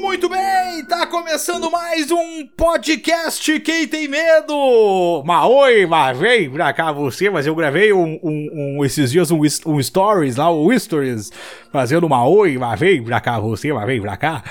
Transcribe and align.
Muito 0.00 0.30
bem, 0.30 0.84
tá 0.88 1.06
começando 1.06 1.70
mais 1.70 2.10
um 2.10 2.46
podcast 2.56 3.60
Quem 3.60 3.86
Tem 3.86 4.08
Medo! 4.08 5.22
Mas 5.26 5.44
oi, 5.44 5.84
mas 5.84 6.18
vem 6.18 6.48
pra 6.48 6.72
cá 6.72 6.90
você, 6.90 7.28
mas 7.28 7.46
eu 7.46 7.54
gravei 7.54 7.92
um, 7.92 8.18
um, 8.22 8.78
um 8.78 8.84
esses 8.84 9.10
dias 9.10 9.30
um, 9.30 9.42
um 9.66 9.82
stories 9.82 10.36
lá, 10.36 10.50
o 10.50 10.72
stories, 10.78 11.30
fazendo 11.70 12.06
uma 12.06 12.26
oi, 12.26 12.56
mas 12.56 12.80
vem 12.80 13.04
pra 13.04 13.20
cá 13.20 13.38
você, 13.38 13.70
mas 13.72 13.84
vem 13.84 14.00
pra 14.00 14.16
cá. 14.16 14.42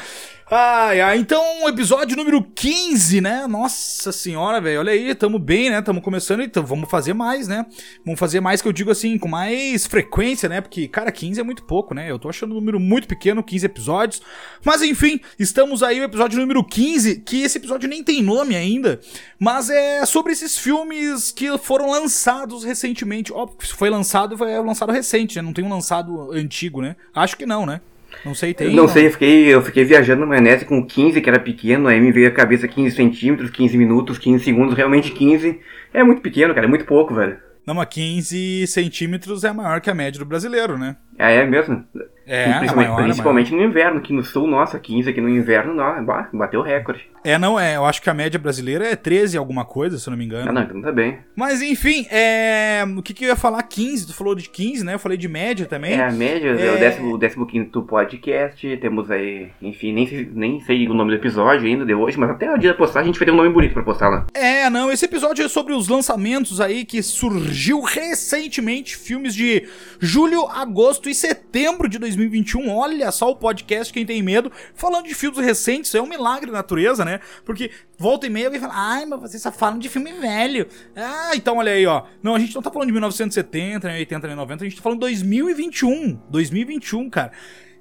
Ai, 0.48 1.02
ai, 1.02 1.18
então, 1.18 1.68
episódio 1.68 2.16
número 2.16 2.40
15, 2.44 3.20
né? 3.20 3.48
Nossa 3.48 4.12
senhora, 4.12 4.62
velho, 4.62 4.82
olha 4.82 4.92
aí, 4.92 5.16
tamo 5.16 5.40
bem, 5.40 5.72
né? 5.72 5.82
Tamo 5.82 6.00
começando, 6.04 6.44
então 6.44 6.64
vamos 6.64 6.88
fazer 6.88 7.16
mais, 7.16 7.48
né? 7.48 7.66
Vamos 8.06 8.20
fazer 8.20 8.42
mais 8.42 8.62
que 8.62 8.68
eu 8.68 8.72
digo 8.72 8.92
assim, 8.92 9.18
com 9.18 9.28
mais 9.28 9.88
frequência, 9.88 10.48
né? 10.48 10.62
Porque, 10.62 10.88
cara, 10.88 11.12
15 11.12 11.40
é 11.40 11.44
muito 11.44 11.64
pouco, 11.64 11.96
né? 11.96 12.12
Eu 12.12 12.20
tô 12.20 12.30
achando 12.30 12.52
um 12.52 12.60
número 12.60 12.80
muito 12.80 13.08
pequeno, 13.08 13.42
15 13.42 13.66
episódios. 13.66 14.22
Mas 14.64 14.84
enfim, 14.84 15.20
estamos 15.40 15.82
aí, 15.82 16.00
o 16.00 16.04
episódio 16.04 16.40
número 16.40 16.64
15, 16.64 17.22
que 17.22 17.42
esse 17.42 17.58
episódio 17.58 17.90
nem 17.90 18.04
tem 18.04 18.22
nome 18.22 18.56
ainda, 18.56 19.00
mas 19.40 19.72
é 19.72 20.06
sobre 20.06 20.32
esses 20.32 20.56
filmes 20.60 21.32
que 21.32 21.58
foram 21.58 21.90
lançados 21.90 22.64
recentemente. 22.64 23.34
Que 23.58 23.74
foi 23.74 23.90
lançado, 23.90 24.38
foi 24.38 24.56
lançado 24.60 24.92
recente, 24.92 25.38
né? 25.38 25.42
Não 25.42 25.54
tem 25.54 25.66
um 25.66 25.70
lançado 25.70 26.32
antigo, 26.32 26.84
né? 26.84 26.96
Acho 27.16 27.36
que 27.36 27.48
não, 27.48 27.66
né? 27.66 27.82
Não 28.24 28.34
sei, 28.34 28.54
tem. 28.54 28.68
Não, 28.68 28.84
não, 28.84 28.88
sei, 28.88 29.08
eu 29.08 29.12
fiquei, 29.12 29.54
eu 29.54 29.62
fiquei 29.62 29.84
viajando 29.84 30.22
na 30.22 30.28
maionese 30.28 30.66
com 30.66 30.86
15, 30.86 31.22
que 31.22 31.30
era 31.30 31.40
pequeno, 31.40 31.88
aí 31.88 32.00
me 32.00 32.12
veio 32.12 32.28
a 32.28 32.32
cabeça 32.32 32.68
15 32.68 32.96
centímetros, 32.96 33.50
15 33.50 33.78
minutos, 33.78 34.18
15 34.18 34.44
segundos, 34.44 34.76
realmente 34.76 35.12
15 35.12 35.60
é 35.94 36.04
muito 36.04 36.22
pequeno, 36.22 36.54
cara, 36.54 36.66
é 36.66 36.70
muito 36.70 36.86
pouco, 36.86 37.14
velho. 37.14 37.38
Não, 37.66 37.74
mas 37.74 37.88
15 37.90 38.68
centímetros 38.68 39.44
é 39.44 39.52
maior 39.52 39.82
que 39.82 39.90
a 39.90 39.96
média 39.96 40.20
do 40.20 40.26
brasileiro, 40.26 40.78
né? 40.78 40.98
Ah, 41.18 41.32
é 41.32 41.46
mesmo? 41.46 41.84
É, 42.28 42.54
principalmente, 42.58 42.72
é 42.72 42.76
maior, 42.76 43.04
principalmente 43.04 43.54
é 43.54 43.58
no 43.58 43.64
inverno, 43.64 44.00
aqui 44.00 44.12
no 44.12 44.24
sul, 44.24 44.48
nossa, 44.48 44.80
15 44.80 45.10
aqui 45.10 45.22
no 45.22 45.30
inverno, 45.30 45.74
não, 45.74 46.04
bateu 46.34 46.60
o 46.60 46.64
recorde. 46.64 47.08
É, 47.24 47.38
não, 47.38 47.60
é, 47.60 47.76
eu 47.76 47.86
acho 47.86 48.02
que 48.02 48.10
a 48.10 48.14
média 48.14 48.40
brasileira 48.40 48.88
é 48.88 48.96
13 48.96 49.38
alguma 49.38 49.66
coisa, 49.66 49.98
se 49.98 50.08
eu 50.08 50.12
não 50.12 50.18
me 50.18 50.26
engano. 50.26 50.50
Ah, 50.50 50.54
não, 50.54 50.62
então 50.64 50.82
tá 50.82 50.92
bem. 50.92 51.20
Mas 51.36 51.62
enfim, 51.62 52.06
é, 52.10 52.84
o 52.98 53.02
que, 53.02 53.14
que 53.14 53.26
eu 53.26 53.30
ia 53.30 53.36
falar? 53.36 53.62
15, 53.64 54.08
tu 54.08 54.14
falou 54.14 54.36
de 54.36 54.50
15, 54.50 54.84
né? 54.84 54.94
Eu 54.96 55.00
falei 55.00 55.18
de 55.18 55.28
média 55.28 55.66
também. 55.66 55.94
É, 55.94 56.04
a 56.04 56.12
média 56.12 56.50
é, 56.50 56.66
é 56.66 57.02
o 57.02 57.46
15 57.46 57.70
podcast, 57.88 58.78
temos 58.78 59.10
aí, 59.12 59.50
enfim, 59.62 59.94
nem 59.94 60.08
sei, 60.08 60.30
nem 60.32 60.60
sei 60.62 60.88
o 60.88 60.94
nome 60.94 61.12
do 61.12 61.18
episódio 61.18 61.68
ainda 61.68 61.86
de 61.86 61.94
hoje, 61.94 62.20
mas 62.20 62.30
até 62.32 62.52
o 62.52 62.58
dia 62.58 62.72
da 62.72 62.78
postagem 62.78 63.10
a 63.10 63.12
gente 63.12 63.20
vai 63.20 63.26
ter 63.26 63.32
um 63.32 63.38
nome 63.38 63.50
bonito 63.50 63.74
pra 63.74 63.84
postar 63.84 64.10
lá. 64.10 64.26
É, 64.34 64.70
não, 64.70 64.92
esse 64.92 65.06
episódio 65.06 65.46
é 65.46 65.48
sobre 65.48 65.74
os 65.74 65.88
lançamentos 65.88 66.60
aí 66.60 66.86
que 66.86 67.02
surgiu 67.04 67.82
recentemente, 67.82 68.98
filmes 68.98 69.34
de 69.34 69.68
julho, 70.00 70.48
agosto 70.48 71.05
e 71.10 71.16
setembro 71.16 71.88
de 71.88 71.98
2021, 72.00 72.70
olha 72.70 73.12
só 73.12 73.30
o 73.30 73.36
podcast 73.36 73.92
Quem 73.94 74.06
Tem 74.06 74.22
Medo, 74.22 74.52
falando 74.74 75.08
de 75.08 75.14
filmes 75.14 75.40
recentes, 75.40 75.94
é 75.96 76.02
um 76.02 76.08
milagre 76.08 76.52
da 76.52 76.58
natureza, 76.58 77.04
né? 77.06 77.20
Porque 77.44 77.72
volta 77.98 78.28
e 78.28 78.30
meia 78.30 78.48
alguém 78.48 78.60
fala, 78.60 78.74
ai, 78.76 79.06
mas 79.06 79.20
vocês 79.22 79.42
só 79.42 79.52
falam 79.52 79.80
de 79.80 79.90
filme 79.90 80.12
velho. 80.14 80.68
Ah, 80.96 81.32
então 81.36 81.58
olha 81.58 81.72
aí, 81.72 81.86
ó. 81.86 82.04
Não, 82.22 82.36
a 82.36 82.40
gente 82.40 82.54
não 82.56 82.62
tá 82.62 82.72
falando 82.72 82.88
de 82.88 82.94
1970, 82.94 83.88
nem 83.88 83.98
80, 84.00 84.28
nem 84.28 84.36
90, 84.36 84.64
a 84.64 84.68
gente 84.68 84.78
tá 84.78 84.84
falando 84.84 85.00
de 85.00 85.06
2021. 85.08 86.20
2021, 86.30 87.10
cara. 87.10 87.32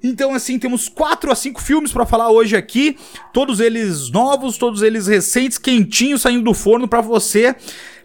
Então, 0.03 0.33
assim, 0.35 0.59
temos 0.59 0.87
quatro 0.87 1.31
a 1.31 1.35
cinco 1.35 1.61
filmes 1.61 1.91
para 1.91 2.05
falar 2.05 2.29
hoje 2.29 2.55
aqui, 2.55 2.95
todos 3.33 3.59
eles 3.59 4.11
novos, 4.11 4.57
todos 4.57 4.83
eles 4.83 5.07
recentes, 5.07 5.57
quentinhos, 5.57 6.21
saindo 6.21 6.43
do 6.43 6.53
forno 6.53 6.87
para 6.87 7.01
você. 7.01 7.55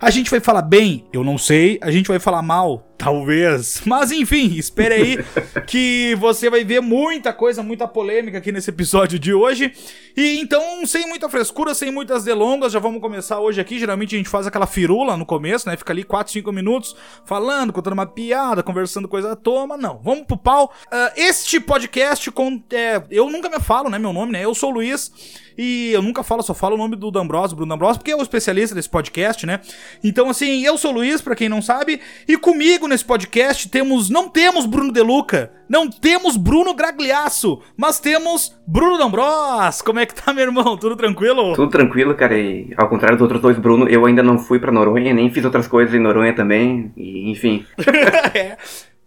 A 0.03 0.09
gente 0.09 0.31
vai 0.31 0.41
falar 0.41 0.63
bem? 0.63 1.05
Eu 1.13 1.23
não 1.23 1.37
sei. 1.37 1.79
A 1.83 1.91
gente 1.91 2.09
vai 2.09 2.19
falar 2.19 2.41
mal? 2.41 2.87
Talvez. 2.97 3.83
Mas 3.85 4.11
enfim, 4.11 4.55
espere 4.57 4.95
aí 4.95 5.19
que 5.67 6.15
você 6.19 6.49
vai 6.49 6.65
ver 6.65 6.81
muita 6.81 7.35
coisa, 7.35 7.63
muita 7.63 7.87
polêmica 7.87 8.39
aqui 8.39 8.51
nesse 8.51 8.71
episódio 8.71 9.19
de 9.19 9.35
hoje. 9.35 9.73
E 10.17 10.39
então, 10.41 10.85
sem 10.87 11.07
muita 11.07 11.29
frescura, 11.29 11.75
sem 11.75 11.91
muitas 11.91 12.25
delongas, 12.25 12.73
já 12.73 12.79
vamos 12.79 13.01
começar 13.01 13.41
hoje 13.41 13.61
aqui. 13.61 13.79
Geralmente 13.79 14.15
a 14.15 14.19
gente 14.19 14.29
faz 14.31 14.47
aquela 14.47 14.67
firula 14.67 15.19
no 15.19 15.27
começo, 15.27 15.69
né? 15.69 15.77
Fica 15.77 15.93
ali 15.93 16.03
4, 16.03 16.33
5 16.33 16.51
minutos 16.51 16.97
falando, 17.27 17.71
contando 17.71 17.95
uma 17.95 18.07
piada, 18.07 18.63
conversando 18.63 19.07
coisa 19.07 19.33
à 19.33 19.37
toa, 19.37 19.67
mas 19.67 19.81
não. 19.81 20.01
Vamos 20.03 20.27
pro 20.27 20.39
pau. 20.39 20.73
Uh, 20.87 21.13
este 21.15 21.61
podcast, 21.61 22.31
com, 22.31 22.63
é, 22.73 23.03
eu 23.11 23.31
nunca 23.31 23.51
me 23.51 23.61
falo, 23.61 23.91
né? 23.91 23.99
Meu 23.99 24.15
nome, 24.15 24.33
né? 24.33 24.45
Eu 24.45 24.55
sou 24.55 24.71
o 24.71 24.75
Luiz. 24.75 25.11
E 25.57 25.93
eu 25.93 26.03
nunca 26.03 26.23
falo, 26.23 26.43
só 26.43 26.55
falo 26.55 26.75
o 26.75 26.79
nome 26.79 26.97
do 26.97 27.11
D'Ambrosio, 27.11 27.57
Bruno 27.57 27.71
D'Ambrosio, 27.71 27.99
porque 27.99 28.11
é 28.11 28.17
o 28.17 28.23
especialista 28.23 28.75
desse 28.75 28.89
podcast, 28.89 29.47
né? 29.47 29.61
Então, 30.03 30.31
assim, 30.31 30.65
eu 30.65 30.77
sou 30.79 30.91
o 30.91 30.95
Luiz, 30.95 31.21
pra 31.21 31.35
quem 31.35 31.49
não 31.49 31.61
sabe, 31.63 32.01
e 32.27 32.37
comigo 32.37 32.87
nesse 32.87 33.05
podcast 33.05 33.69
temos, 33.69 34.09
não 34.09 34.29
temos 34.29 34.67
Bruno 34.67 34.93
Deluca, 34.93 35.53
não 35.69 35.89
temos 35.89 36.37
Bruno 36.37 36.75
Gragliaço, 36.75 37.61
mas 37.77 38.01
temos 38.01 38.57
Bruno 38.67 38.99
D'Ambros. 38.99 39.83
Como 39.83 39.99
é 39.99 40.07
que 40.07 40.15
tá, 40.15 40.33
meu 40.33 40.45
irmão? 40.45 40.77
Tudo 40.77 40.97
tranquilo? 40.97 41.55
Tudo 41.55 41.71
tranquilo, 41.71 42.15
cara, 42.15 42.39
e 42.39 42.73
ao 42.77 42.89
contrário 42.89 43.17
dos 43.17 43.23
outros 43.23 43.41
dois 43.41 43.59
Bruno, 43.59 43.89
eu 43.89 44.07
ainda 44.07 44.23
não 44.23 44.39
fui 44.39 44.59
pra 44.59 44.73
Noronha, 44.73 45.13
nem 45.13 45.31
fiz 45.31 45.45
outras 45.45 45.69
coisas 45.69 45.95
em 45.95 45.99
Noronha 46.01 46.35
também, 46.35 46.93
e 46.97 47.31
enfim. 47.31 47.65
é. 48.35 48.57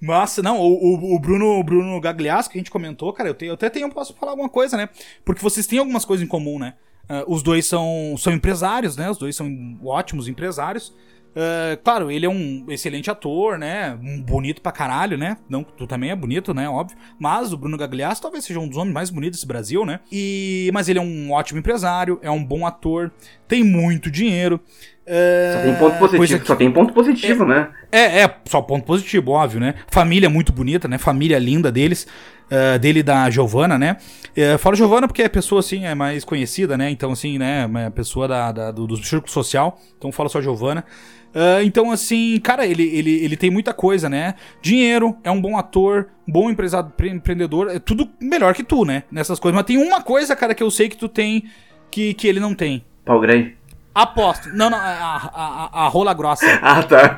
Nossa, 0.03 0.41
não, 0.41 0.59
o, 0.59 1.15
o, 1.15 1.19
Bruno, 1.19 1.57
o 1.57 1.63
Bruno 1.63 1.97
Gagliasso 2.01 2.49
que 2.49 2.57
a 2.57 2.59
gente 2.59 2.69
comentou, 2.69 3.13
cara, 3.13 3.29
eu, 3.29 3.35
eu 3.47 3.53
até 3.53 3.69
tenho, 3.69 3.89
posso 3.89 4.13
falar 4.13 4.33
alguma 4.33 4.49
coisa, 4.49 4.75
né? 4.75 4.89
Porque 5.23 5.41
vocês 5.41 5.65
têm 5.65 5.79
algumas 5.79 6.03
coisas 6.03 6.25
em 6.25 6.27
comum, 6.27 6.59
né? 6.59 6.73
Uh, 7.09 7.33
os 7.33 7.41
dois 7.41 7.65
são, 7.65 8.13
são 8.17 8.33
empresários, 8.33 8.97
né? 8.97 9.09
Os 9.09 9.17
dois 9.17 9.33
são 9.33 9.79
ótimos 9.81 10.27
empresários. 10.27 10.93
Uh, 11.33 11.81
claro, 11.83 12.11
ele 12.11 12.25
é 12.25 12.29
um 12.29 12.65
excelente 12.67 13.09
ator, 13.09 13.57
né? 13.57 13.97
Um 14.03 14.21
bonito 14.21 14.61
pra 14.61 14.73
caralho, 14.73 15.17
né? 15.17 15.37
Não, 15.47 15.63
tu 15.63 15.87
também 15.87 16.11
é 16.11 16.15
bonito, 16.15 16.53
né? 16.53 16.67
Óbvio. 16.67 16.97
Mas 17.17 17.53
o 17.53 17.57
Bruno 17.57 17.77
Gagliasso 17.77 18.21
talvez 18.21 18.43
seja 18.43 18.59
um 18.59 18.67
dos 18.67 18.77
homens 18.77 18.93
mais 18.93 19.09
bonitos 19.09 19.39
desse 19.39 19.47
Brasil, 19.47 19.85
né? 19.85 20.01
E, 20.11 20.69
mas 20.73 20.89
ele 20.89 20.99
é 20.99 21.01
um 21.01 21.31
ótimo 21.31 21.59
empresário, 21.59 22.19
é 22.21 22.29
um 22.29 22.43
bom 22.43 22.67
ator, 22.67 23.09
tem 23.47 23.63
muito 23.63 24.11
dinheiro. 24.11 24.59
É... 25.05 25.53
Só 25.53 25.61
tem 25.63 25.75
ponto 25.75 25.97
positivo, 25.97 26.45
só 26.45 26.55
tem 26.55 26.71
ponto 26.71 26.93
positivo, 26.93 27.43
é, 27.43 27.47
né? 27.47 27.69
É, 27.91 28.21
é, 28.21 28.35
só 28.45 28.61
ponto 28.61 28.85
positivo, 28.85 29.31
óbvio, 29.31 29.59
né? 29.59 29.75
Família 29.91 30.29
muito 30.29 30.53
bonita, 30.53 30.87
né? 30.87 30.97
Família 30.97 31.37
linda 31.37 31.71
deles, 31.71 32.07
uh, 32.49 32.79
dele 32.79 33.03
da 33.03 33.29
Giovana, 33.29 33.77
né? 33.77 33.97
Uh, 34.29 34.57
falo 34.57 34.75
Giovana 34.75 35.07
porque 35.07 35.21
é 35.21 35.27
pessoa, 35.27 35.59
assim, 35.59 35.85
é 35.85 35.93
mais 35.93 36.23
conhecida, 36.23 36.77
né? 36.77 36.89
Então, 36.89 37.11
assim, 37.11 37.37
né? 37.37 37.69
É 37.85 37.89
pessoa 37.89 38.27
da, 38.27 38.51
da 38.51 38.71
do, 38.71 38.87
do 38.87 38.97
círculo 38.97 39.31
social, 39.31 39.79
então 39.97 40.11
falo 40.11 40.29
só 40.29 40.41
Giovana. 40.41 40.85
Uh, 41.33 41.63
então, 41.65 41.91
assim, 41.91 42.39
cara, 42.39 42.65
ele, 42.65 42.83
ele, 42.83 43.25
ele 43.25 43.35
tem 43.35 43.49
muita 43.49 43.73
coisa, 43.73 44.07
né? 44.07 44.35
Dinheiro, 44.61 45.17
é 45.23 45.31
um 45.31 45.41
bom 45.41 45.57
ator, 45.57 46.07
um 46.27 46.31
bom 46.31 46.49
empresário, 46.49 46.91
empreendedor, 47.11 47.69
é 47.71 47.79
tudo 47.79 48.07
melhor 48.21 48.53
que 48.53 48.63
tu, 48.63 48.85
né? 48.85 49.03
Nessas 49.11 49.39
coisas. 49.39 49.55
Mas 49.55 49.65
tem 49.65 49.77
uma 49.77 50.01
coisa, 50.01 50.35
cara, 50.35 50.53
que 50.53 50.63
eu 50.63 50.71
sei 50.71 50.87
que 50.87 50.95
tu 50.95 51.09
tem 51.09 51.43
que, 51.89 52.13
que 52.13 52.27
ele 52.27 52.39
não 52.39 52.53
tem. 52.53 52.85
Pau 53.03 53.19
grande. 53.19 53.57
Aposto. 53.93 54.49
Não, 54.49 54.69
não, 54.69 54.77
a, 54.77 54.81
a, 54.81 55.69
a, 55.71 55.85
a, 55.85 55.87
rola 55.87 56.13
grossa. 56.13 56.45
Ah, 56.63 56.81
tá. 56.81 57.09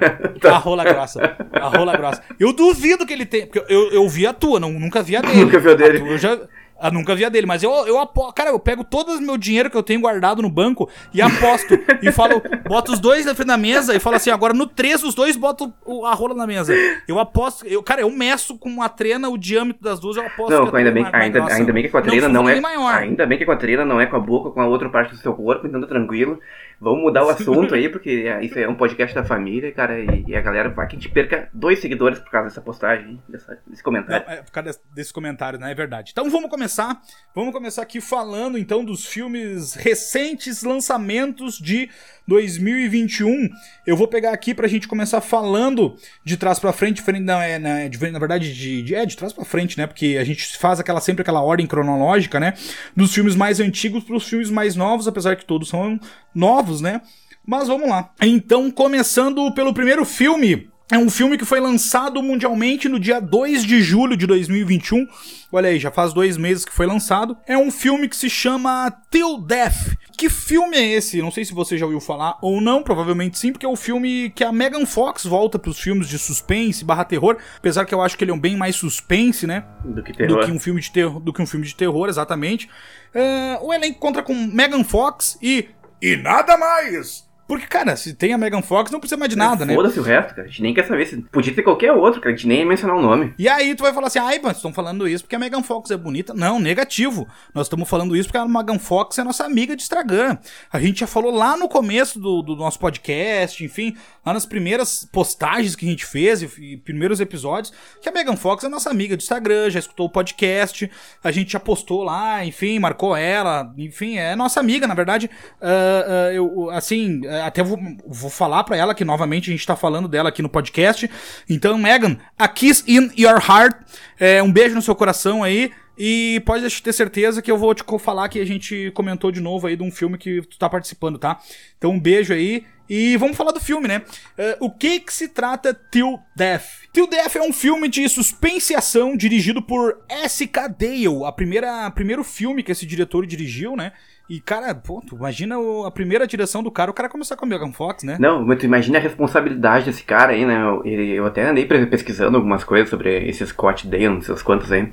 tá. 0.42 0.56
A 0.56 0.58
rola 0.58 0.84
grossa. 0.84 1.38
A 1.54 1.68
rola 1.68 1.96
grossa. 1.96 2.22
Eu 2.40 2.52
duvido 2.52 3.06
que 3.06 3.14
ele 3.14 3.26
tenha. 3.26 3.48
Porque 3.48 3.64
eu, 3.74 3.92
eu 3.92 4.10
vi 4.10 4.28
a 4.28 4.34
tua, 4.34 4.60
não, 4.60 4.72
nunca 4.72 5.02
vi 5.02 5.16
a 5.16 5.22
dele. 5.22 5.46
Nunca 5.46 5.60
vi 5.60 5.70
a 5.70 5.74
dele. 5.76 6.02
A 6.04 6.12
eu 6.12 6.18
já, 6.18 6.38
eu 6.82 6.92
nunca 6.92 7.16
via 7.16 7.30
dele, 7.30 7.48
mas 7.48 7.64
eu, 7.64 7.72
eu 7.88 8.00
aposto. 8.00 8.34
Cara, 8.34 8.50
eu 8.50 8.60
pego 8.60 8.84
todo 8.84 9.14
o 9.14 9.22
meu 9.22 9.38
dinheiro 9.38 9.70
que 9.70 9.78
eu 9.78 9.84
tenho 9.84 10.02
guardado 10.02 10.42
no 10.42 10.50
banco 10.50 10.90
e 11.14 11.22
aposto. 11.22 11.74
e 12.02 12.12
falo, 12.12 12.42
boto 12.68 12.92
os 12.92 13.00
dois 13.00 13.26
na 13.26 13.34
frente 13.34 13.48
da 13.48 13.58
mesa 13.58 13.96
e 13.96 14.00
falo 14.00 14.18
assim: 14.18 14.30
agora 14.30 14.54
no 14.54 14.68
3, 14.68 15.04
os 15.04 15.16
dois 15.16 15.38
botam 15.38 15.74
a 16.06 16.14
rola 16.14 16.36
na 16.36 16.46
mesa. 16.46 16.74
Eu 17.08 17.18
aposto. 17.20 17.66
Eu, 17.66 17.82
cara, 17.82 18.02
eu 18.02 18.12
meço 18.12 18.58
com 18.58 18.70
uma 18.70 18.90
trena 18.90 19.30
o 19.30 19.38
diâmetro 19.38 19.82
das 19.82 20.00
duas, 20.00 20.18
eu 20.18 20.26
aposto. 20.26 20.52
Não, 20.52 20.76
ainda, 20.76 20.92
bem, 20.92 21.06
ainda, 21.12 21.46
ainda 21.46 21.74
bem 21.74 21.84
que 21.84 21.90
com 21.90 21.98
a 21.98 22.02
trena 22.02 22.28
não, 22.28 22.44
não 22.44 22.50
é. 22.50 22.60
Maior. 22.60 22.94
Ainda 22.96 23.26
bem 23.26 23.38
que 23.38 23.46
com 23.46 23.52
a 23.52 23.58
trena 23.58 23.86
não 23.86 24.02
é 24.02 24.06
com 24.06 24.16
a 24.18 24.20
boca, 24.20 24.52
com 24.52 24.62
a 24.62 24.68
outra 24.68 24.90
parte 24.90 25.12
do 25.12 25.18
seu 25.18 25.34
corpo, 25.34 25.68
então 25.68 25.80
tá 25.80 25.88
tranquilo. 25.88 26.40
Vamos 26.80 27.02
mudar 27.02 27.26
o 27.26 27.30
assunto 27.30 27.74
aí, 27.74 27.90
porque 27.90 28.26
é, 28.28 28.44
isso 28.44 28.58
é 28.58 28.68
um 28.68 28.76
podcast 28.76 29.16
da 29.16 29.24
família, 29.24 29.72
cara, 29.72 30.00
e, 30.00 30.26
e, 30.28 30.36
a 30.36 30.42
galera 30.42 30.70
vai 30.70 30.88
que 30.88 30.96
a 30.96 31.00
gente 31.00 31.10
perca 31.10 31.50
dois 31.54 31.80
seguidores 31.80 32.20
por 32.20 32.30
causa 32.30 32.50
dessa 32.50 32.62
postagem, 32.62 33.22
dessa, 33.28 33.58
desse 33.66 33.84
comentário. 33.84 34.26
Não, 34.26 34.34
é, 34.34 34.42
por 34.42 34.52
causa 34.52 34.80
desse 34.94 35.14
comentário, 35.14 35.60
né? 35.60 35.72
É 35.72 35.76
verdade. 35.76 36.12
Então 36.12 36.30
vamos 36.30 36.50
começar. 36.50 37.02
Vamos 37.34 37.54
começar 37.54 37.82
aqui 37.82 38.02
falando 38.02 38.58
então 38.58 38.84
dos 38.84 39.06
filmes 39.06 39.74
recentes 39.74 40.64
lançamentos 40.64 41.58
de 41.58 41.90
2021. 42.28 43.50
Eu 43.86 43.96
vou 43.96 44.08
pegar 44.08 44.32
aqui 44.32 44.54
pra 44.54 44.68
gente 44.68 44.88
começar 44.88 45.22
falando 45.22 45.96
de 46.24 46.38
trás 46.38 46.60
para 46.60 46.74
frente, 46.74 47.04
não, 47.22 47.42
é, 47.42 47.60
na, 47.60 47.80
na 48.12 48.20
verdade, 48.20 48.54
de, 48.54 48.82
de, 48.82 48.96
é, 48.96 49.06
de 49.06 49.16
trás 49.16 49.32
para 49.34 49.46
frente, 49.46 49.78
né? 49.78 49.88
Porque 49.88 50.18
a 50.20 50.24
gente 50.24 50.58
faz 50.58 50.80
aquela 50.80 51.02
sempre 51.02 51.22
aquela 51.22 51.42
ordem 51.42 51.68
cronológica, 51.68 52.40
né? 52.40 52.54
Dos 52.96 53.14
filmes 53.14 53.36
mais 53.36 53.60
antigos 53.60 54.04
pros 54.04 54.28
filmes 54.28 54.50
mais 54.50 54.76
novos, 54.76 55.08
apesar 55.08 55.36
que 55.36 55.46
todos 55.46 55.70
são 55.70 56.00
novos, 56.34 56.82
né? 56.82 57.02
Mas 57.46 57.68
vamos 57.68 57.88
lá. 57.88 58.12
Então, 58.22 58.72
começando 58.72 59.54
pelo 59.54 59.74
primeiro 59.74 60.04
filme, 60.04 60.68
é 60.92 60.98
um 61.00 61.10
filme 61.10 61.36
que 61.36 61.46
foi 61.46 61.60
lançado 61.60 62.22
mundialmente 62.22 62.88
no 62.88 63.00
dia 63.00 63.20
2 63.20 63.64
de 63.66 63.82
julho 63.82 64.16
de 64.16 64.28
2021. 64.28 65.08
Olha 65.52 65.70
aí, 65.70 65.80
já 65.80 65.90
faz 65.90 66.14
dois 66.14 66.38
meses 66.38 66.64
que 66.64 66.72
foi 66.72 66.86
lançado. 66.86 67.36
É 67.48 67.58
um 67.58 67.72
filme 67.72 68.08
que 68.08 68.16
se 68.16 68.30
chama 68.30 68.92
Till 69.10 69.40
Death, 69.40 69.96
Que 70.16 70.30
filme 70.30 70.78
é 70.78 70.94
esse? 70.94 71.22
Não 71.24 71.32
sei 71.32 71.44
se 71.44 71.54
você 71.54 71.76
já 71.76 71.86
ouviu 71.86 72.00
falar 72.00 72.38
ou 72.40 72.62
não, 72.62 72.84
provavelmente 72.84 73.40
sim, 73.40 73.52
porque 73.52 73.66
é 73.66 73.70
o 73.70 73.76
filme 73.76 74.30
que 74.30 74.44
a 74.44 74.52
Megan 74.52 74.86
Fox 74.86 75.26
volta 75.26 75.58
pros 75.58 75.80
filmes 75.80 76.08
de 76.08 76.20
suspense 76.20 76.86
barra 76.86 77.04
terror, 77.04 77.38
apesar 77.58 77.86
que 77.86 77.94
eu 77.94 78.02
acho 78.02 78.16
que 78.16 78.24
ele 78.24 78.32
é 78.32 78.34
um 78.34 78.40
bem 78.40 78.56
mais 78.56 78.76
suspense, 78.76 79.48
né? 79.48 79.66
Do 79.84 80.04
que 80.04 80.14
terror. 80.14 80.40
Do 80.40 80.46
que 80.46 80.52
um 80.52 80.60
filme 80.60 80.82
de 80.82 80.92
terror, 80.92 81.20
do 81.20 81.34
que 81.34 81.42
um 81.42 81.48
filme 81.48 81.66
de 81.66 81.76
terror, 81.76 82.08
exatamente. 82.10 82.70
Uh, 83.16 83.66
o 83.66 83.74
elenco 83.74 84.00
conta 84.00 84.22
com 84.22 84.36
Megan 84.36 84.84
Fox 84.84 85.38
e... 85.42 85.68
E 86.00 86.16
nada 86.16 86.56
mais! 86.58 87.25
Porque, 87.48 87.68
cara, 87.68 87.96
se 87.96 88.14
tem 88.14 88.34
a 88.34 88.38
Megan 88.38 88.64
Fox, 88.64 88.90
não 88.90 89.00
precisa 89.00 89.18
mais 89.18 89.30
de 89.30 89.36
nada, 89.36 89.66
né? 89.66 89.76
Foda-se 89.76 90.00
o 90.00 90.04
resto, 90.04 90.34
cara. 90.34 90.48
A 90.48 90.50
gente 90.50 90.64
nem 90.64 90.74
quer 90.74 90.88
saber 90.88 91.06
se. 91.06 91.18
Podia 91.18 91.54
ter 91.54 91.62
qualquer 91.62 91.92
outro, 91.92 92.20
cara. 92.20 92.34
A 92.34 92.36
gente 92.36 92.48
nem 92.48 92.60
ia 92.60 92.66
mencionar 92.66 92.98
o 92.98 93.02
nome. 93.02 93.36
E 93.38 93.48
aí 93.48 93.76
tu 93.76 93.84
vai 93.84 93.94
falar 93.94 94.08
assim, 94.08 94.18
ai, 94.18 94.40
mas 94.42 94.58
estão 94.58 94.74
falando 94.74 95.08
isso 95.08 95.24
porque 95.24 95.36
a 95.36 95.40
Megan 95.40 95.62
Fox 95.62 95.92
é 95.92 95.98
bonita. 95.98 96.34
Não, 96.34 96.60
negativo. 96.60 97.28
Nós 97.54 97.68
estamos 97.68 97.88
falando 97.88 98.16
isso 98.16 98.30
porque 98.30 98.40
a 98.40 98.48
Megan 98.48 98.80
Fox 98.80 99.20
é 99.20 99.24
nossa 99.24 99.46
amiga 99.46 99.76
de 99.76 99.84
Instagram. 99.84 100.38
A 100.72 100.80
gente 100.80 101.02
já 101.02 101.08
falou 101.08 101.32
lá 101.32 101.56
no 101.56 101.70
começo 101.70 102.20
do, 102.20 102.42
do 102.42 102.56
nosso 102.56 102.80
podcast, 102.80 103.64
enfim, 103.64 103.96
lá 104.26 104.34
nas 104.34 104.48
primeiras 104.48 105.08
postagens 105.12 105.76
que 105.76 105.86
a 105.86 105.90
gente 105.90 106.06
fez 106.06 106.42
e, 106.42 106.50
e, 106.60 106.78
primeiros 106.78 107.20
episódios, 107.20 107.72
que 108.02 108.10
a 108.10 108.12
Megan 108.12 108.36
Fox 108.36 108.64
é 108.64 108.70
nossa 108.70 108.90
amiga 108.90 109.16
de 109.16 109.24
Instagram, 109.24 109.70
já 109.70 109.80
escutou 109.80 110.08
o 110.08 110.10
podcast, 110.10 110.90
a 111.24 111.32
gente 111.32 111.52
já 111.52 111.60
postou 111.60 112.04
lá, 112.04 112.44
enfim, 112.44 112.80
marcou 112.80 113.16
ela, 113.16 113.72
enfim, 113.78 114.18
é 114.18 114.36
nossa 114.36 114.60
amiga, 114.60 114.88
na 114.88 114.96
verdade. 114.96 115.30
Uh, 115.62 115.68
uh, 115.68 116.34
eu, 116.34 116.70
assim 116.72 117.22
até 117.44 117.64
vou, 117.64 117.80
vou 118.06 118.30
falar 118.30 118.64
para 118.64 118.78
ela 118.78 118.94
que 118.94 119.06
novamente 119.06 119.50
a 119.50 119.54
gente 119.54 119.66
tá 119.66 119.76
falando 119.76 120.08
dela 120.08 120.30
aqui 120.30 120.42
no 120.42 120.50
podcast. 120.50 121.10
Então, 121.50 121.78
Megan, 121.78 122.18
a 122.38 122.48
kiss 122.48 122.84
in 122.88 123.12
your 123.18 123.40
heart. 123.40 123.76
É, 124.20 124.42
um 124.42 124.52
beijo 124.52 124.76
no 124.76 124.82
seu 124.82 124.96
coração 124.96 125.44
aí. 125.44 125.72
E 125.98 126.42
pode 126.46 126.82
ter 126.82 126.94
certeza 126.94 127.42
que 127.42 127.50
eu 127.50 127.58
vou 127.58 127.74
te 127.74 127.84
falar 128.00 128.28
que 128.28 128.40
a 128.40 128.46
gente 128.46 128.92
comentou 128.94 129.32
de 129.32 129.40
novo 129.40 129.68
aí 129.68 129.78
de 129.78 129.84
um 129.84 129.92
filme 129.92 130.18
que 130.18 130.42
tu 130.42 130.58
tá 130.58 130.70
participando, 130.70 131.18
tá? 131.18 131.40
Então 131.78 131.92
um 131.92 132.00
beijo 132.00 132.34
aí. 132.34 132.66
E 132.88 133.18
vamos 133.18 133.36
falar 133.36 133.52
do 133.52 133.60
filme, 133.60 133.88
né? 133.88 134.04
Uh, 134.38 134.66
o 134.66 134.72
que 134.72 135.00
que 135.00 135.12
se 135.12 135.28
trata 135.28 135.74
Till 135.74 136.20
Death? 136.36 136.66
Till 136.94 137.08
Death 137.08 137.36
é 137.36 137.42
um 137.42 137.52
filme 137.52 137.88
de 137.88 138.08
suspense 138.08 138.74
e 138.74 138.76
ação 138.76 139.18
dirigido 139.18 139.62
por 139.62 140.04
S.K. 140.08 140.68
Dale, 140.68 141.26
a 141.26 141.32
primeira 141.32 141.90
primeiro 141.92 142.24
filme 142.24 142.62
que 142.62 142.72
esse 142.72 142.86
diretor 142.86 143.26
dirigiu, 143.26 143.76
né? 143.76 143.92
E, 144.28 144.40
cara, 144.40 144.74
pô, 144.74 145.04
imagina 145.14 145.56
a 145.86 145.92
primeira 145.92 146.26
direção 146.26 146.64
do 146.64 146.72
cara, 146.72 146.90
o 146.90 146.94
cara 146.94 147.08
começar 147.08 147.36
com 147.36 147.46
o 147.46 147.50
Megan 147.50 147.72
Fox, 147.72 148.04
né? 148.04 148.18
Não, 148.20 148.44
mas 148.44 148.58
tu 148.58 148.66
imagina 148.66 148.98
a 148.98 149.02
responsabilidade 149.02 149.86
desse 149.86 150.04
cara 150.04 150.32
aí, 150.32 150.46
né? 150.46 150.62
Eu, 150.64 150.84
eu 150.84 151.26
até 151.26 151.48
andei 151.48 151.66
pesquisando 151.66 152.36
algumas 152.36 152.64
coisas 152.64 152.90
sobre 152.90 153.28
esse 153.30 153.46
Scott 153.46 153.88
Dale, 153.88 154.10
não 154.10 154.22
sei 154.22 154.34
os 154.34 154.42
quantos 154.42 154.72
aí. 154.72 154.92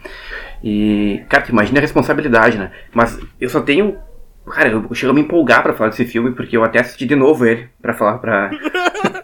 E, 0.62 1.25
cara, 1.31 1.44
tu 1.44 1.50
imagina 1.50 1.79
a 1.79 1.81
responsabilidade, 1.81 2.58
né? 2.58 2.73
Mas 2.93 3.19
eu 3.40 3.49
só 3.49 3.61
tenho. 3.61 3.96
Cara, 4.46 4.70
eu 4.70 4.94
chego 4.94 5.12
a 5.12 5.14
me 5.14 5.20
empolgar 5.20 5.62
pra 5.62 5.73
falar 5.73 5.90
desse 5.90 6.05
filme, 6.05 6.32
porque 6.32 6.56
eu 6.56 6.64
até 6.64 6.81
assisti 6.81 7.06
de 7.06 7.14
novo 7.14 7.46
ele, 7.46 7.69
pra 7.81 7.94
falar 7.94 8.19
pra. 8.19 8.50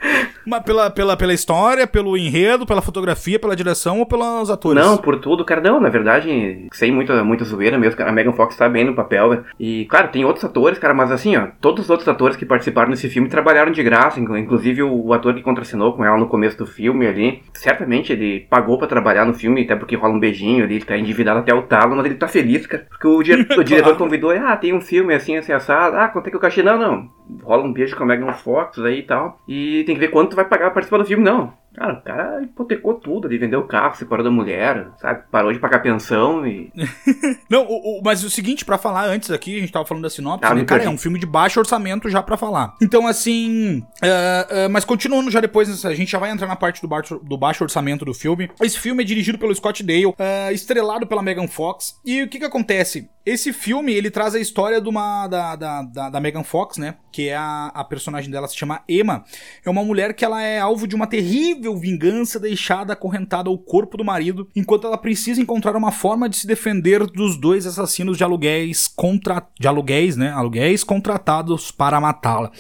Mas 0.49 0.63
pela, 0.63 0.91
pela, 0.91 1.17
pela 1.17 1.35
história, 1.35 1.87
pelo 1.87 2.17
enredo, 2.17 2.65
pela 2.65 2.81
fotografia, 2.81 3.39
pela 3.39 3.55
direção 3.55 3.99
ou 3.99 4.07
pelos 4.07 4.51
atores? 4.51 4.83
Não, 4.83 4.97
por 4.97 5.21
tudo, 5.21 5.45
cara. 5.45 5.61
Não, 5.61 5.79
na 5.79 5.91
verdade, 5.91 6.67
sem 6.73 6.91
muita, 6.91 7.23
muita 7.23 7.45
zoeira 7.45 7.77
mesmo. 7.77 8.03
A 8.03 8.13
Megan 8.13 8.33
Fox 8.33 8.57
tá 8.57 8.69
bem 8.69 8.85
no 8.85 8.95
papel, 8.95 9.29
velho. 9.29 9.45
E, 9.61 9.85
claro, 9.87 10.09
tem 10.09 10.25
outros 10.25 10.45
atores, 10.45 10.79
cara, 10.79 10.95
mas 10.95 11.13
assim, 11.13 11.37
ó, 11.37 11.49
todos 11.61 11.85
os 11.85 11.91
outros 11.91 12.09
atores 12.09 12.37
que 12.37 12.47
participaram 12.47 12.91
desse 12.91 13.11
filme 13.11 13.29
trabalharam 13.29 13.71
de 13.71 13.83
graça, 13.83 14.19
inclusive 14.19 14.83
o, 14.83 15.07
o 15.07 15.13
ator 15.13 15.35
que 15.35 15.43
contracenou 15.43 15.93
com 15.93 16.05
ela 16.05 16.17
no 16.17 16.29
começo 16.29 16.57
do 16.57 16.67
filme 16.67 17.07
ali. 17.07 17.43
Certamente 17.53 18.13
ele 18.13 18.47
pagou 18.49 18.79
para 18.79 18.87
trabalhar 18.87 19.27
no 19.27 19.35
filme, 19.35 19.63
até 19.63 19.77
porque 19.77 19.97
rola 19.97 20.15
um 20.15 20.21
beijinho 20.21 20.65
ali, 20.65 20.77
ele 20.77 20.85
tá 20.85 20.97
endividado 20.97 21.41
até 21.41 21.53
o 21.53 21.63
talo, 21.63 21.95
mas 21.95 22.07
ele 22.07 22.15
tá 22.15 22.27
feliz, 22.27 22.67
cara. 22.67 22.87
Porque 22.89 23.07
o, 23.07 23.23
diretor, 23.23 23.59
o 23.61 23.65
diretor 23.65 23.97
convidou, 23.97 24.31
ah, 24.31 24.57
tem 24.57 24.73
um 24.73 24.81
filme 24.81 25.15
assim, 25.15 25.37
assim, 25.37 25.53
assado. 25.53 25.97
Ah, 25.97 26.09
quanto 26.09 26.29
é 26.29 26.31
que 26.31 26.37
eu 26.37 26.41
cachê? 26.41 26.63
Não, 26.63 26.79
não. 26.79 27.18
Rola 27.43 27.63
um 27.63 27.73
beijo 27.73 27.97
com 27.97 28.03
a 28.03 28.07
Megan 28.07 28.33
Fox 28.33 28.79
aí 28.79 29.01
e 29.01 29.03
tal. 29.03 29.41
E 29.47 29.85
tem 29.85 29.95
que 29.95 30.01
ver 30.01 30.09
quanto 30.09 30.37
vai 30.37 30.45
pagar 30.45 30.67
pra 30.67 30.75
participar 30.75 30.99
do 30.99 31.05
filme, 31.05 31.25
não. 31.25 31.53
Cara, 31.79 31.93
o 31.93 32.03
cara 32.03 32.43
hipotecou 32.43 32.95
tudo 32.95 33.29
ali, 33.29 33.39
vendeu 33.39 33.61
o 33.61 33.67
carro, 33.69 33.95
separou 33.97 34.25
da 34.25 34.31
mulher, 34.33 34.89
sabe? 35.01 35.23
Parou 35.31 35.53
de 35.53 35.61
pagar 35.61 35.79
pensão 35.79 36.45
e. 36.45 36.73
não, 37.49 37.65
o, 37.65 38.01
o, 38.01 38.03
mas 38.03 38.25
o 38.25 38.31
seguinte, 38.31 38.65
para 38.65 38.77
falar 38.77 39.07
antes 39.07 39.31
aqui, 39.31 39.57
a 39.57 39.61
gente 39.61 39.71
tava 39.71 39.85
falando 39.85 40.03
da 40.03 40.11
sinopse, 40.11 40.45
ah, 40.45 40.55
né? 40.57 40.65
Cara, 40.65 40.83
é 40.83 40.89
um 40.89 40.99
filme 40.99 41.21
de 41.21 41.27
baixo 41.27 41.61
orçamento 41.61 42.11
já 42.11 42.21
para 42.21 42.37
falar. 42.37 42.75
Então, 42.83 43.07
assim. 43.07 43.79
Uh, 44.03 44.67
uh, 44.67 44.71
mas 44.71 44.85
continuando 44.85 45.31
já 45.31 45.41
depois, 45.41 45.85
a 45.85 45.95
gente 45.95 46.11
já 46.11 46.19
vai 46.19 46.33
entrar 46.33 46.49
na 46.49 46.57
parte 46.57 46.83
do 46.83 46.89
baixo, 46.89 47.21
do 47.23 47.39
baixo 47.39 47.63
orçamento 47.63 48.05
do 48.05 48.13
filme. 48.13 48.51
Esse 48.61 48.79
filme 48.79 49.05
é 49.05 49.07
dirigido 49.07 49.39
pelo 49.39 49.55
Scott 49.55 49.85
Dale, 49.85 50.07
uh, 50.07 50.15
estrelado 50.53 51.07
pela 51.07 51.23
Megan 51.23 51.47
Fox. 51.47 52.01
E 52.05 52.25
o 52.25 52.29
que 52.29 52.41
que 52.41 52.45
acontece? 52.45 53.09
Esse 53.25 53.53
filme, 53.53 53.93
ele 53.93 54.11
traz 54.11 54.35
a 54.35 54.41
história 54.41 54.81
de 54.81 54.89
uma, 54.89 55.29
da, 55.29 55.55
da, 55.55 55.83
da, 55.83 56.11
da 56.11 56.21
Megan 56.21 56.43
Fox, 56.43 56.79
né? 56.79 56.95
Que 57.13 57.29
é 57.29 57.37
a, 57.37 57.71
a 57.75 57.85
personagem 57.85 58.31
dela, 58.31 58.49
se 58.49 58.57
chama 58.57 58.83
Emma. 58.89 59.23
É 59.63 59.69
uma 59.69 59.85
mulher 59.85 60.15
que 60.15 60.25
ela 60.25 60.43
é 60.43 60.59
alvo 60.59 60.89
de 60.89 60.97
uma 60.97 61.07
terrível 61.07 61.68
terrível 61.69 61.77
vingança 61.77 62.41
deixada 62.41 62.93
acorrentada 62.93 63.49
ao 63.49 63.59
corpo 63.59 63.97
do 63.97 64.05
marido, 64.05 64.49
enquanto 64.57 64.87
ela 64.87 64.97
precisa 64.97 65.41
encontrar 65.41 65.77
uma 65.77 65.93
forma 65.93 66.29
de 66.29 66.37
se 66.37 66.47
defender 66.47 67.07
dos 67.07 67.37
dois 67.37 67.67
assassinos 67.67 68.17
de 68.17 68.25
aluguéis 68.25 68.89
contra 68.89 69.47
de 69.59 69.69
aluguéis, 69.69 70.17
né? 70.17 70.31
Aluguéis 70.31 70.83
contratados 70.83 71.71
para 71.71 72.01
matá-la. 72.01 72.51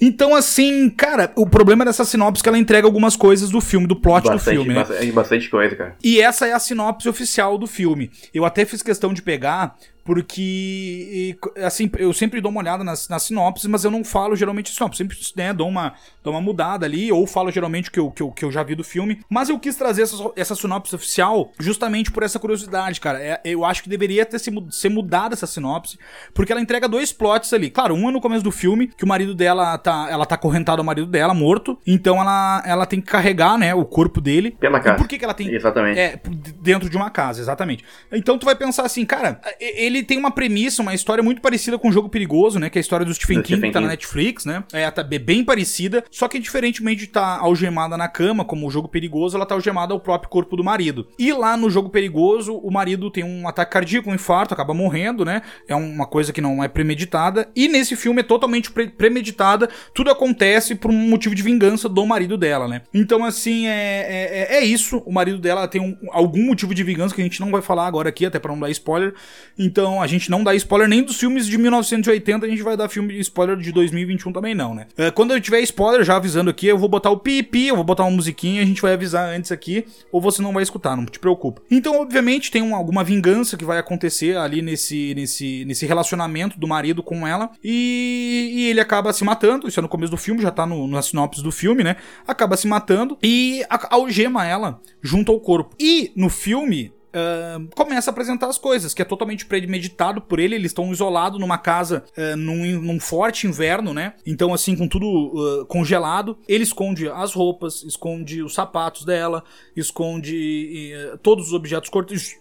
Então, 0.00 0.34
assim, 0.34 0.90
cara, 0.90 1.32
o 1.36 1.46
problema 1.46 1.84
dessa 1.84 2.04
sinopse 2.04 2.40
é 2.40 2.42
que 2.42 2.48
ela 2.48 2.58
entrega 2.58 2.86
algumas 2.86 3.16
coisas 3.16 3.50
do 3.50 3.60
filme, 3.60 3.86
do 3.86 3.96
plot 3.96 4.28
bastante, 4.28 4.56
do 4.56 4.62
filme, 4.62 4.74
né? 4.74 4.80
Bastante, 4.80 5.12
bastante 5.12 5.48
coisa, 5.48 5.76
cara. 5.76 5.96
E 6.02 6.20
essa 6.20 6.46
é 6.46 6.52
a 6.52 6.58
sinopse 6.58 7.08
oficial 7.08 7.56
do 7.56 7.66
filme. 7.66 8.10
Eu 8.34 8.44
até 8.44 8.64
fiz 8.64 8.82
questão 8.82 9.12
de 9.12 9.22
pegar 9.22 9.76
porque, 10.08 11.36
assim, 11.62 11.90
eu 11.98 12.14
sempre 12.14 12.40
dou 12.40 12.50
uma 12.50 12.62
olhada 12.62 12.82
nas, 12.82 13.10
nas 13.10 13.24
sinopses, 13.24 13.66
mas 13.66 13.84
eu 13.84 13.90
não 13.90 14.02
falo 14.02 14.34
geralmente 14.34 14.74
sinopse. 14.74 14.96
Sempre 14.96 15.18
né, 15.36 15.52
dou, 15.52 15.68
uma, 15.68 15.92
dou 16.24 16.32
uma 16.32 16.40
mudada 16.40 16.86
ali, 16.86 17.12
ou 17.12 17.26
falo 17.26 17.50
geralmente 17.50 17.90
o 17.90 17.92
que 17.92 18.00
eu, 18.00 18.10
que, 18.10 18.22
eu, 18.22 18.32
que 18.32 18.42
eu 18.42 18.50
já 18.50 18.62
vi 18.62 18.74
do 18.74 18.82
filme. 18.82 19.20
Mas 19.28 19.50
eu 19.50 19.58
quis 19.58 19.76
trazer 19.76 20.04
essa, 20.04 20.16
essa 20.34 20.54
sinopse 20.54 20.94
oficial 20.94 21.52
justamente 21.60 22.10
por 22.10 22.22
essa 22.22 22.38
curiosidade, 22.38 23.02
cara. 23.02 23.22
É, 23.22 23.38
eu 23.44 23.66
acho 23.66 23.82
que 23.82 23.88
deveria 23.90 24.24
ter 24.24 24.38
se, 24.38 24.50
ser 24.70 24.88
mudada 24.88 25.34
essa 25.34 25.46
sinopse, 25.46 25.98
porque 26.32 26.52
ela 26.52 26.60
entrega 26.62 26.88
dois 26.88 27.12
plots 27.12 27.52
ali. 27.52 27.68
Claro, 27.68 27.94
um 27.94 28.08
é 28.08 28.10
no 28.10 28.18
começo 28.18 28.42
do 28.42 28.50
filme, 28.50 28.86
que 28.86 29.04
o 29.04 29.06
marido 29.06 29.34
dela 29.34 29.76
tá. 29.76 30.08
Ela 30.10 30.24
tá 30.24 30.38
correntada 30.38 30.80
ao 30.80 30.86
marido 30.86 31.08
dela, 31.08 31.34
morto. 31.34 31.78
Então 31.86 32.18
ela, 32.18 32.62
ela 32.64 32.86
tem 32.86 32.98
que 32.98 33.08
carregar, 33.08 33.58
né, 33.58 33.74
o 33.74 33.84
corpo 33.84 34.22
dele. 34.22 34.52
Pela 34.52 34.80
casa. 34.80 34.96
E 34.96 34.98
por 34.98 35.06
que, 35.06 35.18
que 35.18 35.24
ela 35.26 35.34
tem. 35.34 35.54
Exatamente. 35.54 36.00
É, 36.00 36.18
dentro 36.62 36.88
de 36.88 36.96
uma 36.96 37.10
casa, 37.10 37.42
exatamente. 37.42 37.84
Então 38.10 38.38
tu 38.38 38.46
vai 38.46 38.56
pensar 38.56 38.86
assim, 38.86 39.04
cara, 39.04 39.38
ele 39.60 39.97
ele 39.98 40.06
tem 40.06 40.18
uma 40.18 40.30
premissa, 40.30 40.82
uma 40.82 40.94
história 40.94 41.22
muito 41.22 41.40
parecida 41.40 41.78
com 41.78 41.88
o 41.88 41.92
Jogo 41.92 42.08
Perigoso, 42.08 42.58
né? 42.58 42.70
Que 42.70 42.78
é 42.78 42.80
a 42.80 42.82
história 42.82 43.04
do 43.04 43.12
Stephen 43.14 43.38
do 43.38 43.42
King, 43.42 43.56
Stephen 43.56 43.70
que 43.70 43.74
tá 43.74 43.78
King. 43.80 43.86
na 43.86 43.92
Netflix, 43.92 44.44
né? 44.44 44.64
É, 44.72 44.90
tá 44.90 45.02
bem 45.02 45.44
parecida, 45.44 46.04
só 46.10 46.28
que 46.28 46.38
diferentemente 46.38 46.98
de 46.98 47.04
estar 47.04 47.38
tá 47.38 47.42
algemada 47.42 47.96
na 47.96 48.08
cama, 48.08 48.44
como 48.44 48.66
o 48.66 48.70
Jogo 48.70 48.88
Perigoso, 48.88 49.36
ela 49.36 49.46
tá 49.46 49.54
algemada 49.54 49.92
ao 49.92 50.00
próprio 50.00 50.30
corpo 50.30 50.56
do 50.56 50.64
marido. 50.64 51.08
E 51.18 51.32
lá 51.32 51.56
no 51.56 51.70
Jogo 51.70 51.90
Perigoso, 51.90 52.56
o 52.56 52.70
marido 52.70 53.10
tem 53.10 53.24
um 53.24 53.46
ataque 53.46 53.72
cardíaco, 53.72 54.10
um 54.10 54.14
infarto, 54.14 54.54
acaba 54.54 54.74
morrendo, 54.74 55.24
né? 55.24 55.42
É 55.66 55.74
uma 55.74 56.06
coisa 56.06 56.32
que 56.32 56.40
não 56.40 56.62
é 56.62 56.68
premeditada. 56.68 57.48
E 57.54 57.68
nesse 57.68 57.96
filme 57.96 58.20
é 58.20 58.24
totalmente 58.24 58.70
pre 58.70 58.88
premeditada, 58.88 59.68
tudo 59.94 60.10
acontece 60.10 60.74
por 60.74 60.90
um 60.90 61.08
motivo 61.08 61.34
de 61.34 61.42
vingança 61.42 61.88
do 61.88 62.04
marido 62.06 62.36
dela, 62.36 62.66
né? 62.66 62.82
Então, 62.92 63.24
assim, 63.24 63.66
é, 63.66 63.70
é, 63.70 64.56
é, 64.56 64.58
é 64.58 64.64
isso. 64.64 64.98
O 65.06 65.12
marido 65.12 65.38
dela 65.38 65.68
tem 65.68 65.80
um, 65.80 65.96
algum 66.10 66.46
motivo 66.46 66.74
de 66.74 66.82
vingança 66.82 67.14
que 67.14 67.20
a 67.20 67.24
gente 67.24 67.40
não 67.40 67.50
vai 67.50 67.62
falar 67.62 67.86
agora 67.86 68.08
aqui, 68.08 68.26
até 68.26 68.38
para 68.38 68.52
não 68.52 68.60
dar 68.60 68.70
spoiler. 68.70 69.14
Então, 69.58 69.87
a 70.02 70.06
gente 70.06 70.30
não 70.30 70.44
dá 70.44 70.54
spoiler 70.54 70.88
nem 70.88 71.02
dos 71.02 71.18
filmes 71.18 71.46
de 71.46 71.56
1980, 71.56 72.44
a 72.44 72.48
gente 72.48 72.62
vai 72.62 72.76
dar 72.76 72.88
filme 72.88 73.18
spoiler 73.20 73.56
de 73.56 73.72
2021 73.72 74.32
também 74.32 74.54
não, 74.54 74.74
né? 74.74 74.86
É, 74.96 75.10
quando 75.10 75.32
eu 75.32 75.40
tiver 75.40 75.60
spoiler, 75.60 76.04
já 76.04 76.16
avisando 76.16 76.50
aqui, 76.50 76.66
eu 76.66 76.78
vou 76.78 76.88
botar 76.88 77.10
o 77.10 77.18
pipi, 77.18 77.68
eu 77.68 77.76
vou 77.76 77.84
botar 77.84 78.04
uma 78.04 78.10
musiquinha, 78.10 78.62
a 78.62 78.66
gente 78.66 78.82
vai 78.82 78.92
avisar 78.92 79.28
antes 79.28 79.50
aqui, 79.52 79.86
ou 80.12 80.20
você 80.20 80.42
não 80.42 80.52
vai 80.52 80.62
escutar, 80.62 80.96
não 80.96 81.06
te 81.06 81.18
preocupa. 81.18 81.62
Então, 81.70 82.00
obviamente, 82.00 82.50
tem 82.50 82.62
um, 82.62 82.74
alguma 82.74 83.02
vingança 83.02 83.56
que 83.56 83.64
vai 83.64 83.78
acontecer 83.78 84.36
ali 84.36 84.60
nesse, 84.60 85.14
nesse, 85.14 85.64
nesse 85.64 85.86
relacionamento 85.86 86.58
do 86.58 86.68
marido 86.68 87.02
com 87.02 87.26
ela, 87.26 87.50
e, 87.62 88.52
e 88.54 88.70
ele 88.70 88.80
acaba 88.80 89.12
se 89.12 89.24
matando, 89.24 89.68
isso 89.68 89.80
é 89.80 89.82
no 89.82 89.88
começo 89.88 90.10
do 90.10 90.16
filme, 90.16 90.42
já 90.42 90.50
tá 90.50 90.66
no, 90.66 90.86
na 90.86 91.02
sinopse 91.02 91.42
do 91.42 91.52
filme, 91.52 91.82
né? 91.82 91.96
Acaba 92.26 92.56
se 92.56 92.66
matando 92.66 93.16
e 93.22 93.64
algema 93.90 94.46
ela 94.46 94.80
junto 95.02 95.32
ao 95.32 95.40
corpo. 95.40 95.74
E 95.78 96.12
no 96.16 96.28
filme, 96.28 96.92
uh, 97.08 97.68
começa 97.74 98.10
a 98.10 98.12
apresentar 98.12 98.48
as 98.48 98.58
coisas, 98.58 98.94
que 98.94 99.02
é 99.02 99.04
totalmente 99.04 99.46
premeditado 99.46 100.20
por 100.20 100.38
ele. 100.38 100.54
Eles 100.54 100.70
estão 100.70 100.90
isolados 100.92 101.40
numa 101.40 101.58
casa 101.58 102.04
uh, 102.16 102.36
num, 102.36 102.80
num, 102.80 103.00
forte 103.00 103.46
inverno, 103.46 103.94
né? 103.94 104.14
Então, 104.26 104.52
assim, 104.52 104.76
com 104.76 104.88
tudo 104.88 105.06
uh, 105.06 105.66
congelado. 105.66 106.38
Ele 106.48 106.64
esconde 106.64 107.08
as 107.08 107.32
roupas, 107.32 107.82
esconde 107.82 108.42
os 108.42 108.54
sapatos 108.54 109.04
dela, 109.04 109.44
esconde 109.76 110.92
todos 111.22 111.48
os 111.48 111.52
objetos 111.52 111.90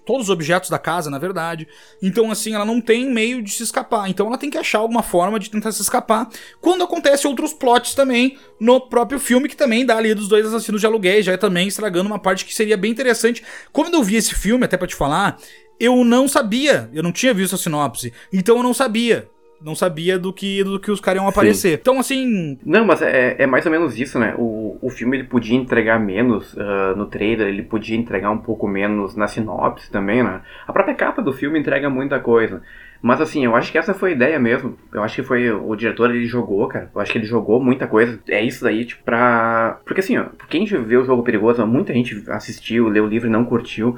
todos 0.06 0.24
os 0.24 0.30
objetos 0.30 0.70
da 0.70 0.80
casa, 0.80 1.10
na 1.10 1.18
verdade. 1.18 1.68
Então, 2.02 2.32
assim, 2.32 2.54
ela 2.54 2.66
não 2.66 2.82
tem 2.82 3.10
meio 3.12 3.42
de 3.42 3.52
se 3.52 3.64
escapar. 3.64 4.10
Então, 4.10 4.28
ela 4.28 4.38
tem 4.38 4.50
que 4.50 4.58
achar 4.58 4.80
alguma 4.80 5.04
forma 5.04 5.40
de 5.40 5.50
tentar 5.50 5.72
se 5.72 5.82
escapar. 5.82 6.30
Quando 6.62 6.84
acontece 6.84 7.28
outros 7.28 7.54
plots 7.54 7.94
também 7.94 8.38
no 8.60 8.82
próprio 8.82 9.20
filme, 9.20 9.48
que 9.48 9.56
também 9.56 9.86
dá 9.86 9.98
ali 9.98 10.14
dos 10.14 10.28
dois 10.28 10.46
assassinos 10.46 10.82
de 10.82 10.88
aluguéis, 10.88 11.26
já 11.26 11.34
é 11.34 11.38
também 11.38 11.68
estragando 11.68 12.08
uma 12.08 12.20
parte 12.20 12.46
que 12.46 12.54
seria 12.54 12.78
bem 12.78 12.92
interessante. 12.92 13.44
Quando 13.72 13.96
eu 13.96 14.04
vi 14.04 14.16
esse 14.16 14.36
filme, 14.36 14.67
até 14.68 14.78
para 14.78 14.88
te 14.88 14.96
falar, 14.96 15.38
eu 15.80 16.04
não 16.04 16.28
sabia, 16.28 16.90
eu 16.94 17.02
não 17.02 17.12
tinha 17.12 17.34
visto 17.34 17.56
a 17.56 17.58
sinopse, 17.58 18.14
então 18.32 18.58
eu 18.58 18.64
não 18.64 18.74
sabia 18.74 19.28
não 19.62 19.76
sabia 19.76 20.20
do 20.20 20.32
que 20.32 20.64
do 20.64 20.80
que 20.80 20.92
os 20.92 21.00
caras 21.00 21.22
iam 21.22 21.28
aparecer. 21.28 21.70
Sim. 21.70 21.78
Então, 21.82 22.00
assim. 22.00 22.60
Não, 22.64 22.86
mas 22.86 23.02
é, 23.02 23.36
é 23.40 23.48
mais 23.48 23.66
ou 23.66 23.72
menos 23.72 24.00
isso, 24.00 24.20
né? 24.20 24.36
O, 24.38 24.78
o 24.82 24.90
filme 24.90 25.18
ele 25.18 25.24
podia 25.24 25.58
entregar 25.58 26.00
menos 26.00 26.54
uh, 26.54 26.96
no 26.96 27.08
trailer, 27.08 27.48
ele 27.48 27.64
podia 27.64 27.98
entregar 27.98 28.30
um 28.30 28.38
pouco 28.38 28.68
menos 28.68 29.16
na 29.16 29.28
sinopse 29.28 29.90
também, 29.92 30.24
né? 30.24 30.42
A 30.68 30.74
própria 30.74 30.96
capa 30.96 31.22
do 31.22 31.34
filme 31.34 31.60
entrega 31.60 31.90
muita 31.90 32.20
coisa. 32.20 32.62
Mas 33.02 33.22
assim, 33.22 33.46
eu 33.46 33.56
acho 33.56 33.72
que 33.72 33.78
essa 33.78 33.94
foi 33.94 34.12
a 34.12 34.14
ideia 34.14 34.40
mesmo. 34.40 34.78
Eu 34.92 35.04
acho 35.04 35.16
que 35.16 35.24
foi 35.24 35.52
o 35.52 35.76
diretor, 35.76 36.10
ele 36.10 36.26
jogou, 36.26 36.68
cara. 36.68 36.90
Eu 36.94 37.02
acho 37.02 37.12
que 37.12 37.18
ele 37.18 37.28
jogou 37.28 37.62
muita 37.62 37.88
coisa. 37.88 38.20
É 38.28 38.44
isso 38.44 38.64
daí, 38.64 38.86
tipo, 38.86 39.04
pra. 39.04 39.80
Porque 39.86 40.02
assim, 40.02 40.18
ó, 40.18 40.26
quem 40.50 40.66
vê 40.66 40.98
o 40.98 41.06
jogo 41.06 41.24
perigoso, 41.24 41.66
muita 41.66 41.94
gente 41.94 42.24
assistiu, 42.30 42.90
leu 42.90 43.06
o 43.06 43.08
livro 43.08 43.28
e 43.28 43.32
não 43.32 43.46
curtiu. 43.46 43.98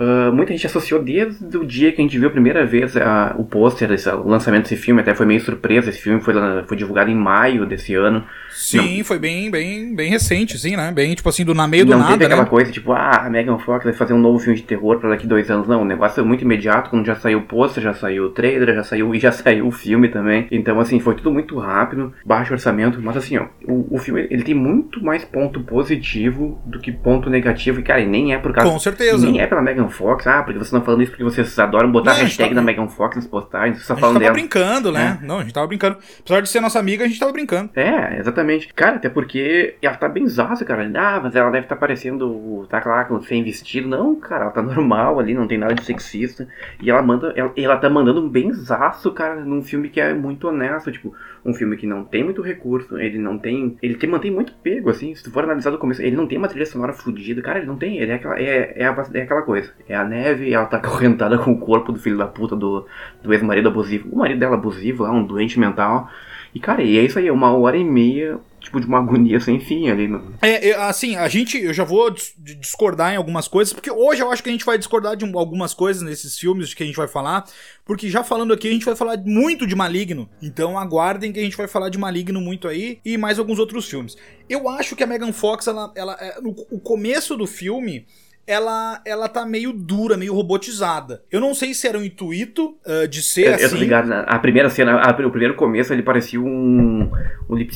Uh, 0.00 0.32
muita 0.32 0.52
gente 0.52 0.66
associou 0.66 1.02
desde 1.02 1.58
o 1.58 1.62
dia 1.62 1.92
que 1.92 2.00
a 2.00 2.04
gente 2.04 2.18
viu 2.18 2.28
a 2.28 2.32
primeira 2.32 2.64
vez 2.64 2.96
a, 2.96 3.34
o 3.36 3.44
pôster, 3.44 3.90
o 3.90 4.26
lançamento 4.26 4.62
desse 4.62 4.76
filme, 4.76 5.02
até 5.02 5.14
foi 5.14 5.26
meio 5.26 5.42
surpresa. 5.42 5.90
Esse 5.90 6.00
filme 6.00 6.22
foi, 6.22 6.32
foi 6.66 6.74
divulgado 6.74 7.10
em 7.10 7.14
maio 7.14 7.66
desse 7.66 7.94
ano. 7.94 8.24
Sim, 8.50 8.98
não, 8.98 9.04
foi 9.04 9.18
bem, 9.18 9.50
bem, 9.50 9.94
bem 9.94 10.08
recente, 10.08 10.58
sim, 10.58 10.74
né? 10.74 10.90
Bem, 10.90 11.14
tipo 11.14 11.28
assim, 11.28 11.44
do 11.44 11.54
na 11.54 11.68
meio 11.68 11.84
do 11.84 11.90
não 11.90 11.98
nada. 11.98 12.10
Não 12.10 12.18
teve 12.18 12.32
aquela 12.32 12.44
né? 12.44 12.48
coisa, 12.48 12.72
tipo, 12.72 12.92
ah, 12.92 13.26
a 13.26 13.30
Megan 13.30 13.58
Fox 13.58 13.84
vai 13.84 13.92
fazer 13.92 14.14
um 14.14 14.18
novo 14.18 14.38
filme 14.38 14.56
de 14.56 14.62
terror 14.64 14.98
pra 14.98 15.10
daqui 15.10 15.26
dois 15.26 15.50
anos. 15.50 15.68
Não, 15.68 15.82
o 15.82 15.84
negócio 15.84 16.18
é 16.18 16.24
muito 16.24 16.42
imediato, 16.42 16.88
quando 16.88 17.04
já 17.04 17.16
saiu 17.16 17.40
o 17.40 17.42
pôster, 17.42 17.82
já 17.82 17.92
saiu 17.92 18.24
o 18.24 18.30
trailer, 18.30 18.74
já 18.74 18.82
saiu 18.82 19.12
e 19.14 19.20
já 19.20 19.32
saiu 19.32 19.66
o 19.66 19.70
filme 19.70 20.08
também. 20.08 20.48
Então, 20.50 20.80
assim, 20.80 20.98
foi 20.98 21.14
tudo 21.14 21.30
muito 21.30 21.58
rápido, 21.58 22.12
baixo 22.24 22.54
orçamento, 22.54 23.00
mas 23.02 23.18
assim, 23.18 23.36
ó, 23.36 23.46
o, 23.68 23.96
o 23.96 23.98
filme 23.98 24.26
ele 24.30 24.42
tem 24.42 24.54
muito 24.54 25.04
mais 25.04 25.24
ponto 25.24 25.60
positivo 25.60 26.58
do 26.64 26.78
que 26.78 26.90
ponto 26.90 27.28
negativo, 27.28 27.80
e 27.80 27.82
cara, 27.82 28.02
nem 28.06 28.32
é 28.32 28.38
por 28.38 28.52
causa. 28.54 28.70
Com 28.70 28.78
certeza. 28.78 29.26
Nem 29.26 29.40
é 29.42 29.46
pela 29.46 29.60
Megan 29.60 29.89
Fox, 29.90 30.26
ah, 30.26 30.42
porque 30.42 30.58
você 30.58 30.70
vocês 30.70 30.72
estão 30.72 30.82
falando 30.82 31.02
isso 31.02 31.10
porque 31.10 31.24
vocês 31.24 31.58
adoram 31.58 31.90
botar 31.90 32.12
não, 32.12 32.20
hashtag 32.20 32.50
tá... 32.50 32.54
da 32.54 32.62
Megan 32.62 32.88
Fox 32.88 33.16
nas 33.16 33.26
postagens. 33.26 33.82
Você 33.82 33.88
tá 33.88 33.96
falando 33.96 34.16
a 34.16 34.20
gente 34.20 34.26
tava 34.26 34.34
dela. 34.34 34.34
brincando, 34.34 34.92
né? 34.92 35.18
É. 35.20 35.26
Não, 35.26 35.38
a 35.38 35.42
gente 35.42 35.52
tava 35.52 35.66
brincando. 35.66 35.98
Apesar 36.20 36.40
de 36.40 36.48
ser 36.48 36.60
nossa 36.60 36.78
amiga, 36.78 37.04
a 37.04 37.08
gente 37.08 37.18
tava 37.18 37.32
brincando. 37.32 37.70
É, 37.74 38.18
exatamente. 38.18 38.72
Cara, 38.72 38.96
até 38.96 39.08
porque 39.08 39.74
ela 39.82 39.96
tá 39.96 40.08
bem 40.08 40.26
zaça, 40.26 40.64
cara. 40.64 40.90
Ah, 40.94 41.20
mas 41.22 41.34
ela 41.34 41.50
deve 41.50 41.64
estar 41.64 41.74
tá 41.74 41.80
parecendo. 41.80 42.66
Tá 42.68 42.82
lá 42.84 43.06
sem 43.22 43.42
vestido. 43.42 43.88
Não, 43.88 44.14
cara, 44.14 44.44
ela 44.44 44.52
tá 44.52 44.62
normal 44.62 45.18
ali, 45.18 45.34
não 45.34 45.46
tem 45.46 45.58
nada 45.58 45.74
de 45.74 45.84
sexista. 45.84 46.46
E 46.80 46.90
ela 46.90 47.02
manda. 47.02 47.32
Ela, 47.36 47.52
ela 47.56 47.76
tá 47.76 47.90
mandando 47.90 48.20
um 48.20 48.28
benzaço, 48.28 49.10
cara, 49.12 49.36
num 49.36 49.62
filme 49.62 49.88
que 49.88 50.00
é 50.00 50.14
muito 50.14 50.48
honesto. 50.48 50.92
Tipo, 50.92 51.14
um 51.44 51.54
filme 51.54 51.76
que 51.76 51.86
não 51.86 52.04
tem 52.04 52.22
muito 52.22 52.42
recurso, 52.42 52.98
ele 52.98 53.18
não 53.18 53.38
tem. 53.38 53.76
Ele 53.82 53.94
te 53.94 54.06
mantém 54.06 54.30
muito 54.30 54.52
pego, 54.62 54.90
assim. 54.90 55.14
Se 55.14 55.22
tu 55.24 55.30
for 55.30 55.44
analisar 55.44 55.70
do 55.70 55.78
começo, 55.78 56.02
ele 56.02 56.16
não 56.16 56.26
tem 56.26 56.38
uma 56.38 56.48
trilha 56.48 56.66
sonora 56.66 56.92
fodida, 56.92 57.42
cara, 57.42 57.58
ele 57.58 57.66
não 57.66 57.76
tem. 57.76 57.98
Ele 57.98 58.12
é 58.12 58.14
aquela, 58.14 58.38
é, 58.38 58.72
é, 58.76 58.84
a, 58.86 59.06
é 59.14 59.22
aquela 59.22 59.42
coisa. 59.42 59.72
É 59.88 59.94
a 59.94 60.04
neve, 60.04 60.52
ela 60.52 60.66
tá 60.66 60.76
acorrentada 60.78 61.38
com 61.38 61.52
o 61.52 61.58
corpo 61.58 61.92
do 61.92 61.98
filho 61.98 62.18
da 62.18 62.26
puta 62.26 62.56
do, 62.56 62.86
do 63.22 63.32
ex-marido 63.32 63.68
abusivo. 63.68 64.08
O 64.10 64.18
marido 64.18 64.40
dela 64.40 64.56
abusivo, 64.56 65.02
lá, 65.02 65.10
um 65.10 65.24
doente 65.24 65.58
mental. 65.58 66.08
E, 66.54 66.60
cara, 66.60 66.82
e 66.82 66.98
é 66.98 67.04
isso 67.04 67.18
aí, 67.18 67.28
é 67.28 67.32
uma 67.32 67.52
hora 67.56 67.76
e 67.76 67.84
meia 67.84 68.40
tipo 68.60 68.78
de 68.78 68.86
uma 68.86 68.98
agonia 68.98 69.40
sem 69.40 69.58
fim 69.58 69.88
ali. 69.88 70.06
Né? 70.06 70.20
É, 70.42 70.72
assim, 70.74 71.16
a 71.16 71.26
gente, 71.28 71.58
eu 71.58 71.72
já 71.72 71.82
vou 71.82 72.10
discordar 72.10 73.12
em 73.12 73.16
algumas 73.16 73.48
coisas, 73.48 73.72
porque 73.72 73.90
hoje 73.90 74.22
eu 74.22 74.30
acho 74.30 74.42
que 74.42 74.48
a 74.48 74.52
gente 74.52 74.64
vai 74.64 74.78
discordar 74.78 75.16
de 75.16 75.24
algumas 75.24 75.74
coisas 75.74 76.02
nesses 76.02 76.38
filmes 76.38 76.72
que 76.74 76.82
a 76.82 76.86
gente 76.86 76.96
vai 76.96 77.08
falar, 77.08 77.44
porque 77.84 78.08
já 78.08 78.22
falando 78.22 78.52
aqui 78.52 78.68
a 78.68 78.72
gente 78.72 78.84
vai 78.84 78.94
falar 78.94 79.16
muito 79.24 79.66
de 79.66 79.74
Maligno, 79.74 80.28
então 80.40 80.78
aguardem 80.78 81.32
que 81.32 81.40
a 81.40 81.42
gente 81.42 81.56
vai 81.56 81.66
falar 81.66 81.88
de 81.88 81.98
Maligno 81.98 82.40
muito 82.40 82.68
aí 82.68 83.00
e 83.04 83.16
mais 83.16 83.38
alguns 83.38 83.58
outros 83.58 83.88
filmes. 83.88 84.16
Eu 84.48 84.68
acho 84.68 84.94
que 84.94 85.02
a 85.02 85.06
Megan 85.06 85.32
Fox, 85.32 85.66
ela, 85.66 85.92
ela, 85.96 86.16
é, 86.20 86.40
no, 86.40 86.50
o 86.70 86.78
começo 86.78 87.36
do 87.36 87.46
filme 87.46 88.06
ela, 88.46 89.00
ela 89.04 89.28
tá 89.28 89.46
meio 89.46 89.72
dura, 89.72 90.16
meio 90.16 90.34
robotizada. 90.34 91.22
Eu 91.30 91.40
não 91.40 91.54
sei 91.54 91.72
se 91.74 91.86
era 91.86 91.98
um 91.98 92.04
intuito 92.04 92.76
uh, 92.84 93.06
de 93.06 93.22
ser 93.22 93.46
eu, 93.46 93.54
assim. 93.54 93.64
Eu 93.64 93.70
tô 93.70 93.76
ligado. 93.76 94.08
Né? 94.08 94.24
A 94.26 94.38
primeira 94.38 94.68
cena, 94.68 95.00
a, 95.00 95.10
o 95.10 95.30
primeiro 95.30 95.54
começo, 95.54 95.92
ele 95.92 96.02
parecia 96.02 96.40
um, 96.40 97.10
um 97.48 97.54
lip 97.54 97.70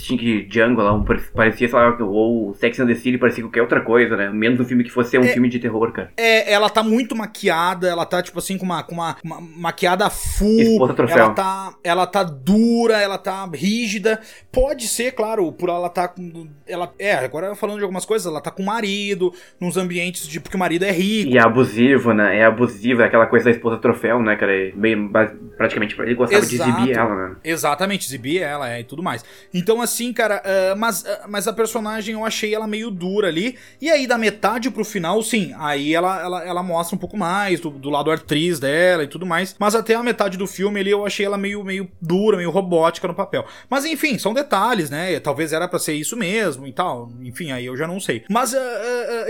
Django 0.49 0.83
lá, 0.83 0.93
um, 0.93 1.05
parecia, 1.05 1.69
sei 1.69 1.79
lá, 1.79 1.97
ou 2.01 2.55
Sex 2.55 2.81
and 2.81 2.87
the 2.87 2.95
City, 2.95 3.19
parecia 3.19 3.45
qualquer 3.45 3.63
outra 3.63 3.81
coisa, 3.81 4.17
né? 4.17 4.31
Menos 4.31 4.61
um 4.61 4.65
filme 4.65 4.85
que 4.85 4.91
fosse 4.91 5.19
um 5.19 5.25
é, 5.25 5.29
filme 5.29 5.49
de 5.49 5.59
terror, 5.59 5.93
cara. 5.93 6.13
É, 6.17 6.53
ela 6.53 6.69
tá 6.69 6.83
muito 6.83 7.15
maquiada, 7.15 7.89
ela 7.89 8.05
tá, 8.05 8.23
tipo 8.23 8.39
assim, 8.39 8.59
com 8.59 8.65
uma, 8.65 8.83
com 8.83 8.95
uma, 8.95 9.17
uma 9.23 9.41
maquiada 9.41 10.09
full. 10.11 10.61
Esposa 10.61 10.95
troféu. 10.95 11.19
Ela 11.19 11.31
tá, 11.31 11.75
ela 11.83 12.07
tá 12.07 12.23
dura, 12.23 13.01
ela 13.01 13.19
tá 13.19 13.49
rígida. 13.53 14.21
Pode 14.51 14.89
ser, 14.89 15.13
claro, 15.13 15.53
por 15.53 15.69
ela 15.69 15.89
tá 15.89 16.09
com. 16.09 16.49
Ela, 16.67 16.93
é, 16.99 17.15
agora 17.15 17.55
falando 17.55 17.79
de 17.79 17.83
algumas 17.83 18.05
coisas, 18.05 18.27
ela 18.27 18.41
tá 18.41 18.51
com 18.51 18.63
o 18.63 18.67
marido, 18.67 19.33
nos 19.61 19.77
ambientes 19.77 20.27
de. 20.27 20.41
Porque 20.55 20.57
o 20.57 20.59
marido 20.59 20.85
é 20.85 20.93
rico. 20.93 21.33
E 21.33 21.37
é 21.37 21.41
abusivo, 21.41 22.13
né? 22.13 22.39
É 22.39 22.45
abusivo, 22.45 23.03
é 23.03 23.07
aquela 23.07 23.27
coisa 23.27 23.47
da 23.47 23.51
esposa 23.51 23.77
troféu, 23.79 24.23
né, 24.23 24.37
cara? 24.37 24.55
É 24.55 24.71
bem, 24.73 25.11
praticamente, 25.57 26.01
ele 26.01 26.15
gostava 26.15 26.43
Exato. 26.43 26.71
de 26.71 26.79
exibir 26.79 26.97
ela, 26.97 27.15
né? 27.15 27.37
Exatamente, 27.43 28.07
exibir 28.07 28.41
ela, 28.41 28.71
é, 28.71 28.81
e 28.81 28.85
tudo 28.85 29.03
mais. 29.03 29.25
Então, 29.53 29.83
assim, 29.83 30.13
cara, 30.13 30.43
uh, 30.45 30.79
mas, 30.79 31.03
uh, 31.03 31.07
mas 31.29 31.49
a 31.49 31.53
personagem 31.53 32.15
eu 32.15 32.25
achei 32.25 32.55
ela 32.55 32.67
meio 32.67 32.91
dura 32.91 33.29
ali. 33.29 33.57
E 33.81 33.91
aí, 33.91 34.07
da 34.07 34.17
metade 34.17 34.71
pro 34.71 34.85
final, 34.85 35.21
sim, 35.23 35.53
aí 35.59 35.93
ela, 35.93 36.21
ela, 36.21 36.45
ela 36.45 36.63
mostra 36.63 36.95
um 36.95 36.99
pouco 36.99 37.17
mais 37.17 37.59
do, 37.59 37.71
do 37.71 37.91
lado 37.91 38.11
atriz 38.11 38.61
dela 38.61 39.03
e 39.03 39.09
tudo 39.09 39.27
mais. 39.27 39.57
Mas 39.59 39.75
até 39.75 39.95
a 39.95 40.03
metade 40.03 40.39
do 40.39 40.47
filme 40.47 40.79
ali 40.79 40.91
eu 40.91 41.05
achei 41.05 41.27
ela 41.27 41.39
meio, 41.39 41.65
meio 41.65 41.89
dura, 42.01 42.37
meio 42.37 42.51
robótica 42.51 43.09
no 43.09 43.15
papel. 43.15 43.45
Mas 43.69 43.85
enfim, 43.85 44.19
são 44.19 44.33
detalhes, 44.33 44.89
né? 44.89 45.19
Talvez 45.19 45.53
era 45.53 45.67
para 45.67 45.79
ser 45.79 45.95
isso 45.95 46.17
mesmo 46.17 46.67
e 46.67 46.73
tal. 46.73 47.11
Enfim, 47.23 47.51
aí 47.51 47.67
eu 47.67 47.77
já 47.77 47.87
não 47.87 47.99
sei. 47.99 48.25
Mas, 48.31 48.53
uh, 48.53 48.59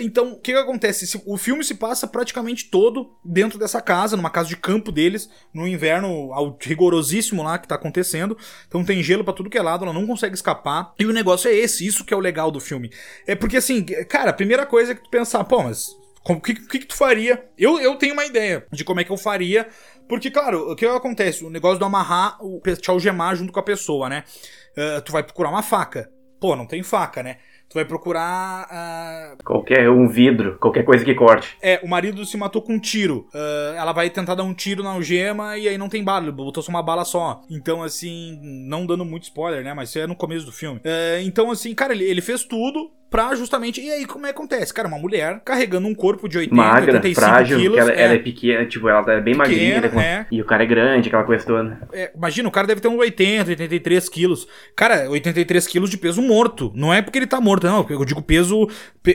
então, 0.01 0.33
o 0.33 0.39
que, 0.39 0.53
que 0.53 0.59
acontece? 0.59 1.14
Se, 1.15 1.23
o 1.25 1.37
filme 1.37 1.63
se 1.63 1.77
passa 1.77 2.09
praticamente 2.09 2.69
todo 2.69 3.15
dentro 3.25 3.59
dessa 3.59 3.81
casa, 3.81 4.17
numa 4.17 4.31
casa 4.31 4.49
de 4.49 4.57
campo 4.57 4.91
deles, 4.91 5.31
no 5.53 5.67
inverno 5.67 6.31
rigorosíssimo 6.61 7.43
lá 7.43 7.57
que 7.57 7.69
tá 7.69 7.77
acontecendo. 7.77 8.37
Então 8.67 8.85
tem 8.85 9.03
gelo 9.03 9.23
para 9.23 9.33
tudo 9.33 9.49
que 9.49 9.57
é 9.57 9.63
lado, 9.63 9.85
ela 9.85 9.95
não 9.95 10.07
consegue 10.07 10.35
escapar. 10.35 10.93
E 10.99 11.07
o 11.07 11.13
negócio 11.13 11.49
é 11.49 11.55
esse, 11.55 11.87
isso 11.87 12.05
que 12.05 12.13
é 12.13 12.17
o 12.17 12.21
legal 12.21 12.51
do 12.51 12.59
filme. 12.59 12.91
É 13.27 13.37
porque 13.37 13.59
assim, 13.59 13.85
cara, 14.09 14.31
a 14.31 14.35
primeira 14.35 14.67
coisa 14.67 14.93
é 14.93 14.95
que 14.95 15.05
tu 15.05 15.11
pensar, 15.11 15.45
pô, 15.45 15.63
mas 15.63 15.97
o 16.29 16.41
que, 16.41 16.55
que, 16.55 16.79
que, 16.81 16.87
tu 16.87 16.97
faria? 16.97 17.45
Eu, 17.57 17.79
eu 17.79 17.97
tenho 17.97 18.15
uma 18.15 18.25
ideia 18.25 18.67
de 18.73 18.83
como 18.83 18.99
é 18.99 19.05
que 19.05 19.13
eu 19.13 19.17
faria. 19.17 19.69
Porque, 20.09 20.31
claro, 20.31 20.73
o 20.73 20.77
que 20.77 20.85
acontece? 20.85 21.45
O 21.45 21.51
negócio 21.51 21.79
do 21.79 21.85
amarrar, 21.85 22.39
o, 22.45 22.61
te 22.61 22.91
algemar 22.91 23.37
junto 23.37 23.53
com 23.53 23.61
a 23.61 23.63
pessoa, 23.63 24.09
né? 24.09 24.25
Uh, 24.77 25.01
tu 25.03 25.13
vai 25.13 25.23
procurar 25.23 25.51
uma 25.51 25.63
faca. 25.63 26.11
Pô, 26.41 26.57
não 26.57 26.67
tem 26.67 26.83
faca, 26.83 27.23
né? 27.23 27.39
Tu 27.69 27.75
vai 27.75 27.85
procurar. 27.85 28.69
Uh... 28.71 29.45
Qualquer 29.45 29.91
um 29.91 30.09
vidro, 30.09 30.59
qualquer 30.59 30.85
coisa 30.85 31.05
que 31.05 31.15
corte. 31.15 31.57
É, 31.61 31.81
o 31.83 31.89
marido 31.89 32.25
se 32.25 32.37
matou 32.37 32.63
com 32.63 32.75
um 32.75 32.79
tiro. 32.79 33.27
Uh, 33.35 33.75
ela 33.77 33.93
vai 33.93 34.11
tentar 34.11 34.35
dar 34.35 34.45
um 34.45 34.55
tiro 34.55 34.83
na 34.83 34.91
algema 34.91 35.59
e 35.59 35.69
aí 35.69 35.77
não 35.77 35.89
tem 35.89 36.05
bala, 36.05 36.31
botou 36.31 36.63
só 36.63 36.71
uma 36.71 36.83
bala 36.83 37.05
só. 37.05 37.43
Então, 37.51 37.83
assim, 37.83 38.39
não 38.43 38.87
dando 38.87 39.05
muito 39.05 39.25
spoiler, 39.25 39.65
né? 39.65 39.75
Mas 39.75 39.89
isso 39.89 39.99
é 39.99 40.07
no 40.07 40.17
começo 40.17 40.47
do 40.47 40.53
filme. 40.53 40.81
Uh, 40.81 41.21
então, 41.23 41.51
assim, 41.51 41.75
cara, 41.75 41.93
ele, 41.93 42.05
ele 42.05 42.21
fez 42.21 42.45
tudo 42.45 42.91
pra 43.15 43.33
justamente. 43.37 43.81
E 43.81 43.89
aí, 43.93 44.05
como 44.07 44.27
é 44.27 44.33
que 44.33 44.35
acontece? 44.35 44.75
Cara, 44.75 44.89
uma 44.89 44.99
mulher 44.99 45.41
carregando 45.45 45.87
um 45.87 45.95
corpo 45.95 46.29
de 46.29 46.37
80, 46.37 46.57
Magra, 46.57 46.95
85 46.95 47.21
frágil, 47.21 47.59
quilos. 47.61 47.79
Ela 47.79 47.93
é. 47.93 48.03
ela 48.03 48.15
é. 48.15 48.19
pequena, 48.19 48.67
tipo, 48.67 48.89
ela 48.89 49.13
é 49.13 49.21
bem 49.21 49.37
magrinha. 49.37 49.81
Né, 49.83 50.27
E 50.33 50.43
o 50.43 50.45
cara 50.45 50.65
é 50.65 50.67
grande, 50.67 51.07
aquela 51.07 51.23
coisa 51.23 51.47
toda. 51.47 51.79
É, 51.93 52.11
imagina, 52.13 52.49
o 52.49 52.51
cara 52.51 52.67
deve 52.67 52.81
ter 52.81 52.89
uns 52.89 52.99
80, 52.99 53.51
83 53.53 54.09
quilos. 54.09 54.49
Cara, 54.75 55.09
83 55.09 55.65
quilos 55.69 55.91
de 55.91 55.97
peso 55.97 56.21
morto. 56.21 56.73
Não 56.75 56.93
é 56.93 57.03
porque 57.03 57.21
ele 57.21 57.27
tá 57.29 57.41
morto, 57.41 57.69
não. 57.69 57.87
Eu 57.89 58.05
digo 58.05 58.21
peso. 58.21 58.69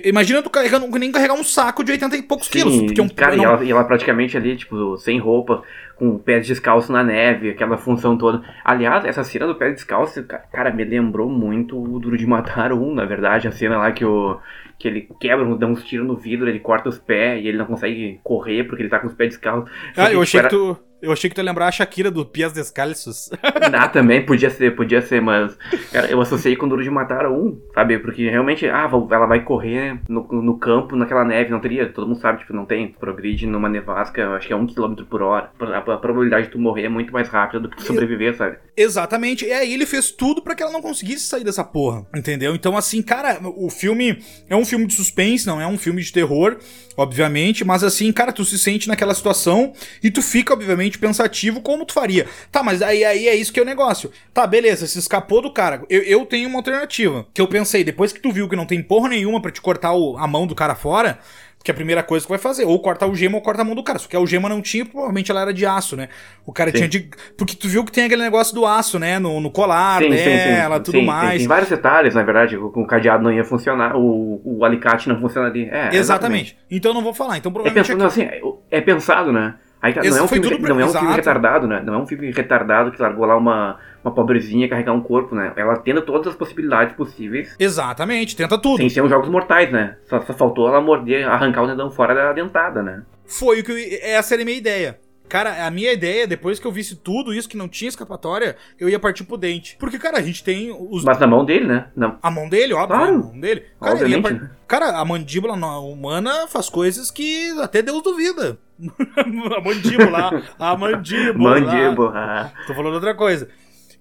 Imagina 0.06 0.42
tu 0.42 0.50
carregando, 0.50 0.88
nem 0.98 1.12
carregar 1.12 1.34
um 1.34 1.44
saco 1.44 1.84
de 1.84 1.92
80 1.92 2.16
e 2.16 2.22
poucos 2.22 2.48
Sim, 2.48 2.54
quilos. 2.54 2.82
Porque 2.84 3.02
um, 3.02 3.10
cara, 3.10 3.36
não... 3.36 3.44
e, 3.44 3.46
ela, 3.46 3.64
e 3.66 3.72
ela 3.72 3.84
praticamente 3.84 4.38
ali, 4.38 4.56
tipo, 4.56 4.98
sem 4.98 5.20
roupa 5.20 5.62
com 6.00 6.18
pés 6.18 6.48
descalço 6.48 6.92
na 6.92 7.04
neve, 7.04 7.50
aquela 7.50 7.78
função 7.78 8.18
toda. 8.18 8.42
Aliás, 8.64 9.04
essa 9.04 9.24
cena 9.24 9.46
do 9.46 9.56
pé 9.56 9.70
descalço, 9.72 10.24
cara, 10.24 10.72
me 10.72 10.86
lembrou 10.86 11.30
muito 11.30 11.78
o 11.78 12.00
Duro 12.00 12.18
de 12.18 12.26
Matar 12.26 12.72
um, 12.72 12.94
na 12.94 13.04
verdade, 13.04 13.48
a 13.48 13.52
cena 13.52 13.78
lá 13.78 13.92
que 13.92 14.06
o 14.06 14.40
que 14.80 14.88
ele 14.88 15.10
quebra, 15.20 15.44
dá 15.58 15.68
uns 15.68 15.84
tiros 15.84 16.08
no 16.08 16.16
vidro, 16.16 16.48
ele 16.48 16.62
corta 16.62 16.88
os 16.88 16.98
pés 16.98 17.44
e 17.44 17.48
ele 17.50 17.58
não 17.58 17.66
consegue 17.66 18.18
correr 18.24 18.64
porque 18.64 18.82
ele 18.82 18.90
tá 18.90 18.98
com 18.98 19.08
os 19.08 19.14
pés 19.14 19.32
descalços. 19.32 19.70
Ah, 19.98 20.10
eu 20.10 20.22
achei 20.22 20.42
que 20.42 20.48
tu 20.48 20.78
eu 21.02 21.12
achei 21.12 21.30
que 21.30 21.36
tu 21.36 21.40
ia 21.40 21.46
lembrar 21.46 21.68
a 21.68 21.72
Shakira 21.72 22.12
do 22.12 22.26
Pias 22.26 22.54
Descalços. 22.54 23.30
Ah, 23.72 23.88
também, 23.88 24.26
podia 24.26 24.50
ser, 24.50 24.76
podia 24.76 25.02
ser, 25.02 25.22
mas 25.22 25.56
cara, 25.92 26.10
eu 26.10 26.20
associei 26.20 26.56
com 26.56 26.68
Duro 26.68 26.84
de 26.84 26.90
Matar 26.90 27.28
um, 27.28 27.60
sabe? 27.74 28.00
Porque 28.00 28.30
realmente, 28.30 28.68
ah, 28.68 28.90
ela 29.12 29.26
vai 29.26 29.44
correr 29.44 30.00
no, 30.10 30.28
no 30.42 30.58
campo, 30.58 30.96
naquela 30.96 31.24
neve, 31.24 31.52
não 31.52 31.60
teria, 31.60 31.88
todo 31.88 32.08
mundo 32.08 32.20
sabe, 32.20 32.40
tipo, 32.40 32.54
não 32.54 32.66
tem, 32.66 32.88
progride 32.88 33.46
numa 33.46 33.70
nevasca, 33.70 34.30
acho 34.32 34.48
que 34.48 34.54
é 34.54 34.56
um 34.56 34.66
quilômetro 34.66 35.06
por 35.06 35.22
hora. 35.22 35.52
A, 35.60 35.78
a, 35.78 35.98
probabilidade 35.98 36.48
de 36.48 36.52
tu 36.52 36.60
morrer 36.60 36.86
é 36.86 36.90
muito 36.90 37.14
mais 37.14 37.30
rápida 37.30 37.60
do 37.60 37.70
que 37.70 37.78
tu 37.78 37.84
sobreviver, 37.84 38.36
sabe? 38.36 38.58
Exatamente, 38.76 39.46
e 39.46 39.52
aí 39.52 39.74
ele 39.74 39.86
fez 39.86 40.12
tudo 40.12 40.42
para 40.42 40.56
que 40.56 40.64
ela 40.64 40.72
não 40.72 40.82
conseguisse 40.82 41.26
sair 41.26 41.44
dessa 41.44 41.64
porra, 41.64 42.06
entendeu? 42.16 42.56
Então, 42.56 42.76
assim, 42.76 43.02
cara, 43.02 43.40
o 43.56 43.70
filme 43.70 44.20
é 44.50 44.56
um 44.56 44.66
filme 44.66 44.88
de 44.88 44.94
suspense, 44.94 45.46
não 45.46 45.62
é 45.62 45.68
um 45.68 45.78
filme 45.78 46.02
de 46.02 46.12
terror, 46.12 46.58
obviamente, 46.98 47.64
mas 47.64 47.84
assim, 47.84 48.12
cara, 48.12 48.32
tu 48.32 48.44
se 48.44 48.58
sente 48.58 48.88
naquela 48.88 49.14
situação 49.14 49.74
e 50.04 50.10
tu 50.10 50.22
fica, 50.22 50.54
obviamente, 50.54 50.89
pensativo 50.98 51.62
como 51.62 51.86
tu 51.86 51.94
faria. 51.94 52.26
Tá, 52.52 52.64
mas 52.64 52.82
aí, 52.82 53.04
aí 53.04 53.28
é 53.28 53.36
isso 53.36 53.54
que 53.54 53.60
é 53.60 53.64
o 53.64 53.66
negócio. 53.66 54.12
Tá, 54.34 54.48
beleza, 54.48 54.88
se 54.88 54.98
escapou 54.98 55.42
do 55.42 55.52
cara. 55.52 55.84
Eu, 55.90 56.02
eu 56.04 56.26
tenho 56.26 56.50
uma 56.50 56.60
alternativa. 56.60 57.26
Que 57.34 57.42
eu 57.42 57.48
pensei, 57.48 57.84
depois 57.84 58.12
que 58.12 58.20
tu 58.20 58.32
viu 58.32 58.50
que 58.50 58.56
não 58.56 58.66
tem 58.66 58.82
porra 58.82 59.10
nenhuma 59.10 59.42
para 59.42 59.52
te 59.52 59.62
cortar 59.62 59.94
o, 59.94 60.18
a 60.18 60.26
mão 60.28 60.48
do 60.48 60.56
cara 60.56 60.76
fora, 60.76 61.20
Porque 61.60 61.72
a 61.72 61.74
primeira 61.74 62.02
coisa 62.02 62.26
que 62.26 62.30
vai 62.30 62.40
fazer, 62.40 62.64
ou 62.64 62.80
corta 62.80 63.06
o 63.06 63.14
gema 63.14 63.36
ou 63.36 63.42
corta 63.42 63.62
a 63.62 63.66
mão 63.66 63.76
do 63.76 63.84
cara. 63.84 64.00
Só 64.00 64.08
que 64.08 64.16
a 64.16 64.20
algema 64.20 64.48
não 64.48 64.62
tinha, 64.62 64.86
provavelmente 64.86 65.30
ela 65.30 65.42
era 65.42 65.54
de 65.54 65.66
aço, 65.66 65.98
né? 65.98 66.08
O 66.46 66.54
cara 66.54 66.72
sim. 66.72 66.78
tinha 66.78 66.88
de. 66.88 67.10
Porque 67.38 67.54
tu 67.54 67.68
viu 67.68 67.84
que 67.84 67.92
tem 67.92 68.06
aquele 68.06 68.24
negócio 68.24 68.56
do 68.56 68.66
aço, 68.66 68.98
né? 68.98 69.20
No, 69.20 69.42
no 69.42 69.52
colar 69.52 70.02
sim, 70.02 70.10
dela, 70.10 70.78
sim, 70.78 70.84
tudo 70.84 71.02
mais. 71.02 71.32
Tem, 71.32 71.40
tem, 71.40 71.48
vários 71.48 71.70
detalhes, 71.70 72.16
na 72.16 72.24
verdade. 72.24 72.56
O, 72.56 72.68
o 72.68 72.88
cadeado 72.88 73.22
não 73.22 73.32
ia 73.32 73.44
funcionar, 73.44 73.98
o, 73.98 74.42
o 74.46 74.64
alicate 74.64 75.10
não 75.10 75.20
funcionaria. 75.20 75.66
É, 75.66 75.68
exatamente. 75.68 75.98
exatamente. 75.98 76.58
Então 76.72 76.94
não 76.94 77.02
vou 77.02 77.14
falar. 77.14 77.38
Então 77.38 77.52
provavelmente. 77.52 77.92
É 77.92 77.94
pensado, 77.94 78.08
assim, 78.08 78.56
é 78.72 78.82
pensado, 78.82 79.34
né? 79.34 79.56
Aí, 79.82 79.96
não, 79.96 80.18
é 80.18 80.22
um, 80.22 80.28
filme, 80.28 80.58
não 80.60 80.80
é 80.80 80.86
um 80.86 80.92
filme 80.92 81.16
retardado, 81.16 81.66
né? 81.66 81.82
Não 81.86 81.94
é 81.94 81.98
um 81.98 82.06
filme 82.06 82.32
retardado 82.32 82.92
que 82.92 83.02
largou 83.02 83.26
lá 83.26 83.38
uma, 83.38 83.78
uma 84.04 84.14
pobrezinha 84.14 84.68
carregar 84.68 84.92
um 84.92 85.02
corpo, 85.02 85.34
né? 85.34 85.54
Ela 85.56 85.78
tenta 85.78 86.02
todas 86.02 86.28
as 86.28 86.36
possibilidades 86.36 86.96
possíveis. 86.96 87.56
Exatamente, 87.58 88.36
tenta 88.36 88.58
tudo. 88.58 88.78
Sem 88.78 88.90
ser 88.90 89.02
uns 89.02 89.10
jogos 89.10 89.30
mortais, 89.30 89.72
né? 89.72 89.96
Só, 90.06 90.20
só 90.20 90.34
faltou 90.34 90.68
ela 90.68 90.82
morder, 90.82 91.26
arrancar 91.26 91.64
o 91.64 91.68
dedão 91.68 91.90
fora 91.90 92.14
da 92.14 92.34
dentada, 92.34 92.84
né? 92.84 93.04
Foi 93.26 93.62
o 93.62 93.64
que 93.64 93.72
eu, 93.72 93.78
essa 94.02 94.36
era 94.36 94.42
a 94.42 94.46
minha 94.46 94.58
ideia. 94.58 95.00
Cara, 95.30 95.66
a 95.66 95.70
minha 95.70 95.94
ideia, 95.94 96.26
depois 96.26 96.60
que 96.60 96.66
eu 96.66 96.72
visse 96.72 96.96
tudo 96.96 97.34
isso, 97.34 97.48
que 97.48 97.56
não 97.56 97.68
tinha 97.68 97.88
escapatória, 97.88 98.58
eu 98.80 98.90
ia 98.90 99.00
partir 99.00 99.24
pro 99.24 99.38
dente. 99.38 99.78
Porque, 99.80 100.00
cara, 100.00 100.18
a 100.18 100.22
gente 100.22 100.44
tem 100.44 100.76
os. 100.78 101.04
Mas 101.04 101.20
na 101.20 101.28
mão 101.28 101.46
dele, 101.46 101.66
né? 101.66 101.88
Não. 101.96 102.18
A 102.22 102.32
mão 102.32 102.50
dele, 102.50 102.74
óbvio. 102.74 102.98
Claro. 102.98 103.14
A 103.14 103.18
mão 103.18 103.40
dele. 103.40 103.66
Cara, 103.80 103.94
Obviamente, 103.94 104.22
part... 104.24 104.42
né? 104.42 104.50
cara, 104.68 104.98
a 105.00 105.06
mandíbula 105.06 105.54
humana 105.54 106.48
faz 106.48 106.68
coisas 106.68 107.12
que 107.12 107.52
até 107.62 107.82
Deus 107.84 108.02
duvida. 108.02 108.58
a 109.16 109.62
mandíbula. 109.62 110.44
A 110.58 110.76
mandíbula. 110.76 111.60
Mandíbula. 111.62 112.52
Tô 112.66 112.74
falando 112.74 112.96
outra 112.96 113.14
coisa. 113.14 113.48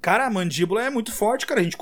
Cara, 0.00 0.26
a 0.26 0.31
mandíbula 0.31 0.85
é 0.85 0.90
muito 0.90 1.12
forte, 1.12 1.45
cara. 1.45 1.61
A 1.61 1.62
gente. 1.64 1.76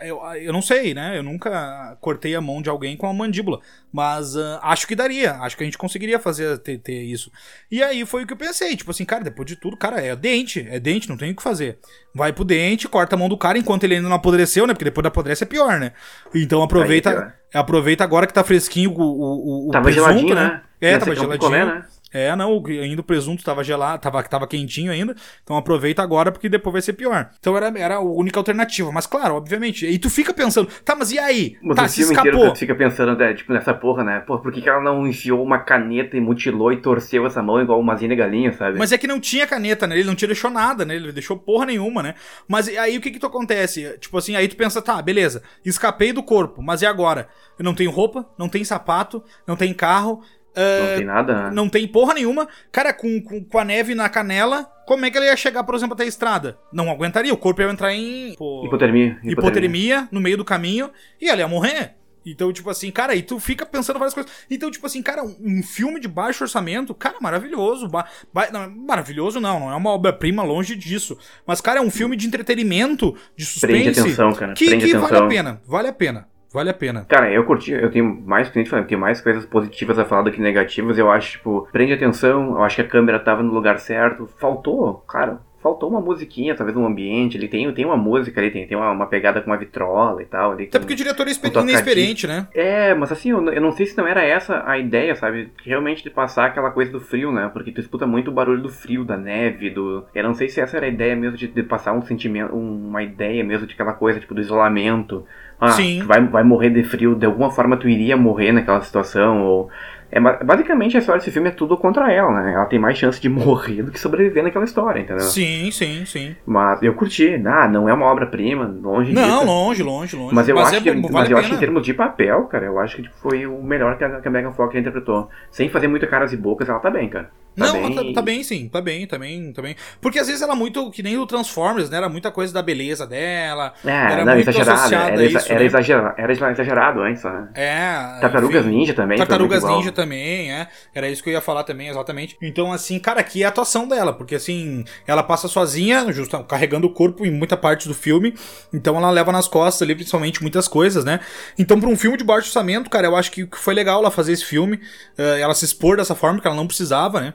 Eu, 0.00 0.20
eu 0.40 0.52
não 0.52 0.60
sei, 0.60 0.92
né? 0.92 1.16
Eu 1.16 1.22
nunca 1.22 1.96
cortei 2.00 2.34
a 2.34 2.40
mão 2.40 2.60
de 2.60 2.68
alguém 2.68 2.96
com 2.96 3.06
a 3.06 3.14
mandíbula. 3.14 3.60
Mas 3.92 4.34
uh, 4.34 4.58
acho 4.60 4.88
que 4.88 4.96
daria. 4.96 5.34
Acho 5.34 5.56
que 5.56 5.62
a 5.62 5.66
gente 5.66 5.78
conseguiria 5.78 6.18
fazer 6.18 6.58
ter, 6.58 6.78
ter, 6.78 7.00
isso. 7.00 7.30
E 7.70 7.80
aí 7.80 8.04
foi 8.04 8.24
o 8.24 8.26
que 8.26 8.32
eu 8.32 8.36
pensei. 8.36 8.76
Tipo 8.76 8.90
assim, 8.90 9.04
cara, 9.04 9.22
depois 9.22 9.46
de 9.46 9.54
tudo, 9.54 9.76
cara, 9.76 10.00
é 10.00 10.16
dente. 10.16 10.66
É 10.68 10.80
dente, 10.80 11.08
não 11.08 11.16
tem 11.16 11.30
o 11.30 11.36
que 11.36 11.42
fazer. 11.42 11.78
Vai 12.12 12.32
pro 12.32 12.44
dente, 12.44 12.88
corta 12.88 13.14
a 13.14 13.18
mão 13.18 13.28
do 13.28 13.38
cara 13.38 13.56
enquanto 13.56 13.84
ele 13.84 13.94
ainda 13.94 14.08
não 14.08 14.16
apodreceu, 14.16 14.66
né? 14.66 14.74
Porque 14.74 14.86
depois 14.86 15.04
da 15.04 15.08
apodrece 15.08 15.44
é 15.44 15.46
pior, 15.46 15.78
né? 15.78 15.92
Então 16.34 16.60
aproveita. 16.60 17.10
Aí, 17.54 17.60
aproveita 17.60 18.02
agora 18.02 18.26
que 18.26 18.34
tá 18.34 18.42
fresquinho 18.42 18.90
o. 18.90 19.00
o, 19.00 19.68
o 19.68 19.70
tava 19.70 19.84
presunto, 19.84 20.08
geladinho, 20.08 20.34
né? 20.34 20.44
né? 20.44 20.62
É, 20.80 20.98
tava 20.98 21.14
geladinho. 21.14 21.38
Picolé, 21.38 21.64
né? 21.64 21.84
É, 22.12 22.34
não, 22.34 22.62
ainda 22.66 23.00
o 23.00 23.04
presunto 23.04 23.44
tava 23.44 23.62
gelado, 23.62 24.00
tava, 24.00 24.22
tava 24.22 24.46
quentinho 24.46 24.90
ainda. 24.90 25.14
Então 25.42 25.56
aproveita 25.56 26.02
agora 26.02 26.32
porque 26.32 26.48
depois 26.48 26.72
vai 26.72 26.82
ser 26.82 26.94
pior. 26.94 27.30
Então 27.38 27.56
era, 27.56 27.66
era 27.78 27.96
a 27.96 28.00
única 28.00 28.38
alternativa. 28.38 28.90
Mas 28.92 29.06
claro, 29.06 29.34
obviamente. 29.34 29.86
E 29.86 29.98
tu 29.98 30.08
fica 30.08 30.32
pensando, 30.32 30.68
tá, 30.84 30.94
mas 30.94 31.12
e 31.12 31.18
aí? 31.18 31.56
Mas 31.62 31.76
tá, 31.76 31.88
se 31.88 32.02
escapou. 32.02 32.52
tu 32.52 32.58
fica 32.58 32.74
pensando, 32.74 33.16
né, 33.16 33.34
tipo, 33.34 33.52
nessa 33.52 33.74
porra, 33.74 34.04
né? 34.04 34.20
Pô, 34.20 34.38
por 34.38 34.52
que, 34.52 34.62
que 34.62 34.68
ela 34.68 34.80
não 34.80 35.06
enfiou 35.06 35.42
uma 35.42 35.58
caneta 35.58 36.16
e 36.16 36.20
mutilou 36.20 36.72
e 36.72 36.78
torceu 36.78 37.26
essa 37.26 37.42
mão 37.42 37.60
igual 37.60 37.80
uma 37.80 37.96
zinha 37.96 38.14
galinha, 38.14 38.52
sabe? 38.52 38.78
Mas 38.78 38.92
é 38.92 38.98
que 38.98 39.06
não 39.06 39.20
tinha 39.20 39.46
caneta, 39.46 39.86
né? 39.86 39.96
Ele 39.96 40.06
não 40.06 40.14
tinha 40.14 40.28
deixou 40.28 40.50
nada, 40.50 40.84
né? 40.84 40.94
Ele 40.94 41.12
deixou 41.12 41.36
porra 41.36 41.66
nenhuma, 41.66 42.02
né? 42.02 42.14
Mas 42.46 42.68
aí 42.68 42.96
o 42.96 43.00
que 43.00 43.10
que 43.10 43.18
tu 43.18 43.26
acontece? 43.26 43.98
Tipo 43.98 44.18
assim, 44.18 44.36
aí 44.36 44.46
tu 44.48 44.56
pensa, 44.56 44.80
tá, 44.80 45.00
beleza, 45.02 45.42
escapei 45.64 46.12
do 46.12 46.22
corpo, 46.22 46.62
mas 46.62 46.82
e 46.82 46.86
agora? 46.86 47.28
Eu 47.58 47.64
não 47.64 47.74
tenho 47.74 47.90
roupa, 47.90 48.26
não 48.38 48.48
tenho 48.48 48.64
sapato, 48.64 49.22
não 49.46 49.56
tenho 49.56 49.74
carro, 49.74 50.22
não 50.58 50.96
tem 50.96 51.06
nada, 51.06 51.34
né? 51.34 51.50
Não 51.52 51.68
tem 51.68 51.86
porra 51.86 52.14
nenhuma. 52.14 52.48
Cara, 52.72 52.92
com, 52.92 53.20
com, 53.22 53.44
com, 53.44 53.58
a 53.58 53.64
neve 53.64 53.94
na 53.94 54.08
canela, 54.08 54.64
como 54.86 55.04
é 55.04 55.10
que 55.10 55.16
ele 55.16 55.26
ia 55.26 55.36
chegar, 55.36 55.64
por 55.64 55.74
exemplo, 55.74 55.94
até 55.94 56.04
a 56.04 56.06
estrada? 56.06 56.58
Não 56.72 56.90
aguentaria. 56.90 57.32
O 57.32 57.36
corpo 57.36 57.62
ia 57.62 57.70
entrar 57.70 57.94
em. 57.94 58.34
Pô, 58.36 58.64
hipotermia, 58.66 59.18
hipotermia. 59.22 59.32
Hipotermia 59.32 60.08
no 60.10 60.20
meio 60.20 60.36
do 60.36 60.44
caminho 60.44 60.90
e 61.20 61.28
ela 61.28 61.40
ia 61.40 61.48
morrer. 61.48 61.94
Então, 62.30 62.52
tipo 62.52 62.68
assim, 62.68 62.90
cara, 62.90 63.14
e 63.14 63.22
tu 63.22 63.40
fica 63.40 63.64
pensando 63.64 63.98
várias 63.98 64.14
coisas. 64.14 64.30
Então, 64.50 64.70
tipo 64.70 64.86
assim, 64.86 65.02
cara, 65.02 65.22
um 65.22 65.62
filme 65.62 65.98
de 65.98 66.08
baixo 66.08 66.44
orçamento, 66.44 66.94
cara, 66.94 67.16
maravilhoso. 67.20 67.88
Ba 67.88 68.06
ba 68.32 68.50
não, 68.50 68.70
maravilhoso 68.70 69.40
não, 69.40 69.60
não 69.60 69.72
é 69.72 69.76
uma 69.76 69.90
obra-prima 69.90 70.42
longe 70.42 70.76
disso. 70.76 71.18
Mas, 71.46 71.60
cara, 71.60 71.78
é 71.78 71.82
um 71.82 71.90
filme 71.90 72.16
de 72.16 72.26
entretenimento, 72.26 73.16
de 73.36 73.44
suspense. 73.44 73.82
Prende 73.82 74.00
atenção, 74.00 74.32
cara. 74.32 74.52
Que, 74.54 74.66
Prende 74.66 74.84
que 74.84 74.90
atenção. 74.90 75.08
vale 75.08 75.24
a 75.24 75.28
pena, 75.28 75.62
vale 75.66 75.88
a 75.88 75.92
pena. 75.92 76.28
Vale 76.52 76.70
a 76.70 76.74
pena. 76.74 77.04
Cara, 77.08 77.30
eu 77.30 77.44
curti, 77.44 77.72
eu 77.72 77.90
tenho 77.90 78.22
mais, 78.24 78.54
eu 78.54 78.86
tenho 78.86 79.00
mais 79.00 79.20
coisas 79.20 79.44
positivas 79.44 79.98
a 79.98 80.04
falar 80.04 80.22
do 80.22 80.32
que 80.32 80.40
negativas. 80.40 80.96
Eu 80.96 81.10
acho, 81.10 81.32
tipo, 81.32 81.68
prende 81.70 81.92
atenção, 81.92 82.52
eu 82.52 82.62
acho 82.62 82.76
que 82.76 82.82
a 82.82 82.88
câmera 82.88 83.20
tava 83.20 83.42
no 83.42 83.52
lugar 83.52 83.78
certo. 83.78 84.26
Faltou, 84.38 84.94
cara, 85.08 85.40
faltou 85.62 85.88
uma 85.88 86.00
musiquinha, 86.00 86.54
talvez 86.54 86.76
um 86.76 86.86
ambiente. 86.86 87.36
Ele 87.36 87.48
tem, 87.48 87.72
tem 87.72 87.84
uma 87.84 87.96
música 87.96 88.40
ali, 88.40 88.50
tem, 88.50 88.66
tem 88.66 88.76
uma, 88.76 88.90
uma 88.90 89.06
pegada 89.06 89.40
com 89.40 89.50
uma 89.50 89.56
vitrola 89.56 90.22
e 90.22 90.26
tal. 90.26 90.52
Ali, 90.52 90.64
Até 90.64 90.78
porque 90.78 90.94
o 90.94 90.96
diretor 90.96 91.26
é 91.26 91.32
inexperiente, 91.62 92.26
né? 92.26 92.46
É, 92.54 92.94
mas 92.94 93.10
assim, 93.12 93.30
eu, 93.30 93.44
eu, 93.48 93.60
não 93.60 93.72
sei 93.72 93.86
se 93.86 93.96
não 93.96 94.06
era 94.06 94.24
essa 94.24 94.62
a 94.66 94.78
ideia, 94.78 95.14
sabe? 95.14 95.50
Realmente 95.64 96.02
de 96.02 96.10
passar 96.10 96.46
aquela 96.46 96.70
coisa 96.70 96.90
do 96.92 97.00
frio, 97.00 97.32
né? 97.32 97.50
Porque 97.52 97.72
tu 97.72 97.80
escuta 97.80 98.06
muito 98.06 98.30
o 98.30 98.34
barulho 98.34 98.62
do 98.62 98.68
frio, 98.68 99.04
da 99.04 99.16
neve, 99.16 99.70
do. 99.70 100.04
Eu 100.14 100.24
não 100.24 100.34
sei 100.34 100.48
se 100.48 100.60
essa 100.60 100.76
era 100.76 100.86
a 100.86 100.88
ideia 100.88 101.16
mesmo 101.16 101.36
de, 101.36 101.48
de 101.48 101.62
passar 101.62 101.92
um 101.92 102.02
sentimento, 102.02 102.54
uma 102.54 103.02
ideia 103.02 103.42
mesmo 103.42 103.66
de 103.66 103.74
aquela 103.74 103.92
coisa, 103.92 104.20
tipo, 104.20 104.34
do 104.34 104.40
isolamento 104.40 105.24
ah, 105.60 105.72
Sim. 105.72 106.02
vai, 106.04 106.24
vai 106.24 106.44
morrer 106.44 106.70
de 106.70 106.84
frio, 106.84 107.16
de 107.16 107.26
alguma 107.26 107.50
forma 107.50 107.76
tu 107.76 107.88
iria 107.88 108.16
morrer 108.16 108.52
naquela 108.52 108.80
situação, 108.80 109.42
ou... 109.42 109.70
É, 110.10 110.20
basicamente 110.20 110.96
a 110.96 111.00
história 111.00 111.18
desse 111.18 111.30
filme 111.30 111.48
é 111.48 111.52
tudo 111.52 111.76
contra 111.76 112.10
ela, 112.12 112.30
né? 112.40 112.54
Ela 112.54 112.66
tem 112.66 112.78
mais 112.78 112.96
chance 112.96 113.20
de 113.20 113.28
morrer 113.30 113.82
do 113.82 113.90
que 113.90 114.00
sobreviver 114.00 114.42
naquela 114.42 114.64
história, 114.64 115.00
entendeu? 115.00 115.20
Sim, 115.20 115.70
sim, 115.70 116.04
sim. 116.06 116.36
Mas 116.46 116.82
eu 116.82 116.94
curti. 116.94 117.40
Ah, 117.46 117.68
não 117.68 117.88
é 117.88 117.92
uma 117.92 118.06
obra-prima, 118.06 118.64
longe 118.82 119.12
Não, 119.12 119.40
disso. 119.40 119.44
longe, 119.46 119.82
longe, 119.82 120.16
longe. 120.16 120.34
Mas 120.34 120.48
eu, 120.48 120.54
mas 120.54 120.68
acho, 120.68 120.76
é, 120.76 120.80
que, 120.80 120.90
vale 120.90 121.12
mas 121.12 121.30
eu 121.30 121.36
acho 121.36 121.54
em 121.54 121.58
termos 121.58 121.82
de 121.82 121.92
papel, 121.92 122.44
cara, 122.44 122.66
eu 122.66 122.78
acho 122.78 122.96
que 123.02 123.08
foi 123.20 123.46
o 123.46 123.62
melhor 123.62 123.96
que 123.98 124.04
a, 124.04 124.20
que 124.20 124.28
a 124.28 124.30
Megan 124.30 124.52
Fox 124.52 124.74
interpretou. 124.74 125.28
Sem 125.50 125.68
fazer 125.68 125.88
muito 125.88 126.06
caras 126.06 126.32
e 126.32 126.36
bocas, 126.36 126.68
ela 126.68 126.78
tá 126.78 126.90
bem, 126.90 127.08
cara. 127.08 127.30
Tá 127.58 127.66
não, 127.66 127.72
bem... 127.72 127.94
Tá, 127.94 128.12
tá, 128.14 128.22
bem 128.22 128.42
sim, 128.42 128.68
tá 128.68 128.80
bem, 128.80 129.06
tá 129.06 129.18
bem, 129.18 129.52
tá 129.52 129.62
bem. 129.62 129.76
Porque 130.00 130.18
às 130.18 130.26
vezes 130.26 130.42
ela 130.42 130.52
é 130.52 130.56
muito, 130.56 130.90
que 130.90 131.02
nem 131.02 131.18
o 131.18 131.26
Transformers, 131.26 131.90
né? 131.90 131.96
Era 131.96 132.08
muita 132.08 132.30
coisa 132.30 132.52
da 132.52 132.62
beleza 132.62 133.06
dela. 133.06 133.72
É, 133.84 133.90
era 133.90 134.24
não, 134.24 134.34
muito 134.34 134.48
exagerado. 134.48 134.94
Era, 134.94 135.24
isso, 135.24 135.52
era, 135.52 135.58
né? 135.58 135.66
exagerado, 135.66 136.14
era 136.16 136.32
exagerado 136.32 137.00
antes, 137.00 137.24
né? 137.24 137.48
É. 137.54 138.20
Tartarugas 138.20 138.64
enfim, 138.64 138.76
Ninja 138.76 138.94
também. 138.94 139.18
Tartarugas 139.18 139.64
Ninja 139.64 139.92
também, 139.92 140.52
é. 140.52 140.68
Era 140.94 141.08
isso 141.08 141.22
que 141.22 141.30
eu 141.30 141.34
ia 141.34 141.40
falar 141.40 141.64
também, 141.64 141.88
exatamente. 141.88 142.36
Então, 142.40 142.72
assim, 142.72 142.98
cara, 142.98 143.20
aqui 143.20 143.42
é 143.42 143.46
a 143.46 143.48
atuação 143.48 143.88
dela, 143.88 144.12
porque 144.12 144.34
assim, 144.34 144.84
ela 145.06 145.22
passa 145.22 145.48
sozinha, 145.48 146.10
justo, 146.12 146.38
carregando 146.44 146.86
o 146.86 146.90
corpo 146.90 147.24
em 147.24 147.30
muita 147.30 147.56
parte 147.56 147.88
do 147.88 147.94
filme. 147.94 148.34
Então 148.72 148.96
ela 148.96 149.10
leva 149.10 149.32
nas 149.32 149.48
costas 149.48 149.82
ali, 149.82 149.94
principalmente, 149.94 150.42
muitas 150.42 150.68
coisas, 150.68 151.04
né? 151.04 151.20
Então, 151.58 151.80
pra 151.80 151.88
um 151.88 151.96
filme 151.96 152.16
de 152.16 152.24
baixo 152.24 152.48
orçamento, 152.48 152.90
cara, 152.90 153.06
eu 153.06 153.16
acho 153.16 153.30
que 153.30 153.48
foi 153.52 153.74
legal 153.74 154.00
ela 154.00 154.10
fazer 154.10 154.32
esse 154.32 154.44
filme. 154.44 154.76
Uh, 155.18 155.38
ela 155.40 155.54
se 155.54 155.64
expor 155.64 155.96
dessa 155.96 156.14
forma, 156.14 156.36
porque 156.36 156.48
ela 156.48 156.56
não 156.56 156.66
precisava, 156.66 157.20
né? 157.20 157.34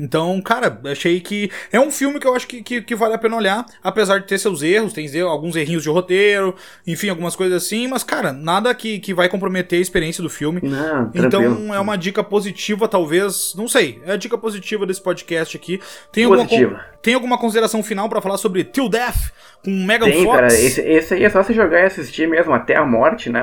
Então, 0.00 0.40
cara, 0.40 0.80
achei 0.86 1.20
que 1.20 1.50
é 1.70 1.78
um 1.78 1.90
filme 1.90 2.18
que 2.18 2.26
eu 2.26 2.34
acho 2.34 2.46
que, 2.46 2.62
que, 2.62 2.80
que, 2.80 2.94
vale 2.94 3.14
a 3.14 3.18
pena 3.18 3.36
olhar, 3.36 3.66
apesar 3.82 4.18
de 4.18 4.26
ter 4.26 4.38
seus 4.38 4.62
erros, 4.62 4.94
tem 4.94 5.20
alguns 5.20 5.54
errinhos 5.56 5.82
de 5.82 5.90
roteiro, 5.90 6.54
enfim, 6.86 7.10
algumas 7.10 7.36
coisas 7.36 7.62
assim, 7.62 7.86
mas, 7.86 8.02
cara, 8.02 8.32
nada 8.32 8.74
que, 8.74 8.98
que 8.98 9.12
vai 9.12 9.28
comprometer 9.28 9.78
a 9.78 9.82
experiência 9.82 10.22
do 10.22 10.30
filme. 10.30 10.60
Não, 10.62 11.10
então, 11.14 11.74
é 11.74 11.78
uma 11.78 11.96
dica 11.96 12.24
positiva, 12.24 12.88
talvez, 12.88 13.54
não 13.54 13.68
sei, 13.68 14.00
é 14.06 14.12
a 14.12 14.16
dica 14.16 14.38
positiva 14.38 14.86
desse 14.86 15.02
podcast 15.02 15.54
aqui. 15.54 15.78
Tem 16.10 16.26
positiva. 16.26 16.64
alguma, 16.64 16.84
tem 17.02 17.14
alguma 17.14 17.38
consideração 17.38 17.82
final 17.82 18.08
para 18.08 18.22
falar 18.22 18.38
sobre 18.38 18.64
Till 18.64 18.88
Death? 18.88 19.30
com 19.62 19.70
Megan 19.70 20.06
Tem, 20.06 20.24
Fox. 20.24 20.34
cara, 20.34 20.46
esse, 20.46 20.80
esse 20.80 21.14
aí 21.14 21.24
é 21.24 21.28
só 21.28 21.42
você 21.42 21.52
jogar 21.52 21.80
e 21.80 21.84
assistir 21.84 22.26
mesmo 22.26 22.52
até 22.52 22.76
a 22.76 22.84
morte, 22.84 23.30
né? 23.30 23.42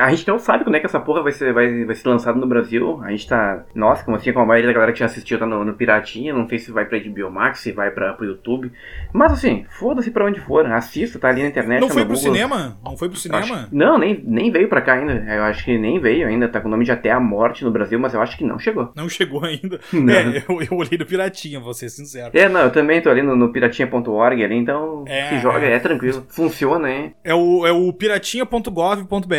A 0.00 0.10
gente 0.10 0.26
não 0.26 0.38
sabe 0.38 0.64
quando 0.64 0.76
é 0.76 0.80
que 0.80 0.86
essa 0.86 1.00
porra 1.00 1.22
vai 1.22 1.32
ser, 1.32 1.52
vai, 1.52 1.84
vai 1.84 1.94
ser 1.94 2.08
lançada 2.08 2.38
no 2.38 2.46
Brasil. 2.46 3.00
A 3.04 3.10
gente 3.10 3.28
tá. 3.28 3.64
Nossa, 3.74 4.04
como 4.04 4.16
assim, 4.16 4.32
com 4.32 4.40
a 4.40 4.46
maioria 4.46 4.68
da 4.68 4.72
galera 4.72 4.92
que 4.92 4.98
já 4.98 5.06
assistiu 5.06 5.38
tá 5.38 5.46
no, 5.46 5.64
no 5.64 5.74
Não 6.32 6.48
sei 6.48 6.58
se 6.58 6.70
vai 6.70 6.84
pra 6.84 6.98
HBO 6.98 7.30
Max, 7.30 7.60
se 7.60 7.72
vai 7.72 7.90
pra, 7.90 8.12
pro 8.12 8.26
YouTube. 8.26 8.72
Mas 9.12 9.32
assim, 9.32 9.64
foda-se 9.78 10.10
pra 10.10 10.24
onde 10.24 10.40
for. 10.40 10.66
Assista, 10.66 11.18
tá 11.18 11.28
ali 11.28 11.42
na 11.42 11.48
internet. 11.48 11.80
Não 11.80 11.88
tá 11.88 11.94
foi 11.94 12.04
pro 12.04 12.14
Google. 12.14 12.32
cinema? 12.32 12.78
Não 12.84 12.96
foi 12.96 13.08
pro 13.08 13.18
cinema? 13.18 13.42
Acho, 13.42 13.68
não, 13.72 13.98
nem, 13.98 14.22
nem 14.24 14.50
veio 14.50 14.68
pra 14.68 14.80
cá 14.80 14.94
ainda. 14.94 15.12
Eu 15.12 15.42
acho 15.44 15.64
que 15.64 15.76
nem 15.78 16.00
veio 16.00 16.26
ainda. 16.26 16.48
Tá 16.48 16.60
com 16.60 16.68
o 16.68 16.70
nome 16.70 16.84
de 16.84 16.92
Até 16.92 17.10
a 17.10 17.20
Morte 17.20 17.64
no 17.64 17.70
Brasil, 17.70 17.98
mas 17.98 18.14
eu 18.14 18.20
acho 18.20 18.36
que 18.36 18.44
não 18.44 18.58
chegou. 18.58 18.92
Não 18.94 19.08
chegou 19.08 19.44
ainda. 19.44 19.80
Não. 19.92 20.12
É, 20.12 20.44
eu, 20.48 20.62
eu 20.62 20.76
olhei 20.76 20.98
no 20.98 21.06
Piratinha, 21.06 21.60
vou 21.60 21.74
ser 21.74 21.88
sincero. 21.88 22.30
É, 22.32 22.48
não, 22.48 22.60
eu 22.60 22.70
também 22.70 23.00
tô 23.00 23.10
ali 23.10 23.22
no, 23.22 23.36
no 23.36 23.52
piratinha.org 23.52 24.44
ali, 24.44 24.54
então 24.56 25.04
é, 25.06 25.28
se 25.28 25.38
joga, 25.40 25.66
é, 25.66 25.72
é 25.72 25.78
tranquilo. 25.78 26.24
Funciona, 26.28 26.90
hein? 26.90 27.14
É 27.24 27.34
o, 27.34 27.66
é 27.66 27.72
o 27.72 27.92
piratinha.gov.br. 27.92 29.34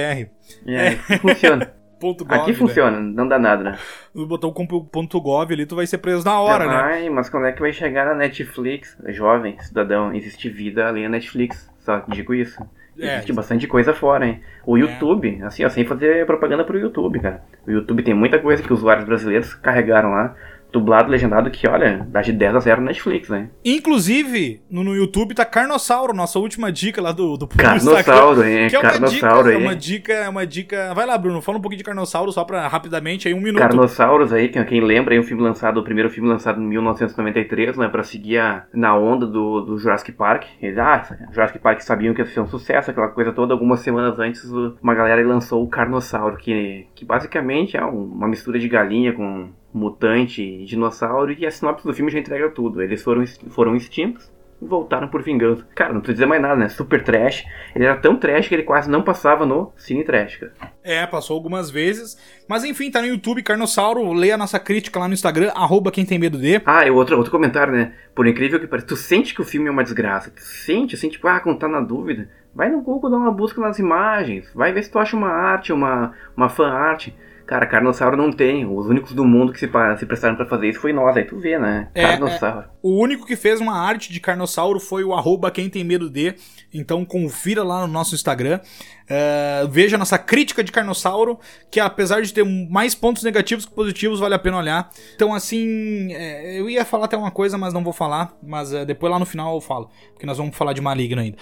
É, 0.67 0.91
funciona. 1.19 1.73
Gov, 1.99 2.25
Aqui 2.29 2.53
funciona, 2.53 2.99
né? 2.99 3.11
não 3.15 3.27
dá 3.27 3.37
nada, 3.37 3.63
né? 3.63 3.77
Botou 4.13 4.51
o 4.51 4.83
ponto 4.83 5.21
.gov 5.21 5.51
ali, 5.51 5.65
tu 5.65 5.75
vai 5.75 5.85
ser 5.85 5.97
preso 5.97 6.25
na 6.25 6.39
hora, 6.39 6.65
né? 6.65 6.75
Ai, 6.75 7.09
mas 7.09 7.29
quando 7.29 7.47
é 7.47 7.51
que 7.51 7.61
vai 7.61 7.73
chegar 7.73 8.05
na 8.05 8.13
Netflix? 8.13 8.97
Jovem, 9.07 9.59
cidadão, 9.59 10.13
existe 10.13 10.49
vida 10.49 10.87
além 10.87 11.03
da 11.03 11.09
Netflix, 11.09 11.69
só 11.79 12.03
digo 12.07 12.33
isso. 12.33 12.61
É, 12.99 13.15
existe 13.15 13.31
bastante 13.31 13.65
coisa 13.65 13.93
fora, 13.93 14.25
hein? 14.25 14.41
O 14.65 14.77
é. 14.77 14.81
YouTube, 14.81 15.39
é. 15.41 15.45
assim, 15.45 15.63
ó, 15.63 15.69
sem 15.69 15.85
fazer 15.85 16.25
propaganda 16.25 16.65
pro 16.65 16.77
YouTube, 16.77 17.19
cara. 17.19 17.41
O 17.65 17.71
YouTube 17.71 18.03
tem 18.03 18.13
muita 18.13 18.39
coisa 18.39 18.61
que 18.61 18.71
os 18.73 18.79
usuários 18.79 19.05
brasileiros 19.05 19.53
carregaram 19.53 20.11
lá. 20.11 20.35
Dublado, 20.71 21.09
legendado, 21.09 21.49
que 21.49 21.67
olha, 21.67 22.07
dá 22.09 22.21
de 22.21 22.31
10 22.31 22.55
a 22.55 22.59
0 22.59 22.81
Netflix, 22.81 23.29
né? 23.29 23.49
Inclusive, 23.63 24.61
no, 24.69 24.83
no 24.83 24.95
YouTube 24.95 25.33
tá 25.33 25.45
Carnossauro, 25.45 26.13
nossa 26.13 26.39
última 26.39 26.71
dica 26.71 27.01
lá 27.01 27.11
do, 27.11 27.37
do 27.37 27.47
Carnossauro, 27.47 28.43
hein? 28.43 28.69
Que 28.69 28.75
é 28.75 28.79
uma 28.79 28.91
Carnossauro, 28.91 29.49
dica, 29.49 29.53
é 29.53 29.57
uma 29.57 29.75
dica, 29.75 30.13
é 30.13 30.29
uma 30.29 30.47
dica. 30.47 30.93
Vai 30.93 31.05
lá, 31.05 31.17
Bruno, 31.17 31.41
fala 31.41 31.57
um 31.57 31.61
pouquinho 31.61 31.79
de 31.79 31.83
Carnossauro 31.83 32.31
só 32.31 32.43
pra 32.43 32.67
rapidamente 32.67 33.27
aí, 33.27 33.33
um 33.33 33.41
minuto. 33.41 33.61
Carnossauros 33.61 34.31
aí, 34.31 34.49
quem, 34.49 34.63
quem 34.65 34.81
lembra 34.81 35.13
aí, 35.13 35.19
um 35.19 35.23
filme 35.23 35.41
lançado, 35.41 35.79
o 35.79 35.83
primeiro 35.83 36.09
filme 36.09 36.29
lançado 36.29 36.61
em 36.61 36.65
1993, 36.65 37.77
né? 37.77 37.87
Pra 37.87 38.03
seguir 38.03 38.37
a, 38.37 38.65
na 38.73 38.95
onda 38.95 39.25
do, 39.25 39.61
do 39.61 39.77
Jurassic 39.77 40.11
Park. 40.11 40.45
Eles, 40.61 40.77
ah, 40.77 41.03
Jurassic 41.31 41.59
Park 41.59 41.81
sabiam 41.81 42.13
que 42.13 42.21
ia 42.21 42.25
ser 42.27 42.41
um 42.41 42.47
sucesso, 42.47 42.91
aquela 42.91 43.09
coisa 43.09 43.31
toda. 43.31 43.53
Algumas 43.53 43.79
semanas 43.79 44.19
antes, 44.19 44.43
uma 44.81 44.93
galera 44.93 45.25
lançou 45.25 45.63
o 45.63 45.67
Carnossauro, 45.67 46.37
que, 46.37 46.87
que 46.95 47.05
basicamente 47.05 47.75
é 47.75 47.83
uma 47.83 48.27
mistura 48.27 48.59
de 48.59 48.67
galinha 48.67 49.13
com 49.13 49.49
mutante, 49.73 50.65
dinossauro, 50.65 51.31
e 51.31 51.45
a 51.45 51.51
sinopse 51.51 51.85
do 51.85 51.93
filme 51.93 52.11
já 52.11 52.19
entrega 52.19 52.49
tudo. 52.49 52.81
Eles 52.81 53.01
foram, 53.01 53.23
foram 53.49 53.75
extintos 53.75 54.31
e 54.61 54.65
voltaram 54.65 55.07
por 55.07 55.21
vingança. 55.21 55.65
Cara, 55.73 55.93
não 55.93 56.01
precisa 56.01 56.15
dizer 56.15 56.25
mais 56.25 56.41
nada, 56.41 56.55
né? 56.55 56.69
Super 56.69 57.03
trash. 57.03 57.45
Ele 57.75 57.85
era 57.85 57.95
tão 57.95 58.15
trash 58.17 58.47
que 58.47 58.55
ele 58.55 58.63
quase 58.63 58.89
não 58.89 59.01
passava 59.01 59.45
no 59.45 59.71
Cine 59.77 60.03
Trash, 60.03 60.37
cara. 60.37 60.53
É, 60.83 61.05
passou 61.07 61.35
algumas 61.35 61.69
vezes. 61.69 62.17
Mas 62.47 62.63
enfim, 62.63 62.91
tá 62.91 63.01
no 63.01 63.07
YouTube, 63.07 63.43
Carnossauro. 63.43 64.11
Leia 64.11 64.35
a 64.35 64.37
nossa 64.37 64.59
crítica 64.59 64.99
lá 64.99 65.07
no 65.07 65.13
Instagram, 65.13 65.51
arroba 65.55 65.91
quem 65.91 66.05
tem 66.05 66.19
medo 66.19 66.37
de. 66.37 66.61
Ah, 66.65 66.85
e 66.85 66.91
outro, 66.91 67.15
outro 67.17 67.31
comentário, 67.31 67.73
né? 67.73 67.93
Por 68.13 68.27
incrível 68.27 68.59
que 68.59 68.67
pareça, 68.67 68.87
tu 68.87 68.95
sente 68.95 69.33
que 69.33 69.41
o 69.41 69.45
filme 69.45 69.67
é 69.67 69.71
uma 69.71 69.83
desgraça. 69.83 70.31
Tu 70.31 70.41
sente, 70.41 70.95
assim, 70.95 71.09
tipo, 71.09 71.27
ah, 71.27 71.39
quando 71.39 71.59
tá 71.59 71.67
na 71.67 71.81
dúvida. 71.81 72.29
Vai 72.53 72.69
no 72.69 72.81
Google 72.81 73.11
dar 73.11 73.17
uma 73.17 73.31
busca 73.31 73.61
nas 73.61 73.77
imagens. 73.77 74.51
Vai 74.53 74.73
ver 74.73 74.83
se 74.83 74.91
tu 74.91 74.97
acha 74.99 75.15
uma 75.15 75.29
arte, 75.29 75.71
uma, 75.71 76.13
uma 76.35 76.49
fan 76.49 76.69
art. 76.69 77.09
Cara, 77.49 77.65
Carnossauro 77.65 78.15
não 78.15 78.31
tem. 78.31 78.63
Os 78.63 78.85
únicos 78.85 79.13
do 79.13 79.25
mundo 79.25 79.51
que 79.51 79.57
se, 79.57 79.67
se 79.97 80.05
prestaram 80.05 80.35
para 80.35 80.45
fazer 80.45 80.69
isso 80.69 80.79
foi 80.79 80.93
nós. 80.93 81.17
Aí 81.17 81.23
tu 81.23 81.39
vê, 81.39 81.57
né? 81.57 81.89
É, 81.95 82.03
Carnossauro. 82.03 82.59
É, 82.59 82.65
o 82.83 83.01
único 83.01 83.25
que 83.25 83.35
fez 83.35 83.59
uma 83.59 83.75
arte 83.75 84.13
de 84.13 84.19
Carnossauro 84.19 84.79
foi 84.79 85.03
o 85.03 85.15
arroba 85.15 85.49
quem 85.49 85.67
tem 85.67 85.83
medo 85.83 86.11
de. 86.11 86.35
Então 86.71 87.03
confira 87.03 87.63
lá 87.63 87.81
no 87.81 87.91
nosso 87.91 88.13
Instagram. 88.13 88.59
Uh, 88.59 89.67
veja 89.67 89.97
nossa 89.97 90.19
crítica 90.19 90.63
de 90.63 90.71
Carnossauro, 90.71 91.39
que 91.71 91.79
apesar 91.79 92.21
de 92.21 92.31
ter 92.31 92.45
mais 92.45 92.93
pontos 92.93 93.23
negativos 93.23 93.65
que 93.65 93.73
positivos, 93.73 94.19
vale 94.19 94.35
a 94.35 94.39
pena 94.39 94.57
olhar. 94.57 94.87
Então, 95.15 95.33
assim, 95.33 96.13
é, 96.13 96.59
eu 96.59 96.69
ia 96.69 96.85
falar 96.85 97.05
até 97.05 97.17
uma 97.17 97.31
coisa, 97.31 97.57
mas 97.57 97.73
não 97.73 97.83
vou 97.83 97.93
falar. 97.93 98.31
Mas 98.43 98.71
é, 98.71 98.85
depois 98.85 99.11
lá 99.11 99.17
no 99.17 99.25
final 99.25 99.55
eu 99.55 99.61
falo. 99.61 99.89
Porque 100.11 100.27
nós 100.27 100.37
vamos 100.37 100.55
falar 100.55 100.73
de 100.73 100.81
maligno 100.81 101.19
ainda. 101.19 101.37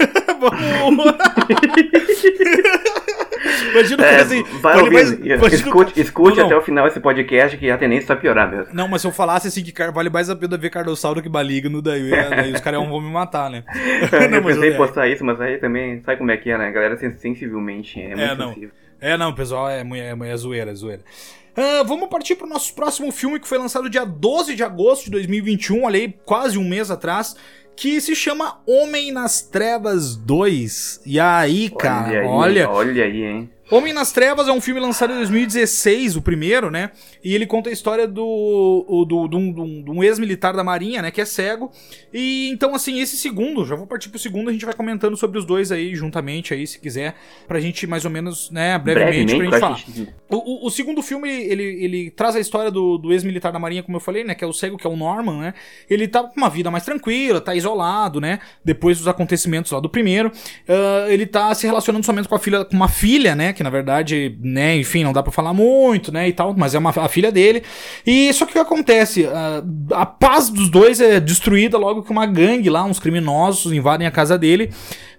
vamos! 0.40 1.04
Imagina 3.70 4.04
é, 4.04 4.20
assim. 4.20 4.42
Vai 4.60 4.78
ouvir, 4.78 4.94
mais, 4.94 5.12
imagina, 5.12 5.54
escute, 5.54 6.00
escute 6.00 6.38
não, 6.38 6.46
até 6.46 6.56
o 6.56 6.62
final 6.62 6.86
esse 6.86 7.00
podcast 7.00 7.56
que 7.56 7.70
a 7.70 7.78
tendência 7.78 8.08
tá 8.08 8.16
piorar 8.16 8.50
mesmo. 8.50 8.72
Não, 8.72 8.88
mas 8.88 9.00
se 9.02 9.06
eu 9.06 9.12
falasse 9.12 9.48
assim 9.48 9.62
que 9.62 9.72
vale 9.90 10.10
mais 10.10 10.30
a 10.30 10.36
pena 10.36 10.56
ver 10.56 10.70
Carnossauro 10.70 11.22
que 11.22 11.28
Maligno, 11.28 11.82
daí, 11.82 12.10
daí 12.10 12.52
os 12.52 12.60
caras 12.60 12.80
vão 12.80 13.00
me 13.00 13.10
matar, 13.10 13.50
né? 13.50 13.64
não, 14.30 14.38
eu 14.38 14.44
pensei 14.44 14.70
em 14.72 14.76
postar 14.76 15.08
isso, 15.08 15.24
mas 15.24 15.40
aí 15.40 15.58
também 15.58 16.02
sabe 16.02 16.18
como 16.18 16.30
é 16.30 16.36
que 16.36 16.50
é, 16.50 16.58
né? 16.58 16.68
A 16.68 16.72
galera 16.72 16.96
sensivelmente 16.96 18.00
é 18.00 18.08
muito 18.08 18.20
é, 18.20 18.34
não. 18.34 18.48
sensível. 18.48 18.70
É, 19.00 19.16
não, 19.16 19.34
pessoal, 19.34 19.68
é, 19.68 19.80
é, 19.80 20.28
é 20.28 20.36
zoeira, 20.36 20.70
é 20.70 20.74
zoeira. 20.74 21.02
Uh, 21.50 21.84
vamos 21.84 22.08
partir 22.08 22.36
para 22.36 22.46
o 22.46 22.48
nosso 22.48 22.72
próximo 22.74 23.10
filme 23.10 23.40
que 23.40 23.48
foi 23.48 23.58
lançado 23.58 23.90
dia 23.90 24.04
12 24.04 24.54
de 24.54 24.62
agosto 24.62 25.06
de 25.06 25.10
2021, 25.10 25.84
olha 25.84 25.98
aí, 25.98 26.14
quase 26.24 26.56
um 26.56 26.68
mês 26.68 26.90
atrás, 26.90 27.34
que 27.80 27.98
se 27.98 28.14
chama 28.14 28.60
Homem 28.66 29.10
nas 29.10 29.40
Trevas 29.40 30.14
2. 30.14 31.00
E 31.06 31.18
aí, 31.18 31.70
cara, 31.70 32.28
olha. 32.28 32.64
Aí, 32.64 32.66
olha, 32.66 32.70
olha 32.70 33.04
aí, 33.04 33.24
hein? 33.24 33.50
Homem 33.70 33.92
nas 33.92 34.10
Trevas 34.10 34.48
é 34.48 34.52
um 34.52 34.60
filme 34.60 34.80
lançado 34.80 35.12
em 35.12 35.16
2016, 35.16 36.16
o 36.16 36.22
primeiro, 36.22 36.70
né? 36.70 36.90
E 37.22 37.34
ele 37.34 37.46
conta 37.46 37.70
a 37.70 37.72
história 37.72 38.06
do, 38.06 39.04
do, 39.06 39.28
do, 39.28 39.52
do, 39.52 39.82
do 39.82 39.92
um 39.92 40.02
ex-militar 40.02 40.54
da 40.54 40.64
Marinha, 40.64 41.00
né? 41.02 41.10
Que 41.10 41.20
é 41.20 41.24
cego. 41.24 41.70
E 42.12 42.50
então, 42.50 42.74
assim, 42.74 43.00
esse 43.00 43.16
segundo, 43.16 43.64
já 43.64 43.76
vou 43.76 43.86
partir 43.86 44.08
pro 44.08 44.18
segundo, 44.18 44.50
a 44.50 44.52
gente 44.52 44.64
vai 44.64 44.74
comentando 44.74 45.16
sobre 45.16 45.38
os 45.38 45.44
dois 45.44 45.70
aí, 45.70 45.94
juntamente 45.94 46.52
aí, 46.52 46.66
se 46.66 46.80
quiser, 46.80 47.14
pra 47.46 47.60
gente 47.60 47.86
mais 47.86 48.04
ou 48.04 48.10
menos, 48.10 48.50
né, 48.50 48.76
brevemente, 48.78 49.36
brevemente 49.36 49.58
pra 49.60 49.68
gente 49.70 49.84
falar. 49.84 50.14
O, 50.28 50.36
o, 50.36 50.66
o, 50.66 50.70
segundo 50.70 51.02
filme, 51.02 51.28
ele, 51.28 51.62
ele 51.62 52.10
traz 52.10 52.34
a 52.34 52.40
história 52.40 52.70
do, 52.70 52.98
do 52.98 53.12
ex-militar 53.12 53.52
da 53.52 53.58
Marinha, 53.58 53.82
como 53.82 53.96
eu 53.96 54.00
falei, 54.00 54.24
né? 54.24 54.34
Que 54.34 54.42
é 54.42 54.46
o 54.46 54.52
cego, 54.52 54.76
que 54.76 54.86
é 54.86 54.90
o 54.90 54.96
Norman, 54.96 55.40
né? 55.40 55.54
Ele 55.88 56.08
tá 56.08 56.24
com 56.24 56.36
uma 56.36 56.50
vida 56.50 56.70
mais 56.70 56.84
tranquila, 56.84 57.40
tá 57.40 57.54
isolado, 57.54 58.20
né? 58.20 58.40
Depois 58.64 58.98
dos 58.98 59.06
acontecimentos 59.06 59.70
lá 59.70 59.78
do 59.78 59.88
primeiro. 59.88 60.28
Uh, 60.28 61.08
ele 61.08 61.26
tá 61.26 61.54
se 61.54 61.66
relacionando 61.66 62.04
somente 62.04 62.28
com 62.28 62.34
a 62.34 62.38
filha, 62.38 62.64
com 62.64 62.74
uma 62.74 62.88
filha, 62.88 63.36
né? 63.36 63.52
Que 63.60 63.64
na 63.64 63.68
verdade, 63.68 64.38
né, 64.40 64.74
enfim, 64.74 65.04
não 65.04 65.12
dá 65.12 65.22
para 65.22 65.30
falar 65.30 65.52
muito, 65.52 66.10
né, 66.10 66.26
e 66.26 66.32
tal, 66.32 66.54
mas 66.56 66.74
é 66.74 66.78
uma, 66.78 66.88
a 66.88 67.08
filha 67.08 67.30
dele. 67.30 67.62
E 68.06 68.32
só 68.32 68.46
que 68.46 68.52
o 68.52 68.54
que 68.54 68.58
acontece? 68.58 69.26
A, 69.26 69.62
a 70.00 70.06
paz 70.06 70.48
dos 70.48 70.70
dois 70.70 70.98
é 70.98 71.20
destruída 71.20 71.76
logo 71.76 72.02
que 72.02 72.10
uma 72.10 72.24
gangue 72.24 72.70
lá, 72.70 72.82
uns 72.84 72.98
criminosos 72.98 73.70
invadem 73.70 74.06
a 74.06 74.10
casa 74.10 74.38
dele 74.38 74.70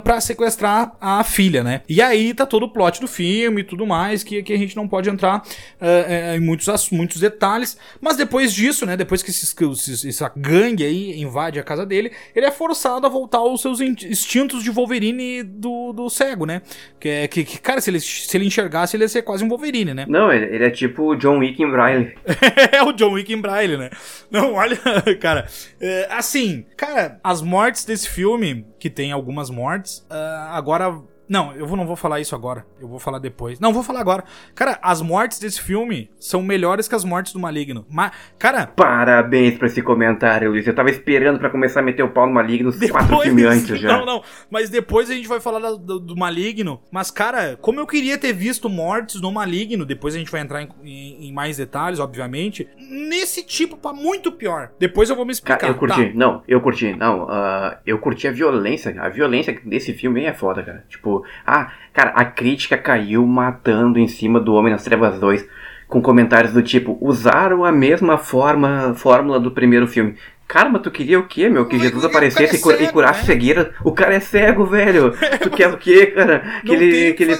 para 0.01 0.19
sequestrar 0.19 0.93
a 0.99 1.23
filha, 1.23 1.63
né? 1.63 1.81
E 1.87 2.01
aí 2.01 2.33
tá 2.33 2.45
todo 2.45 2.63
o 2.63 2.69
plot 2.69 2.99
do 2.99 3.07
filme 3.07 3.61
e 3.61 3.63
tudo 3.63 3.85
mais, 3.85 4.23
que, 4.23 4.41
que 4.43 4.53
a 4.53 4.57
gente 4.57 4.75
não 4.75 4.87
pode 4.87 5.09
entrar 5.09 5.39
uh, 5.39 6.35
em 6.35 6.39
muitos, 6.39 6.89
muitos 6.91 7.19
detalhes. 7.19 7.77
Mas 7.99 8.17
depois 8.17 8.53
disso, 8.53 8.85
né? 8.85 8.97
Depois 8.97 9.23
que 9.23 9.29
esses, 9.29 9.55
esses, 9.59 10.05
essa 10.05 10.31
gangue 10.35 10.83
aí 10.83 11.21
invade 11.21 11.59
a 11.59 11.63
casa 11.63 11.85
dele, 11.85 12.11
ele 12.35 12.45
é 12.45 12.51
forçado 12.51 13.05
a 13.05 13.09
voltar 13.09 13.39
aos 13.39 13.61
seus 13.61 13.79
instintos 13.79 14.63
de 14.63 14.71
Wolverine 14.71 15.43
do, 15.43 15.93
do 15.93 16.09
cego, 16.09 16.45
né? 16.45 16.61
Que, 16.99 17.09
é, 17.09 17.27
que, 17.27 17.43
que, 17.43 17.59
cara, 17.59 17.79
se 17.79 17.89
ele, 17.89 17.99
se 17.99 18.35
ele 18.35 18.45
enxergasse, 18.45 18.95
ele 18.95 19.03
ia 19.03 19.09
ser 19.09 19.21
quase 19.21 19.43
um 19.43 19.49
Wolverine, 19.49 19.93
né? 19.93 20.05
Não, 20.07 20.31
ele, 20.31 20.55
ele 20.55 20.65
é 20.65 20.69
tipo 20.69 21.11
o 21.11 21.15
John 21.15 21.39
Wick 21.39 21.61
em 21.61 21.69
Braille. 21.69 22.13
é 22.71 22.81
o 22.83 22.91
John 22.91 23.13
Wick 23.13 23.31
em 23.31 23.39
Braille, 23.39 23.77
né? 23.77 23.89
Não, 24.29 24.53
olha, 24.53 24.77
cara. 25.19 25.47
É, 25.79 26.07
assim, 26.09 26.65
cara, 26.75 27.19
as 27.23 27.41
mortes 27.41 27.85
desse 27.85 28.09
filme, 28.09 28.65
que 28.81 28.89
tem 28.89 29.11
algumas 29.11 29.49
mortes, 29.51 30.03
Uh, 30.09 30.49
agora 30.49 30.99
não, 31.31 31.53
eu 31.55 31.65
não 31.77 31.87
vou 31.87 31.95
falar 31.95 32.19
isso 32.19 32.35
agora. 32.35 32.65
Eu 32.77 32.89
vou 32.89 32.99
falar 32.99 33.17
depois. 33.17 33.57
Não, 33.57 33.71
vou 33.71 33.83
falar 33.83 34.01
agora. 34.01 34.21
Cara, 34.53 34.77
as 34.81 35.01
mortes 35.01 35.39
desse 35.39 35.61
filme 35.61 36.11
são 36.19 36.43
melhores 36.43 36.89
que 36.89 36.95
as 36.95 37.05
mortes 37.05 37.31
do 37.31 37.39
Maligno. 37.39 37.85
Mas, 37.89 38.11
cara. 38.37 38.67
Parabéns 38.67 39.57
pra 39.57 39.67
esse 39.67 39.81
comentário, 39.81 40.51
Luiz. 40.51 40.67
Eu 40.67 40.75
tava 40.75 40.89
esperando 40.89 41.39
para 41.39 41.49
começar 41.49 41.79
a 41.79 41.83
meter 41.83 42.03
o 42.03 42.09
pau 42.09 42.27
no 42.27 42.33
Maligno 42.33 42.69
depois, 42.69 42.91
quatro 42.91 43.17
filmes 43.19 43.45
antes 43.45 43.79
já. 43.79 43.97
Não, 43.97 44.05
não. 44.05 44.23
Mas 44.49 44.69
depois 44.69 45.09
a 45.09 45.13
gente 45.13 45.25
vai 45.25 45.39
falar 45.39 45.59
do, 45.77 46.01
do, 46.01 46.17
Maligno. 46.17 46.81
Mas, 46.91 47.09
cara, 47.09 47.57
como 47.61 47.79
eu 47.79 47.87
queria 47.87 48.17
ter 48.17 48.33
visto 48.33 48.67
mortes 48.67 49.21
no 49.21 49.31
Maligno, 49.31 49.85
depois 49.85 50.13
a 50.13 50.17
gente 50.17 50.29
vai 50.29 50.41
entrar 50.41 50.61
em, 50.61 50.67
em, 50.83 51.29
em 51.29 51.31
mais 51.31 51.55
detalhes, 51.55 52.01
obviamente. 52.01 52.67
Nesse 52.77 53.41
tipo, 53.41 53.77
pra 53.77 53.93
muito 53.93 54.33
pior. 54.33 54.71
Depois 54.77 55.09
eu 55.09 55.15
vou 55.15 55.23
me 55.23 55.31
explicar. 55.31 55.59
Cara, 55.59 55.71
eu 55.71 55.77
curti. 55.77 56.07
Tá. 56.07 56.11
Não, 56.13 56.43
eu 56.45 56.59
curti. 56.59 56.93
Não, 56.93 57.23
uh, 57.23 57.77
eu 57.85 57.97
curti 57.99 58.27
a 58.27 58.33
violência. 58.33 58.93
A 58.99 59.07
violência 59.07 59.57
desse 59.63 59.93
filme 59.93 60.25
é 60.25 60.33
foda, 60.33 60.61
cara. 60.61 60.83
Tipo, 60.89 61.20
ah, 61.45 61.71
cara, 61.93 62.11
a 62.11 62.25
crítica 62.25 62.77
caiu 62.77 63.25
matando 63.25 63.99
em 63.99 64.07
cima 64.07 64.39
do 64.39 64.53
Homem 64.53 64.71
nas 64.71 64.83
Trevas 64.83 65.19
2 65.19 65.45
com 65.91 66.01
comentários 66.01 66.53
do 66.53 66.63
tipo, 66.63 66.97
usaram 67.01 67.65
a 67.65 67.71
mesma 67.71 68.17
forma, 68.17 68.93
fórmula 68.95 69.37
do 69.37 69.51
primeiro 69.51 69.85
filme. 69.85 70.15
Cara, 70.47 70.69
mas 70.69 70.81
tu 70.81 70.89
queria 70.89 71.19
o 71.19 71.27
quê, 71.27 71.49
meu? 71.49 71.65
Que 71.65 71.77
Jesus 71.77 72.03
aparecesse 72.05 72.55
e, 72.55 72.59
cura, 72.59 72.81
e 72.81 72.87
curasse 72.89 73.21
né? 73.21 73.25
cegueira? 73.25 73.73
O 73.83 73.91
cara 73.91 74.15
é 74.15 74.19
cego, 74.21 74.65
velho. 74.65 75.13
tu 75.41 75.49
quer 75.51 75.67
o 75.67 75.77
quê, 75.77 76.07
cara? 76.07 76.39
Que 76.61 76.67
não 76.67 76.73
ele, 76.75 77.13
que, 77.13 77.23
ele, 77.23 77.37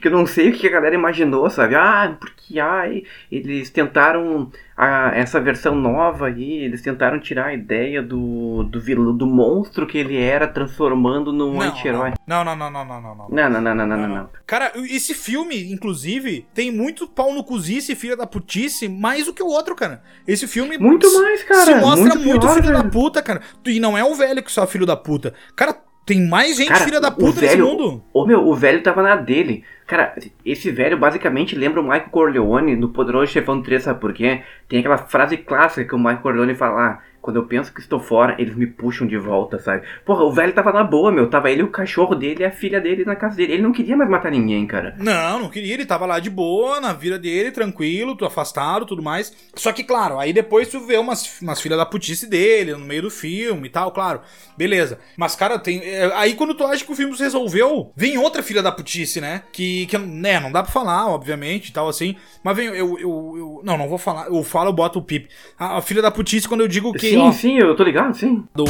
que 0.00 0.08
eu 0.08 0.12
não 0.12 0.26
sei 0.26 0.50
o 0.50 0.52
que 0.52 0.66
a 0.66 0.70
galera 0.70 0.94
imaginou, 0.94 1.48
sabe? 1.48 1.76
Ah, 1.76 2.16
porque 2.18 2.41
ai, 2.60 3.04
eles 3.30 3.70
tentaram 3.70 4.50
a, 4.76 5.12
essa 5.14 5.40
versão 5.40 5.74
nova 5.74 6.26
aí, 6.26 6.64
eles 6.64 6.82
tentaram 6.82 7.20
tirar 7.20 7.46
a 7.46 7.54
ideia 7.54 8.02
do, 8.02 8.64
do, 8.64 8.80
vilão, 8.80 9.16
do 9.16 9.26
monstro 9.26 9.86
que 9.86 9.98
ele 9.98 10.16
era, 10.16 10.48
transformando 10.48 11.32
num 11.32 11.60
anti-herói. 11.60 12.12
Não, 12.26 12.44
não, 12.44 12.56
não, 12.56 12.70
não, 12.70 12.84
não, 12.84 13.00
não, 13.00 13.14
não. 13.14 13.28
Não, 13.28 13.50
não, 13.50 13.60
não, 13.60 13.74
não, 13.74 13.86
não, 13.86 13.96
não, 13.96 14.08
não. 14.08 14.30
Cara, 14.46 14.72
esse 14.74 15.14
filme, 15.14 15.72
inclusive, 15.72 16.46
tem 16.54 16.70
muito 16.70 17.06
pau 17.06 17.32
no 17.32 17.44
cozice, 17.44 17.94
filha 17.94 18.16
da 18.16 18.26
putice, 18.26 18.88
mais 18.88 19.26
do 19.26 19.34
que 19.34 19.42
o 19.42 19.48
outro, 19.48 19.74
cara. 19.74 20.02
Esse 20.26 20.46
filme. 20.46 20.78
Muito 20.78 21.12
mais, 21.20 21.42
cara. 21.44 21.64
Se 21.64 21.74
mostra 21.74 22.14
muito, 22.14 22.28
muito 22.28 22.48
filho 22.48 22.62
velho. 22.62 22.82
da 22.82 22.84
puta, 22.84 23.22
cara. 23.22 23.40
E 23.66 23.78
não 23.78 23.96
é 23.96 24.04
o 24.04 24.14
velho 24.14 24.42
que 24.42 24.50
só 24.50 24.64
é 24.64 24.66
filho 24.66 24.86
da 24.86 24.96
puta. 24.96 25.34
Cara, 25.54 25.76
tem 26.04 26.26
mais 26.26 26.56
gente 26.56 26.68
cara, 26.68 26.84
filha 26.84 27.00
da 27.00 27.10
puta 27.10 27.40
velho, 27.40 27.42
nesse 27.42 27.62
mundo. 27.62 28.02
Ô, 28.12 28.26
meu, 28.26 28.46
o 28.46 28.54
velho 28.54 28.82
tava 28.82 29.02
na 29.02 29.14
dele. 29.14 29.64
Cara, 29.86 30.14
esse 30.44 30.70
velho 30.70 30.98
basicamente 30.98 31.54
lembra 31.54 31.80
o 31.80 31.84
Michael 31.84 32.10
Corleone 32.10 32.76
no 32.76 32.88
Poderoso 32.88 33.30
Chefão 33.30 33.62
3, 33.62 33.82
sabe 33.82 34.00
por 34.00 34.12
quê? 34.12 34.42
Tem 34.68 34.80
aquela 34.80 34.98
frase 34.98 35.36
clássica 35.36 35.84
que 35.84 35.94
o 35.94 35.98
Michael 35.98 36.18
Corleone 36.18 36.54
fala, 36.54 36.86
ah, 36.86 36.98
quando 37.22 37.36
eu 37.36 37.46
penso 37.46 37.72
que 37.72 37.80
estou 37.80 38.00
fora, 38.00 38.34
eles 38.36 38.56
me 38.56 38.66
puxam 38.66 39.06
de 39.06 39.16
volta, 39.16 39.60
sabe? 39.60 39.86
Porra, 40.04 40.24
o 40.24 40.32
velho 40.32 40.52
tava 40.52 40.72
na 40.72 40.82
boa, 40.82 41.12
meu. 41.12 41.30
Tava 41.30 41.50
ele, 41.52 41.62
o 41.62 41.70
cachorro 41.70 42.16
dele 42.16 42.42
e 42.42 42.44
a 42.44 42.50
filha 42.50 42.80
dele 42.80 43.04
na 43.04 43.14
casa 43.14 43.36
dele. 43.36 43.52
Ele 43.52 43.62
não 43.62 43.72
queria 43.72 43.96
mais 43.96 44.10
matar 44.10 44.32
ninguém, 44.32 44.66
cara. 44.66 44.96
Não, 44.98 45.38
não 45.38 45.48
queria. 45.48 45.74
Ele 45.74 45.86
tava 45.86 46.04
lá 46.04 46.18
de 46.18 46.28
boa, 46.28 46.80
na 46.80 46.92
vida 46.92 47.16
dele, 47.20 47.52
tranquilo, 47.52 48.16
afastado, 48.26 48.84
tudo 48.84 49.02
mais. 49.02 49.32
Só 49.54 49.72
que, 49.72 49.84
claro, 49.84 50.18
aí 50.18 50.32
depois 50.32 50.66
tu 50.66 50.80
vê 50.80 50.98
umas, 50.98 51.40
umas 51.40 51.60
filhas 51.60 51.78
da 51.78 51.86
putice 51.86 52.28
dele 52.28 52.72
no 52.72 52.80
meio 52.80 53.02
do 53.02 53.10
filme 53.10 53.68
e 53.68 53.70
tal, 53.70 53.92
claro. 53.92 54.20
Beleza. 54.56 54.98
Mas, 55.16 55.36
cara, 55.36 55.60
tem. 55.60 55.80
É, 55.80 56.10
aí 56.14 56.34
quando 56.34 56.54
tu 56.54 56.64
acha 56.64 56.84
que 56.84 56.90
o 56.90 56.96
filme 56.96 57.16
se 57.16 57.22
resolveu, 57.22 57.92
vem 57.94 58.18
outra 58.18 58.42
filha 58.42 58.62
da 58.62 58.72
putice, 58.72 59.20
né? 59.20 59.42
Que, 59.52 59.86
que 59.86 59.96
né, 59.96 60.40
não 60.40 60.50
dá 60.50 60.60
pra 60.62 60.72
falar, 60.72 61.06
obviamente, 61.08 61.68
e 61.68 61.72
tal, 61.72 61.88
assim. 61.88 62.16
Mas 62.42 62.56
vem, 62.56 62.66
eu, 62.66 62.98
eu, 62.98 62.98
eu, 62.98 63.60
Não, 63.62 63.78
não 63.78 63.88
vou 63.88 63.98
falar. 63.98 64.26
Eu 64.26 64.42
falo, 64.42 64.70
eu 64.70 64.72
boto 64.72 64.98
o 64.98 65.02
pip. 65.02 65.28
A, 65.56 65.78
a 65.78 65.82
filha 65.82 66.02
da 66.02 66.10
putice, 66.10 66.48
quando 66.48 66.62
eu 66.62 66.68
digo 66.68 66.92
que. 66.92 67.11
Sim, 67.14 67.28
ó, 67.28 67.32
sim, 67.32 67.58
eu 67.58 67.74
tô 67.76 67.84
ligado, 67.84 68.14
sim. 68.14 68.44
Do. 68.54 68.64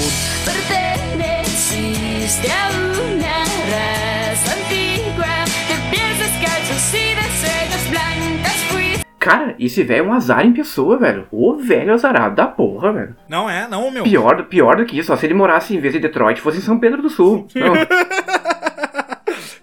Cara, 9.19 9.55
esse 9.57 9.85
velho 9.85 10.01
é 10.01 10.09
um 10.09 10.13
azar 10.13 10.45
em 10.45 10.53
pessoa, 10.53 10.99
velho. 10.99 11.29
O 11.31 11.55
velho 11.55 11.95
azarado 11.95 12.35
da 12.35 12.47
porra, 12.47 12.93
velho. 12.93 13.17
Não 13.29 13.49
é, 13.49 13.69
não, 13.69 13.89
meu. 13.89 14.03
Pior, 14.03 14.43
pior 14.47 14.77
do 14.77 14.85
que 14.85 14.99
isso, 14.99 15.13
ó, 15.13 15.17
se 15.17 15.25
ele 15.25 15.35
morasse 15.35 15.77
em 15.77 15.79
vez 15.79 15.95
de 15.95 16.01
Detroit, 16.01 16.41
fosse 16.41 16.59
em 16.59 16.63
São 16.63 16.77
Pedro 16.77 17.01
do 17.01 17.09
Sul. 17.09 17.47
Não. 17.55 17.73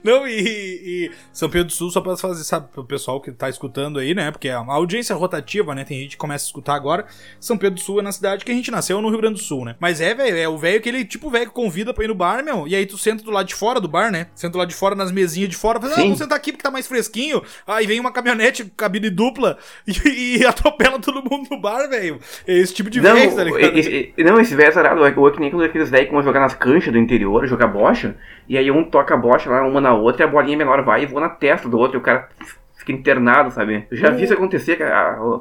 Não, 0.03 0.27
e, 0.27 0.39
e, 0.39 1.11
São 1.33 1.49
Pedro 1.49 1.67
do 1.67 1.73
Sul, 1.73 1.89
só 1.91 2.01
pra 2.01 2.15
fazer, 2.15 2.43
sabe, 2.43 2.69
pro 2.71 2.83
pessoal 2.83 3.19
que 3.19 3.31
tá 3.31 3.49
escutando 3.49 3.99
aí, 3.99 4.13
né? 4.13 4.31
Porque 4.31 4.47
é 4.47 4.57
uma 4.57 4.73
audiência 4.73 5.15
rotativa, 5.15 5.75
né? 5.75 5.83
Tem 5.83 5.99
gente 5.99 6.11
que 6.11 6.17
começa 6.17 6.45
a 6.45 6.47
escutar 6.47 6.75
agora. 6.75 7.05
São 7.39 7.57
Pedro 7.57 7.75
do 7.75 7.81
Sul 7.81 7.99
é 7.99 8.03
na 8.03 8.11
cidade 8.11 8.45
que 8.45 8.51
a 8.51 8.55
gente 8.55 8.71
nasceu 8.71 9.01
no 9.01 9.09
Rio 9.09 9.19
Grande 9.19 9.35
do 9.35 9.43
Sul, 9.43 9.65
né? 9.65 9.75
Mas 9.79 9.99
é, 10.01 10.13
velho, 10.13 10.37
é 10.37 10.47
o 10.47 10.57
velho 10.57 10.81
que 10.81 10.89
ele, 10.89 11.03
tipo, 11.03 11.29
velho 11.29 11.51
convida 11.51 11.93
pra 11.93 12.03
ir 12.03 12.07
no 12.07 12.15
bar, 12.15 12.43
meu. 12.43 12.67
E 12.67 12.75
aí 12.75 12.85
tu 12.85 12.97
senta 12.97 13.23
do 13.23 13.31
lado 13.31 13.47
de 13.47 13.55
fora 13.55 13.79
do 13.79 13.87
bar, 13.87 14.11
né? 14.11 14.27
Senta 14.35 14.53
do 14.53 14.57
lado 14.57 14.69
de 14.69 14.75
fora 14.75 14.95
nas 14.95 15.11
mesinhas 15.11 15.49
de 15.49 15.57
fora. 15.57 15.79
Fala, 15.79 15.93
ah, 15.93 15.97
vamos 15.97 16.17
sentar 16.17 16.37
aqui 16.37 16.51
porque 16.51 16.63
tá 16.63 16.71
mais 16.71 16.87
fresquinho. 16.87 17.41
Aí 17.67 17.85
vem 17.85 17.99
uma 17.99 18.11
caminhonete, 18.11 18.71
cabine 18.77 19.09
dupla 19.09 19.57
e, 19.85 20.37
e 20.37 20.45
atropela 20.45 20.99
todo 20.99 21.23
mundo 21.29 21.47
no 21.51 21.59
bar, 21.59 21.87
velho. 21.89 22.19
É 22.47 22.57
esse 22.57 22.73
tipo 22.73 22.89
de 22.89 22.99
velho, 22.99 23.35
tá 23.35 23.43
ligado? 23.43 23.77
Esse, 23.77 24.13
não, 24.17 24.39
esse 24.39 24.55
velho 24.55 24.67
é 24.67 24.69
azarado. 24.69 25.05
É 25.05 25.11
que 25.11 25.39
nem 25.39 25.51
quando 25.51 25.63
aqueles 25.63 25.89
velhos 25.89 26.07
que 26.07 26.13
vão 26.13 26.23
jogar 26.23 26.39
nas 26.39 26.53
canchas 26.53 26.93
do 26.93 26.99
interior, 26.99 27.45
jogar 27.47 27.67
bocha. 27.67 28.15
E 28.47 28.57
aí 28.57 28.71
um 28.71 28.83
toca 28.83 29.13
a 29.13 29.17
bocha 29.17 29.49
lá, 29.49 29.61
uma 29.65 29.79
na 29.79 29.88
outra, 29.93 30.23
e 30.23 30.27
a 30.27 30.31
bolinha 30.31 30.57
menor 30.57 30.83
vai 30.83 31.03
e 31.03 31.05
voa 31.05 31.21
na 31.21 31.29
testa 31.29 31.67
do 31.67 31.77
outro, 31.77 31.97
e 31.97 31.99
o 31.99 32.03
cara 32.03 32.29
fica 32.75 32.91
internado, 32.91 33.51
sabe? 33.51 33.87
Eu 33.91 33.97
já 33.97 34.09
vi 34.09 34.23
isso 34.23 34.33
acontecer 34.33 34.77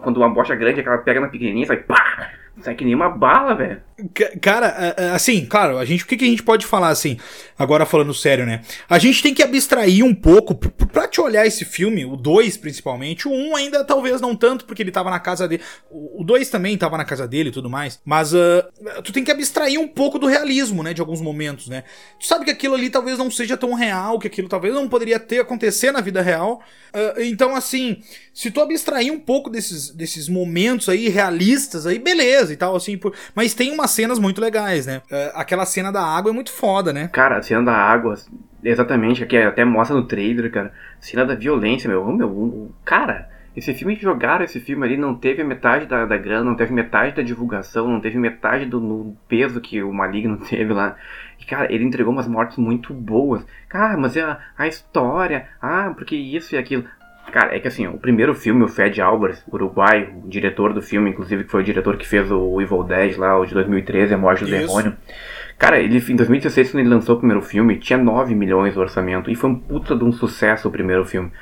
quando 0.03 0.17
uma 0.19 0.29
bocha 0.29 0.55
grande, 0.55 0.81
aquela 0.81 0.99
pega 0.99 1.21
na 1.21 1.29
pequenininha, 1.29 1.67
sai 1.67 1.79
pá! 1.79 2.31
Sai 2.63 2.75
que 2.75 2.85
nem 2.85 2.95
uma 2.95 3.09
bala, 3.09 3.55
velho. 3.55 3.81
Cara, 4.41 4.95
assim, 5.13 5.45
claro, 5.45 5.77
a 5.77 5.85
gente, 5.85 6.05
o 6.05 6.07
que, 6.07 6.15
a 6.25 6.29
gente 6.29 6.43
pode 6.45 6.65
falar 6.65 6.91
assim, 6.91 7.19
agora 7.59 7.85
falando 7.85 8.15
sério, 8.15 8.47
né? 8.47 8.63
A 8.89 8.97
gente 8.97 9.21
tem 9.21 9.35
que 9.35 9.43
abstrair 9.43 10.05
um 10.05 10.15
pouco, 10.15 10.55
pra 10.55 11.09
te 11.09 11.21
olhar 11.21 11.45
esse 11.45 11.65
filme, 11.65 12.05
o 12.05 12.15
2 12.15 12.57
principalmente, 12.59 13.27
o 13.27 13.33
1 13.33 13.49
um 13.49 13.57
ainda 13.57 13.83
talvez 13.83 14.21
não 14.21 14.37
tanto, 14.37 14.67
porque 14.67 14.85
ele 14.85 14.93
tava 14.93 15.11
na 15.11 15.19
casa 15.19 15.49
dele, 15.49 15.65
o 15.91 16.23
2 16.23 16.49
também 16.49 16.79
tava 16.79 16.97
na 16.97 17.05
casa 17.05 17.27
dele 17.27 17.49
e 17.49 17.53
tudo 17.53 17.69
mais, 17.69 18.01
mas 18.05 18.33
uh, 18.33 18.63
tu 19.03 19.13
tem 19.13 19.25
que 19.25 19.33
abstrair 19.33 19.81
um 19.81 19.89
pouco 19.89 20.17
do 20.17 20.29
realismo, 20.29 20.85
né, 20.85 20.95
de 20.95 21.01
alguns 21.01 21.21
momentos, 21.21 21.67
né? 21.67 21.83
Tu 22.21 22.27
sabe 22.27 22.45
que 22.45 22.53
aquilo 22.53 22.77
ali 22.77 22.91
talvez 22.91 23.19
não 23.19 23.29
seja 23.29 23.57
tão 23.57 23.75
real, 23.75 24.21
que 24.21 24.29
aquilo 24.29 24.49
talvez 24.49 24.73
não 24.75 24.89
poderia 24.89 25.19
ter 25.19 25.41
acontecer 25.41 25.91
na 25.91 26.01
vida 26.01 26.23
real, 26.23 26.63
uh, 26.95 27.21
então 27.21 27.53
assim, 27.57 28.01
se 28.33 28.49
tu 28.49 28.61
abstrair 28.61 29.13
um 29.13 29.19
pouco 29.19 29.51
desses, 29.51 29.91
desses 29.91 30.29
momentos 30.29 30.89
aí 30.89 31.09
realistas 31.09 31.85
aí, 31.85 31.99
beleza 31.99 32.48
e 32.51 32.57
tal, 32.57 32.75
assim, 32.77 32.97
por... 32.97 33.15
mas 33.35 33.55
tem 33.55 33.73
umas 33.73 33.91
cenas 33.91 34.19
muito 34.19 34.41
legais, 34.41 34.87
né? 34.87 35.03
Uh, 35.11 35.33
aquela 35.35 35.65
cena 35.65 35.91
da 35.93 36.03
água 36.03 36.31
é 36.31 36.35
muito 36.35 36.53
foda, 36.53 36.93
né? 36.93 37.09
Cara, 37.13 37.39
a 37.39 37.43
cena 37.43 37.63
da 37.63 37.75
água, 37.75 38.15
exatamente, 38.63 39.25
que 39.27 39.37
até 39.37 39.65
mostra 39.65 39.97
no 39.97 40.07
trailer, 40.07 40.51
cara. 40.51 40.73
Cena 41.01 41.25
da 41.25 41.35
violência, 41.35 41.89
meu. 41.89 42.05
Meu, 42.13 42.71
cara, 42.85 43.29
esse 43.59 43.75
filme 43.75 43.97
que 43.97 44.03
jogaram 44.03 44.45
esse 44.45 44.61
filme 44.61 44.87
ali 44.87 44.97
não 44.97 45.17
teve 45.17 45.43
metade 45.43 45.87
da, 45.87 46.07
da 46.07 46.17
grana, 46.17 46.45
não 46.45 46.55
teve 46.55 46.73
metade 46.73 47.17
da 47.17 47.23
divulgação, 47.23 47.89
não 47.89 48.01
teve 48.01 48.17
metade 48.17 48.67
do 48.67 49.17
peso 49.27 49.61
que 49.61 49.83
o 49.83 49.93
Maligno 49.93 50.37
teve 50.49 50.73
lá. 50.73 50.97
E, 51.41 51.45
cara, 51.45 51.73
ele 51.73 51.83
entregou 51.83 52.13
umas 52.13 52.29
mortes 52.29 52.57
muito 52.57 52.95
boas. 52.95 53.45
Cara, 53.69 53.97
mas 53.97 54.17
é 54.17 54.23
a, 54.23 54.39
a 54.57 54.69
história, 54.69 55.49
ah, 55.61 55.93
porque 55.97 56.15
isso 56.15 56.55
e 56.55 56.59
aquilo. 56.59 56.85
Cara, 57.33 57.55
é 57.55 57.61
que 57.61 57.69
assim, 57.69 57.87
o 57.87 57.99
primeiro 57.99 58.35
filme, 58.35 58.65
o 58.65 58.69
Fed 58.69 59.01
Álvares, 59.01 59.45
uruguai, 59.53 60.09
o 60.25 60.29
diretor 60.29 60.73
do 60.73 60.81
filme, 60.81 61.11
inclusive, 61.11 61.45
que 61.45 61.51
foi 61.51 61.61
o 61.61 61.65
diretor 61.65 61.97
que 61.97 62.07
fez 62.07 62.31
o 62.31 62.61
Evil 62.61 62.83
Dead 62.85 63.17
lá, 63.17 63.39
o 63.39 63.45
de 63.45 63.55
2013, 63.55 64.15
A 64.15 64.19
Morte 64.19 64.45
do 64.45 64.55
Isso. 64.55 64.67
Demônio. 64.67 64.97
Cara, 65.59 65.81
ele 65.81 65.99
em 65.99 66.17
2016, 66.17 66.71
quando 66.71 66.81
ele 66.81 66.89
lançou 66.89 67.17
o 67.17 67.19
primeiro 67.19 67.43
filme, 67.43 67.77
tinha 67.77 67.99
9 67.99 68.35
milhões 68.35 68.75
de 68.75 68.79
orçamento. 68.79 69.31
E 69.31 69.35
foi 69.35 69.51
um 69.51 69.59
puta 69.59 69.97
de 69.97 70.05
um 70.05 70.13
sucesso 70.13 70.69
o 70.69 70.71
primeiro 70.71 71.05
filme. 71.05 71.33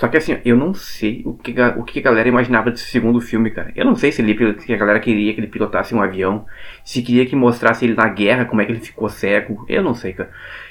Só 0.00 0.08
que 0.08 0.16
assim, 0.16 0.38
eu 0.46 0.56
não 0.56 0.72
sei 0.72 1.22
o 1.26 1.34
que, 1.34 1.54
o 1.76 1.84
que 1.84 1.98
a 1.98 2.02
galera 2.02 2.26
imaginava 2.26 2.70
desse 2.70 2.84
segundo 2.84 3.20
filme, 3.20 3.50
cara. 3.50 3.70
Eu 3.76 3.84
não 3.84 3.94
sei 3.94 4.10
se, 4.10 4.22
ele, 4.22 4.58
se 4.58 4.72
a 4.72 4.76
galera 4.76 4.98
queria 4.98 5.34
que 5.34 5.40
ele 5.40 5.46
pilotasse 5.46 5.94
um 5.94 6.00
avião, 6.00 6.46
se 6.82 7.02
queria 7.02 7.26
que 7.26 7.36
mostrasse 7.36 7.84
ele 7.84 7.94
na 7.94 8.08
guerra, 8.08 8.46
como 8.46 8.62
é 8.62 8.64
que 8.64 8.72
ele 8.72 8.80
ficou 8.80 9.10
cego. 9.10 9.62
Eu 9.68 9.82
não 9.82 9.94
sei, 9.94 10.14
cara. 10.14 10.30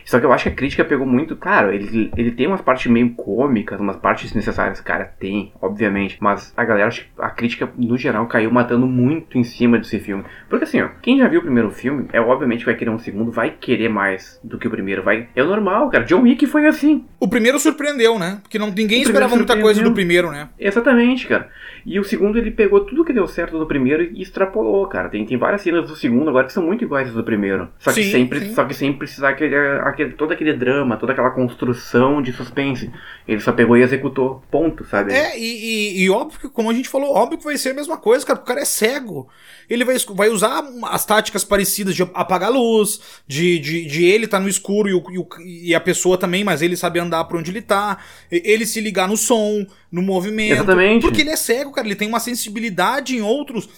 Só 0.09 0.19
que 0.19 0.25
eu 0.25 0.33
acho 0.33 0.45
que 0.45 0.49
a 0.49 0.55
crítica 0.55 0.83
pegou 0.83 1.05
muito. 1.05 1.35
Claro, 1.35 1.71
ele, 1.71 2.11
ele 2.17 2.31
tem 2.31 2.47
umas 2.47 2.61
partes 2.61 2.91
meio 2.91 3.11
cômicas, 3.11 3.79
umas 3.79 3.95
partes 3.95 4.33
necessárias. 4.33 4.81
Cara, 4.81 5.05
tem, 5.05 5.53
obviamente. 5.61 6.17
Mas 6.19 6.51
a 6.57 6.65
galera, 6.65 6.89
a 7.19 7.29
crítica 7.29 7.69
no 7.77 7.95
geral 7.95 8.25
caiu 8.25 8.49
matando 8.49 8.87
muito 8.87 9.37
em 9.37 9.43
cima 9.43 9.77
desse 9.77 9.99
filme. 9.99 10.23
Porque 10.49 10.63
assim, 10.63 10.81
ó, 10.81 10.89
quem 10.99 11.19
já 11.19 11.27
viu 11.27 11.41
o 11.41 11.43
primeiro 11.43 11.69
filme, 11.69 12.07
é 12.11 12.19
obviamente 12.19 12.65
vai 12.65 12.73
querer 12.73 12.89
um 12.89 12.97
segundo, 12.97 13.31
vai 13.31 13.51
querer 13.51 13.87
mais 13.87 14.39
do 14.43 14.57
que 14.57 14.67
o 14.67 14.71
primeiro. 14.71 15.03
Vai, 15.03 15.29
é 15.35 15.43
normal, 15.43 15.91
cara. 15.91 16.03
John 16.05 16.23
Wick 16.23 16.47
foi 16.47 16.65
assim. 16.65 17.05
O 17.19 17.27
primeiro 17.27 17.59
surpreendeu, 17.59 18.17
né? 18.17 18.39
Porque 18.41 18.57
não, 18.57 18.71
ninguém 18.71 19.03
esperava 19.03 19.35
muita 19.35 19.61
coisa 19.61 19.83
do 19.83 19.93
primeiro, 19.93 20.31
né? 20.31 20.49
Exatamente, 20.57 21.27
cara. 21.27 21.49
E 21.89 21.99
o 21.99 22.03
segundo 22.03 22.37
ele 22.37 22.51
pegou 22.51 22.81
tudo 22.81 23.03
que 23.03 23.11
deu 23.11 23.27
certo 23.27 23.57
do 23.57 23.65
primeiro 23.65 24.03
e 24.03 24.21
extrapolou, 24.21 24.85
cara. 24.85 25.09
Tem, 25.09 25.25
tem 25.25 25.39
várias 25.39 25.63
cenas 25.63 25.89
do 25.89 25.95
segundo 25.95 26.29
agora 26.29 26.45
que 26.45 26.53
são 26.53 26.63
muito 26.63 26.83
iguais 26.83 27.07
às 27.07 27.15
do 27.15 27.23
primeiro. 27.23 27.67
Só 27.79 27.91
que, 27.91 28.03
sim, 28.03 28.11
sempre, 28.11 28.41
sim. 28.41 28.53
Só 28.53 28.63
que 28.63 28.75
sem 28.75 28.93
precisar 28.93 29.29
aquele, 29.29 29.55
aquele, 29.55 30.11
todo 30.11 30.31
aquele 30.31 30.53
drama, 30.53 30.97
toda 30.97 31.13
aquela 31.13 31.31
construção 31.31 32.21
de 32.21 32.31
suspense. 32.31 32.91
Ele 33.27 33.39
só 33.41 33.51
pegou 33.51 33.75
e 33.75 33.81
executou. 33.81 34.43
Ponto, 34.51 34.83
sabe? 34.83 35.13
É, 35.13 35.35
e, 35.35 35.41
e, 35.41 36.03
e 36.03 36.09
óbvio 36.11 36.39
que, 36.39 36.47
como 36.47 36.69
a 36.69 36.73
gente 36.75 36.87
falou, 36.87 37.11
óbvio 37.11 37.39
que 37.39 37.43
vai 37.43 37.57
ser 37.57 37.71
a 37.71 37.73
mesma 37.73 37.97
coisa, 37.97 38.23
cara. 38.23 38.39
O 38.39 38.43
cara 38.43 38.59
é 38.59 38.65
cego. 38.65 39.27
Ele 39.69 39.85
vai, 39.85 39.95
vai 40.15 40.29
usar 40.29 40.63
as 40.83 41.05
táticas 41.05 41.43
parecidas 41.43 41.95
de 41.95 42.01
apagar 42.01 42.49
a 42.49 42.53
luz, 42.53 42.99
de, 43.27 43.59
de, 43.59 43.85
de 43.85 44.05
ele 44.05 44.25
estar 44.25 44.37
tá 44.37 44.43
no 44.43 44.49
escuro 44.49 44.89
e, 44.89 44.93
o, 44.93 45.27
e, 45.45 45.75
a 45.75 45.79
pessoa 45.79 46.17
também, 46.17 46.43
mas 46.43 46.61
ele 46.61 46.75
sabe 46.75 46.99
andar 46.99 47.23
pra 47.25 47.37
onde 47.37 47.51
ele 47.51 47.61
tá. 47.61 47.99
Ele 48.31 48.65
se 48.65 48.81
ligar 48.81 49.07
no 49.07 49.15
som, 49.15 49.65
no 49.91 50.01
movimento. 50.01 50.53
Exatamente. 50.53 51.01
Porque 51.01 51.21
ele 51.21 51.29
é 51.29 51.35
cego, 51.35 51.71
cara. 51.71 51.87
Ele 51.87 51.95
tem 51.95 52.07
uma 52.07 52.19
sensibilidade 52.19 53.15
em 53.15 53.21
outros. 53.21 53.69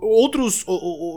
Outros, 0.00 0.64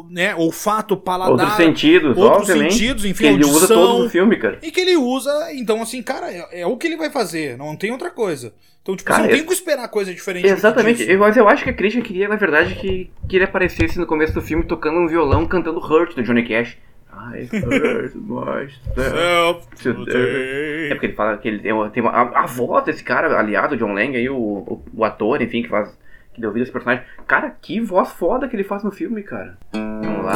né? 0.10 0.36
Olfato, 0.36 0.96
paladar. 0.96 1.32
Outros 1.32 1.56
sentidos, 1.56 2.18
Outros 2.18 2.50
obviamente. 2.50 2.74
sentidos, 2.74 3.06
enfim, 3.06 3.24
que 3.24 3.26
ele 3.26 3.44
audição, 3.44 3.58
usa 3.58 3.68
todo 3.68 4.04
no 4.04 4.10
filme, 4.10 4.38
cara. 4.38 4.60
E 4.62 4.72
que 4.72 4.80
ele 4.80 4.96
usa, 4.96 5.52
então, 5.54 5.82
assim, 5.82 6.02
cara, 6.04 6.32
é, 6.32 6.62
é, 6.62 6.68
o 6.68 6.78
que 6.78 6.88
ele 6.88 6.98
vai 6.98 7.10
fazer. 7.10 7.58
Não 7.58 7.76
tem 7.76 7.92
outra 7.92 8.12
coisa. 8.12 8.54
Então, 8.84 8.98
tipo, 8.98 9.08
cara, 9.08 9.24
você 9.24 9.30
não 9.30 9.38
tem 9.38 9.46
que 9.46 9.54
esperar 9.54 9.88
coisa 9.88 10.14
diferente. 10.14 10.46
Exatamente. 10.46 11.10
Eu, 11.10 11.18
mas 11.18 11.38
eu 11.38 11.48
acho 11.48 11.64
que 11.64 11.70
a 11.70 11.74
crítica 11.74 12.04
queria, 12.04 12.28
na 12.28 12.36
verdade, 12.36 12.76
que, 12.76 13.10
que 13.30 13.38
ele 13.38 13.46
aparecesse 13.46 13.98
no 13.98 14.06
começo 14.06 14.34
do 14.34 14.42
filme 14.42 14.66
tocando 14.66 15.00
um 15.00 15.08
violão, 15.08 15.48
cantando 15.48 15.80
Hurt 15.80 16.14
do 16.16 16.22
Johnny 16.22 16.44
Cash. 16.44 16.78
I 17.10 17.48
hurt 17.54 18.14
myself 18.20 19.68
today. 19.82 20.90
É 20.90 20.96
porque 20.96 21.06
ele 21.06 21.14
fala 21.14 21.38
que 21.38 21.48
ele 21.48 21.60
tem, 21.60 21.72
uma, 21.72 21.90
tem 21.90 22.04
uma, 22.04 22.12
a, 22.12 22.44
a, 22.44 22.46
voz 22.46 22.84
desse 22.84 23.02
cara, 23.02 23.40
aliado, 23.40 23.78
John 23.78 23.94
Lang, 23.94 24.18
aí, 24.18 24.30
o, 24.30 24.36
o, 24.36 24.84
o, 24.94 25.06
ator, 25.06 25.42
enfim, 25.42 25.64
que 25.64 25.70
faz. 25.70 25.98
que 26.34 26.42
deu 26.42 26.52
vida 26.52 26.64
a 26.64 26.66
esse 26.66 26.74
personagem. 26.74 27.06
Cara, 27.26 27.56
que 27.62 27.80
voz 27.80 28.12
foda 28.12 28.50
que 28.50 28.56
ele 28.56 28.66
faz 28.66 28.84
no 28.84 28.92
filme, 28.92 29.24
cara. 29.24 29.58
Vamos 29.72 30.26
lá. 30.26 30.34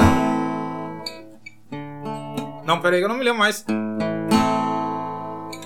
Não, 2.65 2.79
peraí, 2.79 3.01
eu 3.01 3.09
não 3.09 3.17
me 3.17 3.25
lembro 3.25 3.39
mais. 3.39 3.65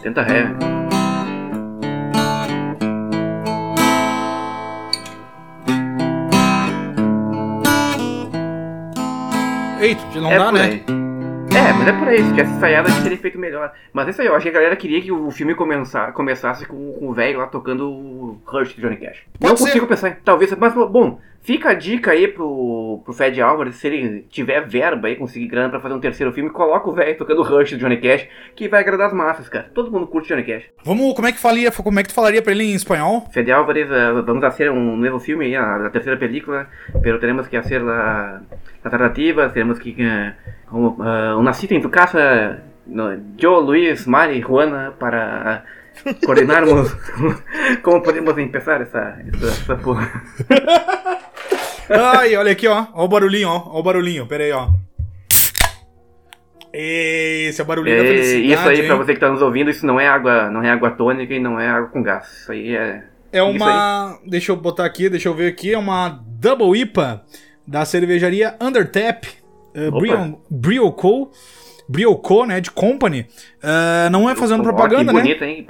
Tenta 0.02 0.24
ré. 0.24 0.71
Eita, 9.82 10.04
não 10.22 10.32
é 10.32 10.38
dá, 10.38 10.52
né? 10.52 10.62
Aí. 10.62 10.84
É, 11.58 11.74
mas 11.74 11.88
é 11.88 11.92
por 11.92 12.08
aí, 12.08 12.20
se 12.24 12.30
tivesse 12.30 12.54
ensaiado 12.54 12.88
a 12.88 12.92
gente 12.92 13.04
teria 13.04 13.18
feito 13.18 13.40
melhor. 13.40 13.74
Mas 13.92 14.08
é 14.08 14.12
isso 14.12 14.22
aí, 14.22 14.28
eu 14.28 14.36
acho 14.36 14.44
que 14.44 14.50
a 14.50 14.54
galera 14.54 14.76
queria 14.76 15.02
que 15.02 15.12
o 15.12 15.32
filme 15.32 15.56
começar, 15.56 16.14
começasse 16.14 16.68
com, 16.68 16.94
com 16.94 17.10
o 17.10 17.14
velho 17.14 17.40
lá 17.40 17.48
tocando 17.48 17.90
o 17.90 18.42
Rush 18.46 18.76
de 18.76 18.82
Johnny 18.82 18.98
Cash. 18.98 19.24
Pode 19.40 19.50
não 19.50 19.58
ser. 19.58 19.64
consigo 19.66 19.88
pensar, 19.88 20.20
talvez, 20.24 20.56
mas 20.56 20.74
bom, 20.74 21.20
Fica 21.44 21.70
a 21.70 21.74
dica 21.74 22.12
aí 22.12 22.28
pro, 22.28 23.02
pro 23.04 23.14
Fed 23.14 23.42
Álvares, 23.42 23.76
se 23.76 23.88
ele 23.88 24.28
tiver 24.30 24.62
verba 24.68 25.08
aí, 25.08 25.16
conseguir 25.16 25.48
grana 25.48 25.70
pra 25.70 25.80
fazer 25.80 25.96
um 25.96 26.00
terceiro 26.00 26.32
filme, 26.32 26.52
coloca 26.52 26.88
o 26.88 26.94
velho 26.94 27.18
tocando 27.18 27.42
Rush 27.42 27.72
do 27.72 27.78
Johnny 27.80 27.98
Cash, 27.98 28.28
que 28.56 28.68
vai 28.68 28.82
agradar 28.82 29.08
as 29.08 29.14
massas, 29.14 29.50
cara. 29.50 29.70
Todo 29.74 29.92
mundo 29.92 30.06
curte 30.06 30.30
Johnny 30.30 30.44
Cash. 30.44 30.66
Vamos, 30.84 31.16
como 31.16 31.28
é 31.28 31.32
que 31.32 31.40
falia, 31.40 31.72
como 31.72 32.00
é 32.00 32.04
que 32.04 32.10
tu 32.10 32.16
falaria 32.16 32.44
pra 32.44 32.52
ele 32.52 32.66
em 32.66 32.76
espanhol? 32.76 33.28
Fed 33.32 33.52
Álvares, 33.52 33.90
uh, 33.90 34.24
vamos 34.24 34.42
fazer 34.42 34.70
um 34.70 34.96
novo 34.96 35.20
filme 35.20 35.46
aí, 35.46 35.56
a, 35.56 35.88
a 35.88 35.90
terceira 35.90 36.18
película, 36.18 36.68
pero 37.02 37.20
teremos 37.20 37.48
que 37.48 37.60
fazer 37.60 37.80
la 37.80 38.44
narrativa, 38.84 39.50
teremos 39.50 39.80
que 39.80 39.96
uh, 40.72 40.78
uh, 40.78 41.40
una 41.40 41.54
cita 41.54 41.74
em 41.74 41.82
tu 41.82 41.90
casa, 41.90 42.62
no, 42.86 43.18
yo, 43.36 43.60
Luis, 43.60 44.06
Mari, 44.06 44.42
Juana, 44.42 44.94
para 45.00 45.64
coordinarmos 46.26 46.94
como 47.84 48.02
podemos 48.02 48.38
empezar 48.38 48.82
essa, 48.82 49.18
essa, 49.28 49.48
essa 49.48 49.76
porra. 49.76 50.24
Ai, 51.90 52.36
olha 52.36 52.52
aqui, 52.52 52.68
ó. 52.68 52.88
Ó 52.94 53.06
o 53.06 53.08
barulhinho, 53.08 53.50
ó. 53.50 53.64
Ó 53.68 53.80
o 53.80 53.84
barulhinho. 53.84 54.26
Pera 54.26 54.44
aí, 54.44 54.52
ó. 54.52 54.70
Esse 56.74 57.60
é 57.60 57.64
o 57.64 57.68
barulhinho 57.68 57.98
é, 57.98 58.00
da 58.00 58.08
felicidade. 58.08 58.54
Isso 58.54 58.70
aí, 58.70 58.82
hein? 58.82 58.88
pra 58.88 58.96
você 58.96 59.14
que 59.14 59.20
tá 59.20 59.30
nos 59.30 59.42
ouvindo, 59.42 59.70
isso 59.70 59.86
não 59.86 60.00
é 60.00 60.08
água, 60.08 60.50
não 60.50 60.64
é 60.64 60.70
água 60.70 60.92
tônica 60.92 61.34
e 61.34 61.40
não 61.40 61.60
é 61.60 61.68
água 61.68 61.90
com 61.90 62.02
gás. 62.02 62.28
Isso 62.32 62.52
aí 62.52 62.76
é. 62.76 63.04
É 63.34 63.44
uma. 63.44 64.20
Deixa 64.26 64.52
eu 64.52 64.56
botar 64.56 64.86
aqui, 64.86 65.10
deixa 65.10 65.28
eu 65.28 65.34
ver 65.34 65.48
aqui. 65.48 65.74
É 65.74 65.78
uma 65.78 66.22
Double 66.26 66.80
IPA 66.80 67.24
da 67.68 67.84
cervejaria 67.86 68.56
Undertap. 68.62 69.28
Uh, 69.76 69.92
Brio, 69.92 70.42
Brioco. 70.50 71.32
Brioco, 71.88 72.46
né? 72.46 72.62
De 72.62 72.72
Company. 72.72 73.28
Uh, 73.62 74.10
não 74.10 74.30
é 74.30 74.36
fazendo 74.36 74.64
propaganda, 74.64 75.12
que 75.12 75.18
né? 75.18 75.22
bonita, 75.22 75.46
hein? 75.46 75.66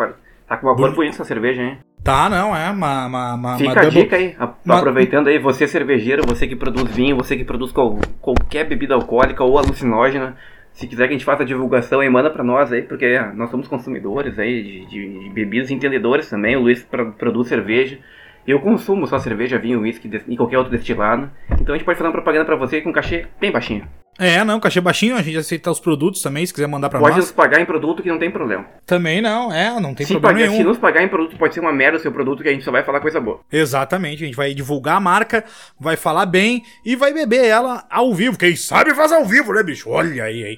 Tá 0.51 0.57
com 0.57 0.67
uma 0.67 0.75
cor 0.75 0.93
bonita 0.93 1.15
essa 1.15 1.23
cerveja, 1.23 1.61
hein? 1.61 1.77
Tá, 2.03 2.29
não, 2.29 2.53
é 2.53 2.69
uma. 2.69 3.05
uma, 3.05 3.35
uma 3.35 3.57
Fica 3.57 3.71
uma 3.71 3.79
a 3.79 3.83
double... 3.83 4.01
dica 4.01 4.15
aí, 4.17 4.35
uma... 4.65 4.79
aproveitando 4.79 5.27
aí, 5.27 5.39
você 5.39 5.65
cervejeiro, 5.65 6.23
você 6.27 6.45
que 6.45 6.57
produz 6.57 6.93
vinho, 6.93 7.15
você 7.15 7.37
que 7.37 7.45
produz 7.45 7.71
qual, 7.71 7.97
qualquer 8.19 8.67
bebida 8.67 8.93
alcoólica 8.93 9.45
ou 9.45 9.57
alucinógena, 9.57 10.35
se 10.73 10.87
quiser 10.87 11.07
que 11.07 11.13
a 11.13 11.17
gente 11.17 11.23
faça 11.23 11.43
a 11.43 11.45
divulgação 11.45 12.01
aí, 12.01 12.09
manda 12.09 12.29
pra 12.29 12.43
nós 12.43 12.69
aí, 12.73 12.81
porque 12.81 13.17
nós 13.33 13.49
somos 13.49 13.69
consumidores 13.69 14.37
aí 14.37 14.61
de, 14.61 14.85
de, 14.87 15.19
de 15.19 15.29
bebidas 15.29 15.71
entendedores 15.71 16.29
também. 16.29 16.57
O 16.57 16.63
Luiz 16.63 16.85
produz 17.17 17.47
cerveja. 17.47 17.97
Eu 18.45 18.59
consumo 18.59 19.07
só 19.07 19.19
cerveja, 19.19 19.57
vinho, 19.57 19.79
uísque 19.79 20.09
e 20.27 20.35
qualquer 20.35 20.57
outro 20.57 20.73
destilado. 20.73 21.29
Então 21.61 21.73
a 21.73 21.77
gente 21.77 21.85
pode 21.85 21.97
fazer 21.97 22.09
uma 22.09 22.13
propaganda 22.13 22.43
pra 22.43 22.57
você 22.57 22.81
com 22.81 22.89
um 22.89 22.93
cachê 22.93 23.25
bem 23.39 23.53
baixinho. 23.53 23.87
É, 24.21 24.43
não, 24.43 24.60
cachê 24.60 24.79
baixinho, 24.79 25.15
a 25.15 25.21
gente 25.23 25.36
aceita 25.36 25.71
os 25.71 25.79
produtos 25.79 26.21
também, 26.21 26.45
se 26.45 26.53
quiser 26.53 26.67
mandar 26.67 26.89
pra 26.89 26.99
pode 26.99 27.15
nós. 27.15 27.25
Pode 27.25 27.27
nos 27.27 27.36
pagar 27.36 27.60
em 27.60 27.65
produto 27.65 28.03
que 28.03 28.10
não 28.10 28.19
tem 28.19 28.29
problema. 28.29 28.67
Também 28.86 29.19
não, 29.19 29.51
é, 29.51 29.79
não 29.79 29.95
tem 29.95 30.05
se 30.05 30.13
problema 30.13 30.36
pagar, 30.36 30.47
nenhum. 30.47 30.62
Se 30.62 30.63
nos 30.63 30.77
pagar 30.77 31.01
em 31.01 31.07
produto, 31.07 31.36
pode 31.38 31.55
ser 31.55 31.60
uma 31.60 31.73
merda 31.73 31.97
o 31.97 31.99
seu 31.99 32.12
produto 32.12 32.43
que 32.43 32.49
a 32.49 32.51
gente 32.51 32.63
só 32.63 32.71
vai 32.71 32.84
falar 32.84 32.99
coisa 32.99 33.19
boa. 33.19 33.39
Exatamente, 33.51 34.21
a 34.21 34.27
gente 34.27 34.36
vai 34.36 34.53
divulgar 34.53 34.97
a 34.97 34.99
marca, 34.99 35.43
vai 35.79 35.97
falar 35.97 36.27
bem 36.27 36.62
e 36.86 36.95
vai 36.95 37.12
beber 37.12 37.45
ela 37.45 37.84
ao 37.89 38.13
vivo. 38.13 38.38
Quem 38.38 38.55
sabe 38.55 38.93
faz 38.93 39.12
ao 39.12 39.25
vivo, 39.25 39.53
né, 39.53 39.63
bicho? 39.63 39.89
Olha 39.89 40.25
aí, 40.25 40.43
aí. 40.43 40.57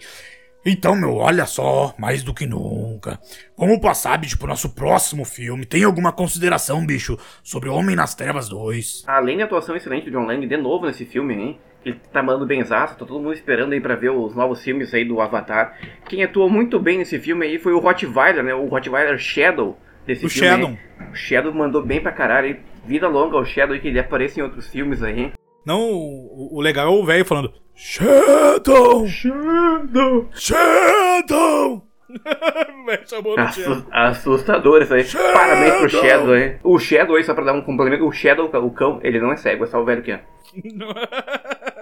Então, 0.65 0.93
meu, 0.93 1.15
olha 1.15 1.45
só, 1.45 1.95
mais 1.97 2.21
do 2.21 2.34
que 2.34 2.45
nunca. 2.45 3.17
Vamos 3.58 3.80
passar, 3.80 4.17
bicho, 4.17 4.38
pro 4.38 4.47
nosso 4.47 4.76
próximo 4.76 5.23
filme. 5.23 5.65
Tem 5.65 5.86
alguma 5.86 6.12
consideração, 6.12 6.86
bicho, 6.86 7.17
sobre 7.41 7.69
Homem 7.69 7.95
nas 7.95 8.13
Trevas 8.13 8.49
2? 8.49 9.06
Além 9.08 9.38
da 9.38 9.45
atuação 9.45 9.73
excelente 9.73 10.10
do 10.10 10.12
John 10.12 10.26
Lang 10.26 10.45
de 10.45 10.58
novo 10.58 10.86
nesse 10.86 11.06
filme, 11.06 11.34
hein? 11.34 11.60
Ele 11.86 12.00
tá 12.12 12.24
mandando 12.24 12.46
benzaço, 12.46 12.98
tá 12.98 13.06
todo 13.06 13.19
mundo 13.19 13.34
esperando 13.34 13.74
aí 13.74 13.82
pra 13.82 13.96
ver 13.96 14.10
os 14.10 14.36
novos 14.36 14.63
filmes 14.63 14.93
aí 14.93 15.04
do 15.04 15.19
Avatar. 15.19 15.78
Quem 16.08 16.24
atuou 16.24 16.50
muito 16.50 16.80
bem 16.80 16.98
nesse 16.98 17.19
filme 17.19 17.46
aí 17.46 17.60
foi 17.60 17.74
o 17.74 17.80
Rottweiler, 17.80 18.43
né? 18.43 18.54
O 18.54 18.67
Rottweiler 18.67 19.17
Shadow 19.17 19.78
desse 20.06 20.26
o 20.26 20.30
filme. 20.30 20.48
Shadow. 20.48 20.78
O 21.12 21.15
Shadow 21.15 21.54
mandou 21.54 21.84
bem 21.84 22.02
pra 22.02 22.12
caralho 22.12 22.48
aí. 22.48 22.60
Vida 22.86 23.08
longa 23.08 23.38
ao 23.38 23.46
Shadow 23.46 23.74
aí, 23.74 23.82
que 23.82 23.88
ele 23.88 24.00
aparece 24.00 24.39
em 24.39 24.43
outros 24.43 24.67
filmes 24.69 25.04
aí. 25.04 25.32
Não, 25.65 25.82
o, 25.82 26.58
o 26.58 26.62
legal 26.62 26.88
é 26.88 26.89
o 26.89 27.06
velho 27.06 27.26
falando 27.26 27.54
Shadow! 27.76 29.08
Shadow! 29.08 30.30
Shadow! 30.34 31.88
Assu 33.38 33.86
assustador 33.91 34.84
isso 34.84 34.93
aí. 34.93 35.04
Shadow! 35.04 35.34
Parabéns 35.34 35.76
pro 35.78 35.89
Shadow 35.89 36.34
aí. 36.34 36.58
O 36.63 36.78
Shadow 36.78 37.15
aí, 37.15 37.24
só 37.24 37.34
pra 37.34 37.46
dar 37.46 37.54
um 37.54 37.62
complemento, 37.62 38.06
o 38.06 38.12
Shadow, 38.12 38.50
o 38.54 38.72
cão, 38.72 39.00
ele 39.04 39.19
não 39.19 39.32
é 39.32 39.38
cego, 39.38 39.63
é 39.63 39.67
só 39.67 39.82
o 39.82 39.86
velho 39.86 40.04
que 40.04 40.12
é. 40.12 40.24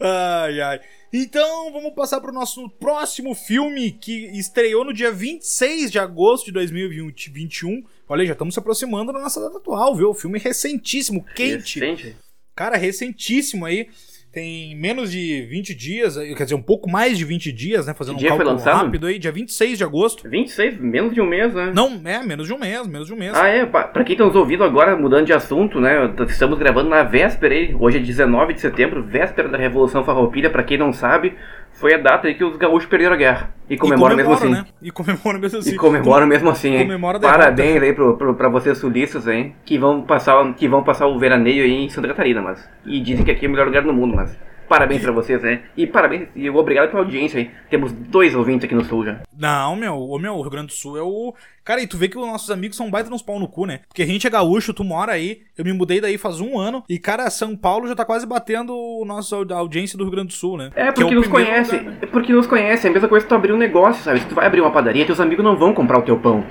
ai, 0.00 0.60
ai. 0.60 0.80
Então, 1.12 1.72
vamos 1.72 1.94
passar 1.94 2.20
pro 2.20 2.32
nosso 2.32 2.68
próximo 2.68 3.34
filme 3.34 3.92
que 3.92 4.26
estreou 4.36 4.84
no 4.84 4.92
dia 4.92 5.12
26 5.12 5.90
de 5.90 5.98
agosto 5.98 6.46
de 6.46 6.52
2021. 6.52 7.84
Olha, 8.08 8.26
já 8.26 8.32
estamos 8.32 8.54
se 8.54 8.60
aproximando 8.60 9.12
da 9.12 9.20
nossa 9.20 9.40
data 9.40 9.58
atual, 9.58 9.94
viu? 9.94 10.10
O 10.10 10.14
filme 10.14 10.38
recentíssimo, 10.38 11.24
quente. 11.34 11.78
Recente? 11.78 12.16
Cara, 12.54 12.76
recentíssimo 12.76 13.64
aí. 13.64 13.88
Tem 14.34 14.74
menos 14.74 15.12
de 15.12 15.42
20 15.42 15.72
dias, 15.76 16.16
quer 16.16 16.42
dizer, 16.42 16.56
um 16.56 16.62
pouco 16.62 16.90
mais 16.90 17.16
de 17.16 17.24
20 17.24 17.52
dias, 17.52 17.86
né? 17.86 17.94
Fazendo 17.94 18.18
que 18.18 18.24
um 18.24 18.28
cálculo 18.28 18.50
lançado? 18.50 18.84
rápido 18.84 19.06
aí, 19.06 19.16
dia 19.16 19.30
26 19.30 19.78
de 19.78 19.84
agosto. 19.84 20.28
26? 20.28 20.80
Menos 20.80 21.14
de 21.14 21.20
um 21.20 21.26
mês, 21.26 21.54
né? 21.54 21.70
Não, 21.72 22.00
é, 22.04 22.20
menos 22.20 22.48
de 22.48 22.52
um 22.52 22.58
mês, 22.58 22.84
menos 22.88 23.06
de 23.06 23.14
um 23.14 23.16
mês. 23.16 23.32
Ah, 23.32 23.46
é, 23.46 23.64
pra 23.64 24.02
quem 24.02 24.16
tá 24.16 24.24
nos 24.24 24.34
ouvindo 24.34 24.64
agora, 24.64 24.96
mudando 24.96 25.26
de 25.26 25.32
assunto, 25.32 25.80
né? 25.80 26.12
Estamos 26.28 26.58
gravando 26.58 26.90
na 26.90 27.04
véspera 27.04 27.54
aí, 27.54 27.76
hoje 27.78 27.98
é 27.98 28.00
19 28.00 28.54
de 28.54 28.60
setembro, 28.60 29.04
véspera 29.04 29.48
da 29.48 29.56
Revolução 29.56 30.04
Farroupilha, 30.04 30.50
pra 30.50 30.64
quem 30.64 30.76
não 30.76 30.92
sabe, 30.92 31.34
foi 31.74 31.94
a 31.94 31.98
data 31.98 32.28
aí 32.28 32.34
que 32.34 32.44
os 32.44 32.56
gaúchos 32.56 32.88
perderam 32.88 33.14
a 33.14 33.16
guerra. 33.16 33.50
E 33.68 33.76
comemoram 33.76 34.16
mesmo 34.16 34.32
assim. 34.32 34.48
Né? 34.48 34.64
E 34.80 34.90
comemoram 34.90 35.40
mesmo 35.40 35.58
assim. 35.58 35.70
E 35.70 35.76
comemoram 35.76 36.26
mesmo 36.26 36.50
assim, 36.50 36.74
hein? 36.74 36.84
Comemora 36.84 37.18
Parabéns 37.18 37.82
aí 37.82 37.92
pro, 37.92 38.16
pro, 38.16 38.34
pra 38.34 38.48
vocês 38.48 38.78
sulistas, 38.78 39.26
hein? 39.26 39.54
Que 39.64 39.76
vão, 39.76 40.02
passar, 40.02 40.54
que 40.54 40.68
vão 40.68 40.84
passar 40.84 41.06
o 41.06 41.18
veraneio 41.18 41.64
aí 41.64 41.84
em 41.84 41.88
Santa 41.88 42.08
Catarina, 42.08 42.40
mas. 42.40 42.68
E 42.86 43.00
dizem 43.00 43.24
que 43.24 43.30
aqui 43.30 43.46
é 43.46 43.48
o 43.48 43.50
melhor 43.50 43.66
lugar 43.66 43.82
do 43.82 43.92
mundo, 43.92 44.14
mas. 44.14 44.38
Parabéns 44.74 45.02
pra 45.02 45.12
vocês, 45.12 45.40
né? 45.40 45.60
E 45.76 45.86
parabéns 45.86 46.26
e 46.34 46.50
obrigado 46.50 46.90
pela 46.90 47.02
audiência 47.02 47.38
aí. 47.38 47.48
Temos 47.70 47.92
dois 47.92 48.34
ouvintes 48.34 48.64
aqui 48.64 48.74
no 48.74 48.84
sul 48.84 49.04
já. 49.04 49.20
Não, 49.38 49.76
meu, 49.76 49.94
o 49.94 50.18
meu, 50.18 50.34
o 50.34 50.40
Rio 50.40 50.50
Grande 50.50 50.66
do 50.66 50.72
Sul 50.72 50.98
é 50.98 51.00
o. 51.00 51.32
Cara, 51.62 51.80
e 51.80 51.86
tu 51.86 51.96
vê 51.96 52.08
que 52.08 52.18
os 52.18 52.26
nossos 52.26 52.50
amigos 52.50 52.76
são 52.76 52.90
baita 52.90 53.08
nos 53.08 53.22
pau 53.22 53.38
no 53.38 53.46
cu, 53.46 53.66
né? 53.66 53.82
Porque 53.86 54.02
a 54.02 54.06
gente 54.06 54.26
é 54.26 54.30
gaúcho, 54.30 54.74
tu 54.74 54.82
mora 54.82 55.12
aí, 55.12 55.42
eu 55.56 55.64
me 55.64 55.72
mudei 55.72 56.00
daí 56.00 56.18
faz 56.18 56.40
um 56.40 56.58
ano, 56.58 56.82
e, 56.88 56.98
cara, 56.98 57.30
São 57.30 57.56
Paulo 57.56 57.86
já 57.86 57.94
tá 57.94 58.04
quase 58.04 58.26
batendo 58.26 58.74
a 59.00 59.06
nossa 59.06 59.36
audiência 59.36 59.96
do 59.96 60.02
Rio 60.02 60.10
Grande 60.10 60.28
do 60.28 60.34
Sul, 60.34 60.56
né? 60.56 60.72
É, 60.74 60.90
porque 60.90 61.14
é 61.14 61.16
nos 61.16 61.28
conhece. 61.28 61.76
Lugar, 61.76 61.92
né? 61.92 61.98
É 62.02 62.06
porque 62.06 62.32
nos 62.32 62.46
conhece. 62.48 62.86
É 62.88 62.90
a 62.90 62.92
mesma 62.92 63.08
coisa 63.08 63.24
que 63.24 63.28
tu 63.28 63.34
abrir 63.36 63.52
um 63.52 63.56
negócio, 63.56 64.02
sabe? 64.02 64.18
Se 64.18 64.26
tu 64.26 64.34
vai 64.34 64.44
abrir 64.44 64.60
uma 64.60 64.72
padaria, 64.72 65.06
teus 65.06 65.20
amigos 65.20 65.44
não 65.44 65.56
vão 65.56 65.72
comprar 65.72 66.00
o 66.00 66.02
teu 66.02 66.18
pão. 66.18 66.44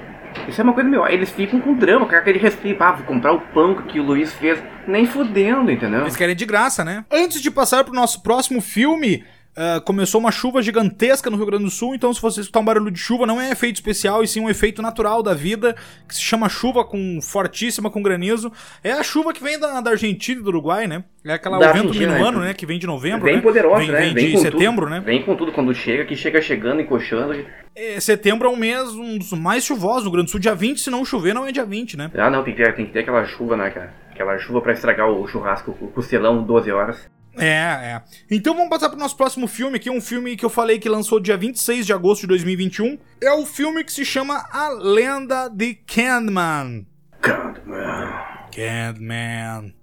Isso 0.48 0.60
é 0.60 0.63
uma 0.63 0.74
coisa, 0.74 0.89
meu, 0.89 1.06
eles 1.08 1.32
ficam 1.32 1.60
com 1.60 1.74
drama, 1.74 2.06
com 2.06 2.15
aquele 2.15 2.39
respeito. 2.39 2.82
Ah, 2.82 2.91
vou 2.91 3.06
comprar 3.06 3.34
o 3.34 3.39
pão 3.39 3.76
que 3.76 4.00
o 4.00 4.04
Luiz 4.04 4.34
fez. 4.34 4.62
Nem 4.88 5.06
fudendo, 5.06 5.72
entendeu? 5.72 6.02
Eles 6.02 6.15
querem 6.15 6.36
de 6.36 6.46
graça, 6.46 6.84
né? 6.84 7.06
Antes 7.12 7.41
de 7.41 7.50
passar 7.50 7.84
pro 7.84 7.93
nosso 7.93 8.22
próximo 8.22 8.62
filme, 8.62 9.24
Uh, 9.56 9.80
começou 9.82 10.20
uma 10.20 10.32
chuva 10.32 10.63
gigantesca 10.63 11.30
no 11.30 11.38
Rio 11.38 11.46
Grande 11.46 11.66
do 11.66 11.70
Sul, 11.70 11.94
então 11.94 12.12
se 12.12 12.20
você 12.20 12.42
escutar 12.42 12.60
um 12.60 12.66
barulho 12.66 12.89
de 12.89 12.98
chuva, 12.98 13.28
não 13.28 13.39
é 13.39 13.52
efeito 13.52 13.76
especial, 13.76 14.24
e 14.24 14.28
sim 14.28 14.39
um 14.39 14.50
efeito 14.50 14.82
natural 14.82 15.22
da 15.22 15.36
vida, 15.36 15.76
que 16.08 16.16
se 16.16 16.22
chama 16.22 16.50
chuva 16.50 16.84
com 16.84 17.20
fortíssima, 17.22 17.92
com 17.92 18.02
granizo. 18.02 18.52
É 18.84 18.92
a 18.92 19.04
chuva 19.04 19.32
que 19.32 19.44
vem 19.44 19.60
da, 19.60 19.80
da 19.80 19.92
Argentina 19.92 20.42
e 20.42 20.44
do 20.44 20.50
Uruguai, 20.50 20.88
né? 20.88 21.04
É 21.24 21.34
aquela 21.34 21.60
da 21.60 21.72
vento 21.72 21.94
minuano, 21.94 22.39
né? 22.39 22.54
Que 22.56 22.66
vem 22.66 22.80
de 22.80 22.88
novembro, 22.88 23.26
vem 23.26 23.36
né? 23.36 23.42
poderosa, 23.42 23.78
vem, 23.78 23.92
né? 23.92 24.00
Vem, 24.00 24.13
vem 24.16 24.32
de 24.32 24.39
setembro, 24.39 24.86
tudo. 24.86 24.96
né? 24.96 25.00
Vem 25.02 25.22
com 25.22 25.36
tudo 25.36 25.52
quando 25.52 25.72
chega, 25.72 26.04
que 26.04 26.16
chega 26.16 26.42
chegando, 26.42 26.82
encoxando. 26.82 27.46
É, 27.76 28.00
setembro 28.00 28.48
é 28.48 28.52
um 28.52 28.56
mês 28.56 28.89
um 28.89 29.20
dos 29.20 29.34
mais 29.34 29.63
chuvosos 29.63 30.06
no 30.06 30.10
Rio 30.10 30.13
Grande 30.13 30.28
do 30.30 30.32
Sul. 30.32 30.39
Dia 30.39 30.56
20, 30.56 30.82
se 30.82 30.89
não 30.89 31.06
chover, 31.06 31.36
não 31.36 31.46
é 31.46 31.52
dia 31.52 31.66
20, 31.66 31.96
né? 31.96 32.10
Ah, 32.18 32.30
não, 32.30 32.44
tem 32.44 32.56
que 32.56 32.63
ter, 32.63 32.74
tem 32.74 32.88
que 32.88 32.92
ter 32.92 33.00
aquela 33.00 33.24
chuva, 33.26 33.56
né, 33.56 33.70
cara? 33.70 33.94
Aquela 34.12 34.38
chuva 34.39 34.62
pra 34.62 34.74
estragar 34.74 35.10
o 35.10 35.28
churrasco, 35.28 35.78
o 35.80 35.88
costelão, 35.89 36.44
12 36.44 36.72
horas. 36.72 37.08
É, 37.38 37.48
é. 37.48 38.02
Então 38.30 38.54
vamos 38.54 38.69
passar 38.69 38.89
pro 38.89 39.00
nosso 39.00 39.17
próximo 39.17 39.48
filme 39.48 39.78
aqui, 39.78 39.89
um 39.89 40.02
filme 40.02 40.36
que 40.36 40.46
eu 40.46 40.50
falei 40.50 40.80
que 40.80 40.88
lançou 40.88 41.19
dia 41.19 41.36
26 41.36 41.86
de 41.86 41.93
agosto 41.93 42.22
de 42.22 42.28
2021. 42.28 42.98
É 43.22 43.32
o 43.34 43.46
filme 43.46 43.84
que 43.84 43.91
se 43.91 44.06
chama 44.06 44.46
A 44.52 44.69
Lenda 44.69 45.50
de 45.50 45.74
Candyman. 45.74 46.86
Candyman. 47.22 48.13
Candyman. 48.52 49.74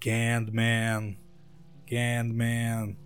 Candyman. 0.00 1.16
Candyman. 1.86 2.96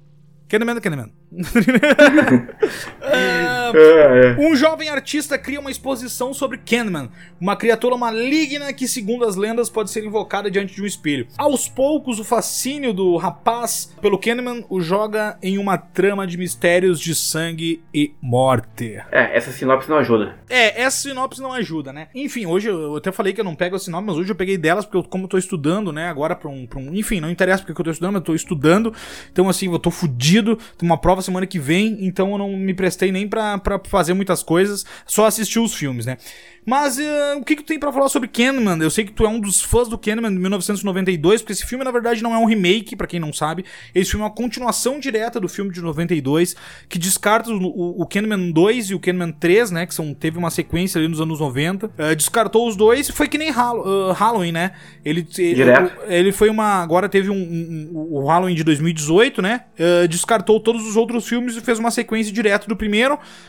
Candyman, 0.49 0.81
Candyman. 0.81 1.13
uh, 3.11 4.41
um 4.41 4.55
jovem 4.55 4.89
artista 4.89 5.39
cria 5.39 5.61
uma 5.61 5.71
exposição 5.71 6.33
sobre 6.35 6.59
Candyman, 6.59 7.11
uma 7.41 7.57
criatura 7.57 7.97
maligna 7.97 8.73
que, 8.73 8.87
segundo 8.89 9.25
as 9.25 9.37
lendas, 9.37 9.69
pode 9.69 9.91
ser 9.91 10.05
invocada 10.05 10.51
diante 10.51 10.75
de 10.75 10.83
um 10.83 10.87
espelho. 10.87 11.27
Aos 11.39 11.69
poucos, 11.69 12.19
o 12.19 12.25
fascínio 12.25 12.93
do 12.93 13.17
rapaz 13.17 13.95
pelo 14.01 14.19
Candyman 14.19 14.65
o 14.69 14.81
joga 14.81 15.39
em 15.43 15.59
uma 15.59 15.79
trama 15.79 16.27
de 16.27 16.37
mistérios 16.37 17.01
de 17.01 17.15
sangue 17.15 17.83
e 17.93 18.13
morte. 18.21 19.01
É, 19.11 19.37
essa 19.37 19.51
sinopse 19.53 19.89
não 19.89 19.99
ajuda. 19.99 20.37
É, 20.49 20.83
essa 20.83 21.09
sinopse 21.09 21.41
não 21.41 21.53
ajuda, 21.53 21.93
né? 21.93 22.09
Enfim, 22.15 22.47
hoje 22.47 22.69
eu 22.69 22.97
até 22.97 23.11
falei 23.13 23.33
que 23.33 23.41
eu 23.41 23.45
não 23.45 23.55
pego 23.55 23.77
a 23.77 23.79
sinopse, 23.79 24.07
mas 24.07 24.17
hoje 24.17 24.31
eu 24.31 24.37
peguei 24.37 24.59
delas 24.59 24.85
porque 24.85 24.99
eu, 24.99 25.05
como 25.05 25.25
eu 25.25 25.29
tô 25.29 25.39
estudando, 25.39 25.93
né, 25.93 26.09
agora 26.09 26.35
pra 26.35 26.49
um, 26.49 26.67
pra 26.67 26.79
um... 26.79 26.95
Enfim, 26.95 27.21
não 27.21 27.31
interessa 27.31 27.63
porque 27.63 27.81
eu 27.81 27.85
tô 27.85 27.91
estudando, 27.91 28.13
mas 28.13 28.21
eu 28.21 28.27
tô 28.27 28.35
estudando, 28.35 28.95
então 29.33 29.49
assim, 29.49 29.71
eu 29.71 29.79
tô 29.79 29.91
fudido, 29.91 30.57
tem 30.77 30.89
uma 30.89 30.99
prova 30.99 31.23
semana 31.23 31.47
que 31.47 31.59
vem, 31.59 31.99
então 32.01 32.33
eu 32.33 32.39
não 32.39 32.57
me 32.57 32.75
prestei 32.75 33.00
nem 33.13 33.29
pra, 33.29 33.59
pra 33.59 33.81
fazer 33.85 34.15
muitas 34.15 34.43
coisas, 34.43 34.85
só 35.07 35.27
assistir 35.27 35.59
os 35.59 35.75
filmes, 35.75 36.07
né? 36.07 36.17
Mas 36.65 36.99
uh, 36.99 37.39
o 37.39 37.45
que, 37.45 37.57
que 37.57 37.63
tu 37.63 37.67
tem 37.67 37.79
para 37.79 37.93
falar 37.93 38.09
sobre 38.09 38.29
Candyman? 38.29 38.79
Eu 38.81 38.91
sei 38.91 39.05
que 39.05 39.13
tu 39.13 39.25
é 39.25 39.29
um 39.29 39.41
dos 39.41 39.63
fãs 39.63 39.89
do 39.89 39.97
Candyman 39.97 40.33
de 40.33 40.39
1992, 40.39 41.41
porque 41.41 41.53
esse 41.53 41.65
filme 41.65 41.85
na 41.85 41.91
verdade 41.91 42.23
não 42.23 42.35
é 42.35 42.39
um 42.39 42.45
remake, 42.45 42.95
para 42.95 43.07
quem 43.07 43.19
não 43.19 43.33
sabe. 43.33 43.65
Esse 43.95 44.11
filme 44.11 44.25
é 44.25 44.29
uma 44.29 44.35
continuação 44.35 45.01
direta 45.01 45.41
do 45.41 45.49
filme 45.49 45.73
de 45.73 45.81
92, 45.81 46.55
que 46.89 46.99
descarta 46.99 47.51
o, 47.51 47.57
o, 47.57 48.03
o 48.03 48.07
Candyman 48.07 48.51
2 48.51 48.91
e 48.91 48.95
o 48.95 49.01
Candyman 49.01 49.33
3, 49.33 49.71
né? 49.71 49.87
Que 49.87 49.95
são, 49.95 50.13
teve 50.13 50.39
uma 50.39 50.51
sequência 50.51 50.99
ali 50.99 51.09
nos 51.09 51.21
anos 51.21 51.41
90. 51.41 51.87
Uh, 51.87 51.91
eh, 51.99 52.15
descartou 52.15 52.69
os 52.69 52.77
dois 52.77 53.09
e 53.09 53.13
foi 53.13 53.27
que 53.27 53.39
nem 53.39 53.51
uh, 53.51 54.13
Halloween, 54.13 54.53
né? 54.53 54.73
Ele, 55.05 55.27
ele, 55.39 55.63
ele, 56.09 56.33
foi 56.33 56.51
uma. 56.51 56.83
Agora 56.83 57.09
teve 57.09 57.31
um, 57.31 57.35
um, 57.35 57.91
um, 57.93 58.19
o 58.19 58.27
Halloween 58.27 58.55
de 58.55 58.65
2018, 58.65 59.41
né? 59.41 59.63
Descartou 60.09 60.61
todos 60.61 60.87
os 60.87 60.97
outros 60.97 61.27
filmes 61.27 61.57
e 61.57 61.61
fez 61.61 61.79
uma 61.79 61.91
sequência 61.91 62.33
direto 62.33 62.69
do 62.69 62.77
primeiro. 62.77 62.90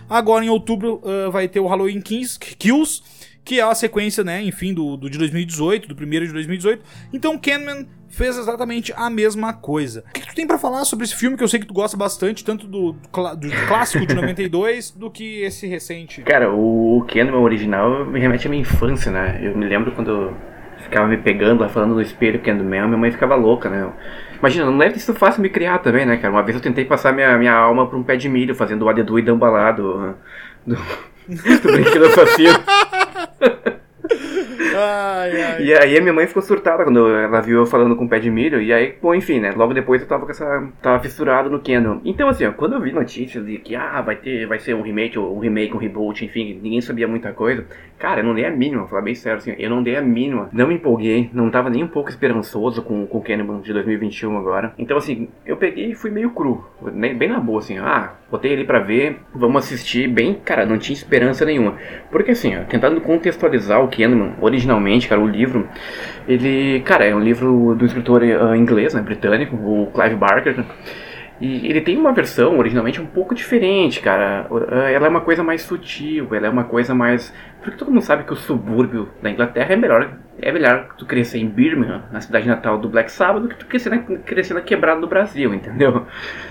Agora 0.10 0.46
em 0.46 0.50
outubro 0.50 1.02
vai 1.32 1.48
ter 1.48 1.60
o 1.60 1.68
Halloween 1.68 2.02
Kills 2.02 2.40
que 3.44 3.60
é 3.60 3.64
a 3.64 3.74
sequência, 3.74 4.24
né, 4.24 4.42
enfim, 4.44 4.74
do, 4.74 4.96
do 4.96 5.10
de 5.10 5.18
2018, 5.18 5.88
do 5.88 5.96
primeiro 5.96 6.26
de 6.26 6.34
2018. 6.34 6.84
Então 7.12 7.38
Canman 7.38 7.88
fez 8.08 8.38
exatamente 8.38 8.94
a 8.96 9.10
mesma 9.10 9.54
coisa. 9.54 10.04
O 10.10 10.14
que, 10.14 10.22
que 10.22 10.28
tu 10.28 10.36
tem 10.36 10.46
para 10.46 10.58
falar 10.58 10.86
sobre 10.86 11.06
esse 11.06 11.16
filme 11.16 11.38
que 11.38 11.44
eu 11.44 11.48
sei 11.48 11.60
que 11.60 11.66
tu 11.66 11.74
gosta 11.74 11.98
bastante, 11.98 12.44
tanto 12.44 12.68
do, 12.68 12.92
do, 12.92 13.36
do 13.36 13.68
clássico 13.68 14.06
de 14.06 14.14
92 14.14 14.92
do 14.92 15.10
que 15.10 15.42
esse 15.42 15.66
recente? 15.66 16.22
Cara, 16.22 16.54
o 16.54 17.06
Canman 17.08 17.40
original 17.40 18.06
me 18.06 18.20
remete 18.20 18.48
à 18.48 18.50
minha 18.50 18.62
infância, 18.62 19.12
né? 19.12 19.40
Eu 19.42 19.58
me 19.58 19.66
lembro 19.66 19.92
quando 19.94 20.12
eu 20.12 20.38
ficava 20.84 21.08
me 21.08 21.18
pegando 21.18 21.62
lá 21.62 21.70
falando 21.70 21.96
no 21.96 22.02
espelho 22.02 22.42
Candyman, 22.42 22.88
minha 22.88 22.98
mãe 22.98 23.12
ficava 23.12 23.36
louca, 23.36 23.70
né? 23.70 23.92
Imagina, 24.42 24.66
não 24.66 24.78
deve 24.78 24.94
ter 24.94 25.00
sido 25.00 25.18
fácil 25.18 25.40
me 25.40 25.50
criar 25.50 25.78
também, 25.78 26.04
né, 26.04 26.18
cara? 26.18 26.34
Uma 26.34 26.42
vez 26.42 26.56
eu 26.56 26.64
tentei 26.64 26.84
passar 26.84 27.14
minha, 27.14 27.38
minha 27.38 27.54
alma 27.54 27.88
pra 27.88 27.96
um 27.96 28.02
pé 28.02 28.16
de 28.16 28.28
milho, 28.28 28.56
fazendo 28.56 28.82
o 28.82 28.90
adedu 28.90 29.20
e 29.20 29.22
dambalado 29.22 30.16
do, 30.66 30.76
do 30.76 31.72
brinquedo 31.72 32.06
assassino. 32.06 32.60
Ai, 34.76 35.42
ai. 35.42 35.64
E 35.64 35.74
aí 35.74 35.98
a 35.98 36.02
minha 36.02 36.14
mãe 36.14 36.28
ficou 36.28 36.42
surtada 36.42 36.84
quando 36.84 37.08
ela 37.08 37.42
viu 37.42 37.60
eu 37.60 37.66
falando 37.66 37.96
com 37.96 38.06
o 38.06 38.10
pé 38.10 38.20
de 38.20 38.30
milho. 38.30 38.62
E 38.62 38.72
aí, 38.72 38.96
bom, 39.02 39.14
enfim, 39.14 39.40
né? 39.40 39.52
Logo 39.56 39.74
depois 39.74 40.02
eu 40.02 40.08
tava 40.08 40.26
com 40.26 40.32
essa. 40.32 40.68
tava 40.82 41.00
fissurado 41.00 41.50
no 41.50 41.60
Canon. 41.60 42.00
Então, 42.06 42.30
assim, 42.30 42.46
ó, 42.46 42.52
quando 42.52 42.74
eu 42.74 42.82
vi 42.82 42.92
notícias 42.92 43.46
de 43.46 43.58
que 43.58 43.76
ah, 43.76 44.02
vai 44.02 44.16
ter, 44.16 44.46
vai 44.48 44.60
ser 44.60 44.74
um 44.74 44.82
remake, 44.82 45.18
ou 45.18 45.36
um 45.36 45.40
remake, 45.40 45.76
um 45.76 45.80
reboot, 45.80 46.24
enfim, 46.24 46.60
ninguém 46.62 46.82
sabia 46.82 47.08
muita 47.08 47.32
coisa. 47.34 47.66
Cara, 48.02 48.22
eu 48.22 48.24
não 48.24 48.34
dei 48.34 48.46
a 48.46 48.50
mínima, 48.50 48.80
vou 48.80 48.90
falar 48.90 49.04
bem 49.04 49.14
sério, 49.14 49.38
assim, 49.38 49.54
eu 49.60 49.70
não 49.70 49.84
dei 49.84 49.96
a 49.96 50.02
mínima. 50.02 50.50
Não 50.52 50.68
me 50.68 50.74
empolguei, 50.74 51.30
não 51.34 51.52
tava 51.52 51.70
nem 51.70 51.84
um 51.84 51.88
pouco 51.88 52.10
esperançoso 52.10 52.82
com, 52.82 53.06
com 53.06 53.20
o 53.20 53.22
Canon 53.22 53.62
de 53.62 53.72
2021 53.72 54.38
agora. 54.38 54.74
Então, 54.78 54.98
assim, 54.98 55.30
eu 55.46 55.56
peguei 55.56 55.92
e 55.92 55.96
fui 55.96 56.10
meio 56.10 56.32
cru, 56.32 56.66
bem 56.82 57.30
na 57.30 57.40
boa, 57.40 57.60
assim, 57.60 57.78
ah, 57.78 58.14
botei 58.32 58.54
ali 58.54 58.64
pra 58.64 58.80
ver, 58.80 59.20
vamos 59.36 59.64
assistir, 59.64 60.08
bem, 60.08 60.34
cara, 60.34 60.66
não 60.66 60.80
tinha 60.80 60.96
esperança 60.96 61.46
nenhuma. 61.46 61.78
Porque, 62.10 62.32
assim, 62.32 62.58
ó, 62.58 62.64
tentando 62.64 63.00
contextualizar 63.02 63.84
o 63.84 63.88
Originalmente, 64.40 65.08
cara, 65.08 65.22
o 65.22 65.28
livro, 65.28 65.68
ele, 66.28 66.82
cara, 66.82 67.06
é 67.06 67.16
um 67.16 67.20
livro 67.20 67.76
do 67.76 67.86
escritor 67.86 68.22
uh, 68.22 68.56
inglês, 68.56 68.94
né, 68.94 69.02
britânico, 69.02 69.56
o 69.56 69.92
Clive 69.94 70.16
Barker, 70.16 70.64
e 71.42 71.68
ele 71.68 71.82
tem 71.82 71.98
uma 71.98 72.14
versão 72.14 72.60
originalmente 72.60 73.02
um 73.02 73.06
pouco 73.08 73.34
diferente, 73.34 74.00
cara. 74.00 74.46
Ela 74.94 75.08
é 75.08 75.10
uma 75.10 75.22
coisa 75.22 75.44
mais 75.44 75.64
sutil, 75.64 76.28
ela 76.36 76.46
é 76.46 76.50
uma 76.50 76.66
coisa 76.66 76.94
mais. 76.94 77.34
Porque 77.64 77.76
todo 77.76 77.90
mundo 77.90 78.04
sabe 78.04 78.26
que 78.26 78.32
o 78.32 78.36
subúrbio 78.36 79.10
da 79.24 79.32
Inglaterra 79.32 79.74
é 79.74 79.76
melhor 79.76 80.20
é 80.42 80.52
melhor 80.52 80.88
tu 80.98 81.06
crescer 81.06 81.40
em 81.40 81.48
Birmingham, 81.48 82.02
na 82.12 82.20
cidade 82.20 82.48
natal 82.48 82.78
do 82.78 82.90
Black 82.90 83.12
Sabbath, 83.12 83.44
do 83.44 83.50
que 83.50 83.56
tu 83.56 83.66
crescer 83.66 83.90
na, 83.90 84.00
crescer 84.00 84.54
na 84.54 84.62
quebrada 84.62 85.00
do 85.00 85.08
Brasil, 85.08 85.54
entendeu? 85.56 86.06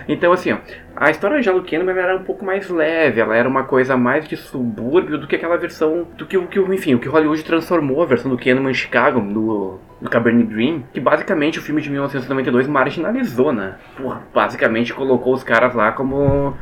Então, 0.09 0.33
assim, 0.33 0.53
ó, 0.53 0.59
a 0.97 1.11
história 1.11 1.39
de 1.39 1.45
Jalo 1.45 1.63
Kahneman 1.63 1.99
era 1.99 2.17
um 2.17 2.25
pouco 2.25 2.45
mais 2.45 2.69
leve, 2.69 3.21
ela 3.21 3.37
era 3.37 3.49
uma 3.49 3.65
coisa 3.65 3.97
mais 3.97 4.29
de 4.29 4.37
subúrbio 4.37 5.19
do 5.19 5.27
que 5.27 5.37
aquela 5.37 5.57
versão, 5.57 6.07
do 6.17 6.27
que 6.27 6.39
o 6.39 6.47
que, 6.47 6.61
enfim, 6.61 6.95
o 6.95 6.99
que 6.99 7.09
Hollywood 7.09 7.45
transformou 7.45 8.03
a 8.03 8.07
versão 8.07 8.31
do 8.31 8.39
Kahneman 8.39 8.71
em 8.71 8.75
Chicago, 8.75 9.21
do, 9.21 9.79
do 10.01 10.09
Cabernet 10.09 10.49
Dream, 10.49 10.85
que 10.93 11.01
basicamente 11.01 11.59
o 11.59 11.63
filme 11.63 11.83
de 11.83 11.91
1992 11.91 12.67
marginalizou, 12.67 13.53
né? 13.53 13.75
Porra, 13.97 14.23
basicamente 14.33 14.95
colocou 14.95 15.35
os 15.35 15.43
caras 15.43 15.75
lá 15.75 15.93
como 15.93 16.57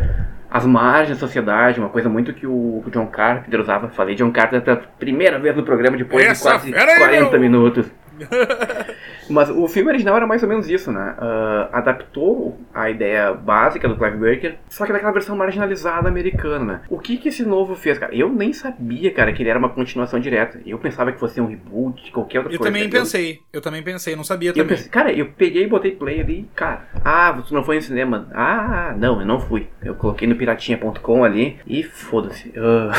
as 0.50 0.64
margens 0.64 1.18
da 1.18 1.26
sociedade, 1.26 1.78
uma 1.78 1.90
coisa 1.90 2.08
muito 2.08 2.32
que 2.32 2.46
o 2.46 2.82
John 2.90 3.06
Carpenter 3.06 3.60
usava. 3.60 3.88
Falei 3.88 4.14
John 4.14 4.30
Carpenter 4.30 4.62
pela 4.62 4.76
primeira 4.98 5.38
vez 5.38 5.54
no 5.54 5.62
programa 5.62 5.96
depois 5.96 6.24
Essa 6.24 6.58
de 6.58 6.72
quase 6.72 6.98
40 6.98 7.36
aí, 7.36 7.40
minutos. 7.40 7.86
Mas 9.28 9.50
o 9.50 9.68
filme 9.68 9.90
original 9.90 10.16
era 10.16 10.26
mais 10.26 10.42
ou 10.42 10.48
menos 10.48 10.68
isso, 10.68 10.90
né? 10.90 11.14
Uh, 11.18 11.68
adaptou 11.72 12.58
a 12.74 12.88
ideia 12.90 13.32
básica 13.34 13.88
do 13.88 13.96
Clive 13.96 14.16
Barker, 14.16 14.56
só 14.68 14.86
que 14.86 14.92
daquela 14.92 15.12
versão 15.12 15.36
marginalizada 15.36 16.08
americana, 16.08 16.64
né? 16.64 16.80
O 16.88 16.98
que 16.98 17.16
que 17.18 17.28
esse 17.28 17.44
novo 17.44 17.74
fez, 17.74 17.98
cara? 17.98 18.14
Eu 18.14 18.30
nem 18.30 18.52
sabia, 18.52 19.12
cara, 19.12 19.32
que 19.32 19.42
ele 19.42 19.50
era 19.50 19.58
uma 19.58 19.68
continuação 19.68 20.18
direta. 20.18 20.60
Eu 20.64 20.78
pensava 20.78 21.12
que 21.12 21.20
fosse 21.20 21.40
um 21.40 21.46
reboot, 21.46 22.10
qualquer 22.10 22.38
outra 22.38 22.54
eu 22.54 22.58
coisa. 22.58 22.70
Eu 22.70 22.74
também 22.74 22.90
pensei, 22.90 23.40
eu 23.52 23.60
também 23.60 23.82
pensei, 23.82 24.16
não 24.16 24.24
sabia 24.24 24.52
também. 24.52 24.68
Pensei, 24.68 24.90
cara, 24.90 25.12
eu 25.12 25.26
peguei 25.26 25.64
e 25.64 25.68
botei 25.68 25.92
play 25.92 26.20
ali, 26.20 26.48
cara. 26.54 26.88
Ah, 27.04 27.32
você 27.32 27.54
não 27.54 27.62
foi 27.62 27.76
no 27.76 27.82
cinema? 27.82 28.28
Ah, 28.32 28.94
não, 28.96 29.20
eu 29.20 29.26
não 29.26 29.40
fui. 29.40 29.66
Eu 29.82 29.94
coloquei 29.94 30.26
no 30.26 30.36
piratinha.com 30.36 31.24
ali 31.24 31.58
e 31.66 31.82
foda-se. 31.82 32.48
Uh... 32.50 32.90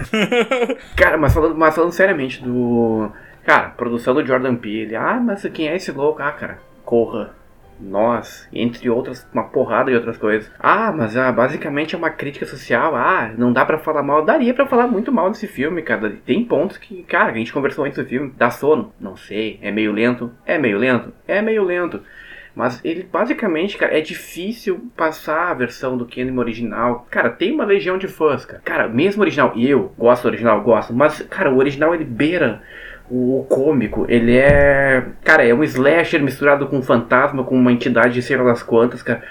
cara, 0.96 1.16
mas 1.16 1.32
falando, 1.32 1.54
mas 1.56 1.74
falando 1.74 1.92
seriamente 1.92 2.42
do 2.42 3.10
Cara, 3.44 3.70
produção 3.70 4.14
do 4.14 4.24
Jordan 4.24 4.56
Peele. 4.56 4.96
Ah, 4.96 5.20
mas 5.20 5.42
quem 5.52 5.68
é 5.68 5.76
esse 5.76 5.90
louco? 5.92 6.22
Ah, 6.22 6.32
cara, 6.32 6.58
Corra. 6.84 7.30
Nós, 7.78 8.48
entre 8.52 8.90
outras, 8.90 9.26
uma 9.32 9.44
porrada 9.44 9.90
de 9.90 9.96
outras 9.96 10.18
coisas. 10.18 10.52
Ah, 10.58 10.92
mas 10.92 11.16
ah, 11.16 11.32
basicamente 11.32 11.94
é 11.94 11.98
uma 11.98 12.10
crítica 12.10 12.44
social. 12.44 12.94
Ah, 12.94 13.32
não 13.38 13.52
dá 13.52 13.64
para 13.64 13.78
falar 13.78 14.02
mal. 14.02 14.24
Daria 14.24 14.52
para 14.52 14.66
falar 14.66 14.86
muito 14.86 15.10
mal 15.10 15.30
desse 15.30 15.46
filme, 15.46 15.80
cara. 15.82 16.18
Tem 16.26 16.44
pontos 16.44 16.76
que, 16.76 17.02
cara, 17.04 17.30
a 17.30 17.34
gente 17.34 17.52
conversou 17.52 17.84
antes 17.84 17.96
do 17.96 18.04
filme. 18.04 18.34
Dá 18.36 18.50
sono? 18.50 18.92
Não 19.00 19.16
sei. 19.16 19.58
É 19.62 19.70
meio 19.70 19.92
lento? 19.92 20.30
É 20.44 20.58
meio 20.58 20.76
lento? 20.78 21.12
É 21.26 21.40
meio 21.40 21.64
lento. 21.64 22.02
Mas 22.54 22.84
ele 22.84 23.04
basicamente, 23.04 23.78
cara, 23.78 23.96
é 23.96 24.00
difícil 24.00 24.90
passar 24.96 25.50
a 25.50 25.54
versão 25.54 25.96
do 25.96 26.04
Kenny 26.04 26.36
original. 26.36 27.06
Cara, 27.08 27.30
tem 27.30 27.52
uma 27.52 27.64
legião 27.64 27.96
de 27.96 28.08
fãs, 28.08 28.44
cara. 28.44 28.60
Cara, 28.64 28.88
mesmo 28.88 29.22
original, 29.22 29.54
eu 29.56 29.94
gosto 29.96 30.24
do 30.24 30.28
original, 30.28 30.60
gosto. 30.60 30.92
Mas, 30.92 31.22
cara, 31.22 31.50
o 31.50 31.56
original 31.56 31.94
ele 31.94 32.04
beira 32.04 32.62
o 33.10 33.44
cômico, 33.48 34.06
ele 34.08 34.36
é. 34.36 35.04
Cara, 35.24 35.44
é 35.44 35.52
um 35.52 35.64
slasher 35.64 36.22
misturado 36.22 36.68
com 36.68 36.78
um 36.78 36.82
fantasma, 36.82 37.42
com 37.42 37.56
uma 37.56 37.72
entidade 37.72 38.14
de 38.14 38.22
sei 38.22 38.36
lá 38.36 38.44
das 38.44 38.62
quantas, 38.62 39.02
cara. 39.02 39.22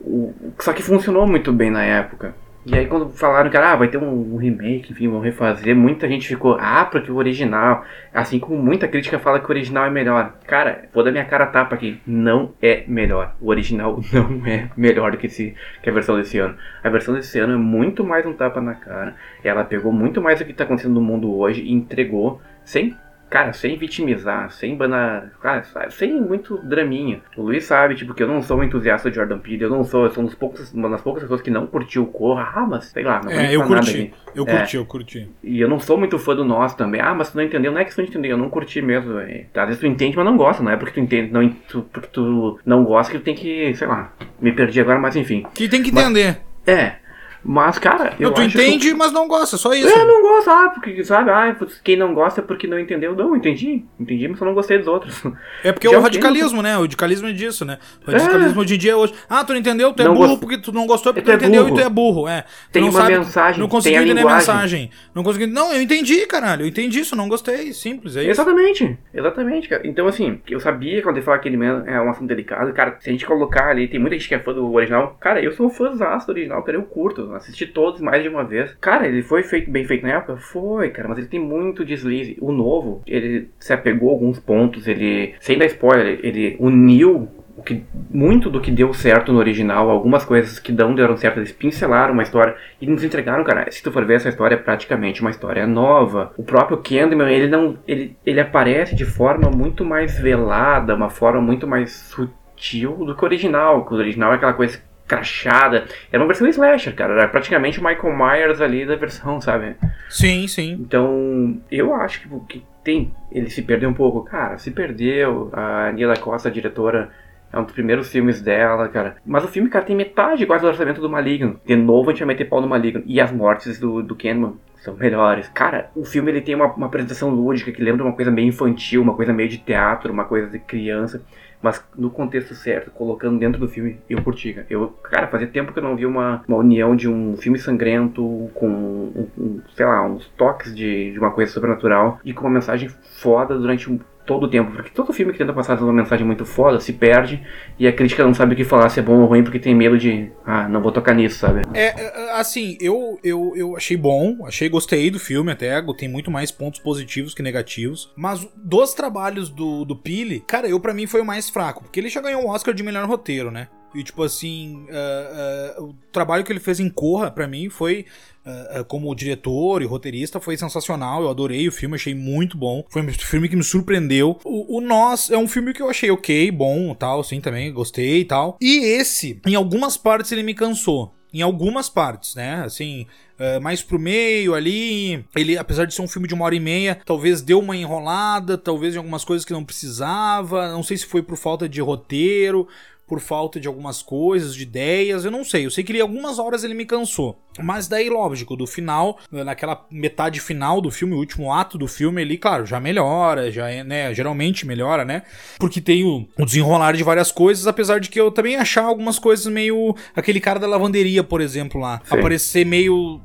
O, 0.00 0.34
só 0.58 0.72
que 0.72 0.82
funcionou 0.82 1.26
muito 1.26 1.52
bem 1.52 1.70
na 1.70 1.82
época. 1.82 2.34
E 2.66 2.74
aí 2.74 2.86
quando 2.86 3.10
falaram 3.10 3.50
que 3.50 3.56
ah, 3.58 3.76
vai 3.76 3.88
ter 3.88 3.98
um, 3.98 4.34
um, 4.34 4.36
remake, 4.36 4.90
enfim, 4.90 5.06
vão 5.06 5.20
refazer, 5.20 5.76
muita 5.76 6.08
gente 6.08 6.26
ficou, 6.26 6.56
ah, 6.58 6.86
porque 6.86 7.12
o 7.12 7.16
original, 7.16 7.84
assim 8.12 8.38
como 8.38 8.56
muita 8.56 8.88
crítica 8.88 9.18
fala 9.18 9.38
que 9.38 9.46
o 9.46 9.50
original 9.50 9.84
é 9.84 9.90
melhor. 9.90 10.32
Cara, 10.46 10.88
vou 10.92 11.04
dar 11.04 11.10
minha 11.10 11.26
cara 11.26 11.46
tapa 11.46 11.74
aqui, 11.74 12.00
não 12.06 12.54
é 12.62 12.82
melhor. 12.88 13.34
O 13.38 13.50
original 13.50 14.00
não 14.10 14.46
é 14.46 14.70
melhor 14.78 15.10
do 15.10 15.18
que, 15.18 15.26
esse, 15.26 15.54
que 15.82 15.90
a 15.90 15.92
versão 15.92 16.16
desse 16.16 16.38
ano. 16.38 16.56
A 16.82 16.88
versão 16.88 17.14
desse 17.14 17.38
ano 17.38 17.52
é 17.52 17.58
muito 17.58 18.02
mais 18.02 18.24
um 18.24 18.32
tapa 18.32 18.62
na 18.62 18.74
cara. 18.74 19.14
Ela 19.42 19.62
pegou 19.62 19.92
muito 19.92 20.22
mais 20.22 20.40
o 20.40 20.44
que 20.46 20.52
está 20.52 20.64
acontecendo 20.64 20.94
no 20.94 21.02
mundo 21.02 21.36
hoje 21.36 21.62
e 21.62 21.70
entregou 21.70 22.40
sem 22.64 22.96
cara, 23.28 23.52
sem 23.52 23.76
vitimizar, 23.76 24.50
sem 24.50 24.76
banal, 24.76 25.24
cara, 25.40 25.64
sem 25.90 26.20
muito 26.20 26.58
draminha. 26.58 27.20
O 27.36 27.42
Luiz 27.42 27.64
sabe, 27.64 27.94
tipo, 27.94 28.14
que 28.14 28.22
eu 28.22 28.28
não 28.28 28.42
sou 28.42 28.58
um 28.58 28.64
entusiasta 28.64 29.10
de 29.10 29.16
Jordan 29.16 29.38
Peele, 29.38 29.64
eu 29.64 29.70
não 29.70 29.84
sou, 29.84 30.04
eu 30.04 30.10
sou 30.10 30.22
um 30.22 30.26
dos 30.26 30.34
poucos, 30.34 30.72
uma 30.72 30.88
das 30.88 31.00
poucas 31.00 31.22
pessoas 31.22 31.42
que 31.42 31.50
não 31.50 31.66
curtiu 31.66 32.04
o 32.04 32.06
Corra. 32.06 32.52
Ah, 32.54 32.66
mas 32.66 32.86
sei 32.86 33.02
lá, 33.02 33.20
não 33.22 33.30
é, 33.30 33.54
eu 33.54 33.62
curti. 33.64 34.12
Eu 34.34 34.44
é, 34.46 34.58
curti, 34.58 34.76
eu 34.76 34.86
curti. 34.86 35.30
E 35.42 35.60
eu 35.60 35.68
não 35.68 35.78
sou 35.78 35.96
muito 35.96 36.18
fã 36.18 36.34
do 36.34 36.44
nosso 36.44 36.76
também. 36.76 37.00
Ah, 37.00 37.14
mas 37.14 37.30
tu 37.30 37.36
não 37.36 37.44
entendeu, 37.44 37.72
não 37.72 37.78
é 37.78 37.84
que 37.84 37.94
tu 37.94 37.98
não 37.98 38.08
entendeu, 38.08 38.32
eu 38.32 38.38
não 38.38 38.50
curti 38.50 38.80
mesmo. 38.80 39.18
É. 39.18 39.46
Às 39.54 39.66
vezes 39.66 39.80
tu 39.80 39.86
entende, 39.86 40.16
mas 40.16 40.24
não 40.24 40.36
gosta, 40.36 40.62
não 40.62 40.70
é 40.70 40.76
porque 40.76 40.94
tu 40.94 41.00
entende, 41.00 41.32
não, 41.32 41.48
tu, 41.68 41.82
porque 41.92 42.08
tu 42.08 42.58
não 42.64 42.84
gosta 42.84 43.12
que 43.12 43.18
tu 43.18 43.24
tem 43.24 43.34
que, 43.34 43.74
sei 43.74 43.86
lá, 43.86 44.12
me 44.40 44.52
perdi 44.52 44.80
agora, 44.80 44.98
mas 44.98 45.16
enfim. 45.16 45.44
Que 45.54 45.68
tem 45.68 45.82
que 45.82 45.90
entender. 45.90 46.38
Mas, 46.66 46.76
é, 46.76 46.96
mas, 47.44 47.78
cara, 47.78 48.14
eu 48.18 48.28
não, 48.28 48.34
tu 48.34 48.42
entende, 48.42 48.88
que... 48.88 48.94
mas 48.94 49.12
não 49.12 49.28
gosta, 49.28 49.58
só 49.58 49.74
isso. 49.74 49.86
É, 49.86 50.04
não 50.04 50.22
gosta, 50.22 50.50
ah, 50.50 50.70
porque, 50.70 51.04
sabe, 51.04 51.30
ah, 51.30 51.54
quem 51.82 51.94
não 51.94 52.14
gosta 52.14 52.40
é 52.40 52.44
porque 52.44 52.66
não 52.66 52.78
entendeu. 52.78 53.14
Não, 53.14 53.36
entendi, 53.36 53.84
entendi, 54.00 54.26
mas 54.28 54.40
eu 54.40 54.46
não 54.46 54.54
gostei 54.54 54.78
dos 54.78 54.86
outros. 54.86 55.22
É 55.62 55.70
porque 55.70 55.86
Já 55.90 55.94
é 55.94 55.98
o 55.98 56.00
radicalismo, 56.00 56.62
né? 56.62 56.78
O 56.78 56.82
radicalismo 56.82 57.28
é 57.28 57.32
disso, 57.32 57.64
né? 57.66 57.78
O 58.06 58.10
radicalismo 58.10 58.62
é. 58.62 58.64
em 58.64 58.78
dia 58.78 58.92
é 58.92 58.96
hoje. 58.96 59.12
Ah, 59.28 59.44
tu 59.44 59.52
não 59.52 59.60
entendeu, 59.60 59.92
tu 59.92 60.00
é 60.00 60.06
não 60.06 60.14
burro 60.14 60.28
gost... 60.28 60.40
porque 60.40 60.58
tu 60.58 60.72
não 60.72 60.86
gostou, 60.86 61.12
porque 61.12 61.26
tu, 61.26 61.32
é 61.32 61.34
entendeu 61.34 61.64
burro. 61.64 61.76
e 61.76 61.80
tu 61.80 61.86
é 61.86 61.90
burro. 61.90 62.28
É. 62.28 62.42
Tu 62.42 62.72
tem 62.72 62.82
uma 62.82 62.92
sabe, 62.92 63.18
mensagem, 63.18 63.60
Não 63.60 63.68
consegui 63.68 63.96
entender 63.96 64.20
a 64.20 64.34
mensagem. 64.34 64.90
Não 65.14 65.22
consegui. 65.22 65.46
Não, 65.46 65.70
eu 65.70 65.82
entendi, 65.82 66.26
caralho. 66.26 66.62
Eu 66.62 66.68
entendi 66.68 67.00
isso, 67.00 67.14
não 67.14 67.28
gostei. 67.28 67.74
Simples, 67.74 68.16
é 68.16 68.22
isso. 68.22 68.30
Exatamente, 68.30 68.98
exatamente, 69.12 69.68
cara. 69.68 69.86
Então, 69.86 70.06
assim, 70.06 70.40
eu 70.48 70.60
sabia 70.60 71.02
quando 71.02 71.16
ele 71.16 71.24
falava 71.24 71.42
que 71.42 71.48
ele 71.48 71.62
é 71.62 72.00
um 72.00 72.08
assunto 72.08 72.28
delicado. 72.28 72.72
Cara, 72.72 72.96
se 73.00 73.10
a 73.10 73.12
gente 73.12 73.26
colocar 73.26 73.68
ali, 73.68 73.86
tem 73.86 74.00
muita 74.00 74.16
gente 74.16 74.28
que 74.28 74.34
é 74.34 74.38
fã 74.38 74.54
do 74.54 74.72
original. 74.72 75.16
Cara, 75.20 75.42
eu 75.42 75.52
sou 75.52 75.66
um 75.66 75.70
fãzão 75.70 76.16
do 76.16 76.30
original, 76.30 76.62
cara, 76.62 76.78
eu 76.78 76.82
curto. 76.82 77.33
Assisti 77.36 77.66
todos, 77.66 78.00
mais 78.00 78.22
de 78.22 78.28
uma 78.28 78.44
vez. 78.44 78.74
Cara, 78.80 79.06
ele 79.06 79.22
foi 79.22 79.42
feito 79.42 79.70
bem 79.70 79.84
feito 79.84 80.02
na 80.02 80.14
época? 80.14 80.36
Foi, 80.36 80.90
cara, 80.90 81.08
mas 81.08 81.18
ele 81.18 81.26
tem 81.26 81.40
muito 81.40 81.84
deslize. 81.84 82.36
O 82.40 82.52
novo, 82.52 83.02
ele 83.06 83.50
se 83.58 83.72
apegou 83.72 84.10
a 84.10 84.12
alguns 84.12 84.38
pontos, 84.38 84.86
ele, 84.86 85.34
sem 85.40 85.58
dar 85.58 85.66
spoiler, 85.66 86.20
ele 86.22 86.56
uniu 86.58 87.28
o 87.56 87.62
que, 87.62 87.84
muito 88.10 88.50
do 88.50 88.60
que 88.60 88.70
deu 88.70 88.92
certo 88.92 89.32
no 89.32 89.38
original, 89.38 89.88
algumas 89.88 90.24
coisas 90.24 90.58
que 90.58 90.72
não 90.72 90.94
deram 90.94 91.16
certo, 91.16 91.38
eles 91.38 91.52
pincelaram 91.52 92.12
uma 92.12 92.22
história 92.22 92.56
e 92.80 92.86
nos 92.86 93.04
entregaram, 93.04 93.44
cara. 93.44 93.70
Se 93.70 93.82
tu 93.82 93.92
for 93.92 94.04
ver 94.04 94.14
essa 94.14 94.28
história, 94.28 94.56
é 94.56 94.58
praticamente 94.58 95.20
uma 95.20 95.30
história 95.30 95.66
nova. 95.66 96.32
O 96.36 96.42
próprio 96.42 96.78
Candyman, 96.78 97.32
ele 97.32 97.46
não. 97.46 97.78
Ele, 97.86 98.16
ele 98.26 98.40
aparece 98.40 98.94
de 98.94 99.04
forma 99.04 99.50
muito 99.50 99.84
mais 99.84 100.18
velada, 100.18 100.94
uma 100.94 101.10
forma 101.10 101.40
muito 101.40 101.66
mais 101.66 101.92
sutil 101.92 102.92
do 103.04 103.14
que 103.14 103.22
o 103.22 103.26
original. 103.26 103.86
O 103.88 103.94
original 103.94 104.32
é 104.32 104.36
aquela 104.36 104.52
coisa 104.52 104.80
crachada. 105.06 105.84
Era 106.10 106.22
uma 106.22 106.26
versão 106.26 106.46
slasher, 106.48 106.94
cara. 106.94 107.14
Era 107.14 107.28
praticamente 107.28 107.80
o 107.80 107.84
Michael 107.84 108.16
Myers 108.16 108.60
ali 108.60 108.86
da 108.86 108.96
versão, 108.96 109.40
sabe? 109.40 109.76
Sim, 110.08 110.46
sim. 110.48 110.72
Então, 110.72 111.60
eu 111.70 111.94
acho 111.94 112.20
que, 112.20 112.28
que 112.48 112.64
tem. 112.82 113.14
Ele 113.30 113.50
se 113.50 113.62
perdeu 113.62 113.88
um 113.88 113.94
pouco. 113.94 114.22
Cara, 114.22 114.58
se 114.58 114.70
perdeu. 114.70 115.50
A 115.52 115.92
Nila 115.92 116.16
Costa, 116.16 116.48
a 116.48 116.52
diretora 116.52 117.10
é 117.52 117.58
um 117.58 117.64
dos 117.64 117.72
primeiros 117.72 118.10
filmes 118.10 118.40
dela, 118.40 118.88
cara. 118.88 119.16
Mas 119.24 119.44
o 119.44 119.48
filme, 119.48 119.68
cara, 119.68 119.84
tem 119.84 119.94
metade 119.94 120.46
quase 120.46 120.62
do 120.62 120.68
orçamento 120.68 121.00
do 121.00 121.10
Maligno. 121.10 121.60
De 121.64 121.76
novo, 121.76 122.10
a 122.10 122.12
gente 122.12 122.20
vai 122.20 122.34
meter 122.34 122.48
pau 122.48 122.60
no 122.60 122.68
Maligno. 122.68 123.02
E 123.06 123.20
as 123.20 123.30
mortes 123.30 123.78
do, 123.78 124.02
do 124.02 124.16
Kenman 124.16 124.54
são 124.76 124.94
melhores. 124.94 125.48
Cara, 125.48 125.90
o 125.94 126.04
filme 126.04 126.30
ele 126.30 126.40
tem 126.40 126.54
uma, 126.54 126.66
uma 126.66 126.86
apresentação 126.86 127.30
lúdica 127.30 127.72
que 127.72 127.82
lembra 127.82 128.04
uma 128.04 128.12
coisa 128.12 128.30
meio 128.30 128.48
infantil, 128.48 129.00
uma 129.00 129.14
coisa 129.14 129.32
meio 129.32 129.48
de 129.48 129.58
teatro, 129.58 130.12
uma 130.12 130.24
coisa 130.24 130.48
de 130.48 130.58
criança 130.58 131.24
mas 131.64 131.82
no 131.96 132.10
contexto 132.10 132.54
certo, 132.54 132.90
colocando 132.90 133.38
dentro 133.38 133.58
do 133.58 133.66
filme, 133.66 133.98
eu 134.06 134.22
curti. 134.22 134.52
Cara. 134.52 134.66
Eu, 134.68 134.88
cara, 135.02 135.28
fazia 135.28 135.46
tempo 135.46 135.72
que 135.72 135.78
eu 135.78 135.82
não 135.82 135.96
vi 135.96 136.04
uma, 136.04 136.44
uma 136.46 136.58
união 136.58 136.94
de 136.94 137.08
um 137.08 137.38
filme 137.38 137.58
sangrento 137.58 138.50
com, 138.52 138.68
um, 138.68 139.26
um, 139.38 139.60
sei 139.74 139.86
lá, 139.86 140.06
uns 140.06 140.28
toques 140.36 140.76
de, 140.76 141.12
de 141.12 141.18
uma 141.18 141.30
coisa 141.30 141.50
sobrenatural 141.50 142.20
e 142.22 142.34
com 142.34 142.42
uma 142.42 142.50
mensagem 142.50 142.90
foda 143.16 143.56
durante 143.56 143.90
um 143.90 143.98
todo 144.26 144.44
o 144.44 144.48
tempo, 144.48 144.72
porque 144.72 144.90
todo 144.90 145.12
filme 145.12 145.32
que 145.32 145.38
tenta 145.38 145.52
passar 145.52 145.80
uma 145.82 145.92
mensagem 145.92 146.26
muito 146.26 146.44
foda 146.44 146.80
se 146.80 146.92
perde 146.92 147.42
e 147.78 147.86
a 147.86 147.92
crítica 147.92 148.24
não 148.24 148.34
sabe 148.34 148.54
o 148.54 148.56
que 148.56 148.64
falar, 148.64 148.88
se 148.88 149.00
é 149.00 149.02
bom 149.02 149.20
ou 149.20 149.26
ruim, 149.26 149.42
porque 149.42 149.58
tem 149.58 149.74
medo 149.74 149.98
de, 149.98 150.30
ah, 150.44 150.68
não 150.68 150.80
vou 150.80 150.92
tocar 150.92 151.14
nisso, 151.14 151.38
sabe? 151.38 151.62
É, 151.74 151.88
é 151.88 152.32
assim, 152.32 152.76
eu, 152.80 153.18
eu, 153.22 153.52
eu 153.56 153.76
achei 153.76 153.96
bom, 153.96 154.46
achei, 154.46 154.68
gostei 154.68 155.10
do 155.10 155.18
filme 155.18 155.52
até, 155.52 155.82
tem 155.96 156.08
muito 156.08 156.30
mais 156.30 156.50
pontos 156.50 156.80
positivos 156.80 157.34
que 157.34 157.42
negativos, 157.42 158.12
mas 158.16 158.46
dos 158.56 158.94
trabalhos 158.94 159.48
do, 159.48 159.84
do 159.84 159.96
Pili, 159.96 160.40
cara, 160.40 160.68
eu 160.68 160.80
para 160.80 160.94
mim 160.94 161.06
foi 161.06 161.20
o 161.20 161.24
mais 161.24 161.50
fraco, 161.50 161.82
porque 161.84 162.00
ele 162.00 162.08
já 162.08 162.20
ganhou 162.20 162.44
o 162.44 162.48
Oscar 162.48 162.74
de 162.74 162.82
melhor 162.82 163.06
roteiro, 163.06 163.50
né? 163.50 163.68
E, 163.94 164.02
tipo 164.02 164.22
assim, 164.22 164.86
uh, 164.88 165.80
uh, 165.80 165.84
o 165.90 165.94
trabalho 166.10 166.44
que 166.44 166.52
ele 166.52 166.60
fez 166.60 166.80
em 166.80 166.88
Corra, 166.88 167.30
para 167.30 167.46
mim, 167.46 167.68
foi 167.70 168.06
uh, 168.44 168.84
como 168.84 169.14
diretor 169.14 169.82
e 169.82 169.86
roteirista, 169.86 170.40
foi 170.40 170.56
sensacional. 170.56 171.22
Eu 171.22 171.30
adorei 171.30 171.68
o 171.68 171.72
filme, 171.72 171.94
achei 171.94 172.14
muito 172.14 172.56
bom. 172.56 172.84
Foi 172.88 173.02
um 173.02 173.12
filme 173.12 173.48
que 173.48 173.56
me 173.56 173.64
surpreendeu. 173.64 174.38
O, 174.44 174.78
o 174.78 174.80
Nós 174.80 175.30
é 175.30 175.38
um 175.38 175.48
filme 175.48 175.72
que 175.72 175.82
eu 175.82 175.88
achei 175.88 176.10
ok, 176.10 176.50
bom 176.50 176.94
tal, 176.94 177.20
assim, 177.20 177.40
também, 177.40 177.72
gostei 177.72 178.20
e 178.20 178.24
tal. 178.24 178.58
E 178.60 178.84
esse, 178.84 179.40
em 179.46 179.54
algumas 179.54 179.96
partes, 179.96 180.32
ele 180.32 180.42
me 180.42 180.54
cansou 180.54 181.14
em 181.34 181.42
algumas 181.42 181.88
partes, 181.88 182.36
né? 182.36 182.62
Assim, 182.64 183.08
uh, 183.40 183.60
mais 183.60 183.82
pro 183.82 183.98
meio 183.98 184.54
ali. 184.54 185.24
Ele, 185.34 185.58
apesar 185.58 185.84
de 185.84 185.92
ser 185.92 186.00
um 186.00 186.06
filme 186.06 186.28
de 186.28 186.34
uma 186.34 186.44
hora 186.44 186.54
e 186.54 186.60
meia, 186.60 187.00
talvez 187.04 187.42
deu 187.42 187.58
uma 187.58 187.76
enrolada, 187.76 188.56
talvez 188.56 188.94
em 188.94 188.98
algumas 188.98 189.24
coisas 189.24 189.44
que 189.44 189.52
não 189.52 189.64
precisava. 189.64 190.70
Não 190.70 190.84
sei 190.84 190.96
se 190.96 191.04
foi 191.04 191.24
por 191.24 191.36
falta 191.36 191.68
de 191.68 191.80
roteiro 191.80 192.68
por 193.06 193.20
falta 193.20 193.60
de 193.60 193.68
algumas 193.68 194.02
coisas, 194.02 194.54
de 194.54 194.62
ideias, 194.62 195.24
eu 195.24 195.30
não 195.30 195.44
sei. 195.44 195.66
Eu 195.66 195.70
sei 195.70 195.84
que 195.84 195.92
ele 195.92 196.00
algumas 196.00 196.38
horas 196.38 196.64
ele 196.64 196.74
me 196.74 196.86
cansou. 196.86 197.38
Mas 197.58 197.86
daí, 197.86 198.08
lógico, 198.08 198.56
do 198.56 198.66
final, 198.66 199.18
naquela 199.30 199.86
metade 199.90 200.40
final 200.40 200.80
do 200.80 200.90
filme, 200.90 201.14
o 201.14 201.18
último 201.18 201.52
ato 201.52 201.78
do 201.78 201.86
filme, 201.86 202.22
ele, 202.22 202.36
claro, 202.36 202.66
já 202.66 202.80
melhora, 202.80 203.50
já 203.50 203.70
é, 203.70 203.84
né, 203.84 204.12
geralmente 204.14 204.66
melhora, 204.66 205.04
né? 205.04 205.22
Porque 205.58 205.80
tem 205.80 206.04
o, 206.04 206.26
o 206.38 206.44
desenrolar 206.44 206.96
de 206.96 207.04
várias 207.04 207.30
coisas, 207.30 207.66
apesar 207.66 208.00
de 208.00 208.08
que 208.08 208.20
eu 208.20 208.30
também 208.30 208.56
achar 208.56 208.84
algumas 208.84 209.18
coisas 209.18 209.46
meio 209.46 209.94
aquele 210.16 210.40
cara 210.40 210.58
da 210.58 210.66
lavanderia, 210.66 211.22
por 211.22 211.40
exemplo, 211.40 211.80
lá, 211.80 212.00
Sim. 212.04 212.18
aparecer 212.18 212.66
meio 212.66 213.20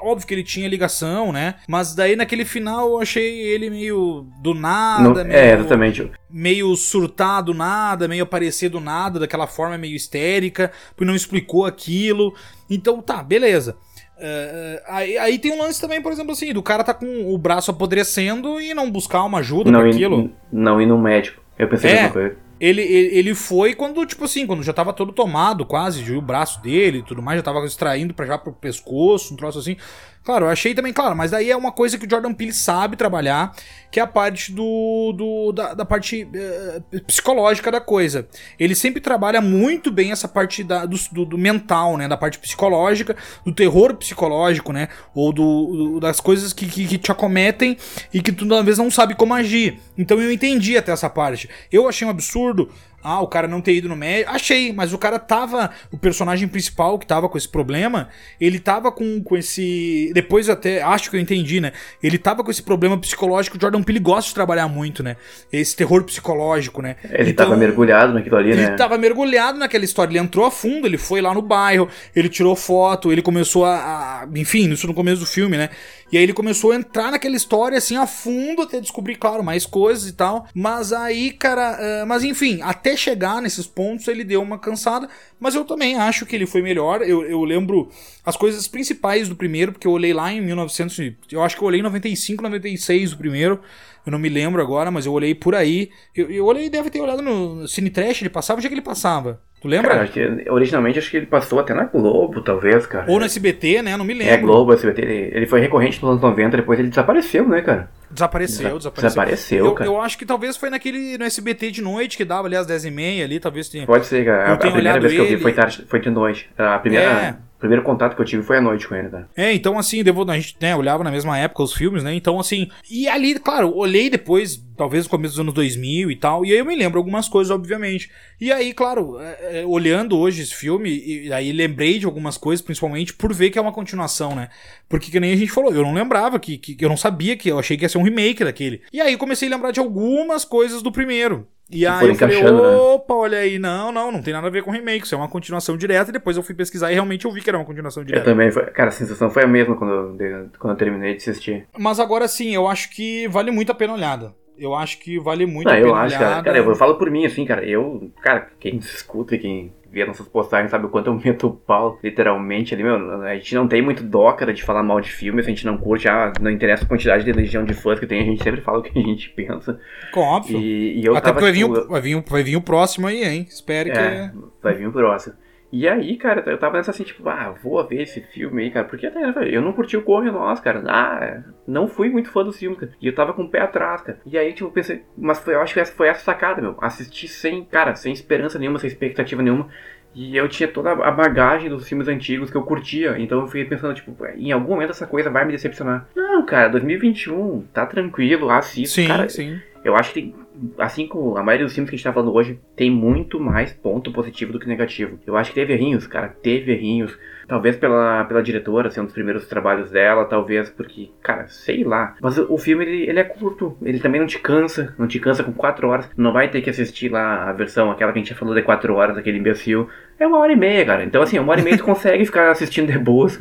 óbvio 0.00 0.26
que 0.26 0.34
ele 0.34 0.44
tinha 0.44 0.68
ligação, 0.68 1.32
né? 1.32 1.54
Mas 1.68 1.94
daí 1.94 2.16
naquele 2.16 2.44
final 2.44 2.88
eu 2.88 3.00
achei 3.00 3.40
ele 3.40 3.70
meio 3.70 4.26
do 4.42 4.54
nada, 4.54 5.22
é, 5.22 5.24
meio, 5.24 5.36
é, 5.36 5.52
exatamente. 5.54 6.10
meio 6.30 6.74
surtado 6.76 7.54
nada, 7.54 8.08
meio 8.08 8.24
aparecer 8.24 8.68
do 8.68 8.80
nada, 8.80 9.18
daquela 9.18 9.46
forma 9.46 9.78
meio 9.78 9.96
histérica, 9.96 10.70
porque 10.90 11.04
não 11.04 11.14
explicou 11.14 11.64
aquilo. 11.64 12.34
Então 12.68 13.00
tá, 13.00 13.22
beleza. 13.22 13.76
Uh, 14.16 14.80
aí, 14.86 15.18
aí, 15.18 15.38
tem 15.38 15.52
um 15.52 15.60
lance 15.60 15.80
também, 15.80 16.00
por 16.00 16.12
exemplo, 16.12 16.32
assim, 16.32 16.52
do 16.52 16.62
cara 16.62 16.84
tá 16.84 16.94
com 16.94 17.34
o 17.34 17.36
braço 17.36 17.70
apodrecendo 17.70 18.60
e 18.60 18.72
não 18.72 18.88
buscar 18.88 19.24
uma 19.24 19.38
ajuda 19.38 19.72
não 19.72 19.80
pra 19.80 19.90
aquilo. 19.90 20.30
não 20.52 20.80
ir 20.80 20.86
no 20.86 20.96
médico. 20.96 21.42
Eu 21.58 21.68
pensei 21.68 21.90
é, 21.90 22.08
coisa. 22.08 22.36
Ele, 22.60 22.82
ele, 22.82 23.18
ele 23.18 23.34
foi 23.34 23.74
quando, 23.74 24.04
tipo 24.06 24.24
assim, 24.24 24.46
quando 24.46 24.62
já 24.62 24.72
tava 24.72 24.92
todo 24.92 25.12
tomado 25.12 25.66
quase, 25.66 26.12
o 26.12 26.22
braço 26.22 26.62
dele 26.62 26.98
e 26.98 27.02
tudo 27.02 27.20
mais, 27.20 27.38
já 27.38 27.42
tava 27.42 27.64
extraindo 27.66 28.14
pra 28.14 28.26
já 28.26 28.38
pro 28.38 28.52
pescoço, 28.52 29.34
um 29.34 29.36
troço 29.36 29.58
assim. 29.58 29.76
Claro, 30.24 30.46
eu 30.46 30.48
achei 30.48 30.74
também, 30.74 30.90
claro, 30.90 31.14
mas 31.14 31.32
daí 31.32 31.50
é 31.50 31.56
uma 31.56 31.70
coisa 31.70 31.98
que 31.98 32.06
o 32.06 32.10
Jordan 32.10 32.32
Peele 32.32 32.52
sabe 32.52 32.96
trabalhar, 32.96 33.54
que 33.90 34.00
é 34.00 34.02
a 34.02 34.06
parte 34.06 34.52
do, 34.52 35.12
do 35.12 35.52
da, 35.52 35.74
da 35.74 35.84
parte 35.84 36.24
uh, 36.24 37.00
psicológica 37.02 37.70
da 37.70 37.78
coisa. 37.78 38.26
Ele 38.58 38.74
sempre 38.74 39.02
trabalha 39.02 39.42
muito 39.42 39.92
bem 39.92 40.12
essa 40.12 40.26
parte 40.26 40.64
da, 40.64 40.86
do, 40.86 40.96
do, 41.12 41.24
do, 41.26 41.38
mental, 41.38 41.98
né, 41.98 42.08
da 42.08 42.16
parte 42.16 42.38
psicológica, 42.38 43.14
do 43.44 43.52
terror 43.52 43.94
psicológico, 43.96 44.72
né, 44.72 44.88
ou 45.14 45.30
do, 45.30 46.00
das 46.00 46.20
coisas 46.20 46.54
que, 46.54 46.66
que, 46.66 46.86
que, 46.86 46.96
te 46.96 47.12
acometem 47.12 47.76
e 48.12 48.22
que 48.22 48.32
tu, 48.32 48.52
às 48.54 48.64
vezes, 48.64 48.78
não 48.78 48.90
sabe 48.90 49.14
como 49.14 49.34
agir. 49.34 49.78
Então 49.98 50.18
eu 50.22 50.32
entendi 50.32 50.74
até 50.78 50.90
essa 50.90 51.10
parte. 51.10 51.50
Eu 51.70 51.86
achei 51.86 52.06
um 52.06 52.10
absurdo 52.10 52.70
ah, 53.04 53.20
o 53.20 53.28
cara 53.28 53.46
não 53.46 53.60
ter 53.60 53.74
ido 53.74 53.86
no 53.86 53.94
médico. 53.94 54.30
Achei, 54.30 54.72
mas 54.72 54.94
o 54.94 54.98
cara 54.98 55.18
tava. 55.18 55.70
O 55.92 55.98
personagem 55.98 56.48
principal 56.48 56.98
que 56.98 57.06
tava 57.06 57.28
com 57.28 57.36
esse 57.36 57.48
problema, 57.48 58.08
ele 58.40 58.58
tava 58.58 58.90
com, 58.90 59.22
com 59.22 59.36
esse. 59.36 60.10
Depois 60.14 60.48
até. 60.48 60.80
Acho 60.82 61.10
que 61.10 61.16
eu 61.16 61.20
entendi, 61.20 61.60
né? 61.60 61.72
Ele 62.02 62.16
tava 62.16 62.42
com 62.42 62.50
esse 62.50 62.62
problema 62.62 62.96
psicológico. 62.96 63.58
O 63.58 63.60
Jordan 63.60 63.82
Peele 63.82 64.00
gosta 64.00 64.28
de 64.28 64.34
trabalhar 64.34 64.68
muito, 64.68 65.02
né? 65.02 65.16
Esse 65.52 65.76
terror 65.76 66.02
psicológico, 66.04 66.80
né? 66.80 66.96
Ele 67.10 67.32
então, 67.32 67.44
tava 67.44 67.58
mergulhado 67.58 68.14
naquilo 68.14 68.36
ali, 68.36 68.52
ele 68.52 68.62
né? 68.62 68.68
Ele 68.68 68.76
tava 68.76 68.96
mergulhado 68.96 69.58
naquela 69.58 69.84
história. 69.84 70.10
Ele 70.10 70.18
entrou 70.18 70.46
a 70.46 70.50
fundo, 70.50 70.86
ele 70.86 70.96
foi 70.96 71.20
lá 71.20 71.34
no 71.34 71.42
bairro, 71.42 71.88
ele 72.16 72.30
tirou 72.30 72.56
foto, 72.56 73.12
ele 73.12 73.20
começou 73.20 73.66
a. 73.66 74.22
a 74.22 74.28
enfim, 74.34 74.72
isso 74.72 74.86
no 74.86 74.94
começo 74.94 75.20
do 75.20 75.26
filme, 75.26 75.58
né? 75.58 75.68
E 76.10 76.16
aí 76.16 76.22
ele 76.22 76.32
começou 76.32 76.72
a 76.72 76.76
entrar 76.76 77.10
naquela 77.10 77.34
história 77.34 77.76
assim 77.76 77.96
a 77.96 78.06
fundo 78.06 78.62
até 78.62 78.80
descobrir, 78.80 79.16
claro, 79.16 79.42
mais 79.42 79.66
coisas 79.66 80.08
e 80.08 80.12
tal. 80.12 80.46
Mas 80.54 80.92
aí, 80.92 81.32
cara, 81.32 81.76
uh, 81.76 82.06
mas 82.06 82.24
enfim, 82.24 82.60
até 82.62 82.93
chegar 82.96 83.40
nesses 83.40 83.66
pontos 83.66 84.08
ele 84.08 84.24
deu 84.24 84.42
uma 84.42 84.58
cansada. 84.58 85.08
Mas 85.38 85.54
eu 85.54 85.64
também 85.64 85.96
acho 85.96 86.26
que 86.26 86.34
ele 86.34 86.46
foi 86.46 86.62
melhor. 86.62 87.02
Eu, 87.02 87.24
eu 87.24 87.42
lembro 87.44 87.90
as 88.24 88.36
coisas 88.36 88.66
principais 88.66 89.28
do 89.28 89.36
primeiro, 89.36 89.72
porque 89.72 89.86
eu 89.86 89.92
olhei 89.92 90.12
lá 90.12 90.32
em 90.32 90.40
1900, 90.40 90.98
eu 91.30 91.42
acho 91.42 91.56
que 91.56 91.62
eu 91.62 91.66
olhei 91.66 91.80
em 91.80 91.82
95, 91.82 92.42
96 92.42 93.12
o 93.12 93.18
primeiro. 93.18 93.60
Eu 94.04 94.12
não 94.12 94.18
me 94.18 94.28
lembro 94.28 94.60
agora, 94.60 94.90
mas 94.90 95.06
eu 95.06 95.12
olhei 95.12 95.34
por 95.34 95.54
aí. 95.54 95.90
Eu, 96.14 96.30
eu 96.30 96.44
olhei, 96.44 96.68
deve 96.68 96.90
ter 96.90 97.00
olhado 97.00 97.22
no 97.22 97.66
Cine 97.66 97.90
Trash, 97.90 98.22
ele 98.22 98.30
passava, 98.30 98.58
onde 98.58 98.66
é 98.66 98.68
que 98.68 98.74
ele 98.74 98.82
passava? 98.82 99.40
Tu 99.64 99.68
lembra? 99.68 99.92
Cara, 99.92 100.02
acho 100.02 100.12
que, 100.12 100.50
originalmente 100.50 100.98
acho 100.98 101.10
que 101.10 101.16
ele 101.16 101.24
passou 101.24 101.58
até 101.58 101.72
na 101.72 101.84
Globo, 101.84 102.42
talvez, 102.42 102.86
cara. 102.86 103.10
Ou 103.10 103.18
no 103.18 103.24
SBT, 103.24 103.80
né? 103.80 103.96
Não 103.96 104.04
me 104.04 104.12
lembro. 104.12 104.34
É, 104.34 104.36
Globo, 104.36 104.74
SBT. 104.74 105.00
Ele, 105.00 105.30
ele 105.34 105.46
foi 105.46 105.58
recorrente 105.58 106.02
nos 106.02 106.10
anos 106.10 106.20
90, 106.20 106.58
depois 106.58 106.78
ele 106.78 106.90
desapareceu, 106.90 107.48
né, 107.48 107.62
cara? 107.62 107.88
Desapareceu, 108.10 108.76
desapareceu. 108.76 109.08
Desapareceu, 109.08 109.64
eu, 109.64 109.72
cara. 109.72 109.88
Eu 109.88 109.98
acho 110.02 110.18
que 110.18 110.26
talvez 110.26 110.58
foi 110.58 110.68
naquele 110.68 111.16
no 111.16 111.24
SBT 111.24 111.70
de 111.70 111.80
noite 111.80 112.18
que 112.18 112.26
dava 112.26 112.46
ali 112.46 112.56
às 112.56 112.66
10h30 112.66 113.24
ali, 113.24 113.40
talvez 113.40 113.70
tenha. 113.70 113.86
Pode 113.86 114.04
ser, 114.04 114.26
cara. 114.26 114.50
A, 114.50 114.52
a 114.52 114.56
primeira 114.58 115.00
vez 115.00 115.14
que 115.14 115.18
eu 115.18 115.26
vi 115.28 115.38
foi, 115.38 115.54
tarde, 115.54 115.82
foi 115.88 115.98
de 115.98 116.10
noite. 116.10 116.50
A 116.58 116.78
primeira. 116.78 117.06
É 117.06 117.34
primeiro 117.64 117.82
contato 117.82 118.14
que 118.14 118.20
eu 118.20 118.26
tive 118.26 118.42
foi 118.42 118.58
à 118.58 118.60
noite 118.60 118.86
com 118.86 118.94
ele, 118.94 119.08
tá? 119.08 119.26
É, 119.34 119.54
então 119.54 119.78
assim, 119.78 120.04
devo, 120.04 120.30
a 120.30 120.34
gente 120.38 120.54
né, 120.60 120.76
olhava 120.76 121.02
na 121.02 121.10
mesma 121.10 121.38
época 121.38 121.62
os 121.62 121.72
filmes, 121.72 122.04
né? 122.04 122.14
Então 122.14 122.38
assim, 122.38 122.68
e 122.90 123.08
ali, 123.08 123.38
claro, 123.38 123.74
olhei 123.74 124.10
depois, 124.10 124.62
talvez 124.76 125.04
no 125.04 125.10
começo 125.10 125.32
dos 125.32 125.40
anos 125.40 125.54
2000 125.54 126.10
e 126.10 126.16
tal, 126.16 126.44
e 126.44 126.52
aí 126.52 126.58
eu 126.58 126.64
me 126.66 126.76
lembro 126.76 126.98
algumas 126.98 127.26
coisas, 127.26 127.50
obviamente. 127.50 128.10
E 128.38 128.52
aí, 128.52 128.74
claro, 128.74 129.18
é, 129.18 129.60
é, 129.60 129.66
olhando 129.66 130.18
hoje 130.18 130.42
esse 130.42 130.54
filme, 130.54 130.90
e 130.90 131.32
aí 131.32 131.52
lembrei 131.52 131.98
de 131.98 132.04
algumas 132.04 132.36
coisas, 132.36 132.62
principalmente 132.62 133.14
por 133.14 133.32
ver 133.32 133.48
que 133.48 133.58
é 133.58 133.62
uma 133.62 133.72
continuação, 133.72 134.36
né? 134.36 134.50
Porque 134.86 135.10
que 135.10 135.18
nem 135.18 135.32
a 135.32 135.36
gente 135.36 135.50
falou, 135.50 135.72
eu 135.72 135.82
não 135.82 135.94
lembrava 135.94 136.38
que, 136.38 136.58
que 136.58 136.84
eu 136.84 136.88
não 136.90 136.98
sabia 136.98 137.34
que 137.34 137.48
eu 137.48 137.58
achei 137.58 137.78
que 137.78 137.84
ia 137.84 137.88
ser 137.88 137.96
um 137.96 138.02
remake 138.02 138.44
daquele. 138.44 138.82
E 138.92 139.00
aí 139.00 139.16
comecei 139.16 139.48
a 139.48 139.50
lembrar 139.50 139.70
de 139.70 139.80
algumas 139.80 140.44
coisas 140.44 140.82
do 140.82 140.92
primeiro. 140.92 141.48
E 141.70 141.86
aí 141.86 142.08
eu 142.08 142.14
falei, 142.14 142.42
né? 142.42 142.50
opa, 142.50 143.14
né? 143.14 143.20
olha 143.20 143.38
aí, 143.38 143.58
não, 143.58 143.90
não, 143.90 144.12
não 144.12 144.22
tem 144.22 144.34
nada 144.34 144.46
a 144.46 144.50
ver 144.50 144.62
com 144.62 144.70
remake, 144.70 145.06
isso 145.06 145.14
é 145.14 145.18
uma 145.18 145.28
continuação 145.28 145.76
direta, 145.76 146.10
e 146.10 146.12
depois 146.12 146.36
eu 146.36 146.42
fui 146.42 146.54
pesquisar 146.54 146.90
e 146.90 146.94
realmente 146.94 147.24
eu 147.24 147.32
vi 147.32 147.40
que 147.40 147.48
era 147.48 147.58
uma 147.58 147.64
continuação 147.64 148.04
direta. 148.04 148.28
Eu 148.28 148.32
também, 148.32 148.50
cara, 148.72 148.88
a 148.88 148.92
sensação 148.92 149.30
foi 149.30 149.44
a 149.44 149.46
mesma 149.46 149.74
quando 149.74 150.22
eu, 150.22 150.50
quando 150.58 150.72
eu 150.72 150.76
terminei 150.76 151.12
de 151.12 151.16
assistir. 151.18 151.66
Mas 151.76 151.98
agora 151.98 152.28
sim, 152.28 152.54
eu 152.54 152.68
acho 152.68 152.90
que 152.90 153.26
vale 153.28 153.50
muito 153.50 153.72
a 153.72 153.74
pena 153.74 153.94
olhada. 153.94 154.34
Eu 154.56 154.74
acho 154.74 154.98
que 155.00 155.18
vale 155.18 155.46
muito 155.46 155.66
não, 155.66 155.72
a 155.72 155.76
pena 155.76 155.88
eu 155.88 155.94
acho, 155.94 156.16
olhada. 156.16 156.42
Cara, 156.42 156.44
cara, 156.44 156.58
eu 156.58 156.74
falo 156.76 156.96
por 156.96 157.10
mim, 157.10 157.24
assim, 157.24 157.44
cara, 157.44 157.64
eu, 157.64 158.10
cara, 158.20 158.48
quem 158.60 158.76
escuta 158.76 159.34
e 159.34 159.38
quem 159.38 159.72
vê 159.94 160.04
nossas 160.04 160.28
postagens, 160.28 160.70
sabe 160.70 160.86
o 160.86 160.88
quanto 160.88 161.06
eu 161.06 161.14
meto 161.14 161.46
o 161.46 161.52
pau, 161.52 161.98
literalmente 162.02 162.74
ali, 162.74 162.82
meu. 162.82 163.22
A 163.22 163.34
gente 163.36 163.54
não 163.54 163.66
tem 163.68 163.80
muito 163.80 164.02
dó, 164.02 164.32
cara, 164.32 164.52
de 164.52 164.62
falar 164.62 164.82
mal 164.82 165.00
de 165.00 165.10
filmes, 165.10 165.46
a 165.46 165.48
gente 165.48 165.64
não 165.64 165.78
curte, 165.78 166.08
ah, 166.08 166.32
não 166.40 166.50
interessa 166.50 166.84
a 166.84 166.88
quantidade 166.88 167.24
de 167.24 167.32
legião 167.32 167.64
de 167.64 167.72
fãs 167.72 167.98
que 168.00 168.06
tem, 168.06 168.20
a 168.20 168.24
gente 168.24 168.42
sempre 168.42 168.60
fala 168.60 168.78
o 168.80 168.82
que 168.82 168.98
a 168.98 169.02
gente 169.02 169.30
pensa. 169.30 169.78
Óbvio. 170.14 170.58
E, 170.58 171.00
e 171.00 171.04
eu 171.06 171.16
Até 171.16 171.26
tava, 171.28 171.40
porque 171.40 171.52
vai, 171.52 171.60
tipo, 171.60 171.72
vir, 171.74 171.80
o- 171.80 171.88
vai, 171.88 172.00
vir, 172.00 172.24
vai 172.28 172.42
vir 172.42 172.56
o 172.56 172.60
próximo 172.60 173.06
aí, 173.06 173.24
hein? 173.24 173.46
Espere 173.48 173.90
é, 173.90 174.28
que. 174.28 174.38
vai 174.62 174.74
vir 174.74 174.88
o 174.88 174.92
próximo. 174.92 175.34
E 175.74 175.88
aí, 175.88 176.16
cara, 176.16 176.40
eu 176.48 176.56
tava 176.56 176.76
nessa 176.76 176.92
assim, 176.92 177.02
tipo, 177.02 177.28
ah, 177.28 177.52
vou 177.60 177.84
ver 177.84 178.02
esse 178.02 178.20
filme 178.20 178.62
aí, 178.62 178.70
cara, 178.70 178.86
porque 178.86 179.08
até 179.08 179.20
eu 179.50 179.60
não 179.60 179.72
curti 179.72 179.96
o 179.96 180.02
Corre 180.02 180.30
Nós, 180.30 180.60
cara. 180.60 180.80
Ah, 180.86 181.42
não 181.66 181.88
fui 181.88 182.08
muito 182.08 182.30
fã 182.30 182.44
dos 182.44 182.56
filmes, 182.56 182.78
cara. 182.78 182.92
E 183.02 183.08
eu 183.08 183.12
tava 183.12 183.32
com 183.32 183.42
o 183.42 183.48
pé 183.48 183.62
atrás, 183.62 184.00
cara. 184.00 184.20
E 184.24 184.38
aí, 184.38 184.52
tipo, 184.52 184.70
pensei, 184.70 185.02
mas 185.18 185.40
foi, 185.40 185.54
eu 185.54 185.60
acho 185.60 185.74
que 185.74 185.80
essa 185.80 185.92
foi 185.92 186.06
essa 186.06 186.20
sacada, 186.20 186.62
meu. 186.62 186.76
Assistir 186.80 187.26
sem, 187.26 187.64
cara, 187.64 187.96
sem 187.96 188.12
esperança 188.12 188.56
nenhuma, 188.56 188.78
sem 188.78 188.86
expectativa 188.86 189.42
nenhuma. 189.42 189.68
E 190.14 190.36
eu 190.36 190.48
tinha 190.48 190.68
toda 190.68 190.92
a 190.92 191.10
bagagem 191.10 191.68
dos 191.68 191.88
filmes 191.88 192.06
antigos 192.06 192.52
que 192.52 192.56
eu 192.56 192.62
curtia. 192.62 193.16
Então 193.18 193.40
eu 193.40 193.48
fiquei 193.48 193.64
pensando, 193.64 193.94
tipo, 193.94 194.16
em 194.36 194.52
algum 194.52 194.74
momento 194.74 194.90
essa 194.90 195.08
coisa 195.08 195.28
vai 195.28 195.44
me 195.44 195.50
decepcionar. 195.50 196.06
Não, 196.14 196.46
cara, 196.46 196.68
2021, 196.68 197.62
tá 197.72 197.84
tranquilo, 197.84 198.48
assista. 198.48 198.94
Sim, 198.94 199.08
cara, 199.08 199.28
sim. 199.28 199.60
eu 199.84 199.96
acho 199.96 200.12
que 200.12 200.22
tem, 200.22 200.34
assim 200.78 201.06
como 201.06 201.36
a 201.36 201.42
maioria 201.42 201.66
dos 201.66 201.74
filmes 201.74 201.90
que 201.90 201.96
a 201.96 201.98
gente 201.98 202.04
tá 202.04 202.12
falando 202.12 202.32
hoje, 202.34 202.60
tem 202.76 202.90
muito 202.90 203.40
mais 203.40 203.72
ponto 203.72 204.12
positivo 204.12 204.52
do 204.52 204.58
que 204.58 204.66
negativo. 204.66 205.18
Eu 205.26 205.36
acho 205.36 205.50
que 205.50 205.60
teve 205.60 205.72
errinhos, 205.72 206.06
cara, 206.06 206.28
teve 206.28 206.72
errinhos. 206.72 207.18
Talvez 207.46 207.76
pela, 207.76 208.24
pela 208.24 208.42
diretora, 208.42 208.90
ser 208.90 209.02
um 209.02 209.04
dos 209.04 209.12
primeiros 209.12 209.46
trabalhos 209.46 209.90
dela, 209.90 210.24
talvez 210.24 210.70
porque, 210.70 211.10
cara, 211.22 211.46
sei 211.46 211.84
lá. 211.84 212.16
Mas 212.20 212.38
o, 212.38 212.54
o 212.54 212.56
filme, 212.56 212.84
ele, 212.84 213.02
ele 213.02 213.20
é 213.20 213.24
curto, 213.24 213.76
ele 213.82 214.00
também 214.00 214.18
não 214.18 214.26
te 214.26 214.38
cansa, 214.38 214.94
não 214.98 215.06
te 215.06 215.20
cansa 215.20 215.44
com 215.44 215.52
4 215.52 215.86
horas. 215.86 216.10
Não 216.16 216.32
vai 216.32 216.48
ter 216.48 216.62
que 216.62 216.70
assistir 216.70 217.10
lá 217.10 217.50
a 217.50 217.52
versão, 217.52 217.90
aquela 217.90 218.12
que 218.12 218.18
a 218.18 218.22
gente 218.22 218.30
já 218.30 218.36
falou 218.36 218.54
de 218.54 218.62
4 218.62 218.94
horas, 218.94 219.18
aquele 219.18 219.38
imbecil. 219.38 219.88
É 220.18 220.26
uma 220.26 220.38
hora 220.38 220.52
e 220.52 220.56
meia, 220.56 220.84
cara. 220.84 221.04
Então, 221.04 221.22
assim, 221.22 221.38
uma 221.38 221.52
hora 221.52 221.60
e 221.60 221.64
meia 221.64 221.76
tu 221.76 221.84
consegue 221.84 222.24
ficar 222.24 222.50
assistindo 222.50 222.90
de 222.90 222.98
boas, 222.98 223.38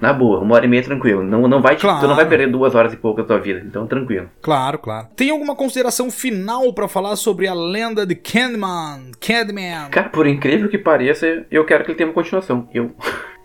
na 0.00 0.12
boa, 0.12 0.40
uma 0.40 0.54
hora 0.54 0.64
e 0.64 0.68
meia 0.68 0.82
tranquilo. 0.82 1.22
Não, 1.22 1.46
não 1.48 1.62
vai 1.62 1.76
Claro. 1.76 2.00
Tu 2.00 2.08
não 2.08 2.16
vai 2.16 2.26
perder 2.26 2.50
duas 2.50 2.74
horas 2.74 2.92
e 2.92 2.96
pouco 2.96 3.22
da 3.22 3.26
tua 3.26 3.38
vida, 3.38 3.62
então 3.64 3.86
tranquilo. 3.86 4.28
Claro, 4.42 4.78
claro. 4.78 5.08
Tem 5.16 5.30
alguma 5.30 5.54
consideração 5.54 6.10
final 6.10 6.72
pra 6.72 6.88
falar 6.88 7.16
sobre 7.16 7.46
a 7.46 7.54
lenda 7.54 8.04
de 8.04 8.14
Candyman? 8.14 9.12
Candyman? 9.20 9.88
Cara, 9.90 10.08
por 10.08 10.26
incrível 10.26 10.68
que 10.68 10.78
pareça, 10.78 11.44
eu 11.50 11.64
quero 11.64 11.84
que 11.84 11.90
ele 11.90 11.98
tenha 11.98 12.08
uma 12.08 12.14
continuação. 12.14 12.68
Eu, 12.74 12.94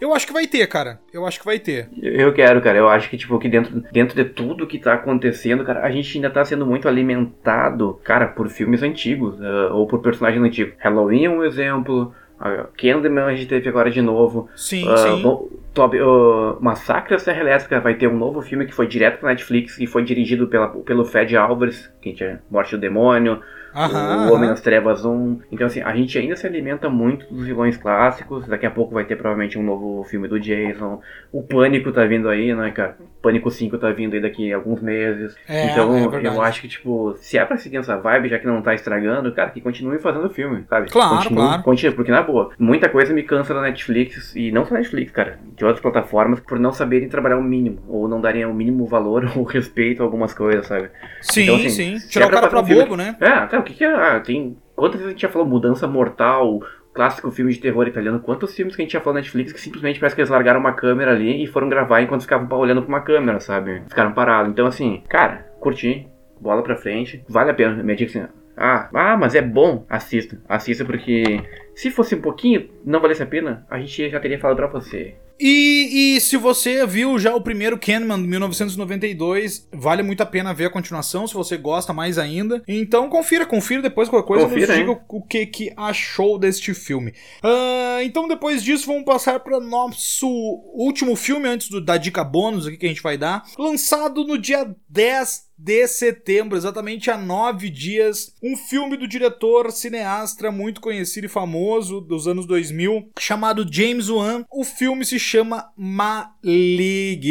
Eu 0.02 0.16
acho 0.16 0.26
que 0.26 0.34
vai 0.34 0.48
ter, 0.48 0.66
cara. 0.66 1.00
Eu 1.14 1.28
acho 1.28 1.38
que 1.40 1.46
vai 1.46 1.60
ter. 1.60 1.88
eu 2.02 2.34
quero, 2.34 2.60
cara. 2.60 2.76
Eu 2.76 2.90
acho 2.90 3.08
que, 3.08 3.18
tipo, 3.18 3.38
que 3.38 3.48
dentro, 3.48 3.84
dentro 3.92 4.16
de 4.16 4.26
tudo 4.30 4.66
que 4.66 4.80
tá 4.80 4.94
acontecendo, 4.96 5.64
cara, 5.64 5.84
a 5.86 5.92
gente 5.92 6.18
ainda 6.18 6.30
tá 6.32 6.44
sendo 6.44 6.66
muito 6.66 6.88
alimentado, 6.88 8.00
cara, 8.04 8.26
por 8.26 8.50
filmes 8.50 8.82
antigos, 8.82 9.40
ah, 9.40 9.74
ou 9.74 9.86
por 9.86 10.00
personagens 10.02 10.44
antigos. 10.44 10.74
Halloween 10.80 11.26
é 11.26 11.30
um 11.30 11.44
exemplo. 11.44 12.14
Uh, 12.42 12.68
Candyman 12.76 13.26
a 13.26 13.36
gente 13.36 13.48
teve 13.48 13.70
agora 13.70 13.92
de 13.92 14.02
novo. 14.02 14.50
Sim, 14.56 14.88
Ah, 14.89 14.98
sim. 14.98 15.22
bom, 15.22 15.48
ah, 15.78 16.58
Massacre 16.60 17.12
da 17.12 17.20
Serra 17.20 17.42
Elétrica 17.42 17.80
vai 17.80 17.94
ter 17.94 18.08
um 18.08 18.18
novo 18.18 18.42
filme 18.42 18.66
que 18.66 18.74
foi 18.74 18.88
direto 18.88 19.20
pra 19.20 19.30
Netflix 19.30 19.78
e 19.80 19.86
foi 19.86 20.04
dirigido 20.04 20.48
pela, 20.48 20.68
pelo 20.70 21.06
Fed 21.06 21.38
Álvares, 21.38 21.92
que 22.02 22.14
tinha 22.14 22.42
Morte 22.50 22.72
do 22.72 22.82
Demônio, 22.82 23.42
Aham. 23.74 24.30
o 24.30 24.34
Homem 24.34 24.49
das 24.49 24.61
Trevas 24.61 25.05
1. 25.05 25.39
Então, 25.51 25.67
assim, 25.67 25.82
a 25.82 25.93
gente 25.95 26.17
ainda 26.17 26.36
se 26.36 26.45
alimenta 26.45 26.89
muito 26.89 27.26
dos 27.34 27.45
vilões 27.45 27.78
clássicos. 27.78 28.45
Daqui 28.47 28.65
a 28.65 28.72
pouco 28.72 28.93
vai 28.93 29.03
ter 29.05 29.15
provavelmente 29.15 29.57
um 29.57 29.63
novo 29.63 30.03
filme 30.03 30.28
do 30.28 30.39
Jason. 30.39 31.01
O 31.32 31.41
Pânico 31.43 31.91
tá 31.91 32.05
vindo 32.05 32.28
aí, 32.30 32.53
né, 32.53 32.72
cara? 32.72 32.97
Pânico 33.22 33.49
5 33.51 33.78
tá 33.78 33.89
vindo 33.91 34.13
aí 34.13 34.22
daqui 34.22 34.51
a 34.51 34.55
alguns 34.57 34.82
meses. 34.82 35.36
É, 35.47 35.67
então, 35.67 36.11
é 36.13 36.28
eu 36.28 36.41
acho 36.41 36.61
que, 36.61 36.67
tipo, 36.67 37.13
se 37.17 37.38
é 37.38 37.45
pra 37.45 37.57
seguir 37.57 37.78
essa 37.78 37.95
vibe, 37.97 38.30
já 38.30 38.39
que 38.39 38.47
não 38.47 38.61
tá 38.61 38.74
estragando, 38.74 39.32
cara, 39.32 39.49
que 39.51 39.61
continue 39.61 39.99
fazendo 39.99 40.30
filme, 40.30 40.63
sabe? 40.69 40.89
Claro, 40.89 41.17
continue, 41.17 41.38
claro. 41.43 41.63
Continue, 41.63 41.95
porque, 41.95 42.11
na 42.11 42.24
boa, 42.24 42.49
muita 42.57 42.89
coisa 42.89 43.13
me 43.13 43.24
cansa 43.24 43.53
da 43.53 43.61
Netflix, 43.61 44.36
e 44.36 44.51
não 44.51 44.65
só 44.65 44.74
Netflix, 44.74 45.11
cara, 45.11 45.39
de 45.55 45.63
outras 45.63 45.82
plataformas, 45.82 46.39
por 46.39 46.59
não 46.59 46.72
saberem 46.72 47.07
trabalhar 47.07 47.38
o 47.38 47.43
mínimo, 47.43 47.80
ou 47.88 48.07
não 48.07 48.19
darem 48.19 48.45
o 48.45 48.53
mínimo 48.53 48.86
valor 48.88 49.24
ou 49.38 49.43
respeito 49.43 50.01
a 50.01 50.05
algumas 50.05 50.34
coisas, 50.34 50.65
sabe? 50.65 50.89
Sim, 51.22 51.43
Então, 51.43 51.55
assim, 51.57 51.69
sim. 51.69 51.97
Tirar 52.09 52.26
é 52.26 52.28
o 52.28 52.32
cara 52.32 52.41
fazer 52.49 52.49
pra 52.55 52.61
um 52.61 52.65
filme- 52.65 52.84
bobo, 52.84 52.97
né? 52.97 53.15
É, 53.22 53.30
cara, 53.30 53.61
o 53.62 53.64
que 53.64 53.74
que 53.74 53.84
é? 53.84 53.93
Ah, 53.93 54.20
tem... 54.20 54.57
Quantas 54.76 54.99
vezes 54.99 55.07
a 55.07 55.12
gente 55.12 55.22
já 55.22 55.30
falou 55.30 55.47
Mudança 55.47 55.88
Mortal, 55.88 56.59
clássico 56.93 57.32
filme 57.32 57.53
de 57.53 57.59
terror 57.59 57.88
italiano, 57.88 58.20
quantos 58.20 58.55
filmes 58.55 58.76
que 58.76 58.82
a 58.82 58.86
gente 58.86 58.93
já 58.93 58.99
falou 58.99 59.14
na 59.14 59.20
Netflix 59.22 59.53
que 59.53 59.62
simplesmente 59.62 59.99
parece 59.99 60.16
que 60.16 60.22
eles 60.22 60.30
largaram 60.30 60.59
uma 60.59 60.74
câmera 60.74 61.12
ali 61.12 61.43
e 61.43 61.47
foram 61.47 61.70
gravar 61.70 62.01
enquanto 62.01 62.22
ficavam 62.22 62.57
olhando 62.57 62.82
pra 62.82 62.89
uma 62.89 63.01
câmera, 63.01 63.39
sabe? 63.39 63.84
Ficaram 63.88 64.14
parados. 64.14 64.51
Então, 64.51 64.66
assim, 64.66 65.03
cara, 65.07 65.45
curti, 65.59 66.07
bola 66.39 66.64
pra 66.64 66.76
frente, 66.76 67.24
vale 67.30 67.51
a 67.51 67.53
pena. 67.53 67.82
Me 67.84 67.95
dica 67.95 68.09
assim, 68.09 68.28
ah, 68.57 68.89
ah, 68.93 69.18
mas 69.18 69.36
é 69.36 69.41
bom, 69.41 69.86
assista. 69.89 70.41
Assista 70.47 70.84
porque 70.84 71.41
se 71.74 71.89
fosse 71.89 72.16
um 72.16 72.22
pouquinho, 72.22 72.70
não 72.86 72.99
valesse 72.99 73.24
a 73.24 73.28
pena, 73.28 73.66
a 73.70 73.80
gente 73.80 74.09
já 74.09 74.20
teria 74.20 74.39
falado 74.39 74.57
pra 74.57 74.68
você. 74.68 75.16
E, 75.44 76.16
e 76.18 76.22
se 76.22 76.38
você 76.38 76.86
viu 76.86 77.18
já 77.18 77.34
o 77.34 77.42
primeiro 77.42 77.80
Candyman 77.80 78.22
de 78.22 78.28
1992, 78.28 79.68
vale 79.74 80.04
muito 80.04 80.22
a 80.22 80.26
pena 80.26 80.54
ver 80.54 80.66
a 80.66 80.70
continuação, 80.70 81.28
se 81.28 81.34
você 81.34 81.58
gosta 81.58 81.92
mais 81.94 82.18
ainda. 82.20 82.62
Então 82.68 83.10
confira, 83.10 83.46
confira 83.46 83.82
depois 83.82 84.08
qualquer 84.08 84.28
coisa 84.28 84.46
Confira, 84.46 84.68
nos 84.68 84.78
diga 84.78 84.92
hein? 84.92 85.00
o, 85.10 85.22
que, 85.22 85.46
que 85.48 85.74
achou 85.76 86.38
deste 86.38 86.74
filme. 86.74 87.14
Ah, 87.42 88.00
então 88.04 88.28
depois 88.28 88.64
disso 88.64 88.86
vamos 88.86 89.04
passar 89.04 89.39
para 89.39 89.60
nosso 89.60 90.28
último 90.76 91.16
filme 91.16 91.48
antes 91.50 91.70
do- 91.70 91.82
da 91.84 91.98
dica 91.98 92.24
bônus 92.24 92.68
aqui 92.68 92.78
que 92.78 92.86
a 92.86 92.89
gente 92.89 93.02
vai 93.02 93.18
dar. 93.18 93.44
Lançado 93.58 94.24
no 94.24 94.38
dia 94.38 94.70
10 94.89 95.51
de 95.64 95.88
setembro, 95.88 96.57
exatamente 96.57 97.12
há 97.12 97.18
nove 97.18 97.70
dias, 97.70 98.34
um 98.41 98.57
filme 98.57 98.97
do 98.97 99.07
diretor 99.07 99.72
cineasta 99.72 100.51
muito 100.51 100.82
conhecido 100.82 101.26
e 101.26 101.30
famoso 101.30 102.01
dos 102.01 102.28
anos 102.28 102.47
2000, 102.47 103.09
chamado 103.20 103.66
James 103.72 104.09
Wan. 104.09 104.43
O 104.51 104.64
filme 104.64 105.05
se 105.05 105.20
chama 105.20 105.72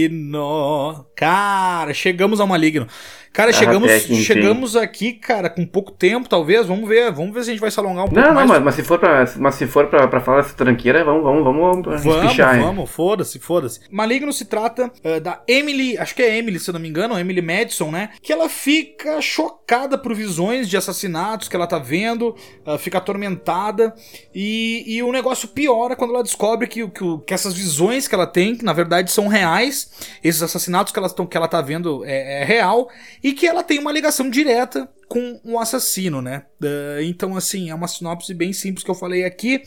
Maligno. 0.00 1.06
Cara, 1.16 1.92
chegamos 1.92 2.40
ao 2.40 2.46
Maligno. 2.46 2.86
Cara, 3.32 3.50
Ah, 3.50 3.52
chegamos, 3.52 3.90
chegamos 4.24 4.74
aqui, 4.76 5.12
cara, 5.12 5.48
com 5.48 5.64
pouco 5.64 5.92
tempo, 5.92 6.28
talvez. 6.28 6.66
Vamos 6.66 6.88
ver, 6.88 7.12
vamos 7.12 7.32
ver 7.32 7.44
se 7.44 7.50
a 7.50 7.52
gente 7.52 7.60
vai 7.60 7.70
se 7.70 7.78
alongar 7.78 8.04
um 8.04 8.08
pouco 8.08 8.20
Não, 8.20 8.34
não, 8.34 8.44
mas, 8.46 8.60
mas 8.62 8.74
se 8.74 8.82
for 8.82 8.98
pra, 8.98 9.24
mas 9.38 9.54
se 9.54 9.68
for 9.68 9.86
pra, 9.86 10.08
pra 10.08 10.20
falar 10.20 10.40
essa 10.40 10.54
tranqueira, 10.54 11.04
vamos, 11.04 11.22
vamos, 11.22 11.44
vamos, 11.44 12.02
Vamos, 12.02 12.38
hein? 12.38 12.60
vamos, 12.60 12.90
foda-se, 12.90 13.38
foda-se. 13.38 13.80
Maligno 13.88 14.32
se 14.32 14.46
trata 14.46 14.90
eh, 15.04 15.20
da 15.20 15.42
Emily, 15.46 15.96
acho 15.96 16.12
que 16.14 16.22
é 16.22 16.38
Emily, 16.38 16.58
se 16.58 16.70
eu 16.70 16.72
não 16.72 16.80
me 16.80 16.88
engano, 16.88 17.16
Emily 17.16 17.40
Madison, 17.40 17.92
né? 17.92 18.10
Que 18.22 18.32
ela 18.32 18.48
fica 18.50 19.20
chocada 19.20 19.96
por 19.96 20.14
visões 20.14 20.68
de 20.68 20.76
assassinatos 20.76 21.48
que 21.48 21.56
ela 21.56 21.66
tá 21.66 21.78
vendo, 21.78 22.36
fica 22.78 22.98
atormentada 22.98 23.94
e, 24.34 24.84
e 24.86 25.02
o 25.02 25.10
negócio 25.10 25.48
piora 25.48 25.96
quando 25.96 26.12
ela 26.12 26.22
descobre 26.22 26.66
que, 26.68 26.86
que, 26.88 27.18
que 27.26 27.32
essas 27.32 27.54
visões 27.54 28.06
que 28.06 28.14
ela 28.14 28.26
tem, 28.26 28.54
que 28.56 28.64
na 28.64 28.74
verdade 28.74 29.10
são 29.10 29.26
reais, 29.26 29.90
esses 30.22 30.42
assassinatos 30.42 30.92
que 30.92 30.98
ela, 30.98 31.08
tão- 31.08 31.26
que 31.26 31.36
ela 31.36 31.48
tá 31.48 31.62
vendo 31.62 32.04
é, 32.04 32.42
é 32.42 32.44
real 32.44 32.90
e 33.22 33.32
que 33.32 33.46
ela 33.46 33.62
tem 33.62 33.78
uma 33.78 33.90
ligação 33.92 34.28
direta 34.28 34.86
com 35.08 35.40
um 35.44 35.58
assassino, 35.58 36.20
né? 36.20 36.44
Ah, 36.62 37.02
então, 37.02 37.36
assim, 37.36 37.70
é 37.70 37.74
uma 37.74 37.88
sinopse 37.88 38.32
bem 38.34 38.52
simples 38.52 38.84
que 38.84 38.90
eu 38.90 38.94
falei 38.94 39.24
aqui. 39.24 39.62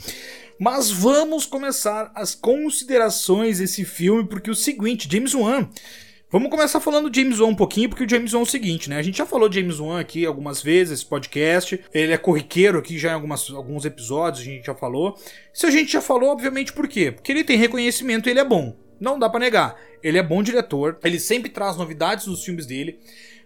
Mas 0.60 0.92
vamos 0.92 1.46
começar 1.46 2.12
as 2.16 2.36
considerações 2.36 3.58
desse 3.58 3.84
filme, 3.84 4.24
porque 4.28 4.50
o 4.52 4.56
seguinte, 4.56 5.10
James 5.12 5.34
Wan. 5.34 5.68
Vamos 6.34 6.50
começar 6.50 6.80
falando 6.80 7.12
do 7.12 7.16
James 7.16 7.40
Wan 7.40 7.50
um 7.50 7.56
pouquinho, 7.56 7.88
porque 7.88 8.06
o 8.06 8.10
James 8.10 8.34
Wan 8.34 8.40
é 8.40 8.42
o 8.42 8.46
seguinte, 8.48 8.90
né? 8.90 8.98
A 8.98 9.04
gente 9.04 9.20
já 9.20 9.24
falou 9.24 9.48
de 9.48 9.60
James 9.60 9.80
Wan 9.80 10.00
aqui 10.00 10.26
algumas 10.26 10.64
vezes, 10.64 10.94
esse 11.02 11.06
podcast. 11.06 11.80
Ele 11.94 12.12
é 12.12 12.18
corriqueiro 12.18 12.80
aqui 12.80 12.98
já 12.98 13.12
em 13.12 13.14
algumas, 13.14 13.52
alguns 13.52 13.86
episódios, 13.86 14.42
a 14.42 14.44
gente 14.44 14.66
já 14.66 14.74
falou. 14.74 15.16
Se 15.54 15.68
a 15.68 15.70
gente 15.70 15.94
já 15.94 16.02
falou, 16.02 16.32
obviamente 16.32 16.74
por 16.74 16.88
quê? 16.88 17.12
Porque 17.12 17.32
ele 17.32 17.44
tem 17.44 17.56
reconhecimento 17.56 18.28
e 18.28 18.32
ele 18.32 18.40
é 18.40 18.44
bom. 18.44 18.76
Não 19.00 19.20
dá 19.20 19.30
pra 19.30 19.40
negar. 19.40 19.80
Ele 20.02 20.18
é 20.18 20.24
bom 20.24 20.42
diretor, 20.42 20.98
ele 21.04 21.20
sempre 21.20 21.52
traz 21.52 21.78
novidades 21.78 22.26
nos 22.26 22.44
filmes 22.44 22.66
dele. 22.66 23.00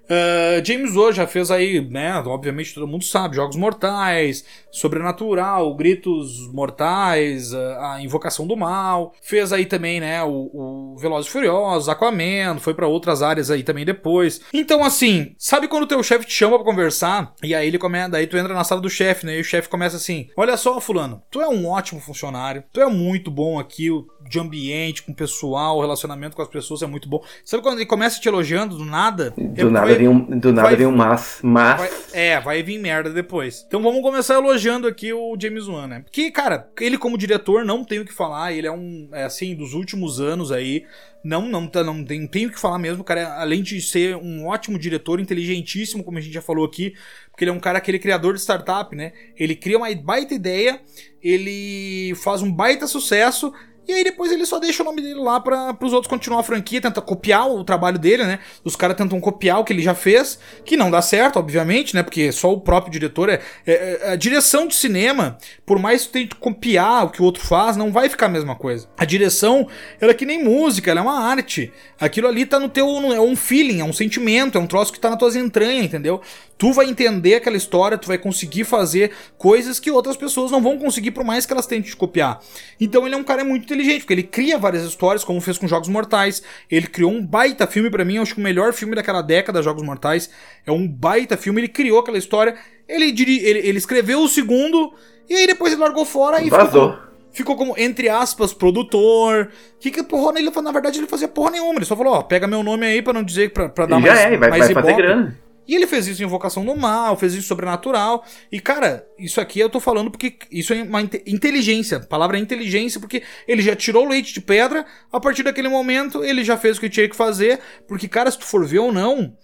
Ah, 0.10 0.62
James 0.64 0.95
Wan 0.95 1.12
já 1.12 1.28
fez 1.28 1.51
aí, 1.51 1.82
né? 1.82 2.14
Obviamente 2.26 2.74
todo 2.74 2.88
mundo 2.88 3.03
sabe, 3.03 3.36
Jogos 3.36 3.55
Mortais, 3.55 4.45
Sobrenatural, 4.72 5.76
Gritos 5.76 6.51
Mortais, 6.53 7.53
a, 7.53 7.95
a 7.95 8.01
Invocação 8.01 8.47
do 8.47 8.55
Mal. 8.55 9.14
Fez 9.22 9.51
aí 9.51 9.66
também, 9.66 9.99
né? 9.99 10.24
O, 10.24 10.49
o 10.53 10.97
Velozes 10.97 11.30
e 11.30 11.32
Furiosos, 11.32 11.89
Aquaman, 11.89 12.58
foi 12.60 12.74
pra 12.74 12.88
outras 12.88 13.22
áreas 13.22 13.51
aí 13.51 13.64
também 13.64 13.86
depois. 13.86 14.41
Então, 14.53 14.84
assim, 14.84 15.36
sabe 15.38 15.68
quando 15.68 15.84
o 15.84 15.88
teu 15.88 16.01
chefe 16.03 16.26
te 16.26 16.34
chama 16.34 16.58
pra 16.58 16.66
conversar? 16.66 17.34
E 17.43 17.53
aí 17.53 17.68
ele 17.68 17.78
começa, 17.78 18.10
daí 18.10 18.28
tu 18.28 18.38
entra 18.38 18.53
na 18.53 18.64
sala 18.64 18.82
do 18.82 18.89
chefe, 18.89 19.26
né? 19.26 19.38
E 19.38 19.41
o 19.41 19.43
chefe 19.43 19.70
começa 19.70 19.97
assim: 19.97 20.28
Olha 20.36 20.55
só, 20.58 20.80
Fulano, 20.80 21.22
tu 21.30 21.41
é 21.41 21.47
um 21.47 21.68
ótimo 21.68 21.99
funcionário, 21.99 22.64
tu 22.72 22.82
é 22.82 22.88
muito 22.88 23.30
bom 23.30 23.60
aqui, 23.60 23.89
de 24.30 24.39
ambiente, 24.39 25.03
com 25.03 25.12
o 25.12 25.16
pessoal, 25.16 25.78
o 25.78 25.82
relacionamento 25.82 26.36
com 26.36 26.41
as 26.41 26.47
pessoas 26.47 26.82
é 26.82 26.88
muito 26.88 27.10
bom. 27.10 27.24
Sabe 27.43 27.64
quando 27.64 27.78
ele 27.78 27.86
começa 27.86 28.20
te 28.20 28.28
elogiando 28.28 28.78
do 28.78 28.86
nada? 28.86 29.34
Do 29.38 29.72
nada 29.72 29.97
vem 29.98 30.08
um, 30.08 30.20
do 30.39 30.54
nada 30.54 30.68
vai, 30.68 30.76
vem 30.76 30.88
um 30.88 30.95
mas. 30.95 31.39
mas... 31.43 31.78
Vai, 31.80 31.89
é, 32.14 32.39
vai 32.39 32.64
vir 32.64 32.80
merda 32.80 33.10
depois. 33.10 33.64
Então 33.68 33.82
vamos 33.82 34.02
começar 34.02 34.36
elogiando 34.36 34.88
aqui 34.88 35.12
o 35.14 35.36
James 35.39 35.68
Wan, 35.68 35.88
né? 35.88 36.02
Porque, 36.02 36.32
cara, 36.32 36.70
ele 36.80 36.98
como 36.98 37.18
diretor 37.18 37.66
não 37.66 37.84
tem 37.84 38.00
o 38.00 38.06
que 38.06 38.14
falar. 38.14 38.54
Ele 38.54 38.68
é 38.68 38.72
um, 38.72 39.10
é, 39.12 39.24
assim, 39.24 39.56
dos 39.56 39.74
últimos 39.74 40.20
anos 40.20 40.52
aí. 40.52 40.86
Não, 41.24 41.48
não, 41.48 41.68
tá, 41.68 41.84
não 41.84 42.04
tem, 42.04 42.26
tem 42.28 42.45
o 42.45 42.52
que 42.52 42.60
falar 42.60 42.80
mesmo. 42.80 43.02
O 43.02 43.04
cara, 43.04 43.39
além 43.39 43.62
de 43.62 43.82
ser 43.82 44.16
um 44.16 44.48
ótimo 44.48 44.80
diretor, 44.80 45.20
inteligentíssimo, 45.20 46.04
como 46.04 46.18
a 46.18 46.22
gente 46.22 46.34
já 46.34 46.41
falou 46.41 46.66
aqui, 46.66 46.93
porque 47.30 47.43
ele 47.43 47.52
é 47.52 47.54
um 47.54 47.60
cara, 47.60 47.78
aquele 47.78 48.00
criador 48.00 48.34
de 48.34 48.39
startup, 48.39 48.95
né? 48.95 49.12
Ele 49.36 49.56
cria 49.56 49.78
uma 49.78 49.93
baita 49.95 50.34
ideia, 50.34 50.80
ele 51.22 52.14
faz 52.16 52.41
um 52.41 52.52
baita 52.52 52.88
sucesso 52.88 53.52
e 53.88 53.94
aí 53.94 54.04
depois 54.04 54.32
ele 54.32 54.46
só 54.46 54.60
deixa 54.60 54.84
o 54.84 54.86
nome 54.86 55.02
dele 55.02 55.20
lá 55.20 55.40
para 55.40 55.76
os 55.82 55.94
outros 55.94 56.10
continuar 56.10 56.42
a 56.42 56.44
franquia, 56.44 56.82
tenta 56.82 57.02
copiar 57.02 57.50
o 57.50 57.64
trabalho 57.64 57.98
dele, 57.98 58.24
né? 58.26 58.40
Os 58.64 58.76
caras 58.76 58.98
tentam 58.98 59.20
copiar 59.20 59.60
o 59.60 59.64
que 59.64 59.72
ele 59.72 59.82
já 59.82 59.96
fez, 59.96 60.40
que 60.66 60.76
não 60.76 60.92
dá 60.92 61.02
certo, 61.02 61.40
obviamente, 61.40 61.96
né? 61.96 62.04
Porque 62.04 62.32
só 62.32 62.52
o 62.52 62.60
próprio 62.60 62.92
diretor 62.92 63.30
é, 63.30 63.42
é, 63.66 64.00
é 64.02 64.12
a 64.12 64.16
direção 64.16 64.68
de 64.68 64.76
cinema, 64.76 65.38
por 65.66 65.80
mais 65.80 66.06
que 66.06 66.14
tente 66.14 66.36
copiar 66.36 67.06
o 67.06 67.10
que 67.10 67.22
o 67.22 67.26
outro 67.26 67.44
faz, 67.44 67.78
não 67.78 67.92
vai 67.92 68.10
ficar 68.10 68.26
a 68.26 68.30
mesma 68.30 68.56
coisa. 68.56 68.88
A 68.98 69.06
direção, 69.06 69.68
ela 70.02 70.12
é 70.12 70.16
que 70.16 70.26
nem 70.26 70.44
música, 70.44 70.92
ela 70.92 71.00
é 71.00 71.04
uma 71.04 71.22
arte. 71.22 71.72
Aquilo 72.00 72.28
ali 72.28 72.46
tá 72.46 72.60
no 72.60 72.70
teu 72.70 72.88
é 73.14 73.22
um 73.22 73.36
feeling, 73.36 73.80
é 73.80 73.84
um 73.84 73.94
sentimento, 73.94 74.58
é 74.58 74.62
um 74.62 74.68
troço 74.68 74.92
que 74.92 75.00
tá 75.00 75.10
nas 75.10 75.20
tuas 75.20 75.36
entranhas, 75.36 75.86
entendeu? 75.86 76.22
Tu 76.58 76.74
vai 76.74 76.90
entender 76.90 77.36
aquela 77.36 77.56
história, 77.56 77.98
tu 77.98 78.08
vai 78.08 78.18
conseguir 78.18 78.64
fazer 78.64 79.12
coisas 79.38 79.80
que 79.80 79.92
outras 79.92 80.18
pessoas 80.18 80.50
não 80.50 80.62
vão 80.62 80.78
conseguir 80.78 81.12
por 81.12 81.24
mais 81.24 81.46
que 81.46 81.54
elas 81.54 81.68
tentem 81.68 81.92
te 81.92 81.96
copiar. 81.96 82.40
Então 82.80 83.06
ele 83.06 83.14
é 83.14 83.18
um 83.18 83.24
cara 83.24 83.44
muito 83.44 83.68
inteligente, 83.78 84.01
porque 84.01 84.13
ele 84.13 84.23
cria 84.23 84.57
várias 84.57 84.84
histórias, 84.84 85.23
como 85.23 85.39
fez 85.39 85.57
com 85.57 85.67
Jogos 85.67 85.88
Mortais. 85.88 86.41
Ele 86.69 86.88
criou 86.88 87.11
um 87.11 87.25
baita 87.25 87.67
filme 87.67 87.89
para 87.89 88.03
mim, 88.03 88.17
acho 88.17 88.34
que 88.34 88.41
o 88.41 88.43
melhor 88.43 88.73
filme 88.73 88.95
daquela 88.95 89.21
década, 89.21 89.61
Jogos 89.61 89.84
Mortais. 89.84 90.30
É 90.65 90.71
um 90.71 90.88
baita 90.88 91.38
filme, 91.38 91.61
ele 91.61 91.67
criou 91.67 91.99
aquela 91.99 92.17
história. 92.17 92.55
Ele, 92.88 93.05
ele, 93.05 93.59
ele 93.59 93.78
escreveu 93.78 94.21
o 94.21 94.28
segundo, 94.28 94.93
e 95.30 95.36
aí 95.36 95.47
depois 95.47 95.71
ele 95.71 95.82
largou 95.82 96.05
fora 96.05 96.41
e 96.41 96.49
Vazou. 96.49 96.91
ficou 96.91 97.07
ficou 97.32 97.55
como, 97.55 97.75
entre 97.78 98.09
aspas, 98.09 98.51
produtor. 98.51 99.49
Que 99.80 99.91
que 99.91 100.01
porra, 100.01 100.39
ele, 100.39 100.49
na 100.49 100.71
verdade 100.71 100.99
ele 100.99 101.07
fazia 101.07 101.28
porra 101.28 101.51
nenhuma. 101.51 101.75
Ele 101.75 101.86
só 101.86 101.95
falou, 101.95 102.13
ó, 102.13 102.23
pega 102.23 102.47
meu 102.47 102.63
nome 102.63 102.86
aí 102.86 103.01
pra 103.01 103.13
não 103.13 103.23
dizer, 103.23 103.53
pra, 103.53 103.69
pra 103.69 103.86
dar 103.86 103.99
e 103.99 104.01
mais, 104.01 104.13
já 104.13 104.19
é, 104.21 104.38
vai, 104.38 104.49
mais 104.49 104.65
vai 104.65 104.73
fazer 104.73 104.95
grana. 104.95 105.38
E 105.68 105.76
ele 105.76 105.86
fez 105.86 106.07
isso 106.07 106.22
em 106.22 106.26
Invocação 106.26 106.63
do 106.63 106.76
Mal, 106.76 107.18
fez 107.18 107.34
isso 107.34 107.47
Sobrenatural. 107.47 108.24
E, 108.51 108.59
cara, 108.59 109.05
isso 109.20 109.41
aqui 109.41 109.59
eu 109.59 109.70
tô 109.70 109.80
falando 109.80 110.09
porque 110.09 110.38
isso 110.51 110.74
é 110.74 110.84
uma 110.84 111.01
inteligência. 111.01 111.97
A 111.97 112.05
palavra 112.05 112.38
é 112.38 112.39
inteligência, 112.39 112.99
porque 112.99 113.24
ele 113.47 113.61
já 113.61 113.76
tirou 113.76 114.05
o 114.05 114.09
leite 114.09 114.34
de 114.34 114.41
pedra. 114.41 114.86
A 115.11 115.20
partir 115.20 115.43
daquele 115.43 115.68
momento, 115.68 116.24
ele 116.24 116.43
já 116.43 116.57
fez 116.57 116.78
o 116.78 116.80
que 116.80 116.89
tinha 116.89 117.09
que 117.09 117.15
fazer. 117.15 117.59
Porque, 117.88 118.07
cara, 118.07 118.32
se 118.32 118.39
tu 118.39 118.45
for 118.45 118.65
ver 118.65 118.80
ou 118.80 118.93
não, 118.93 119.36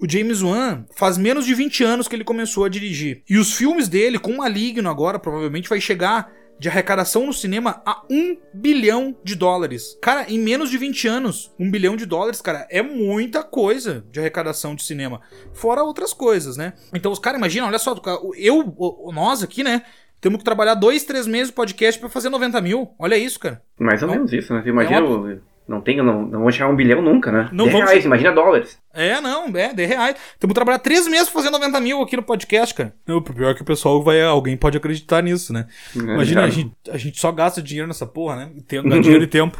o 0.00 0.08
James 0.08 0.42
Wan 0.42 0.84
faz 0.96 1.18
menos 1.18 1.44
de 1.44 1.54
20 1.54 1.84
anos 1.84 2.08
que 2.08 2.16
ele 2.16 2.24
começou 2.24 2.64
a 2.64 2.68
dirigir. 2.68 3.22
E 3.28 3.36
os 3.36 3.54
filmes 3.54 3.88
dele, 3.88 4.18
com 4.18 4.36
Maligno 4.36 4.88
agora, 4.88 5.18
provavelmente 5.18 5.68
vai 5.68 5.80
chegar 5.80 6.32
de 6.58 6.68
arrecadação 6.68 7.26
no 7.26 7.32
cinema 7.32 7.80
a 7.86 8.02
um 8.10 8.36
bilhão 8.52 9.16
de 9.22 9.34
dólares. 9.34 9.96
Cara, 10.02 10.26
em 10.28 10.38
menos 10.38 10.70
de 10.70 10.78
20 10.78 11.08
anos, 11.08 11.54
um 11.58 11.70
bilhão 11.70 11.96
de 11.96 12.04
dólares, 12.04 12.40
cara, 12.40 12.66
é 12.70 12.82
muita 12.82 13.42
coisa 13.42 14.04
de 14.10 14.18
arrecadação 14.18 14.74
de 14.74 14.82
cinema. 14.82 15.20
Fora 15.52 15.82
outras 15.82 16.12
coisas, 16.12 16.56
né? 16.56 16.72
Então 16.92 17.12
os 17.12 17.18
caras, 17.18 17.38
imagina, 17.38 17.66
olha 17.66 17.78
só, 17.78 17.94
eu, 18.36 18.74
nós 19.12 19.42
aqui, 19.42 19.62
né? 19.62 19.82
Temos 20.20 20.38
que 20.38 20.44
trabalhar 20.44 20.74
dois, 20.74 21.04
três 21.04 21.26
meses 21.28 21.48
de 21.48 21.54
podcast 21.54 22.00
para 22.00 22.08
fazer 22.08 22.28
90 22.28 22.60
mil. 22.60 22.90
Olha 22.98 23.16
isso, 23.16 23.38
cara. 23.38 23.62
Mais 23.78 24.02
ou 24.02 24.08
então, 24.08 24.16
menos 24.18 24.32
isso, 24.32 24.52
né? 24.52 24.64
Imagina 24.66 24.96
é 24.96 25.00
uma... 25.00 25.40
Não 25.68 25.82
tem, 25.82 25.98
não, 25.98 26.22
não 26.22 26.40
vão 26.40 26.50
chegar 26.50 26.64
a 26.64 26.70
um 26.70 26.76
bilhão 26.76 27.02
nunca, 27.02 27.30
né? 27.30 27.50
Não 27.52 27.66
de 27.66 27.72
vamos... 27.72 27.90
reais, 27.90 28.02
imagina 28.02 28.32
dólares. 28.32 28.78
É, 28.94 29.20
não, 29.20 29.54
é, 29.54 29.74
de 29.74 29.84
reais. 29.84 30.16
Temos 30.40 30.52
que 30.52 30.54
trabalhar 30.54 30.78
três 30.78 31.06
meses 31.06 31.28
fazendo 31.28 31.58
90 31.58 31.78
mil 31.80 32.00
aqui 32.00 32.16
no 32.16 32.22
podcast, 32.22 32.74
cara. 32.74 32.94
O 33.06 33.20
pior 33.20 33.50
é 33.50 33.54
que 33.54 33.60
o 33.60 33.66
pessoal 33.66 34.02
vai. 34.02 34.22
Alguém 34.22 34.56
pode 34.56 34.78
acreditar 34.78 35.22
nisso, 35.22 35.52
né? 35.52 35.66
É, 35.94 35.98
imagina, 35.98 36.44
a 36.44 36.48
gente, 36.48 36.72
a 36.90 36.96
gente 36.96 37.20
só 37.20 37.30
gasta 37.30 37.60
dinheiro 37.60 37.86
nessa 37.86 38.06
porra, 38.06 38.36
né? 38.36 38.50
Tempo, 38.66 38.88
dinheiro 38.88 39.24
e 39.24 39.26
tempo. 39.26 39.58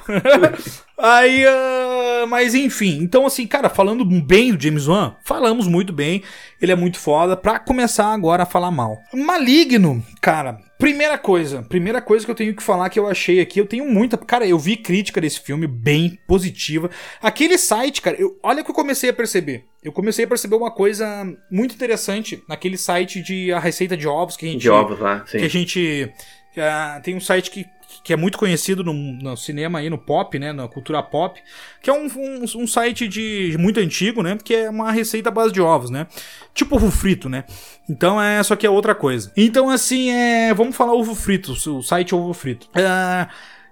Aí, 0.96 1.44
uh, 1.44 2.26
mas 2.26 2.54
enfim. 2.54 3.00
Então, 3.02 3.26
assim, 3.26 3.46
cara, 3.46 3.68
falando 3.68 4.02
bem 4.04 4.54
do 4.54 4.62
James 4.62 4.88
Wan, 4.88 5.14
falamos 5.22 5.68
muito 5.68 5.92
bem. 5.92 6.22
Ele 6.60 6.72
é 6.72 6.76
muito 6.76 6.98
foda. 6.98 7.36
Pra 7.36 7.58
começar 7.58 8.14
agora 8.14 8.44
a 8.44 8.46
falar 8.46 8.70
mal. 8.70 8.96
Maligno, 9.12 10.02
cara, 10.22 10.58
Primeira 10.78 11.18
coisa, 11.18 11.60
primeira 11.62 12.00
coisa 12.00 12.24
que 12.24 12.30
eu 12.30 12.36
tenho 12.36 12.54
que 12.54 12.62
falar 12.62 12.88
que 12.88 13.00
eu 13.00 13.08
achei 13.08 13.40
aqui, 13.40 13.58
eu 13.60 13.66
tenho 13.66 13.84
muita. 13.84 14.16
Cara, 14.16 14.46
eu 14.46 14.56
vi 14.56 14.76
crítica 14.76 15.20
desse 15.20 15.40
filme 15.40 15.66
bem 15.66 16.16
positiva. 16.24 16.88
Aquele 17.20 17.58
site, 17.58 18.00
cara, 18.00 18.16
eu, 18.16 18.38
olha 18.44 18.62
que 18.62 18.70
eu 18.70 18.74
comecei 18.74 19.10
a 19.10 19.12
perceber. 19.12 19.64
Eu 19.82 19.90
comecei 19.90 20.24
a 20.24 20.28
perceber 20.28 20.54
uma 20.54 20.70
coisa 20.70 21.26
muito 21.50 21.74
interessante 21.74 22.40
naquele 22.48 22.78
site 22.78 23.20
de 23.20 23.52
a 23.52 23.58
receita 23.58 23.96
de 23.96 24.06
ovos 24.06 24.36
que 24.36 24.46
a 24.46 24.52
gente. 24.52 24.60
De 24.60 24.70
ovos 24.70 25.00
lá, 25.00 25.26
sim. 25.26 25.38
Que 25.38 25.44
a 25.44 25.50
gente. 25.50 26.12
Uh, 26.60 27.02
tem 27.02 27.14
um 27.14 27.20
site 27.20 27.50
que 27.50 27.66
que 28.02 28.12
é 28.12 28.16
muito 28.16 28.38
conhecido 28.38 28.84
no, 28.84 28.92
no, 28.92 29.36
cinema 29.36 29.78
aí, 29.78 29.90
no 29.90 29.98
pop, 29.98 30.38
né, 30.38 30.52
na 30.52 30.68
cultura 30.68 31.02
pop, 31.02 31.40
que 31.82 31.90
é 31.90 31.92
um, 31.92 32.06
um, 32.06 32.44
um, 32.62 32.66
site 32.66 33.08
de 33.08 33.56
muito 33.58 33.80
antigo, 33.80 34.22
né, 34.22 34.36
que 34.42 34.54
é 34.54 34.70
uma 34.70 34.92
receita 34.92 35.30
à 35.30 35.32
base 35.32 35.52
de 35.52 35.60
ovos, 35.60 35.90
né, 35.90 36.06
tipo 36.54 36.76
ovo 36.76 36.90
frito, 36.90 37.28
né, 37.28 37.44
então 37.88 38.20
é, 38.20 38.42
só 38.42 38.56
que 38.56 38.66
é 38.66 38.70
outra 38.70 38.94
coisa. 38.94 39.32
Então 39.36 39.70
assim, 39.70 40.10
é, 40.10 40.52
vamos 40.54 40.76
falar 40.76 40.94
ovo 40.94 41.14
frito, 41.14 41.52
o 41.52 41.82
site 41.82 42.14
ovo 42.14 42.32
frito. 42.34 42.68
É, 42.74 43.26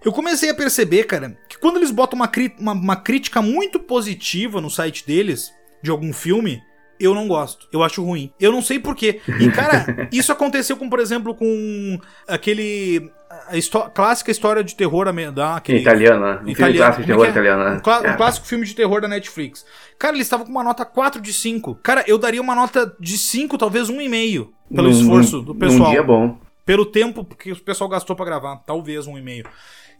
eu 0.04 0.12
comecei 0.12 0.50
a 0.50 0.54
perceber, 0.54 1.04
cara, 1.04 1.36
que 1.48 1.58
quando 1.58 1.76
eles 1.76 1.90
botam 1.90 2.18
uma, 2.18 2.30
uma, 2.58 2.72
uma 2.72 2.96
crítica 2.96 3.42
muito 3.42 3.78
positiva 3.80 4.60
no 4.60 4.70
site 4.70 5.06
deles, 5.06 5.52
de 5.82 5.90
algum 5.90 6.12
filme, 6.12 6.62
eu 6.98 7.14
não 7.14 7.28
gosto. 7.28 7.68
Eu 7.72 7.82
acho 7.82 8.02
ruim. 8.02 8.32
Eu 8.40 8.52
não 8.52 8.62
sei 8.62 8.78
porquê. 8.78 9.20
E, 9.40 9.50
cara, 9.50 10.08
isso 10.12 10.32
aconteceu 10.32 10.76
com, 10.76 10.88
por 10.88 11.00
exemplo, 11.00 11.34
com 11.34 11.98
aquele. 12.26 13.10
A 13.48 13.56
histó 13.56 13.90
clássica 13.90 14.30
história 14.30 14.62
de 14.62 14.74
terror 14.74 15.12
da. 15.32 15.56
Aquele, 15.56 15.80
italiana. 15.80 16.42
Um 16.44 16.54
filme 16.54 16.74
clássico 16.74 17.02
de 17.02 17.06
terror 17.06 17.26
é? 17.26 17.30
italiano. 17.30 17.64
Né? 17.64 17.76
Um, 17.76 17.80
clá 17.80 18.02
é. 18.04 18.12
um, 18.12 18.16
clássico 18.16 18.46
filme 18.46 18.64
de 18.64 18.74
terror 18.74 19.00
da 19.00 19.08
Netflix. 19.08 19.66
Cara, 19.98 20.14
eles 20.14 20.26
estavam 20.26 20.46
com 20.46 20.52
uma 20.52 20.64
nota 20.64 20.84
4 20.84 21.20
de 21.20 21.32
5. 21.32 21.74
Cara, 21.82 22.04
eu 22.06 22.18
daria 22.18 22.40
uma 22.40 22.54
nota 22.54 22.94
de 22.98 23.18
5, 23.18 23.58
talvez 23.58 23.90
1,5. 23.90 24.48
Pelo 24.74 24.90
num, 24.90 24.90
esforço 24.90 25.42
do 25.42 25.54
pessoal. 25.54 25.90
Um 25.90 25.92
dia 25.92 26.02
bom. 26.02 26.38
Pelo 26.64 26.86
tempo 26.86 27.24
que 27.24 27.52
o 27.52 27.60
pessoal 27.60 27.90
gastou 27.90 28.16
para 28.16 28.26
gravar. 28.26 28.56
Talvez 28.66 29.06
1,5. 29.06 29.46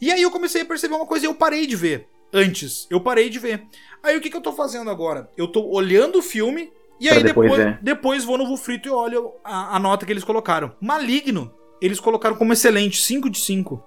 E 0.00 0.10
aí 0.10 0.22
eu 0.22 0.30
comecei 0.30 0.62
a 0.62 0.64
perceber 0.64 0.94
uma 0.94 1.06
coisa 1.06 1.26
e 1.26 1.28
eu 1.28 1.34
parei 1.34 1.66
de 1.66 1.76
ver. 1.76 2.08
Antes, 2.32 2.86
eu 2.90 3.00
parei 3.00 3.30
de 3.30 3.38
ver. 3.38 3.64
Aí 4.02 4.16
o 4.16 4.20
que, 4.20 4.30
que 4.30 4.36
eu 4.36 4.42
tô 4.42 4.52
fazendo 4.52 4.90
agora? 4.90 5.28
Eu 5.36 5.48
tô 5.48 5.64
olhando 5.68 6.18
o 6.18 6.22
filme 6.22 6.70
e 7.00 7.08
aí 7.08 7.22
depois, 7.22 7.50
depois, 7.50 7.66
é. 7.66 7.78
depois 7.82 8.24
vou 8.24 8.38
no 8.38 8.56
Frito 8.56 8.88
e 8.88 8.90
olho 8.90 9.32
a, 9.44 9.76
a, 9.76 9.78
nota 9.78 10.06
que 10.06 10.12
eles 10.12 10.24
colocaram. 10.24 10.72
Maligno, 10.80 11.52
eles 11.80 12.00
colocaram 12.00 12.36
como 12.36 12.52
excelente, 12.52 13.00
5 13.00 13.28
de 13.30 13.38
5. 13.38 13.84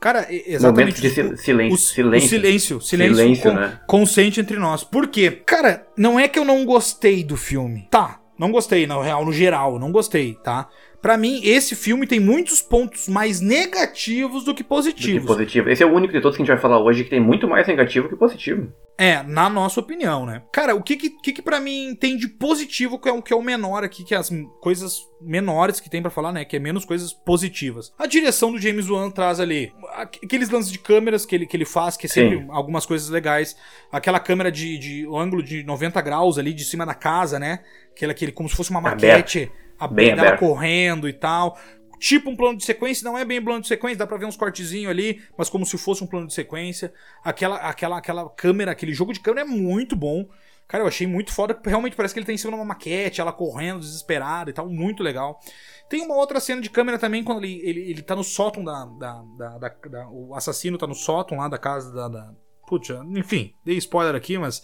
Cara, 0.00 0.26
exatamente. 0.30 1.00
Momento 1.00 1.00
de 1.00 1.36
silêncio. 1.38 1.74
O, 1.74 1.78
silêncio. 1.78 2.26
O 2.26 2.28
silêncio. 2.28 2.80
Silêncio, 2.80 3.16
silêncio 3.16 3.42
com, 3.42 3.52
né? 3.52 3.80
consciente 3.86 4.40
entre 4.40 4.56
nós. 4.56 4.84
Por 4.84 5.08
quê? 5.08 5.30
Cara, 5.30 5.86
não 5.96 6.18
é 6.18 6.28
que 6.28 6.38
eu 6.38 6.44
não 6.44 6.64
gostei 6.64 7.24
do 7.24 7.36
filme. 7.36 7.88
Tá, 7.90 8.20
não 8.38 8.52
gostei, 8.52 8.86
na 8.86 9.02
real, 9.02 9.24
no 9.24 9.32
geral, 9.32 9.78
não 9.78 9.90
gostei, 9.90 10.34
tá? 10.34 10.68
Para 11.00 11.16
mim, 11.16 11.40
esse 11.44 11.76
filme 11.76 12.06
tem 12.06 12.18
muitos 12.18 12.60
pontos 12.60 13.08
mais 13.08 13.40
negativos 13.40 14.44
do 14.44 14.54
que 14.54 14.64
positivos. 14.64 15.22
Do 15.22 15.28
que 15.28 15.34
positivo. 15.34 15.70
Esse 15.70 15.82
é 15.82 15.86
o 15.86 15.92
único 15.92 16.12
de 16.12 16.20
todos 16.20 16.36
que 16.36 16.42
a 16.42 16.44
gente 16.44 16.52
vai 16.52 16.60
falar 16.60 16.80
hoje 16.80 17.04
que 17.04 17.10
tem 17.10 17.20
muito 17.20 17.46
mais 17.46 17.66
negativo 17.66 18.08
que 18.08 18.16
positivo. 18.16 18.72
É, 19.00 19.22
na 19.22 19.48
nossa 19.48 19.78
opinião, 19.78 20.26
né? 20.26 20.42
Cara, 20.52 20.74
o 20.74 20.82
que 20.82 20.96
que, 20.96 21.10
que, 21.10 21.32
que 21.34 21.42
para 21.42 21.60
mim 21.60 21.96
tem 21.98 22.16
de 22.16 22.26
positivo 22.26 22.98
que 22.98 23.08
é, 23.08 23.12
o, 23.12 23.22
que 23.22 23.32
é 23.32 23.36
o 23.36 23.42
menor 23.42 23.84
aqui, 23.84 24.02
que 24.02 24.12
é 24.12 24.18
as 24.18 24.28
coisas 24.60 25.06
menores 25.20 25.78
que 25.78 25.88
tem 25.88 26.02
para 26.02 26.10
falar, 26.10 26.32
né? 26.32 26.44
Que 26.44 26.56
é 26.56 26.58
menos 26.58 26.84
coisas 26.84 27.12
positivas. 27.12 27.92
A 27.96 28.08
direção 28.08 28.50
do 28.50 28.58
James 28.58 28.90
Wan 28.90 29.08
traz 29.08 29.38
ali 29.38 29.72
aqueles 29.94 30.50
lances 30.50 30.72
de 30.72 30.80
câmeras 30.80 31.24
que 31.24 31.32
ele, 31.32 31.46
que 31.46 31.56
ele 31.56 31.64
faz, 31.64 31.96
que 31.96 32.06
é 32.06 32.08
sempre 32.08 32.38
Sim. 32.38 32.46
algumas 32.50 32.84
coisas 32.84 33.08
legais. 33.08 33.56
Aquela 33.92 34.18
câmera 34.18 34.50
de, 34.50 34.76
de 34.76 35.06
ângulo 35.14 35.44
de 35.44 35.62
90 35.62 36.00
graus 36.00 36.36
ali 36.36 36.52
de 36.52 36.64
cima 36.64 36.84
da 36.84 36.94
casa, 36.94 37.38
né? 37.38 37.60
Aquela, 37.92 38.10
aquele, 38.10 38.32
como 38.32 38.48
se 38.48 38.56
fosse 38.56 38.70
uma 38.70 38.80
maquete. 38.80 39.38
Aberto 39.44 39.67
a 39.78 39.86
bem 39.86 40.14
dela 40.14 40.36
correndo 40.36 41.08
e 41.08 41.12
tal. 41.12 41.58
Tipo 41.98 42.30
um 42.30 42.36
plano 42.36 42.56
de 42.56 42.64
sequência, 42.64 43.04
não 43.04 43.18
é 43.18 43.24
bem 43.24 43.42
plano 43.42 43.60
de 43.60 43.66
sequência, 43.66 43.98
dá 43.98 44.06
pra 44.06 44.16
ver 44.16 44.26
uns 44.26 44.36
cortezinhos 44.36 44.90
ali, 44.90 45.20
mas 45.36 45.50
como 45.50 45.66
se 45.66 45.76
fosse 45.76 46.02
um 46.02 46.06
plano 46.06 46.28
de 46.28 46.34
sequência. 46.34 46.92
Aquela, 47.24 47.56
aquela, 47.56 47.98
aquela 47.98 48.30
câmera, 48.30 48.70
aquele 48.70 48.94
jogo 48.94 49.12
de 49.12 49.20
câmera 49.20 49.46
é 49.46 49.50
muito 49.50 49.96
bom. 49.96 50.28
Cara, 50.68 50.84
eu 50.84 50.88
achei 50.88 51.06
muito 51.06 51.32
foda, 51.32 51.58
realmente 51.64 51.96
parece 51.96 52.12
que 52.12 52.20
ele 52.20 52.26
tá 52.26 52.32
em 52.32 52.36
cima 52.36 52.52
de 52.52 52.58
uma 52.58 52.64
maquete, 52.64 53.22
ela 53.22 53.32
correndo, 53.32 53.80
desesperada 53.80 54.50
e 54.50 54.52
tal, 54.52 54.68
muito 54.68 55.02
legal. 55.02 55.40
Tem 55.88 56.02
uma 56.02 56.14
outra 56.14 56.38
cena 56.40 56.60
de 56.60 56.68
câmera 56.68 56.98
também, 56.98 57.24
quando 57.24 57.42
ele, 57.42 57.58
ele, 57.64 57.80
ele 57.90 58.02
tá 58.02 58.14
no 58.14 58.22
sótão 58.22 58.62
da, 58.62 58.84
da, 58.84 59.22
da, 59.38 59.58
da, 59.58 59.68
da 59.88 60.08
O 60.10 60.34
assassino 60.34 60.76
tá 60.76 60.86
no 60.86 60.94
sótão 60.94 61.38
lá 61.38 61.48
da 61.48 61.56
casa 61.56 61.90
da. 61.92 62.08
da 62.08 62.34
putz, 62.66 62.90
enfim, 63.16 63.54
dei 63.64 63.78
spoiler 63.78 64.14
aqui, 64.14 64.36
mas. 64.36 64.58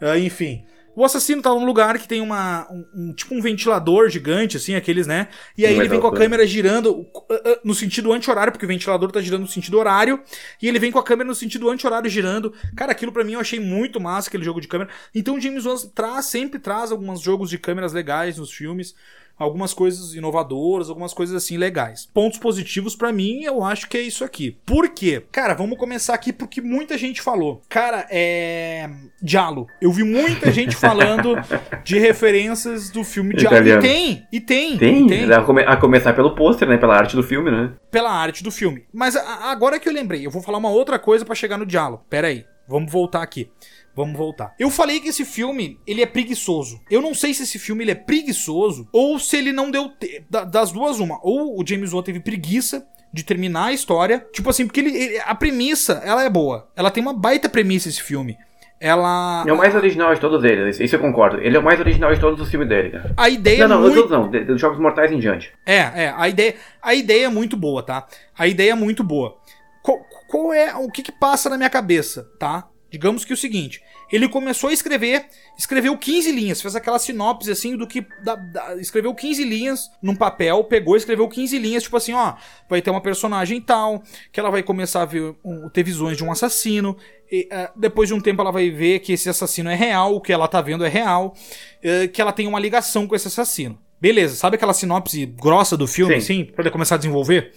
Uh, 0.00 0.16
enfim. 0.16 0.64
O 0.94 1.04
assassino 1.04 1.40
tá 1.40 1.50
num 1.50 1.64
lugar 1.64 1.98
que 1.98 2.06
tem 2.06 2.20
uma. 2.20 2.66
Um, 2.70 2.84
um, 2.94 3.12
tipo 3.14 3.34
um 3.34 3.40
ventilador 3.40 4.08
gigante, 4.08 4.56
assim, 4.56 4.74
aqueles, 4.74 5.06
né? 5.06 5.28
E 5.56 5.64
aí 5.64 5.74
ele 5.74 5.88
vem 5.88 6.00
com 6.00 6.06
a 6.06 6.14
câmera 6.14 6.46
girando 6.46 6.90
uh, 6.90 7.06
uh, 7.06 7.58
no 7.64 7.74
sentido 7.74 8.12
anti-horário, 8.12 8.52
porque 8.52 8.66
o 8.66 8.68
ventilador 8.68 9.10
tá 9.10 9.20
girando 9.20 9.42
no 9.42 9.48
sentido 9.48 9.78
horário. 9.78 10.20
E 10.60 10.68
ele 10.68 10.78
vem 10.78 10.92
com 10.92 10.98
a 10.98 11.02
câmera 11.02 11.28
no 11.28 11.34
sentido 11.34 11.70
anti-horário 11.70 12.10
girando. 12.10 12.52
Cara, 12.76 12.92
aquilo 12.92 13.12
para 13.12 13.24
mim 13.24 13.32
eu 13.32 13.40
achei 13.40 13.58
muito 13.58 14.00
massa, 14.00 14.28
aquele 14.28 14.44
jogo 14.44 14.60
de 14.60 14.68
câmera. 14.68 14.90
Então 15.14 15.36
o 15.36 15.40
James 15.40 15.64
Wan 15.64 15.76
traz, 15.94 16.26
sempre 16.26 16.58
traz 16.58 16.92
alguns 16.92 17.20
jogos 17.20 17.48
de 17.48 17.58
câmeras 17.58 17.92
legais 17.92 18.36
nos 18.36 18.52
filmes 18.52 18.94
algumas 19.42 19.74
coisas 19.74 20.14
inovadoras, 20.14 20.88
algumas 20.88 21.12
coisas 21.12 21.34
assim 21.36 21.56
legais. 21.56 22.08
Pontos 22.12 22.38
positivos 22.38 22.94
para 22.94 23.12
mim, 23.12 23.42
eu 23.42 23.62
acho 23.62 23.88
que 23.88 23.96
é 23.96 24.00
isso 24.00 24.24
aqui. 24.24 24.56
Por 24.64 24.88
quê? 24.88 25.22
Cara, 25.30 25.54
vamos 25.54 25.78
começar 25.78 26.14
aqui 26.14 26.32
porque 26.32 26.60
muita 26.60 26.96
gente 26.96 27.20
falou. 27.20 27.60
Cara, 27.68 28.06
é. 28.10 28.88
Diallo. 29.20 29.66
Eu 29.80 29.92
vi 29.92 30.04
muita 30.04 30.50
gente 30.52 30.76
falando 30.76 31.36
de 31.84 31.98
referências 31.98 32.90
do 32.90 33.04
filme 33.04 33.34
Diallo. 33.34 33.56
E 33.66 33.80
tem, 33.80 34.26
e 34.32 34.40
tem. 34.40 34.78
Tem, 34.78 35.06
tem. 35.06 35.32
A, 35.32 35.42
come 35.42 35.62
a 35.62 35.76
começar 35.76 36.12
pelo 36.12 36.34
pôster, 36.34 36.68
né? 36.68 36.76
Pela 36.76 36.96
arte 36.96 37.16
do 37.16 37.22
filme, 37.22 37.50
né? 37.50 37.72
Pela 37.90 38.10
arte 38.10 38.42
do 38.42 38.50
filme. 38.50 38.84
Mas 38.92 39.16
agora 39.16 39.78
que 39.78 39.88
eu 39.88 39.92
lembrei, 39.92 40.26
eu 40.26 40.30
vou 40.30 40.42
falar 40.42 40.58
uma 40.58 40.70
outra 40.70 40.98
coisa 40.98 41.24
para 41.24 41.34
chegar 41.34 41.58
no 41.58 41.66
Diallo. 41.66 42.00
Pera 42.08 42.28
aí, 42.28 42.44
vamos 42.68 42.90
voltar 42.90 43.22
aqui. 43.22 43.50
Vamos 43.94 44.16
voltar. 44.16 44.54
Eu 44.58 44.70
falei 44.70 45.00
que 45.00 45.08
esse 45.08 45.24
filme, 45.24 45.78
ele 45.86 46.02
é 46.02 46.06
preguiçoso. 46.06 46.80
Eu 46.90 47.02
não 47.02 47.14
sei 47.14 47.34
se 47.34 47.42
esse 47.42 47.58
filme 47.58 47.84
ele 47.84 47.90
é 47.90 47.94
preguiçoso 47.96 48.88
ou 48.92 49.18
se 49.18 49.36
ele 49.36 49.52
não 49.52 49.70
deu 49.70 49.90
te... 49.90 50.24
das 50.30 50.72
duas 50.72 50.98
uma. 50.98 51.18
Ou 51.22 51.60
o 51.60 51.66
James 51.66 51.92
Wan 51.92 52.02
teve 52.02 52.20
preguiça 52.20 52.86
de 53.12 53.22
terminar 53.22 53.66
a 53.66 53.72
história. 53.72 54.26
Tipo 54.32 54.48
assim, 54.48 54.66
porque 54.66 54.80
ele, 54.80 54.96
ele, 54.96 55.18
a 55.20 55.34
premissa, 55.34 56.00
ela 56.04 56.24
é 56.24 56.30
boa. 56.30 56.70
Ela 56.74 56.90
tem 56.90 57.02
uma 57.02 57.12
baita 57.12 57.48
premissa 57.48 57.88
esse 57.88 58.02
filme. 58.02 58.36
Ela. 58.80 59.44
É 59.46 59.52
o 59.52 59.56
mais 59.56 59.74
original 59.76 60.12
de 60.12 60.20
todos 60.20 60.42
eles, 60.42 60.80
isso 60.80 60.96
eu 60.96 61.00
concordo. 61.00 61.40
Ele 61.40 61.56
é 61.56 61.60
o 61.60 61.62
mais 61.62 61.78
original 61.78 62.12
de 62.12 62.18
todos 62.18 62.40
os 62.40 62.50
filmes 62.50 62.68
dele, 62.68 62.90
cara. 62.90 63.14
A 63.16 63.28
ideia 63.28 63.68
não, 63.68 63.80
não, 63.80 63.88
muito... 63.88 64.08
não, 64.08 64.28
dos 64.28 64.60
Jogos 64.60 64.80
Mortais 64.80 65.12
em 65.12 65.20
diante. 65.20 65.52
É, 65.64 65.76
é, 65.76 66.14
a 66.16 66.28
ideia, 66.28 66.56
a 66.82 66.92
ideia 66.92 67.26
é 67.26 67.28
muito 67.28 67.56
boa, 67.56 67.80
tá? 67.84 68.08
A 68.36 68.48
ideia 68.48 68.72
é 68.72 68.74
muito 68.74 69.04
boa. 69.04 69.36
Qual, 69.84 70.00
qual 70.26 70.52
é 70.52 70.74
o 70.74 70.90
que, 70.90 71.00
que 71.00 71.12
passa 71.12 71.48
na 71.48 71.56
minha 71.56 71.70
cabeça, 71.70 72.28
tá? 72.40 72.66
Digamos 72.92 73.24
que 73.24 73.32
o 73.32 73.36
seguinte, 73.36 73.80
ele 74.12 74.28
começou 74.28 74.68
a 74.68 74.72
escrever, 74.72 75.24
escreveu 75.56 75.96
15 75.96 76.30
linhas, 76.30 76.60
fez 76.60 76.76
aquela 76.76 76.98
sinopse 76.98 77.50
assim 77.50 77.74
do 77.74 77.86
que. 77.86 78.06
Da, 78.22 78.34
da, 78.34 78.76
escreveu 78.76 79.14
15 79.14 79.42
linhas 79.44 79.90
num 80.02 80.14
papel, 80.14 80.62
pegou, 80.64 80.94
escreveu 80.94 81.26
15 81.26 81.58
linhas, 81.58 81.84
tipo 81.84 81.96
assim, 81.96 82.12
ó, 82.12 82.34
vai 82.68 82.82
ter 82.82 82.90
uma 82.90 83.00
personagem 83.00 83.62
tal, 83.62 84.02
que 84.30 84.38
ela 84.38 84.50
vai 84.50 84.62
começar 84.62 85.00
a 85.00 85.06
ver, 85.06 85.34
um, 85.42 85.70
ter 85.70 85.82
visões 85.82 86.18
de 86.18 86.22
um 86.22 86.30
assassino, 86.30 86.94
e, 87.30 87.48
uh, 87.50 87.70
depois 87.74 88.10
de 88.10 88.14
um 88.14 88.20
tempo 88.20 88.42
ela 88.42 88.52
vai 88.52 88.68
ver 88.68 88.98
que 88.98 89.14
esse 89.14 89.30
assassino 89.30 89.70
é 89.70 89.74
real, 89.74 90.14
o 90.14 90.20
que 90.20 90.30
ela 90.30 90.46
tá 90.46 90.60
vendo 90.60 90.84
é 90.84 90.88
real, 90.90 91.34
uh, 91.78 92.08
que 92.12 92.20
ela 92.20 92.30
tem 92.30 92.46
uma 92.46 92.60
ligação 92.60 93.06
com 93.06 93.16
esse 93.16 93.28
assassino. 93.28 93.78
Beleza, 93.98 94.36
sabe 94.36 94.56
aquela 94.56 94.74
sinopse 94.74 95.24
grossa 95.24 95.78
do 95.78 95.86
filme, 95.86 96.20
Sim. 96.20 96.42
assim, 96.42 96.44
pra 96.44 96.62
ele 96.62 96.70
começar 96.70 96.96
a 96.96 96.98
desenvolver? 96.98 97.54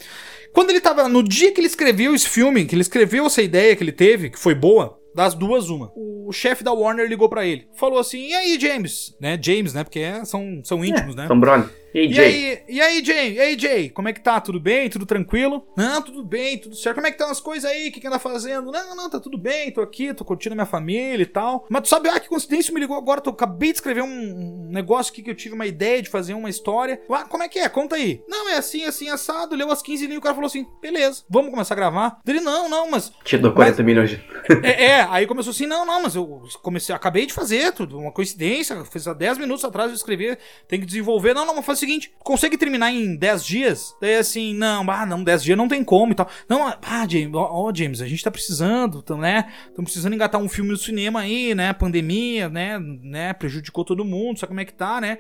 Quando 0.54 0.70
ele 0.70 0.80
tava. 0.80 1.10
No 1.10 1.22
dia 1.22 1.52
que 1.52 1.60
ele 1.60 1.68
escreveu 1.68 2.16
esse 2.16 2.30
filme, 2.30 2.64
que 2.64 2.74
ele 2.74 2.82
escreveu 2.82 3.26
essa 3.26 3.42
ideia 3.42 3.76
que 3.76 3.84
ele 3.84 3.92
teve, 3.92 4.30
que 4.30 4.40
foi 4.40 4.56
boa, 4.56 4.98
das 5.16 5.34
duas, 5.34 5.70
uma. 5.70 5.94
O 5.96 6.30
chefe 6.34 6.62
da 6.62 6.74
Warner 6.74 7.08
ligou 7.08 7.30
para 7.30 7.46
ele. 7.46 7.70
Falou 7.74 7.98
assim: 7.98 8.20
e 8.28 8.34
aí, 8.34 8.60
James? 8.60 9.16
Né? 9.18 9.40
James, 9.42 9.74
né? 9.74 9.86
Porque 9.86 10.00
é, 10.00 10.26
são, 10.26 10.60
são 10.62 10.84
íntimos, 10.84 11.16
é, 11.16 11.22
né? 11.22 11.28
São 11.28 11.40
brother. 11.40 11.70
E 11.96 12.00
aí, 12.00 12.12
e 12.12 12.20
aí, 12.20 12.64
e 12.68 12.82
aí, 12.82 13.06
Jay? 13.06 13.34
E 13.34 13.40
aí, 13.40 13.58
Jay? 13.58 13.90
Como 13.90 14.10
é 14.10 14.14
que 14.14 14.20
tá? 14.20 14.42
Tudo 14.42 14.60
bem? 14.60 14.90
Tudo 14.90 15.06
tranquilo? 15.06 15.66
Não, 15.78 16.02
tudo 16.02 16.26
bem, 16.26 16.58
tudo 16.58 16.76
certo. 16.76 16.96
Como 16.96 17.08
é 17.08 17.10
que 17.10 17.16
estão 17.16 17.32
as 17.32 17.40
coisas 17.40 17.72
aí? 17.72 17.88
O 17.88 17.92
que, 17.94 18.02
que 18.02 18.08
anda 18.08 18.20
fazendo? 18.20 18.70
Não, 18.70 18.94
não, 18.98 19.10
tá 19.10 19.18
tudo 19.18 19.38
bem, 19.38 19.72
tô 19.72 19.80
aqui, 19.80 20.14
tô 20.14 20.26
curtindo 20.26 20.56
minha 20.56 20.66
família 20.66 21.24
e 21.24 21.26
tal. 21.26 21.66
Mas 21.70 21.84
tu 21.84 21.88
sabe, 21.88 22.10
ah, 22.10 22.20
que 22.20 22.28
coincidência 22.28 22.74
me 22.74 22.82
ligou 22.82 22.98
agora, 22.98 23.22
tô, 23.22 23.30
acabei 23.30 23.72
de 23.72 23.78
escrever 23.78 24.04
um 24.04 24.68
negócio 24.70 25.14
aqui 25.14 25.24
que 25.24 25.30
eu 25.30 25.36
tive 25.36 25.56
uma 25.56 25.66
ideia 25.66 26.02
de 26.02 26.10
fazer 26.10 26.34
uma 26.34 26.50
história. 26.50 27.02
Ah, 27.10 27.24
como 27.24 27.44
é 27.44 27.48
que 27.48 27.60
é? 27.60 27.70
Conta 27.70 27.96
aí. 27.96 28.22
Não, 28.28 28.50
é 28.50 28.58
assim, 28.58 28.84
assim, 28.84 29.08
assado. 29.08 29.56
Leu 29.56 29.72
as 29.72 29.82
15 29.82 30.04
linhas 30.04 30.16
e 30.16 30.20
o 30.20 30.22
cara 30.22 30.36
falou 30.36 30.48
assim: 30.48 30.68
beleza, 30.82 31.24
vamos 31.30 31.50
começar 31.50 31.76
a 31.76 31.78
gravar. 31.78 32.20
Ele, 32.28 32.42
não, 32.42 32.68
não, 32.68 32.92
mas. 32.92 33.10
Te 33.24 33.38
dou 33.38 33.54
40 33.54 33.78
mas... 33.78 33.86
milhões 33.86 34.10
de. 34.10 34.22
é, 34.68 34.84
é, 34.84 35.08
aí 35.10 35.26
começou 35.26 35.52
assim: 35.52 35.66
não, 35.66 35.86
não, 35.86 36.04
mas 36.04 36.14
eu 36.14 36.44
comecei, 36.62 36.94
acabei 36.94 37.26
de 37.26 37.32
fazer 37.32 37.72
tudo, 37.72 37.98
uma 37.98 38.12
coincidência. 38.12 38.84
Fez 38.84 39.08
há 39.08 39.14
10 39.14 39.38
minutos 39.38 39.64
atrás 39.64 39.90
eu 39.90 39.96
escrever, 39.96 40.38
tem 40.68 40.78
que 40.78 40.86
desenvolver. 40.86 41.34
Não, 41.34 41.46
não, 41.46 41.56
mas 41.56 41.66
faz 41.66 41.85
seguinte: 41.86 42.12
consegue 42.20 42.58
terminar 42.58 42.92
em 42.92 43.16
10 43.16 43.46
dias? 43.46 43.96
Daí 44.02 44.16
assim, 44.16 44.54
não, 44.54 44.90
ah, 44.90 45.06
não, 45.06 45.24
10 45.24 45.44
dias 45.44 45.58
não 45.58 45.68
tem 45.68 45.84
como 45.84 46.12
e 46.12 46.16
tal. 46.16 46.30
Não, 46.50 46.68
ah, 46.68 47.08
James, 47.08 47.34
ó, 47.34 47.66
oh, 47.66 47.76
James, 47.76 48.02
a 48.02 48.08
gente 48.08 48.24
tá 48.24 48.32
precisando, 48.32 49.02
tamo, 49.02 49.22
né? 49.22 49.52
Estamos 49.68 49.92
precisando 49.92 50.14
engatar 50.14 50.42
um 50.42 50.50
filme 50.50 50.72
no 50.72 50.78
cinema 50.78 51.22
aí, 51.22 51.56
né? 51.56 51.74
Pandemia, 51.74 52.50
né? 52.50 52.80
né? 52.80 53.34
Prejudicou 53.34 53.86
todo 53.86 54.06
mundo, 54.06 54.40
sabe 54.40 54.50
como 54.50 54.60
é 54.60 54.66
que 54.66 54.74
tá, 54.74 55.00
né? 55.00 55.18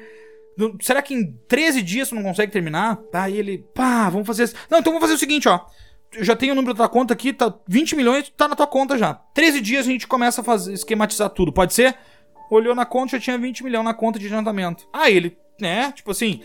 Será 0.82 1.01
que 1.01 1.13
em 1.13 1.34
13 1.47 1.82
dias 1.82 2.09
tu 2.09 2.16
não 2.16 2.24
consegue 2.24 2.51
terminar? 2.51 2.97
Tá, 3.11 3.30
ele, 3.30 3.66
pá, 3.74 4.09
vamos 4.09 4.26
fazer. 4.26 4.51
Não, 4.70 4.80
então 4.80 4.93
vamos 4.93 5.01
fazer 5.01 5.16
o 5.16 5.20
seguinte, 5.20 5.47
ó. 5.49 5.66
Eu 6.13 6.24
já 6.24 6.36
tenho 6.36 6.53
o 6.53 6.55
número 6.55 6.74
da 6.74 6.86
tua 6.86 6.89
conta 6.89 7.13
aqui, 7.13 7.34
tá 7.34 7.53
20 7.68 7.95
milhões, 7.95 8.32
tá 8.38 8.47
na 8.47 8.55
tua 8.55 8.68
conta 8.68 8.97
já. 8.97 9.13
13 9.13 9.59
dias 9.59 9.86
a 9.86 9.91
gente 9.91 10.07
começa 10.07 10.39
a 10.39 10.43
fazer, 10.43 10.72
esquematizar 10.74 11.30
tudo, 11.30 11.51
pode 11.51 11.74
ser? 11.74 11.95
Olhou 12.49 12.74
na 12.74 12.86
conta, 12.86 13.13
já 13.13 13.20
tinha 13.20 13.38
20 13.38 13.63
milhões 13.63 13.84
na 13.84 13.93
conta 13.93 14.18
de 14.18 14.28
adiantamento. 14.28 14.88
Aí 14.93 15.18
ele, 15.18 15.38
né, 15.60 15.91
tipo 15.91 16.12
assim, 16.12 16.41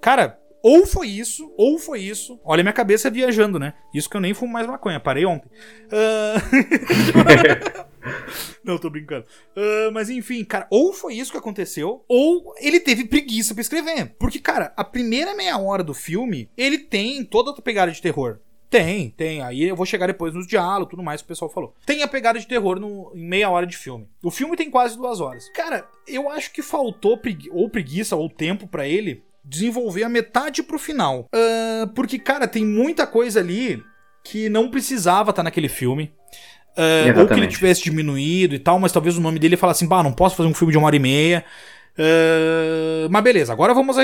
cara, 0.00 0.38
ou 0.62 0.86
foi 0.86 1.08
isso, 1.08 1.52
ou 1.58 1.78
foi 1.78 2.00
isso. 2.00 2.40
Olha 2.42 2.62
minha 2.62 2.72
cabeça 2.72 3.10
viajando, 3.10 3.58
né? 3.58 3.74
Isso 3.92 4.08
que 4.08 4.16
eu 4.16 4.20
nem 4.20 4.32
fumo 4.32 4.50
mais 4.50 4.66
maconha, 4.66 4.98
parei 4.98 5.26
ontem. 5.26 5.46
Uh... 5.92 7.84
Não, 8.64 8.78
tô 8.78 8.88
brincando. 8.88 9.26
Uh, 9.54 9.92
mas 9.92 10.08
enfim, 10.08 10.42
cara, 10.42 10.66
ou 10.70 10.94
foi 10.94 11.16
isso 11.16 11.30
que 11.30 11.36
aconteceu, 11.36 12.02
ou 12.08 12.54
ele 12.58 12.80
teve 12.80 13.04
preguiça 13.04 13.52
pra 13.52 13.60
escrever. 13.60 14.14
Porque, 14.18 14.38
cara, 14.38 14.72
a 14.74 14.82
primeira 14.82 15.34
meia 15.34 15.58
hora 15.58 15.84
do 15.84 15.92
filme, 15.92 16.48
ele 16.56 16.78
tem 16.78 17.22
toda 17.22 17.50
a 17.50 17.62
pegada 17.62 17.92
de 17.92 18.00
terror. 18.00 18.38
Tem, 18.70 19.10
tem. 19.10 19.42
Aí 19.42 19.62
eu 19.64 19.76
vou 19.76 19.86
chegar 19.86 20.06
depois 20.06 20.34
nos 20.34 20.46
diálogos 20.46 20.90
tudo 20.90 21.02
mais 21.02 21.20
que 21.20 21.26
o 21.26 21.28
pessoal 21.28 21.50
falou. 21.50 21.74
Tem 21.86 22.02
a 22.02 22.08
pegada 22.08 22.38
de 22.38 22.46
terror 22.46 22.80
no, 22.80 23.12
em 23.14 23.26
meia 23.26 23.50
hora 23.50 23.66
de 23.66 23.76
filme. 23.76 24.08
O 24.22 24.30
filme 24.30 24.56
tem 24.56 24.70
quase 24.70 24.96
duas 24.96 25.20
horas. 25.20 25.48
Cara, 25.50 25.86
eu 26.06 26.30
acho 26.30 26.52
que 26.52 26.62
faltou 26.62 27.18
pregui 27.18 27.50
ou 27.52 27.70
preguiça 27.70 28.16
ou 28.16 28.28
tempo 28.28 28.66
para 28.66 28.86
ele 28.86 29.22
desenvolver 29.44 30.04
a 30.04 30.08
metade 30.08 30.62
pro 30.62 30.78
final. 30.78 31.28
Uh, 31.34 31.86
porque, 31.94 32.18
cara, 32.18 32.48
tem 32.48 32.64
muita 32.64 33.06
coisa 33.06 33.40
ali 33.40 33.82
que 34.24 34.48
não 34.48 34.70
precisava 34.70 35.30
estar 35.30 35.40
tá 35.40 35.42
naquele 35.44 35.68
filme. 35.68 36.10
Uh, 36.76 37.20
ou 37.20 37.28
que 37.28 37.34
ele 37.34 37.46
tivesse 37.46 37.84
diminuído 37.84 38.52
e 38.54 38.58
tal, 38.58 38.80
mas 38.80 38.90
talvez 38.90 39.16
o 39.16 39.20
nome 39.20 39.38
dele 39.38 39.56
falasse 39.56 39.84
assim: 39.84 39.88
bah, 39.88 40.02
não 40.02 40.12
posso 40.12 40.34
fazer 40.34 40.48
um 40.48 40.54
filme 40.54 40.72
de 40.72 40.78
uma 40.78 40.86
hora 40.86 40.96
e 40.96 41.00
meia. 41.00 41.44
Uh, 41.96 43.08
mas 43.08 43.22
beleza, 43.22 43.52
agora 43.52 43.72
vamos. 43.72 43.96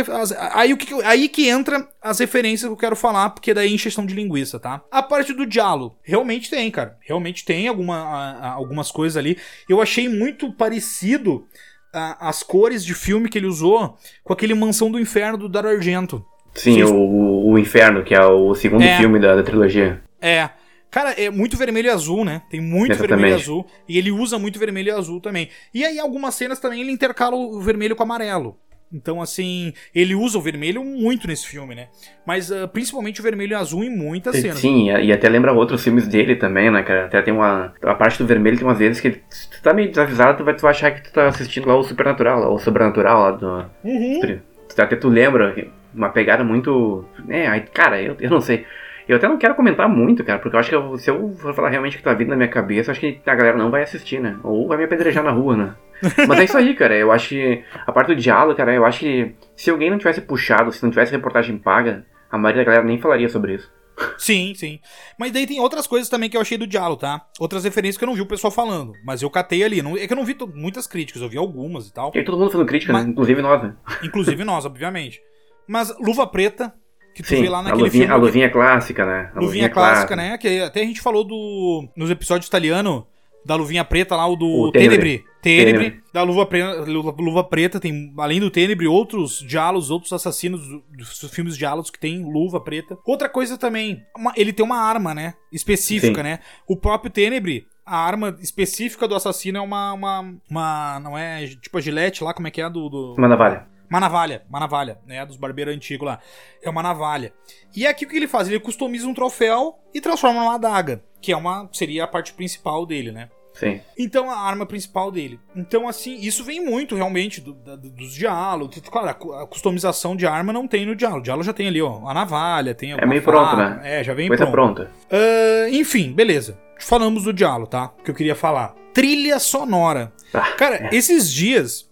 aí, 0.54 0.72
o 0.72 0.76
que, 0.76 0.94
aí 1.02 1.28
que 1.28 1.48
entra 1.48 1.88
as 2.00 2.20
referências 2.20 2.68
que 2.68 2.72
eu 2.72 2.76
quero 2.76 2.94
falar, 2.94 3.30
porque 3.30 3.52
daí 3.52 3.72
encheção 3.72 4.06
de 4.06 4.14
linguiça, 4.14 4.60
tá? 4.60 4.80
A 4.90 5.02
parte 5.02 5.32
do 5.32 5.44
diálogo, 5.44 5.96
realmente 6.02 6.48
tem, 6.48 6.70
cara. 6.70 6.96
Realmente 7.00 7.44
tem 7.44 7.66
alguma, 7.66 8.52
algumas 8.54 8.92
coisas 8.92 9.16
ali. 9.16 9.36
Eu 9.68 9.82
achei 9.82 10.08
muito 10.08 10.52
parecido 10.52 11.46
a, 11.92 12.28
as 12.28 12.42
cores 12.42 12.84
de 12.84 12.94
filme 12.94 13.28
que 13.28 13.38
ele 13.38 13.46
usou 13.46 13.96
com 14.22 14.32
aquele 14.32 14.54
Mansão 14.54 14.90
do 14.90 15.00
Inferno 15.00 15.36
do 15.36 15.48
Dario 15.48 15.70
Argento. 15.70 16.24
Sim, 16.54 16.82
o, 16.82 17.50
o 17.50 17.58
Inferno, 17.58 18.02
que 18.02 18.14
é 18.14 18.24
o 18.24 18.54
segundo 18.54 18.82
é, 18.82 18.98
filme 18.98 19.18
da, 19.18 19.36
da, 19.36 19.42
trilogia. 19.42 20.00
É. 20.20 20.50
Cara, 20.90 21.12
é 21.12 21.30
muito 21.30 21.56
vermelho 21.56 21.86
e 21.86 21.90
azul, 21.90 22.24
né? 22.24 22.42
Tem 22.50 22.60
muito 22.60 22.96
vermelho 22.96 23.28
e 23.28 23.34
azul. 23.34 23.66
E 23.88 23.96
ele 23.96 24.10
usa 24.10 24.38
muito 24.38 24.58
vermelho 24.58 24.88
e 24.88 24.90
azul 24.90 25.20
também. 25.20 25.48
E 25.72 25.84
aí, 25.84 25.98
algumas 25.98 26.34
cenas 26.34 26.58
também 26.58 26.80
ele 26.80 26.90
intercala 26.90 27.36
o 27.36 27.60
vermelho 27.60 27.94
com 27.94 28.02
o 28.02 28.06
amarelo. 28.06 28.56
Então, 28.92 29.22
assim, 29.22 29.72
ele 29.94 30.16
usa 30.16 30.36
o 30.36 30.40
vermelho 30.40 30.84
muito 30.84 31.28
nesse 31.28 31.46
filme, 31.46 31.76
né? 31.76 31.86
Mas 32.26 32.50
uh, 32.50 32.66
principalmente 32.66 33.20
o 33.20 33.22
vermelho 33.22 33.52
e 33.52 33.54
azul 33.54 33.84
em 33.84 33.90
muitas 33.90 34.34
cenas. 34.34 34.58
Sim, 34.58 34.90
e 34.90 35.12
até 35.12 35.28
lembra 35.28 35.52
outros 35.52 35.84
filmes 35.84 36.08
dele 36.08 36.34
também, 36.34 36.72
né, 36.72 36.82
cara? 36.82 37.06
Até 37.06 37.22
tem 37.22 37.32
uma. 37.32 37.72
A 37.82 37.94
parte 37.94 38.18
do 38.18 38.26
vermelho 38.26 38.58
tem 38.58 38.66
umas 38.66 38.78
vezes 38.78 39.00
que 39.00 39.10
tu 39.10 39.62
tá 39.62 39.72
meio 39.72 39.90
desavisado, 39.90 40.38
tu 40.38 40.44
vai, 40.44 40.56
tu 40.56 40.66
achar 40.66 40.90
que 40.90 41.04
tu 41.04 41.12
tá 41.12 41.28
assistindo 41.28 41.68
lá 41.68 41.76
o 41.76 41.84
Supernatural, 41.84 42.40
lá, 42.40 42.50
o 42.50 42.58
Sobrenatural 42.58 43.20
lá 43.20 43.30
do. 43.30 43.70
Uhum. 43.84 44.40
Até 44.76 44.96
tu 44.96 45.08
lembra, 45.08 45.54
uma 45.94 46.08
pegada 46.08 46.42
muito. 46.42 47.04
É, 47.28 47.60
cara, 47.60 48.02
eu, 48.02 48.16
eu 48.18 48.30
não 48.30 48.40
sei. 48.40 48.66
Eu 49.08 49.16
até 49.16 49.28
não 49.28 49.38
quero 49.38 49.54
comentar 49.54 49.88
muito, 49.88 50.24
cara, 50.24 50.38
porque 50.38 50.54
eu 50.54 50.60
acho 50.60 50.68
que 50.68 50.76
eu, 50.76 50.96
se 50.98 51.10
eu 51.10 51.34
for 51.34 51.54
falar 51.54 51.68
realmente 51.68 51.96
o 51.96 51.98
que 51.98 52.04
tá 52.04 52.14
vindo 52.14 52.28
na 52.28 52.36
minha 52.36 52.48
cabeça, 52.48 52.90
acho 52.90 53.00
que 53.00 53.20
a 53.26 53.34
galera 53.34 53.56
não 53.56 53.70
vai 53.70 53.82
assistir, 53.82 54.20
né? 54.20 54.38
Ou 54.42 54.68
vai 54.68 54.78
me 54.78 54.84
apedrejar 54.84 55.24
na 55.24 55.30
rua, 55.30 55.56
né? 55.56 55.74
Mas 56.26 56.38
é 56.38 56.44
isso 56.44 56.56
aí, 56.56 56.74
cara. 56.74 56.96
Eu 56.96 57.12
acho 57.12 57.30
que 57.30 57.64
a 57.86 57.92
parte 57.92 58.08
do 58.08 58.16
diálogo, 58.16 58.56
cara, 58.56 58.74
eu 58.74 58.84
acho 58.84 59.00
que 59.00 59.34
se 59.56 59.70
alguém 59.70 59.90
não 59.90 59.98
tivesse 59.98 60.20
puxado, 60.20 60.72
se 60.72 60.82
não 60.82 60.90
tivesse 60.90 61.12
reportagem 61.12 61.58
paga, 61.58 62.06
a 62.30 62.38
maioria 62.38 62.64
da 62.64 62.70
galera 62.70 62.86
nem 62.86 63.00
falaria 63.00 63.28
sobre 63.28 63.54
isso. 63.54 63.70
Sim, 64.16 64.54
sim. 64.54 64.80
Mas 65.18 65.32
daí 65.32 65.46
tem 65.46 65.60
outras 65.60 65.86
coisas 65.86 66.08
também 66.08 66.30
que 66.30 66.36
eu 66.36 66.40
achei 66.40 66.56
do 66.56 66.66
diálogo, 66.66 67.00
tá? 67.00 67.26
Outras 67.38 67.64
referências 67.64 67.98
que 67.98 68.04
eu 68.04 68.06
não 68.06 68.14
vi 68.14 68.22
o 68.22 68.26
pessoal 68.26 68.50
falando. 68.50 68.92
Mas 69.04 69.22
eu 69.22 69.30
catei 69.30 69.62
ali. 69.62 69.82
Não, 69.82 69.96
é 69.96 70.06
que 70.06 70.12
eu 70.12 70.16
não 70.16 70.24
vi 70.24 70.36
muitas 70.54 70.86
críticas, 70.86 71.22
eu 71.22 71.28
vi 71.28 71.36
algumas 71.36 71.88
e 71.88 71.92
tal. 71.92 72.10
E 72.14 72.22
todo 72.22 72.38
mundo 72.38 72.50
fazendo 72.50 72.66
crítica, 72.66 72.92
né? 72.92 72.98
mas, 73.00 73.06
né? 73.06 73.12
Inclusive 73.12 73.42
nós, 73.42 73.62
né? 73.62 73.76
Inclusive 74.02 74.44
nós, 74.44 74.64
obviamente. 74.64 75.20
Mas 75.66 75.94
Luva 76.00 76.26
Preta, 76.26 76.74
que 77.14 77.22
tu 77.22 77.28
Sim, 77.28 77.42
vê 77.42 77.48
lá 77.48 77.62
naquele 77.62 77.82
a 77.82 77.84
luvinha, 77.84 78.06
filme. 78.06 78.14
A 78.14 78.16
luvinha 78.16 78.50
clássica, 78.50 79.04
né? 79.04 79.12
A 79.12 79.18
luvinha, 79.20 79.40
luvinha 79.40 79.70
clássica, 79.70 80.14
clássica, 80.14 80.16
né? 80.16 80.38
Que 80.38 80.60
até 80.60 80.80
a 80.82 80.84
gente 80.84 81.00
falou 81.00 81.24
do. 81.24 81.88
Nos 81.96 82.10
episódios 82.10 82.46
italianos 82.46 83.04
da 83.44 83.54
luvinha 83.54 83.84
preta 83.84 84.16
lá, 84.16 84.26
o 84.26 84.36
do 84.36 84.46
o 84.46 84.72
Tenebre. 84.72 85.24
Tenebre, 85.42 86.02
da 86.12 86.22
Luva 86.22 86.44
Preta, 86.44 86.84
Luva 86.84 87.42
Preta, 87.42 87.80
tem, 87.80 88.12
além 88.18 88.38
do 88.40 88.50
Tenebre, 88.50 88.86
outros 88.86 89.38
diálogos, 89.38 89.90
outros 89.90 90.12
assassinos 90.12 90.60
dos 90.90 91.30
filmes 91.30 91.56
diálogos 91.56 91.90
que 91.90 91.98
tem 91.98 92.22
Luva 92.22 92.60
Preta. 92.60 92.98
Outra 93.06 93.26
coisa 93.26 93.56
também, 93.56 94.02
uma, 94.14 94.34
ele 94.36 94.52
tem 94.52 94.64
uma 94.64 94.76
arma, 94.76 95.14
né? 95.14 95.34
Específica, 95.50 96.16
Sim. 96.16 96.22
né? 96.22 96.40
O 96.66 96.76
próprio 96.76 97.10
Tenebre, 97.10 97.66
a 97.86 97.96
arma 97.96 98.36
específica 98.40 99.08
do 99.08 99.14
assassino 99.14 99.58
é 99.58 99.60
uma, 99.60 99.94
uma, 99.94 100.34
uma. 100.50 101.00
Não 101.00 101.16
é 101.16 101.46
tipo 101.46 101.78
a 101.78 101.80
gilete 101.80 102.22
lá, 102.22 102.34
como 102.34 102.46
é 102.46 102.50
que 102.50 102.60
é 102.60 102.68
do. 102.68 102.90
do... 102.90 103.14
Uma 103.16 103.28
navalha. 103.28 103.66
Uma 103.90 103.98
navalha, 104.00 104.42
uma 104.48 104.60
navalha, 104.60 104.98
né? 105.04 105.26
Dos 105.26 105.36
barbeiros 105.36 105.74
antigos 105.74 106.06
lá. 106.06 106.20
É 106.62 106.70
uma 106.70 106.82
navalha. 106.82 107.32
E 107.74 107.86
aqui 107.86 108.04
o 108.04 108.08
que 108.08 108.16
ele 108.16 108.28
faz? 108.28 108.48
Ele 108.48 108.60
customiza 108.60 109.06
um 109.06 109.12
troféu 109.12 109.78
e 109.92 110.00
transforma 110.00 110.40
numa 110.40 110.54
adaga, 110.54 111.02
que 111.20 111.32
é 111.32 111.36
uma. 111.36 111.68
seria 111.72 112.04
a 112.04 112.06
parte 112.08 112.32
principal 112.32 112.86
dele, 112.86 113.10
né? 113.10 113.28
Sim. 113.52 113.80
Então, 113.98 114.30
a 114.30 114.38
arma 114.38 114.64
principal 114.64 115.10
dele. 115.10 115.38
Então, 115.56 115.88
assim, 115.88 116.14
isso 116.20 116.44
vem 116.44 116.64
muito 116.64 116.94
realmente 116.94 117.40
do, 117.40 117.52
do, 117.52 117.76
dos 117.76 118.14
diálogos. 118.14 118.78
Claro, 118.80 119.08
a, 119.34 119.46
customização 119.46 120.14
de 120.14 120.24
arma 120.24 120.52
não 120.52 120.68
tem 120.68 120.86
no 120.86 120.94
diálogo. 120.94 121.20
O 121.20 121.24
diálogo 121.24 121.44
já 121.44 121.52
tem 121.52 121.66
ali, 121.66 121.82
ó, 121.82 122.08
a 122.08 122.14
navalha, 122.14 122.74
tem 122.74 122.92
É 122.92 123.04
meio 123.04 123.22
pronto, 123.22 123.56
né? 123.56 123.80
É, 123.82 124.04
já 124.04 124.14
vem 124.14 124.28
Coisa 124.28 124.46
pronta. 124.46 124.84
pronta. 125.08 125.16
Uh, 125.16 125.74
enfim, 125.74 126.12
beleza. 126.12 126.56
Falamos 126.78 127.24
do 127.24 127.32
diálogo, 127.32 127.66
tá? 127.66 127.92
Que 128.04 128.12
eu 128.12 128.14
queria 128.14 128.36
falar. 128.36 128.74
Trilha 128.94 129.38
sonora. 129.40 130.12
Ah, 130.32 130.52
Cara, 130.52 130.86
é. 130.86 130.96
esses 130.96 131.30
dias 131.30 131.89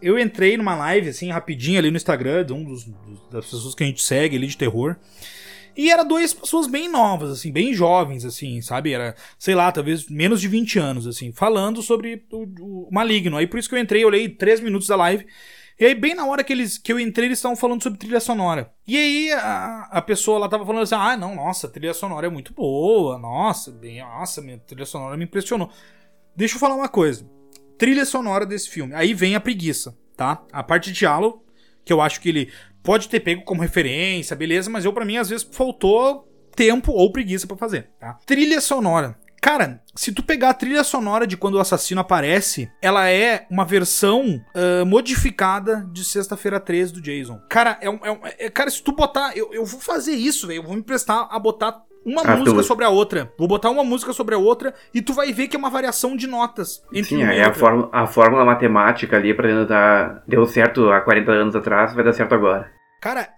eu 0.00 0.18
entrei 0.18 0.56
numa 0.56 0.76
live, 0.76 1.08
assim, 1.08 1.30
rapidinho 1.30 1.78
ali 1.78 1.90
no 1.90 1.96
Instagram, 1.96 2.44
de 2.44 2.52
um 2.52 2.64
dos, 2.64 2.86
das 3.30 3.44
pessoas 3.46 3.74
que 3.74 3.82
a 3.82 3.86
gente 3.86 4.02
segue 4.02 4.36
ali 4.36 4.46
de 4.46 4.56
terror. 4.56 4.96
E 5.76 5.92
era 5.92 6.02
duas 6.02 6.34
pessoas 6.34 6.66
bem 6.66 6.88
novas, 6.88 7.30
assim, 7.30 7.52
bem 7.52 7.72
jovens, 7.72 8.24
assim, 8.24 8.60
sabe? 8.60 8.92
Era, 8.92 9.14
sei 9.38 9.54
lá, 9.54 9.70
talvez 9.70 10.08
menos 10.08 10.40
de 10.40 10.48
20 10.48 10.78
anos, 10.78 11.06
assim, 11.06 11.32
falando 11.32 11.80
sobre 11.82 12.24
o, 12.32 12.88
o 12.88 12.88
Maligno. 12.90 13.36
Aí 13.36 13.46
por 13.46 13.60
isso 13.60 13.68
que 13.68 13.76
eu 13.76 13.78
entrei, 13.78 14.02
eu 14.02 14.08
olhei 14.08 14.28
três 14.28 14.60
minutos 14.60 14.88
da 14.88 14.96
live. 14.96 15.24
E 15.78 15.84
aí, 15.84 15.94
bem 15.94 16.12
na 16.12 16.26
hora 16.26 16.42
que, 16.42 16.52
eles, 16.52 16.76
que 16.76 16.92
eu 16.92 16.98
entrei, 16.98 17.28
eles 17.28 17.38
estavam 17.38 17.56
falando 17.56 17.80
sobre 17.80 18.00
trilha 18.00 18.18
sonora. 18.18 18.72
E 18.84 18.96
aí, 18.96 19.30
a, 19.30 19.88
a 19.92 20.02
pessoa 20.02 20.40
lá 20.40 20.48
tava 20.48 20.66
falando 20.66 20.82
assim: 20.82 20.96
ah, 20.96 21.16
não, 21.16 21.36
nossa, 21.36 21.68
trilha 21.68 21.94
sonora 21.94 22.26
é 22.26 22.30
muito 22.30 22.52
boa, 22.52 23.16
nossa, 23.16 23.70
bem, 23.70 24.00
nossa, 24.00 24.42
minha 24.42 24.58
trilha 24.58 24.84
sonora 24.84 25.16
me 25.16 25.24
impressionou. 25.24 25.70
Deixa 26.34 26.56
eu 26.56 26.58
falar 26.58 26.74
uma 26.74 26.88
coisa: 26.88 27.24
trilha 27.78 28.04
sonora 28.04 28.44
desse 28.44 28.68
filme. 28.68 28.92
Aí 28.94 29.14
vem 29.14 29.34
a 29.34 29.40
preguiça, 29.40 29.96
tá? 30.16 30.42
A 30.52 30.62
parte 30.62 30.92
de 30.92 30.98
diálogo, 30.98 31.44
que 31.84 31.92
eu 31.92 32.00
acho 32.00 32.20
que 32.20 32.28
ele 32.28 32.52
pode 32.82 33.08
ter 33.08 33.20
pego 33.20 33.44
como 33.44 33.62
referência, 33.62 34.36
beleza, 34.36 34.68
mas 34.68 34.84
eu 34.84 34.92
para 34.92 35.04
mim 35.04 35.16
às 35.16 35.28
vezes 35.28 35.48
faltou 35.50 36.28
tempo 36.54 36.92
ou 36.92 37.12
preguiça 37.12 37.46
para 37.46 37.56
fazer, 37.56 37.90
tá? 38.00 38.18
Trilha 38.26 38.60
sonora. 38.60 39.16
Cara, 39.40 39.80
se 39.94 40.12
tu 40.12 40.22
pegar 40.22 40.50
a 40.50 40.54
trilha 40.54 40.82
sonora 40.82 41.26
de 41.26 41.36
quando 41.36 41.54
o 41.54 41.60
assassino 41.60 42.00
aparece, 42.00 42.70
ela 42.82 43.08
é 43.08 43.46
uma 43.48 43.64
versão 43.64 44.42
uh, 44.54 44.84
modificada 44.84 45.88
de 45.92 46.04
Sexta-feira 46.04 46.58
13 46.58 46.92
do 46.92 47.00
Jason. 47.00 47.40
Cara, 47.48 47.78
é 47.80 47.88
um, 47.88 48.00
é 48.02 48.10
um 48.10 48.18
é, 48.24 48.50
cara, 48.50 48.68
se 48.68 48.82
tu 48.82 48.92
botar. 48.92 49.36
Eu, 49.36 49.54
eu 49.54 49.64
vou 49.64 49.80
fazer 49.80 50.12
isso, 50.12 50.48
velho. 50.48 50.58
Eu 50.58 50.64
vou 50.64 50.74
me 50.74 50.82
prestar 50.82 51.28
a 51.30 51.38
botar 51.38 51.84
uma 52.08 52.22
ah, 52.22 52.36
música 52.36 52.56
tu... 52.56 52.64
sobre 52.64 52.84
a 52.84 52.88
outra. 52.88 53.30
Vou 53.36 53.46
botar 53.46 53.70
uma 53.70 53.84
música 53.84 54.12
sobre 54.12 54.34
a 54.34 54.38
outra 54.38 54.72
e 54.94 55.02
tu 55.02 55.12
vai 55.12 55.32
ver 55.32 55.46
que 55.46 55.56
é 55.56 55.58
uma 55.58 55.68
variação 55.68 56.16
de 56.16 56.26
notas. 56.26 56.82
Sim, 57.04 57.22
é 57.22 57.44
a, 57.44 57.52
fórmula, 57.52 57.90
a 57.92 58.06
fórmula 58.06 58.44
matemática 58.44 59.16
ali 59.16 59.34
pra 59.34 59.48
dentro 59.48 59.66
da. 59.66 60.22
Deu 60.26 60.46
certo 60.46 60.90
há 60.90 61.00
40 61.00 61.30
anos 61.30 61.54
atrás, 61.54 61.94
vai 61.94 62.02
dar 62.02 62.14
certo 62.14 62.34
agora. 62.34 62.70
Cara, 63.00 63.28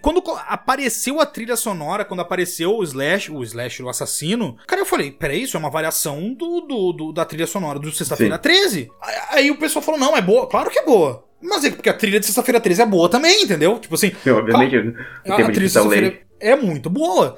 quando 0.00 0.20
apareceu 0.48 1.20
a 1.20 1.26
trilha 1.26 1.54
sonora, 1.54 2.04
quando 2.04 2.20
apareceu 2.20 2.74
o 2.74 2.82
Slash, 2.82 3.30
o 3.30 3.40
Slash, 3.44 3.80
o 3.80 3.88
assassino, 3.88 4.56
cara, 4.66 4.82
eu 4.82 4.86
falei, 4.86 5.12
peraí, 5.12 5.44
isso 5.44 5.56
é 5.56 5.60
uma 5.60 5.70
variação 5.70 6.34
do, 6.34 6.60
do, 6.62 6.92
do 6.92 7.12
da 7.12 7.24
trilha 7.24 7.46
sonora 7.46 7.78
do 7.78 7.92
Sexta-feira 7.92 8.36
13? 8.36 8.90
Aí 9.30 9.48
o 9.48 9.58
pessoal 9.58 9.84
falou, 9.84 10.00
não, 10.00 10.16
é 10.16 10.20
boa, 10.20 10.48
claro 10.48 10.70
que 10.70 10.78
é 10.80 10.84
boa. 10.84 11.24
Mas 11.40 11.64
é 11.64 11.70
porque 11.70 11.88
a 11.88 11.94
trilha 11.94 12.18
de 12.18 12.26
Sexta-feira 12.26 12.60
13 12.60 12.82
é 12.82 12.86
boa 12.86 13.08
também, 13.08 13.44
entendeu? 13.44 13.78
Tipo 13.78 13.94
assim. 13.94 14.10
Sim, 14.24 14.30
obviamente, 14.30 14.76
a, 14.76 15.34
a 15.34 15.36
trilha 15.36 15.52
de 15.52 15.70
Sexta-feira 15.70 16.18
é 16.40 16.56
muito 16.56 16.90
boa. 16.90 17.36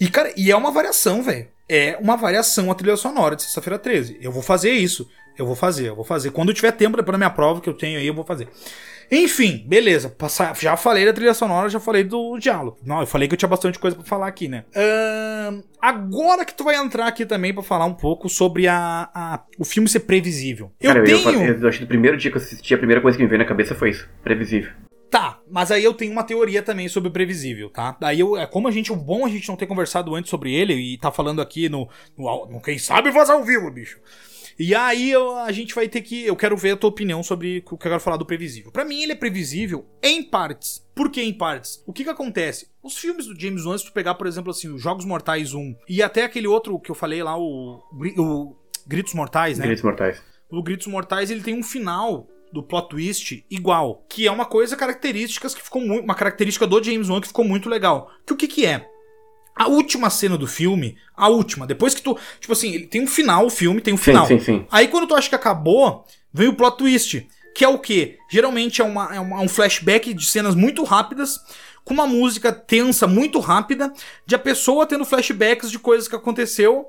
E, 0.00 0.08
cara, 0.08 0.32
e 0.34 0.50
é 0.50 0.56
uma 0.56 0.72
variação, 0.72 1.22
velho. 1.22 1.46
É 1.68 1.96
uma 2.00 2.16
variação 2.16 2.70
a 2.70 2.74
trilha 2.74 2.96
sonora 2.96 3.36
de 3.36 3.42
Sexta-feira 3.42 3.78
13. 3.78 4.18
Eu 4.20 4.32
vou 4.32 4.42
fazer 4.42 4.72
isso. 4.72 5.06
Eu 5.38 5.46
vou 5.46 5.54
fazer, 5.54 5.88
eu 5.88 5.94
vou 5.94 6.04
fazer. 6.04 6.30
Quando 6.30 6.48
eu 6.48 6.54
tiver 6.54 6.72
tempo 6.72 6.96
depois 6.96 7.12
da 7.12 7.18
minha 7.18 7.30
prova 7.30 7.60
que 7.60 7.68
eu 7.68 7.74
tenho 7.74 7.98
aí, 7.98 8.06
eu 8.06 8.14
vou 8.14 8.24
fazer. 8.24 8.48
Enfim, 9.10 9.64
beleza. 9.66 10.08
Passar, 10.08 10.56
já 10.56 10.76
falei 10.76 11.04
da 11.04 11.12
trilha 11.12 11.34
sonora, 11.34 11.68
já 11.68 11.80
falei 11.80 12.04
do 12.04 12.38
diálogo. 12.38 12.78
Não, 12.84 13.00
eu 13.00 13.06
falei 13.06 13.28
que 13.28 13.34
eu 13.34 13.38
tinha 13.38 13.48
bastante 13.48 13.78
coisa 13.78 13.96
para 13.96 14.04
falar 14.04 14.26
aqui, 14.26 14.48
né? 14.48 14.64
Agora 15.80 16.44
que 16.44 16.54
tu 16.54 16.64
vai 16.64 16.76
entrar 16.76 17.06
aqui 17.06 17.26
também 17.26 17.52
para 17.52 17.62
falar 17.62 17.86
um 17.86 17.94
pouco 17.94 18.28
sobre 18.28 18.68
a, 18.68 19.08
a, 19.14 19.42
o 19.58 19.64
filme 19.64 19.88
ser 19.88 20.00
previsível. 20.00 20.70
Eu 20.80 20.92
Cara, 20.92 21.04
tenho. 21.04 21.28
Eu, 21.28 21.42
eu, 21.42 21.60
eu 21.60 21.68
acho 21.68 21.78
que 21.78 21.84
no 21.84 21.88
primeiro 21.88 22.16
dia 22.16 22.30
que 22.30 22.36
eu 22.36 22.42
assisti, 22.42 22.74
a 22.74 22.78
primeira 22.78 23.00
coisa 23.00 23.16
que 23.16 23.22
me 23.22 23.28
veio 23.28 23.40
na 23.40 23.46
cabeça 23.46 23.74
foi 23.74 23.90
isso: 23.90 24.08
previsível. 24.22 24.70
Tá, 25.10 25.40
mas 25.50 25.72
aí 25.72 25.82
eu 25.82 25.92
tenho 25.92 26.12
uma 26.12 26.22
teoria 26.22 26.62
também 26.62 26.88
sobre 26.88 27.08
o 27.08 27.12
previsível, 27.12 27.68
tá? 27.68 27.96
Daí 28.00 28.20
eu, 28.20 28.36
é 28.36 28.46
como 28.46 28.68
a 28.68 28.70
gente, 28.70 28.92
o 28.92 28.96
bom 28.96 29.26
a 29.26 29.28
gente 29.28 29.48
não 29.48 29.56
ter 29.56 29.66
conversado 29.66 30.14
antes 30.14 30.30
sobre 30.30 30.54
ele 30.54 30.72
e 30.74 30.98
tá 30.98 31.10
falando 31.10 31.42
aqui 31.42 31.68
no, 31.68 31.88
no, 32.16 32.46
no 32.46 32.62
quem 32.62 32.78
sabe 32.78 33.10
faz 33.10 33.28
ao 33.28 33.42
vivo, 33.42 33.68
bicho. 33.70 33.98
E 34.56 34.74
aí 34.74 35.10
eu, 35.10 35.38
a 35.38 35.50
gente 35.52 35.74
vai 35.74 35.88
ter 35.88 36.02
que. 36.02 36.26
Eu 36.26 36.36
quero 36.36 36.54
ver 36.54 36.72
a 36.72 36.76
tua 36.76 36.90
opinião 36.90 37.22
sobre 37.22 37.58
o 37.58 37.62
que 37.62 37.72
eu 37.72 37.78
quero 37.78 37.98
falar 37.98 38.18
do 38.18 38.26
previsível. 38.26 38.70
Para 38.70 38.84
mim, 38.84 39.02
ele 39.02 39.12
é 39.12 39.16
previsível 39.16 39.86
em 40.02 40.22
partes. 40.22 40.86
Por 40.94 41.10
que 41.10 41.22
em 41.22 41.32
partes? 41.32 41.82
O 41.86 41.94
que 41.94 42.04
que 42.04 42.10
acontece? 42.10 42.68
Os 42.82 42.98
filmes 42.98 43.26
do 43.26 43.40
James 43.40 43.64
Wan, 43.64 43.78
se 43.78 43.86
tu 43.86 43.92
pegar, 43.92 44.16
por 44.16 44.26
exemplo, 44.26 44.50
assim, 44.50 44.68
os 44.68 44.82
Jogos 44.82 45.06
Mortais 45.06 45.54
1 45.54 45.76
e 45.88 46.02
até 46.02 46.24
aquele 46.24 46.46
outro 46.46 46.78
que 46.78 46.90
eu 46.90 46.94
falei 46.94 47.22
lá, 47.22 47.38
o, 47.38 47.82
o 48.18 48.56
Gritos 48.86 49.14
Mortais, 49.14 49.58
né? 49.58 49.64
Gritos 49.64 49.82
Mortais. 49.82 50.22
O 50.50 50.62
Gritos 50.62 50.86
Mortais, 50.88 51.30
ele 51.30 51.40
tem 51.40 51.54
um 51.54 51.62
final 51.62 52.28
do 52.52 52.62
plot 52.62 52.88
twist 52.88 53.44
igual, 53.50 54.04
que 54.08 54.26
é 54.26 54.30
uma 54.30 54.44
coisa 54.44 54.76
característica 54.76 55.48
que 55.48 55.62
ficou 55.62 55.82
muito, 55.82 56.04
uma 56.04 56.14
característica 56.14 56.66
do 56.66 56.82
James 56.82 57.08
Wan 57.08 57.20
que 57.20 57.28
ficou 57.28 57.44
muito 57.44 57.68
legal. 57.68 58.10
Que 58.26 58.32
o 58.32 58.36
que 58.36 58.48
que 58.48 58.66
é? 58.66 58.86
A 59.54 59.68
última 59.68 60.08
cena 60.08 60.38
do 60.38 60.46
filme, 60.46 60.96
a 61.14 61.28
última, 61.28 61.66
depois 61.66 61.94
que 61.94 62.02
tu. 62.02 62.16
Tipo 62.40 62.52
assim, 62.52 62.86
tem 62.86 63.02
um 63.02 63.06
final, 63.06 63.46
o 63.46 63.50
filme 63.50 63.80
tem 63.80 63.92
um 63.92 63.98
final. 63.98 64.26
Sim, 64.26 64.38
sim, 64.38 64.44
sim. 64.44 64.66
Aí 64.70 64.88
quando 64.88 65.06
tu 65.06 65.14
acha 65.14 65.28
que 65.28 65.34
acabou, 65.34 66.04
vem 66.32 66.48
o 66.48 66.54
plot 66.54 66.78
twist. 66.78 67.28
Que 67.54 67.64
é 67.64 67.68
o 67.68 67.78
quê? 67.78 68.16
Geralmente 68.30 68.80
é, 68.80 68.84
uma, 68.84 69.14
é 69.14 69.20
um 69.20 69.48
flashback 69.48 70.14
de 70.14 70.24
cenas 70.24 70.54
muito 70.54 70.84
rápidas, 70.84 71.38
com 71.84 71.92
uma 71.92 72.06
música 72.06 72.52
tensa, 72.52 73.06
muito 73.06 73.40
rápida, 73.40 73.92
de 74.24 74.34
a 74.34 74.38
pessoa 74.38 74.86
tendo 74.86 75.04
flashbacks 75.04 75.70
de 75.70 75.78
coisas 75.78 76.06
que 76.06 76.14
aconteceu 76.14 76.86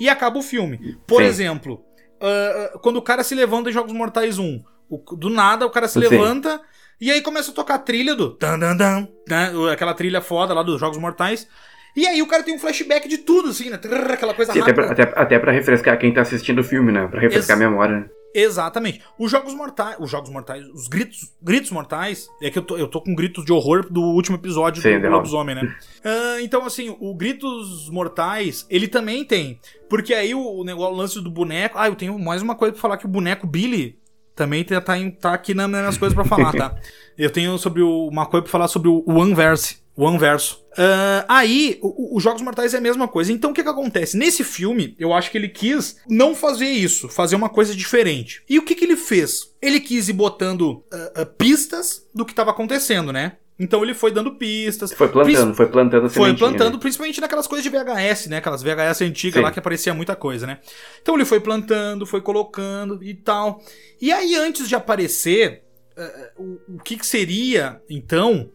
e 0.00 0.08
acaba 0.08 0.38
o 0.38 0.42
filme. 0.42 0.98
Por 1.06 1.22
exemplo, 1.22 1.84
uh, 2.20 2.78
quando 2.80 2.96
o 2.96 3.02
cara 3.02 3.22
se 3.22 3.34
levanta 3.34 3.70
em 3.70 3.72
Jogos 3.72 3.92
Mortais 3.92 4.38
1, 4.38 4.62
o, 4.90 5.16
do 5.16 5.30
nada 5.30 5.64
o 5.64 5.70
cara 5.70 5.88
se 5.88 5.94
sim. 5.94 6.00
levanta 6.00 6.60
e 7.00 7.10
aí 7.10 7.22
começa 7.22 7.50
a 7.50 7.54
tocar 7.54 7.76
a 7.76 7.78
trilha 7.78 8.14
do. 8.14 8.36
Dan, 8.38 8.58
dan, 8.58 8.76
dan, 8.76 9.08
né? 9.26 9.52
Aquela 9.72 9.94
trilha 9.94 10.20
foda 10.20 10.52
lá 10.52 10.62
dos 10.62 10.78
Jogos 10.78 10.98
Mortais. 10.98 11.48
E 11.96 12.06
aí 12.06 12.20
o 12.22 12.26
cara 12.26 12.42
tem 12.42 12.54
um 12.54 12.58
flashback 12.58 13.08
de 13.08 13.18
tudo, 13.18 13.48
assim, 13.48 13.70
né? 13.70 13.80
Aquela 14.12 14.34
coisa 14.34 14.52
Sim, 14.52 14.60
rápida. 14.60 14.82
Até 14.84 15.06
pra, 15.06 15.06
até, 15.06 15.20
até 15.20 15.38
pra 15.38 15.52
refrescar 15.52 15.98
quem 15.98 16.12
tá 16.12 16.20
assistindo 16.20 16.60
o 16.60 16.64
filme, 16.64 16.92
né? 16.92 17.08
Pra 17.08 17.20
refrescar 17.20 17.56
Ex 17.56 17.66
a 17.66 17.68
memória, 17.68 18.00
né? 18.00 18.06
Exatamente. 18.34 19.00
Os 19.18 19.30
Jogos 19.30 19.54
Mortais. 19.54 19.96
Os 19.98 20.10
Jogos 20.10 20.30
Mortais. 20.30 20.64
Os 20.68 20.86
gritos, 20.88 21.32
gritos 21.42 21.70
mortais. 21.70 22.28
É 22.40 22.50
que 22.50 22.58
eu 22.58 22.62
tô, 22.62 22.76
eu 22.76 22.86
tô 22.86 23.00
com 23.00 23.14
gritos 23.14 23.44
de 23.44 23.52
horror 23.52 23.90
do 23.90 24.02
último 24.02 24.36
episódio 24.36 24.82
Sim, 24.82 25.00
do 25.00 25.08
Lobisomem, 25.08 25.54
né? 25.54 25.62
uh, 26.04 26.40
então, 26.40 26.64
assim, 26.64 26.96
o 27.00 27.14
Gritos 27.14 27.88
Mortais, 27.90 28.66
ele 28.70 28.86
também 28.86 29.24
tem. 29.24 29.58
Porque 29.88 30.14
aí 30.14 30.32
o, 30.34 30.60
o, 30.60 30.64
negócio, 30.64 30.94
o 30.94 30.96
lance 30.96 31.20
do 31.20 31.30
boneco. 31.30 31.76
Ah, 31.76 31.88
eu 31.88 31.96
tenho 31.96 32.16
mais 32.18 32.40
uma 32.40 32.54
coisa 32.54 32.72
pra 32.72 32.80
falar 32.80 32.98
que 32.98 33.06
o 33.06 33.08
boneco 33.08 33.46
Billy 33.46 33.99
também 34.40 34.64
tá, 34.64 34.80
tá, 34.80 34.94
tá 35.20 35.34
aqui 35.34 35.52
nas 35.52 35.68
minhas 35.68 35.98
coisas 35.98 36.14
pra 36.14 36.24
falar, 36.24 36.52
tá? 36.52 36.74
Eu 37.18 37.28
tenho 37.28 37.58
sobre 37.58 37.82
o, 37.82 38.08
uma 38.08 38.24
coisa 38.24 38.44
pra 38.44 38.50
falar 38.50 38.68
sobre 38.68 38.88
o 38.88 39.04
One 39.06 39.34
Verse. 39.34 39.76
One 39.94 40.16
Verso. 40.16 40.64
Uh, 40.72 41.26
aí, 41.28 41.78
os 41.82 42.22
Jogos 42.22 42.40
Mortais 42.40 42.72
é 42.72 42.78
a 42.78 42.80
mesma 42.80 43.06
coisa. 43.06 43.30
Então, 43.30 43.50
o 43.50 43.54
que 43.54 43.62
que 43.62 43.68
acontece? 43.68 44.16
Nesse 44.16 44.42
filme, 44.42 44.96
eu 44.98 45.12
acho 45.12 45.30
que 45.30 45.36
ele 45.36 45.48
quis 45.48 45.98
não 46.08 46.34
fazer 46.34 46.70
isso, 46.70 47.06
fazer 47.10 47.36
uma 47.36 47.50
coisa 47.50 47.76
diferente. 47.76 48.42
E 48.48 48.58
o 48.58 48.62
que 48.62 48.74
que 48.74 48.86
ele 48.86 48.96
fez? 48.96 49.50
Ele 49.60 49.78
quis 49.78 50.08
ir 50.08 50.14
botando 50.14 50.62
uh, 50.70 51.20
uh, 51.20 51.26
pistas 51.36 52.06
do 52.14 52.24
que 52.24 52.32
estava 52.32 52.52
acontecendo, 52.52 53.12
né? 53.12 53.32
Então 53.60 53.84
ele 53.84 53.92
foi 53.92 54.10
dando 54.10 54.36
pistas. 54.36 54.90
Foi 54.92 55.08
plantando, 55.08 55.54
foi 55.54 55.66
plantando 55.66 56.08
Foi 56.08 56.34
plantando, 56.34 56.74
né? 56.74 56.80
principalmente 56.80 57.20
naquelas 57.20 57.46
coisas 57.46 57.62
de 57.62 57.68
VHS, 57.68 58.28
né? 58.28 58.38
Aquelas 58.38 58.62
VHS 58.62 59.02
antigas 59.02 59.34
Sim. 59.34 59.42
lá 59.42 59.52
que 59.52 59.58
aparecia 59.58 59.92
muita 59.92 60.16
coisa, 60.16 60.46
né? 60.46 60.58
Então 61.02 61.14
ele 61.14 61.26
foi 61.26 61.40
plantando, 61.40 62.06
foi 62.06 62.22
colocando 62.22 63.04
e 63.04 63.14
tal. 63.14 63.60
E 64.00 64.10
aí, 64.10 64.34
antes 64.34 64.66
de 64.66 64.74
aparecer, 64.74 65.62
o, 66.36 66.76
o 66.76 66.78
que, 66.82 66.96
que 66.96 67.06
seria, 67.06 67.80
então, 67.88 68.50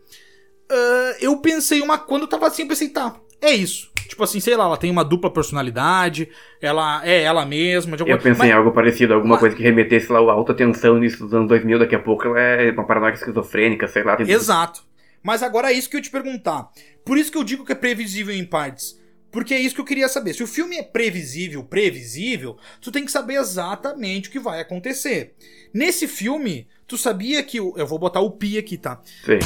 uh, 0.72 1.16
eu 1.20 1.38
pensei 1.38 1.82
uma. 1.82 1.98
Quando 1.98 2.24
eu 2.24 2.28
tava 2.28 2.48
assim, 2.48 2.64
eu 2.64 2.68
pensei, 2.68 2.90
tá, 2.90 3.16
é 3.42 3.52
isso. 3.52 3.92
Tipo 4.08 4.24
assim, 4.24 4.40
sei 4.40 4.56
lá, 4.56 4.66
ela 4.66 4.78
tem 4.78 4.92
uma 4.92 5.04
dupla 5.04 5.32
personalidade, 5.32 6.30
ela 6.62 7.02
é 7.06 7.24
ela 7.24 7.46
mesma. 7.46 7.98
eu 7.98 8.18
pensei 8.18 8.34
mas, 8.34 8.50
em 8.50 8.52
algo 8.52 8.72
parecido, 8.72 9.14
alguma 9.14 9.34
mas... 9.34 9.40
coisa 9.40 9.56
que 9.56 9.64
remetesse 9.64 10.12
lá 10.12 10.20
a 10.20 10.32
alta 10.32 10.54
tensão 10.54 10.98
nisso 10.98 11.24
dos 11.24 11.34
anos 11.34 11.48
2000, 11.50 11.80
daqui 11.80 11.96
a 11.96 12.00
pouco 12.00 12.28
ela 12.28 12.40
é 12.40 12.72
uma 12.72 12.86
paranoia 12.86 13.14
esquizofrênica, 13.14 13.88
sei 13.88 14.04
lá. 14.04 14.16
Exato. 14.20 14.85
Mas 15.26 15.42
agora 15.42 15.72
é 15.72 15.74
isso 15.74 15.90
que 15.90 15.98
eu 15.98 16.02
te 16.02 16.12
perguntar. 16.12 16.70
Por 17.04 17.18
isso 17.18 17.32
que 17.32 17.38
eu 17.38 17.44
digo 17.44 17.66
que 17.66 17.72
é 17.72 17.76
previsível 17.76 18.36
em 18.36 18.46
partes. 18.46 18.96
Porque 19.32 19.56
é 19.56 19.60
isso 19.60 19.74
que 19.74 19.82
eu 19.82 19.86
queria 19.86 20.08
saber. 20.08 20.36
Se 20.36 20.44
o 20.44 20.48
filme 20.48 20.78
é 20.78 20.84
previsível, 20.84 21.64
previsível, 21.64 22.60
tu 22.80 22.92
tem 22.92 23.04
que 23.04 23.12
saber 23.12 23.34
exatamente 23.34 24.30
o 24.30 24.32
que 24.32 24.40
vai 24.40 24.62
acontecer. 24.62 25.34
Nesse 25.74 26.08
filme, 26.08 26.68
tu 26.86 26.96
sabia 26.96 27.42
que. 27.42 27.60
O, 27.60 27.74
eu 27.76 27.88
vou 27.88 27.98
botar 27.98 28.20
o 28.20 28.30
pi 28.30 28.60
aqui, 28.60 28.78
tá? 28.78 29.02
Sim. 29.26 29.40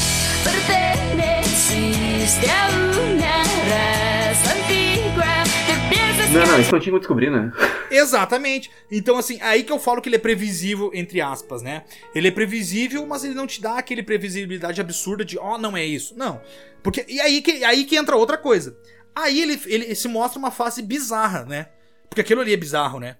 Não, 6.31 6.45
não, 6.45 6.59
isso 6.59 6.75
eu 6.75 6.79
tinha 6.79 6.97
descobrir, 6.99 7.31
né? 7.31 7.51
Exatamente. 7.89 8.69
Então, 8.91 9.17
assim, 9.17 9.39
aí 9.41 9.63
que 9.63 9.71
eu 9.71 9.79
falo 9.79 9.99
que 9.99 10.07
ele 10.07 10.15
é 10.15 10.19
previsível, 10.19 10.91
entre 10.93 11.19
aspas, 11.19 11.63
né? 11.63 11.83
Ele 12.13 12.27
é 12.27 12.31
previsível, 12.31 13.05
mas 13.07 13.23
ele 13.23 13.33
não 13.33 13.47
te 13.47 13.59
dá 13.59 13.79
aquele 13.79 14.03
previsibilidade 14.03 14.79
absurda 14.79 15.25
de, 15.25 15.39
ó, 15.39 15.55
oh, 15.55 15.57
não 15.57 15.75
é 15.75 15.83
isso. 15.83 16.15
Não. 16.15 16.39
Porque. 16.83 17.03
E 17.07 17.19
aí 17.19 17.41
que, 17.41 17.63
aí 17.63 17.83
que 17.83 17.95
entra 17.95 18.15
outra 18.15 18.37
coisa. 18.37 18.77
Aí 19.15 19.41
ele, 19.41 19.59
ele 19.65 19.95
se 19.95 20.07
mostra 20.07 20.37
uma 20.37 20.51
fase 20.51 20.83
bizarra, 20.83 21.45
né? 21.45 21.67
Porque 22.07 22.21
aquilo 22.21 22.41
ali 22.41 22.53
é 22.53 22.57
bizarro, 22.57 22.99
né? 22.99 23.17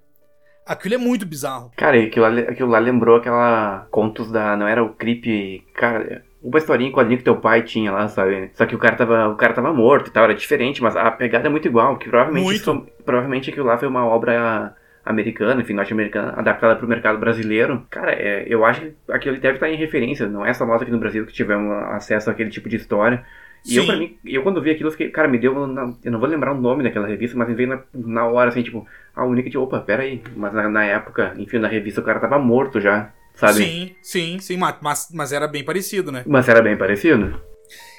Aquilo 0.66 0.93
é 0.93 0.97
muito 0.99 1.26
bizarro. 1.26 1.72
Cara, 1.76 1.99
aquilo 1.99 2.30
lá, 2.30 2.41
aquilo 2.41 2.70
lá 2.70 2.78
lembrou 2.78 3.18
aquela 3.18 3.88
contos 3.89 4.32
da. 4.32 4.55
Não 4.55 4.68
era 4.68 4.84
o 4.84 4.93
creep. 4.93 5.64
Cara, 5.74 6.24
uma 6.42 6.58
historinha 6.58 6.90
em 6.90 6.94
quadrinho 6.94 7.18
que 7.18 7.24
teu 7.24 7.36
pai 7.36 7.64
tinha 7.64 7.92
lá, 7.92 8.08
sabe? 8.08 8.52
Só 8.54 8.66
que 8.66 8.76
o 8.76 8.80
cara 8.80 8.96
tava, 8.96 9.28
o 9.30 9.36
cara 9.36 9.54
tava 9.54 9.74
morto 9.74 10.08
e 10.08 10.12
tal, 10.12 10.24
era 10.24 10.34
diferente, 10.34 10.82
mas 10.82 10.96
a 10.96 11.12
pegada 11.12 11.48
é 11.48 11.50
muito 11.50 11.68
igual, 11.68 11.98
que 11.98 12.10
provavelmente, 12.10 12.56
isso, 12.56 12.88
provavelmente 13.06 13.50
aquilo 13.50 13.66
lá 13.66 13.78
foi 13.78 13.88
uma 13.88 14.06
obra 14.06 14.74
americana, 15.06 15.62
enfim, 15.62 15.74
norte-americana, 15.74 16.34
adaptada 16.38 16.76
para 16.76 16.86
o 16.86 16.90
mercado 16.90 17.18
brasileiro. 17.18 17.86
Cara, 17.90 18.14
é, 18.14 18.46
eu 18.48 18.64
acho 18.64 18.82
que 18.82 18.94
aquilo 19.10 19.38
deve 19.38 19.56
estar 19.56 19.70
em 19.70 19.76
referência, 19.76 20.28
não 20.28 20.46
é 20.46 20.54
só 20.54 20.66
nós 20.66 20.82
aqui 20.82 20.92
no 20.92 21.00
Brasil 21.00 21.26
que 21.26 21.34
tivemos 21.34 21.72
acesso 21.94 22.30
àquele 22.30 22.50
tipo 22.50 22.70
de 22.70 22.78
história. 22.78 23.26
E 23.66 23.72
Sim. 23.72 23.80
eu, 23.80 23.86
pra 23.86 23.98
mim, 23.98 24.18
eu 24.26 24.42
quando 24.42 24.62
vi 24.62 24.72
aquilo, 24.72 24.88
eu 24.88 24.92
fiquei, 24.92 25.10
cara, 25.10 25.28
me 25.28 25.38
deu. 25.38 25.54
Eu 25.54 26.12
não 26.12 26.20
vou 26.20 26.30
lembrar 26.30 26.54
o 26.54 26.62
nome 26.62 26.84
daquela 26.84 27.08
revista, 27.08 27.38
mas 27.38 27.50
me 27.50 27.56
veio 27.56 27.68
na, 27.68 27.82
na 27.94 28.26
hora, 28.26 28.50
assim, 28.50 28.64
tipo, 28.64 28.88
a 29.14 29.26
única 29.26 29.50
de, 29.50 29.58
opa, 29.58 29.82
pera 29.82 30.04
aí. 30.04 30.22
Mas 30.38 30.54
na, 30.54 30.70
na 30.70 30.86
época, 30.86 31.34
enfim, 31.38 31.58
na 31.58 31.68
revista 31.68 32.00
o 32.00 32.04
cara 32.04 32.22
tava 32.22 32.40
morto 32.40 32.80
já 32.80 33.12
sabe? 33.40 33.64
Sim, 33.64 33.96
sim, 34.02 34.40
sim, 34.40 34.58
mas, 34.58 35.08
mas 35.12 35.32
era 35.32 35.48
bem 35.48 35.64
parecido, 35.64 36.12
né? 36.12 36.24
Mas 36.28 36.50
era 36.50 36.62
bem 36.62 36.78
parecido. 36.78 37.42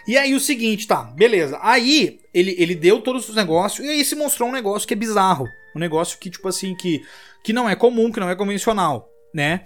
E 0.07 0.17
aí 0.17 0.35
o 0.35 0.41
seguinte, 0.41 0.87
tá, 0.87 1.03
beleza. 1.03 1.59
Aí 1.63 2.21
ele, 2.33 2.55
ele 2.59 2.75
deu 2.75 3.01
todos 3.01 3.29
os 3.29 3.35
negócios 3.35 3.87
e 3.87 3.91
aí 3.91 4.05
se 4.05 4.15
mostrou 4.15 4.49
um 4.49 4.53
negócio 4.53 4.87
que 4.87 4.95
é 4.95 4.97
bizarro. 4.97 5.47
Um 5.75 5.79
negócio 5.79 6.19
que, 6.19 6.31
tipo 6.31 6.49
assim, 6.49 6.75
que, 6.75 7.01
que 7.45 7.53
não 7.53 7.69
é 7.69 7.77
comum, 7.77 8.11
que 8.11 8.21
não 8.21 8.29
é 8.29 8.35
convencional, 8.35 9.09
né? 9.35 9.65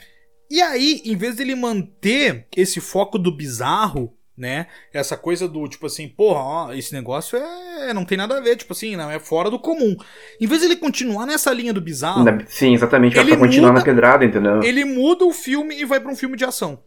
E 0.51 0.61
aí, 0.61 1.01
em 1.05 1.16
vez 1.16 1.37
dele 1.37 1.55
manter 1.55 2.47
esse 2.55 2.81
foco 2.81 3.18
do 3.18 3.35
bizarro, 3.35 4.14
né? 4.37 4.66
Essa 4.93 5.16
coisa 5.16 5.49
do 5.49 5.68
tipo 5.68 5.87
assim, 5.87 6.09
porra, 6.09 6.41
ó, 6.41 6.72
esse 6.72 6.93
negócio 6.93 7.39
é 7.39 7.93
não 7.95 8.05
tem 8.05 8.18
nada 8.18 8.37
a 8.37 8.41
ver, 8.41 8.57
tipo 8.57 8.72
assim, 8.72 8.97
não 8.97 9.11
é 9.11 9.18
fora 9.18 9.51
do 9.51 9.59
comum. 9.59 9.97
Em 10.41 10.47
vez 10.47 10.61
de 10.61 10.66
ele 10.66 10.76
continuar 10.76 11.26
nessa 11.26 11.53
linha 11.53 11.72
do 11.72 11.80
bizarro, 11.80 12.24
sim, 12.47 12.74
exatamente, 12.74 13.18
ele 13.18 13.37
continuar 13.37 13.72
na 13.72 13.82
pedrada, 13.82 14.24
entendeu? 14.24 14.62
Ele 14.62 14.85
muda 14.85 15.24
o 15.24 15.32
filme 15.32 15.80
e 15.80 15.85
vai 15.85 16.01
para 16.01 16.11
um 16.11 16.16
filme 16.16 16.37
de 16.37 16.45
ação. 16.45 16.82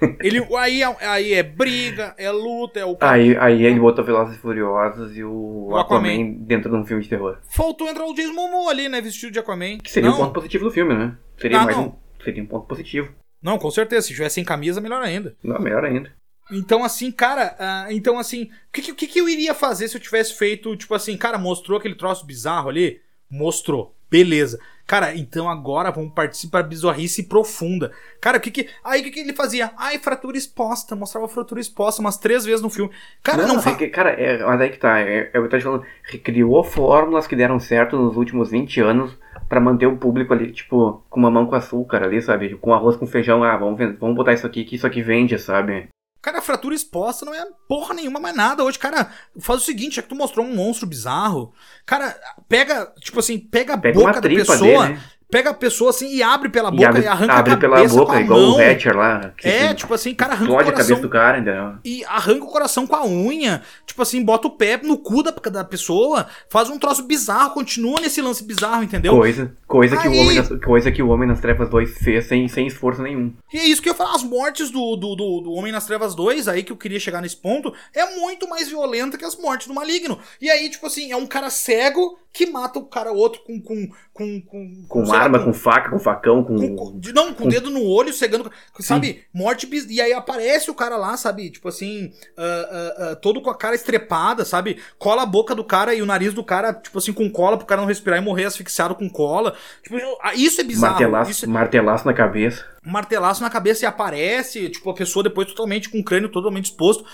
ele 0.22 0.46
aí, 0.56 0.82
é, 0.82 0.96
aí 1.06 1.34
é 1.34 1.42
briga, 1.42 2.14
é 2.16 2.30
luta, 2.30 2.78
é 2.78 2.84
o 2.84 2.96
Aí, 3.00 3.36
aí 3.36 3.64
ele 3.64 3.80
botou 3.80 4.04
Velozes 4.04 4.36
e 4.36 4.38
Furiosos 4.38 5.16
e 5.16 5.24
o, 5.24 5.68
o 5.70 5.76
Aquaman. 5.76 6.08
Aquaman. 6.08 6.36
dentro 6.40 6.70
de 6.70 6.76
um 6.76 6.86
filme 6.86 7.02
de 7.02 7.08
terror. 7.08 7.38
Faltou 7.50 7.88
entrar 7.88 8.06
o 8.06 8.14
Jason 8.14 8.32
Momoa 8.32 8.70
ali, 8.70 8.88
né, 8.88 9.00
vestido 9.00 9.32
de 9.32 9.38
Aquaman. 9.38 9.78
Que 9.78 9.90
seria 9.90 10.08
não. 10.08 10.16
um 10.16 10.20
ponto 10.20 10.34
positivo 10.34 10.64
do 10.64 10.70
filme, 10.70 10.94
né? 10.94 11.16
Seria 11.36 11.60
ah, 11.60 11.64
mais 11.64 11.76
não. 11.76 11.88
um, 11.88 12.22
seria 12.22 12.42
um 12.42 12.46
ponto 12.46 12.66
positivo. 12.66 13.12
Não, 13.42 13.58
com 13.58 13.70
certeza, 13.70 14.06
se 14.06 14.14
tivesse 14.14 14.36
sem 14.36 14.44
camisa, 14.44 14.80
melhor 14.80 15.02
ainda. 15.02 15.36
Não, 15.42 15.60
melhor 15.60 15.84
ainda. 15.84 16.12
Então, 16.50 16.82
assim, 16.82 17.10
cara, 17.12 17.56
uh, 17.58 17.92
então, 17.92 18.18
assim, 18.18 18.44
o 18.44 18.72
que, 18.72 18.94
que, 18.94 19.06
que, 19.06 19.20
eu 19.20 19.28
iria 19.28 19.54
fazer 19.54 19.88
se 19.88 19.96
eu 19.96 20.00
tivesse 20.00 20.34
feito, 20.34 20.76
tipo 20.76 20.94
assim, 20.94 21.16
cara, 21.16 21.38
mostrou 21.38 21.78
aquele 21.78 21.94
troço 21.94 22.24
bizarro 22.24 22.68
ali? 22.68 23.00
Mostrou. 23.30 23.94
Beleza. 24.10 24.58
Cara, 24.86 25.14
então 25.14 25.50
agora 25.50 25.90
vamos 25.90 26.14
participar 26.14 26.62
da 26.62 26.68
bizarrice 26.68 27.24
profunda. 27.24 27.92
Cara, 28.22 28.38
o 28.38 28.40
que 28.40 28.50
que. 28.50 28.70
Aí 28.82 29.02
o 29.02 29.04
que, 29.04 29.10
que 29.10 29.20
ele 29.20 29.34
fazia? 29.34 29.70
Ai, 29.76 29.98
fratura 29.98 30.38
exposta. 30.38 30.96
Mostrava 30.96 31.28
fratura 31.28 31.60
exposta 31.60 32.00
umas 32.00 32.16
três 32.16 32.46
vezes 32.46 32.62
no 32.62 32.70
filme. 32.70 32.90
Cara, 33.22 33.46
não. 33.46 33.56
não 33.56 33.62
fa... 33.62 33.74
Cara, 33.90 34.12
é, 34.12 34.42
mas 34.42 34.60
aí 34.62 34.70
que 34.70 34.78
tá. 34.78 34.98
É, 35.00 35.30
eu 35.34 35.46
tô 35.46 35.58
te 35.58 35.62
falando. 35.62 35.84
Recriou 36.04 36.64
fórmulas 36.64 37.26
que 37.26 37.36
deram 37.36 37.60
certo 37.60 37.98
nos 37.98 38.16
últimos 38.16 38.50
20 38.50 38.80
anos 38.80 39.14
para 39.46 39.60
manter 39.60 39.86
o 39.86 39.98
público 39.98 40.32
ali, 40.32 40.52
tipo, 40.52 41.04
com 41.10 41.20
uma 41.20 41.30
mão 41.30 41.46
com 41.46 41.54
açúcar 41.54 42.02
ali, 42.02 42.22
sabe? 42.22 42.56
Com 42.56 42.72
arroz 42.72 42.96
com 42.96 43.06
feijão. 43.06 43.44
Ah, 43.44 43.58
vamos, 43.58 43.78
vamos 43.98 44.16
botar 44.16 44.32
isso 44.32 44.46
aqui 44.46 44.64
que 44.64 44.76
isso 44.76 44.86
aqui 44.86 45.02
vende, 45.02 45.38
sabe? 45.38 45.88
Cara, 46.28 46.42
fratura 46.42 46.74
exposta 46.74 47.24
não 47.24 47.32
é 47.32 47.42
porra 47.66 47.94
nenhuma 47.94 48.20
mais 48.20 48.36
nada. 48.36 48.62
Hoje, 48.62 48.78
cara, 48.78 49.10
faz 49.40 49.62
o 49.62 49.64
seguinte, 49.64 49.96
já 49.96 50.02
que 50.02 50.10
tu 50.10 50.14
mostrou 50.14 50.44
um 50.44 50.54
monstro 50.54 50.86
bizarro, 50.86 51.54
cara, 51.86 52.14
pega, 52.46 52.92
tipo 53.00 53.18
assim, 53.18 53.38
pega 53.38 53.72
a 53.72 53.78
pega 53.78 53.98
boca 53.98 54.20
da 54.20 54.28
pessoa, 54.28 54.58
dele, 54.58 54.94
né? 54.96 55.02
Pega 55.30 55.50
a 55.50 55.54
pessoa 55.54 55.90
assim 55.90 56.08
e 56.14 56.22
abre 56.22 56.48
pela 56.48 56.70
boca 56.70 56.82
e, 56.82 56.86
abre, 56.86 57.02
e 57.02 57.06
arranca 57.06 57.32
abre 57.34 57.52
a 57.52 57.56
cabeça 57.56 57.94
pela 57.94 58.06
boca, 58.06 58.20
igual 58.20 58.40
mão. 58.40 58.56
o 58.56 58.60
Hatcher 58.60 58.96
lá. 58.96 59.32
É, 59.42 59.74
tipo 59.74 59.92
assim, 59.92 60.14
cara 60.14 60.32
arranca 60.32 60.52
o 60.52 60.54
coração. 60.54 60.74
a 60.74 60.76
cabeça 60.76 61.00
do 61.00 61.08
cara, 61.08 61.38
entendeu? 61.38 61.74
E 61.84 62.04
arranca 62.04 62.44
o 62.44 62.48
coração 62.48 62.86
com 62.86 62.96
a 62.96 63.06
unha. 63.06 63.62
Tipo 63.86 64.02
assim, 64.02 64.22
bota 64.24 64.48
o 64.48 64.50
pé 64.50 64.78
no 64.82 64.96
cu 64.96 65.22
da, 65.22 65.30
da 65.30 65.64
pessoa, 65.64 66.26
faz 66.48 66.70
um 66.70 66.78
troço 66.78 67.02
bizarro, 67.02 67.50
continua 67.50 68.00
nesse 68.00 68.22
lance 68.22 68.42
bizarro, 68.42 68.82
entendeu? 68.82 69.16
Coisa, 69.16 69.52
coisa, 69.66 69.96
Aí... 69.96 70.02
que, 70.02 70.08
o 70.08 70.12
homem 70.12 70.36
nas, 70.36 70.48
coisa 70.64 70.92
que 70.92 71.02
o 71.02 71.08
Homem 71.08 71.28
nas 71.28 71.40
Trevas 71.40 71.68
2 71.68 71.98
fez 71.98 72.26
sem, 72.26 72.48
sem 72.48 72.66
esforço 72.66 73.02
nenhum. 73.02 73.32
E 73.52 73.58
é 73.58 73.64
isso 73.66 73.82
que 73.82 73.90
eu 73.90 73.94
falo, 73.94 74.14
as 74.14 74.22
mortes 74.22 74.70
do, 74.70 74.96
do, 74.96 75.14
do, 75.14 75.40
do 75.40 75.52
Homem 75.52 75.72
nas 75.72 75.86
Trevas 75.86 76.14
2, 76.14 76.48
aí 76.48 76.62
que 76.62 76.72
eu 76.72 76.76
queria 76.76 77.00
chegar 77.00 77.20
nesse 77.20 77.36
ponto, 77.36 77.72
é 77.94 78.18
muito 78.18 78.48
mais 78.48 78.68
violenta 78.68 79.18
que 79.18 79.24
as 79.24 79.36
mortes 79.36 79.66
do 79.66 79.74
Maligno. 79.74 80.18
E 80.40 80.50
aí, 80.50 80.70
tipo 80.70 80.86
assim, 80.86 81.12
é 81.12 81.16
um 81.16 81.26
cara 81.26 81.50
cego 81.50 82.18
que 82.32 82.46
mata 82.46 82.78
o 82.78 82.84
cara 82.84 83.10
outro 83.10 83.42
com. 83.42 83.60
Com, 83.60 83.88
com, 84.12 84.40
com, 84.42 84.86
com 84.88 85.12
arma, 85.12 85.38
lá, 85.38 85.44
com, 85.44 85.50
com, 85.50 85.58
faca, 85.58 85.90
com 85.90 85.98
facão, 85.98 86.44
com. 86.44 86.56
com 86.76 87.00
não, 87.14 87.32
com 87.34 87.44
o 87.44 87.48
dedo 87.48 87.70
no 87.70 87.82
olho, 87.82 88.12
cegando. 88.12 88.50
Sabe? 88.78 89.06
Sim. 89.08 89.18
Morte. 89.34 89.68
E 89.88 90.00
aí 90.00 90.12
aparece 90.12 90.70
o 90.70 90.74
cara 90.74 90.96
lá, 90.96 91.16
sabe? 91.16 91.50
Tipo 91.50 91.68
assim. 91.68 92.06
Uh, 92.36 93.08
uh, 93.08 93.12
uh, 93.12 93.16
todo 93.16 93.40
com 93.40 93.50
a 93.50 93.56
cara 93.56 93.74
estrepada, 93.74 94.44
sabe? 94.44 94.78
Cola 94.98 95.22
a 95.22 95.26
boca 95.26 95.54
do 95.54 95.64
cara 95.64 95.94
e 95.94 96.02
o 96.02 96.06
nariz 96.06 96.32
do 96.34 96.44
cara, 96.44 96.72
tipo 96.72 96.98
assim, 96.98 97.12
com 97.12 97.28
cola 97.30 97.56
pro 97.56 97.66
cara 97.66 97.80
não 97.80 97.88
respirar 97.88 98.20
e 98.20 98.24
morrer 98.24 98.44
asfixiado 98.44 98.94
com 98.94 99.08
cola. 99.08 99.54
Tipo, 99.82 99.96
isso 100.34 100.60
é 100.60 100.64
bizarro. 100.64 100.92
Martelaço, 100.92 101.30
isso 101.30 101.44
é... 101.44 101.48
martelaço 101.48 102.06
na 102.06 102.12
cabeça. 102.12 102.64
Martelaço 102.84 103.42
na 103.42 103.50
cabeça 103.50 103.84
e 103.84 103.86
aparece, 103.86 104.68
tipo, 104.70 104.88
a 104.90 104.94
pessoa 104.94 105.22
depois 105.22 105.48
totalmente 105.48 105.88
com 105.88 105.98
o 105.98 106.04
crânio 106.04 106.28
totalmente 106.28 106.66
exposto. 106.66 107.04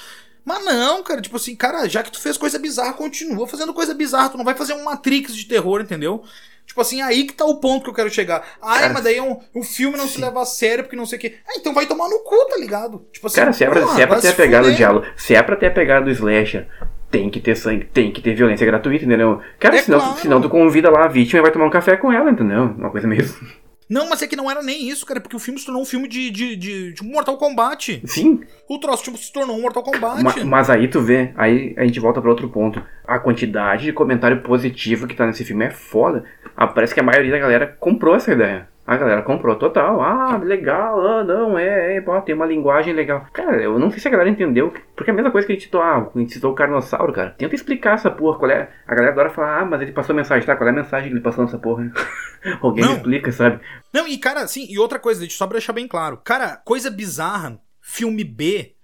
Mas 0.44 0.64
não, 0.64 1.02
cara, 1.02 1.22
tipo 1.22 1.36
assim, 1.36 1.56
cara, 1.56 1.88
já 1.88 2.02
que 2.02 2.12
tu 2.12 2.20
fez 2.20 2.36
coisa 2.36 2.58
bizarra, 2.58 2.92
continua 2.92 3.46
fazendo 3.46 3.72
coisa 3.72 3.94
bizarra. 3.94 4.28
Tu 4.28 4.36
não 4.36 4.44
vai 4.44 4.54
fazer 4.54 4.74
um 4.74 4.84
Matrix 4.84 5.34
de 5.34 5.46
terror, 5.46 5.80
entendeu? 5.80 6.22
Tipo 6.66 6.80
assim, 6.80 7.00
aí 7.02 7.24
que 7.24 7.34
tá 7.34 7.44
o 7.44 7.56
ponto 7.56 7.84
que 7.84 7.90
eu 7.90 7.94
quero 7.94 8.10
chegar. 8.10 8.44
Ai, 8.60 8.82
cara, 8.82 8.92
mas 8.94 9.04
daí 9.04 9.16
é 9.16 9.22
um, 9.22 9.38
o 9.54 9.62
filme 9.62 9.96
não 9.96 10.06
sim. 10.06 10.14
se 10.14 10.20
leva 10.20 10.42
a 10.42 10.46
sério 10.46 10.84
porque 10.84 10.96
não 10.96 11.06
sei 11.06 11.18
o 11.18 11.20
quê. 11.20 11.34
Ah, 11.46 11.52
então 11.56 11.72
vai 11.72 11.86
tomar 11.86 12.08
no 12.08 12.20
cu, 12.20 12.36
tá 12.46 12.56
ligado? 12.56 13.06
Tipo 13.12 13.26
assim, 13.26 13.36
cara, 13.36 13.52
se 13.52 13.64
é 13.64 13.70
pra, 13.70 13.86
se 13.86 14.02
é 14.02 14.06
pra 14.06 14.20
ter 14.20 14.28
a 14.28 14.32
pegada 14.32 14.68
do 14.68 14.74
diálogo, 14.74 15.06
se 15.16 15.34
é 15.34 15.42
pra 15.42 15.56
ter 15.56 15.66
a 15.66 15.70
pegada 15.70 16.04
do 16.04 16.10
slasher, 16.10 16.66
tem 17.10 17.30
que 17.30 17.40
ter 17.40 17.54
sangue, 17.54 17.84
tem 17.86 18.10
que 18.10 18.20
ter 18.20 18.34
violência 18.34 18.66
gratuita, 18.66 19.04
entendeu? 19.04 19.40
Cara, 19.58 19.76
é 19.76 19.82
senão, 19.82 20.00
claro. 20.00 20.20
senão 20.20 20.40
tu 20.40 20.48
convida 20.48 20.90
lá 20.90 21.04
a 21.04 21.08
vítima 21.08 21.38
e 21.38 21.42
vai 21.42 21.52
tomar 21.52 21.66
um 21.66 21.70
café 21.70 21.96
com 21.96 22.12
ela, 22.12 22.30
entendeu? 22.30 22.64
Uma 22.76 22.90
coisa 22.90 23.06
mesmo. 23.06 23.46
Não, 23.94 24.08
mas 24.08 24.20
é 24.22 24.26
que 24.26 24.34
não 24.34 24.50
era 24.50 24.60
nem 24.60 24.88
isso, 24.88 25.06
cara, 25.06 25.20
porque 25.20 25.36
o 25.36 25.38
filme 25.38 25.56
se 25.56 25.66
tornou 25.66 25.80
um 25.80 25.86
filme 25.86 26.08
de, 26.08 26.28
de, 26.28 26.56
de, 26.56 26.92
de 26.94 27.04
Mortal 27.04 27.36
Kombat. 27.36 28.02
Sim. 28.04 28.40
O 28.68 28.76
troço 28.80 29.04
tipo, 29.04 29.16
se 29.16 29.32
tornou 29.32 29.56
um 29.56 29.62
Mortal 29.62 29.84
Kombat. 29.84 30.20
Ma, 30.20 30.44
mas 30.44 30.68
aí 30.68 30.88
tu 30.88 31.00
vê, 31.00 31.32
aí 31.36 31.74
a 31.76 31.84
gente 31.84 32.00
volta 32.00 32.20
para 32.20 32.28
outro 32.28 32.48
ponto. 32.48 32.82
A 33.06 33.20
quantidade 33.20 33.84
de 33.84 33.92
comentário 33.92 34.42
positivo 34.42 35.06
que 35.06 35.14
tá 35.14 35.24
nesse 35.24 35.44
filme 35.44 35.66
é 35.66 35.70
foda. 35.70 36.24
Ah, 36.56 36.66
parece 36.66 36.92
que 36.92 36.98
a 36.98 37.04
maioria 37.04 37.30
da 37.30 37.38
galera 37.38 37.68
comprou 37.78 38.16
essa 38.16 38.32
ideia. 38.32 38.68
A 38.86 38.98
galera 38.98 39.22
comprou 39.22 39.56
total. 39.56 40.02
Ah, 40.02 40.36
legal. 40.36 41.00
Ah, 41.06 41.24
não, 41.24 41.58
é, 41.58 41.96
é 41.96 42.00
pô, 42.02 42.20
tem 42.20 42.34
uma 42.34 42.44
linguagem 42.44 42.92
legal. 42.92 43.26
Cara, 43.32 43.62
eu 43.62 43.78
não 43.78 43.90
sei 43.90 43.98
se 43.98 44.08
a 44.08 44.10
galera 44.10 44.28
entendeu. 44.28 44.74
Porque 44.94 45.10
é 45.10 45.12
a 45.12 45.16
mesma 45.16 45.30
coisa 45.30 45.46
que 45.46 45.52
a 45.52 45.56
gente 45.56 45.64
citou, 45.64 45.80
ah, 45.80 46.10
a 46.14 46.18
gente 46.18 46.34
citou 46.34 46.52
o 46.52 46.54
Carnossauro, 46.54 47.12
cara. 47.12 47.30
Tenta 47.30 47.54
explicar 47.54 47.94
essa 47.94 48.10
porra. 48.10 48.38
Qual 48.38 48.50
é. 48.50 48.70
A 48.86 48.94
galera 48.94 49.12
agora 49.12 49.30
fala, 49.30 49.60
ah, 49.60 49.64
mas 49.64 49.80
ele 49.80 49.92
passou 49.92 50.14
mensagem, 50.14 50.46
tá? 50.46 50.54
Qual 50.54 50.68
é 50.68 50.70
a 50.70 50.74
mensagem 50.74 51.08
que 51.08 51.14
ele 51.14 51.22
passou 51.22 51.44
nessa 51.44 51.58
porra? 51.58 51.90
Alguém 52.60 52.84
não. 52.84 52.92
explica, 52.92 53.32
sabe? 53.32 53.58
Não, 53.92 54.06
e 54.06 54.18
cara, 54.18 54.42
assim, 54.42 54.66
e 54.68 54.78
outra 54.78 54.98
coisa, 54.98 55.20
deixa 55.20 55.38
só 55.38 55.46
deixar 55.46 55.72
bem 55.72 55.88
claro. 55.88 56.18
Cara, 56.22 56.56
coisa 56.58 56.90
bizarra, 56.90 57.58
filme 57.80 58.22
B, 58.22 58.74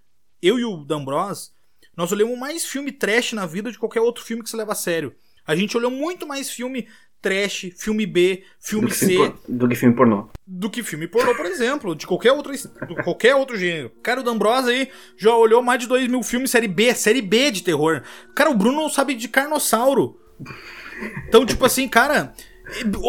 eu 0.43 0.59
e 0.59 0.65
o 0.65 0.79
D'Ambros, 0.79 1.53
nós 1.95 2.11
olhamos 2.11 2.39
mais 2.39 2.65
filme 2.65 2.91
trash 2.91 3.35
na 3.35 3.45
vida 3.45 3.71
de 3.71 3.79
qualquer 3.79 4.01
outro 4.01 4.25
filme 4.25 4.43
que 4.43 4.49
se 4.49 4.57
leva 4.57 4.73
a 4.73 4.75
sério. 4.75 5.15
A 5.47 5.55
gente 5.55 5.77
olhou 5.77 5.91
muito 5.91 6.27
mais 6.27 6.51
filme 6.51 6.89
trash, 7.21 7.73
filme 7.77 8.07
B, 8.07 8.43
filme 8.59 8.89
do 8.89 8.95
C. 8.95 9.07
Filme 9.07 9.35
do 9.49 9.69
que 9.69 9.75
filme 9.75 9.95
pornô. 9.95 10.29
Do 10.47 10.71
que 10.71 10.83
filme 10.83 11.07
pornô, 11.07 11.35
por 11.35 11.47
exemplo. 11.47 11.95
De 11.95 12.07
qualquer 12.07 12.33
outro, 12.33 12.53
de 12.53 13.03
qualquer 13.03 13.35
outro 13.35 13.57
gênero. 13.57 13.91
Cara, 14.03 14.21
o 14.21 14.23
D'Ambrosa 14.23 14.71
aí 14.71 14.89
já 15.17 15.35
olhou 15.35 15.63
mais 15.63 15.81
de 15.81 15.87
2 15.87 16.09
mil 16.09 16.23
filmes 16.23 16.51
série 16.51 16.69
B, 16.69 16.95
série 16.95 17.23
B 17.23 17.51
de 17.51 17.63
terror. 17.63 18.03
Cara, 18.35 18.51
o 18.51 18.55
Bruno 18.55 18.81
não 18.81 18.89
sabe 18.89 19.15
de 19.15 19.29
Carnossauro. 19.29 20.19
Então, 21.29 21.47
tipo 21.47 21.65
assim, 21.65 21.89
cara, 21.89 22.35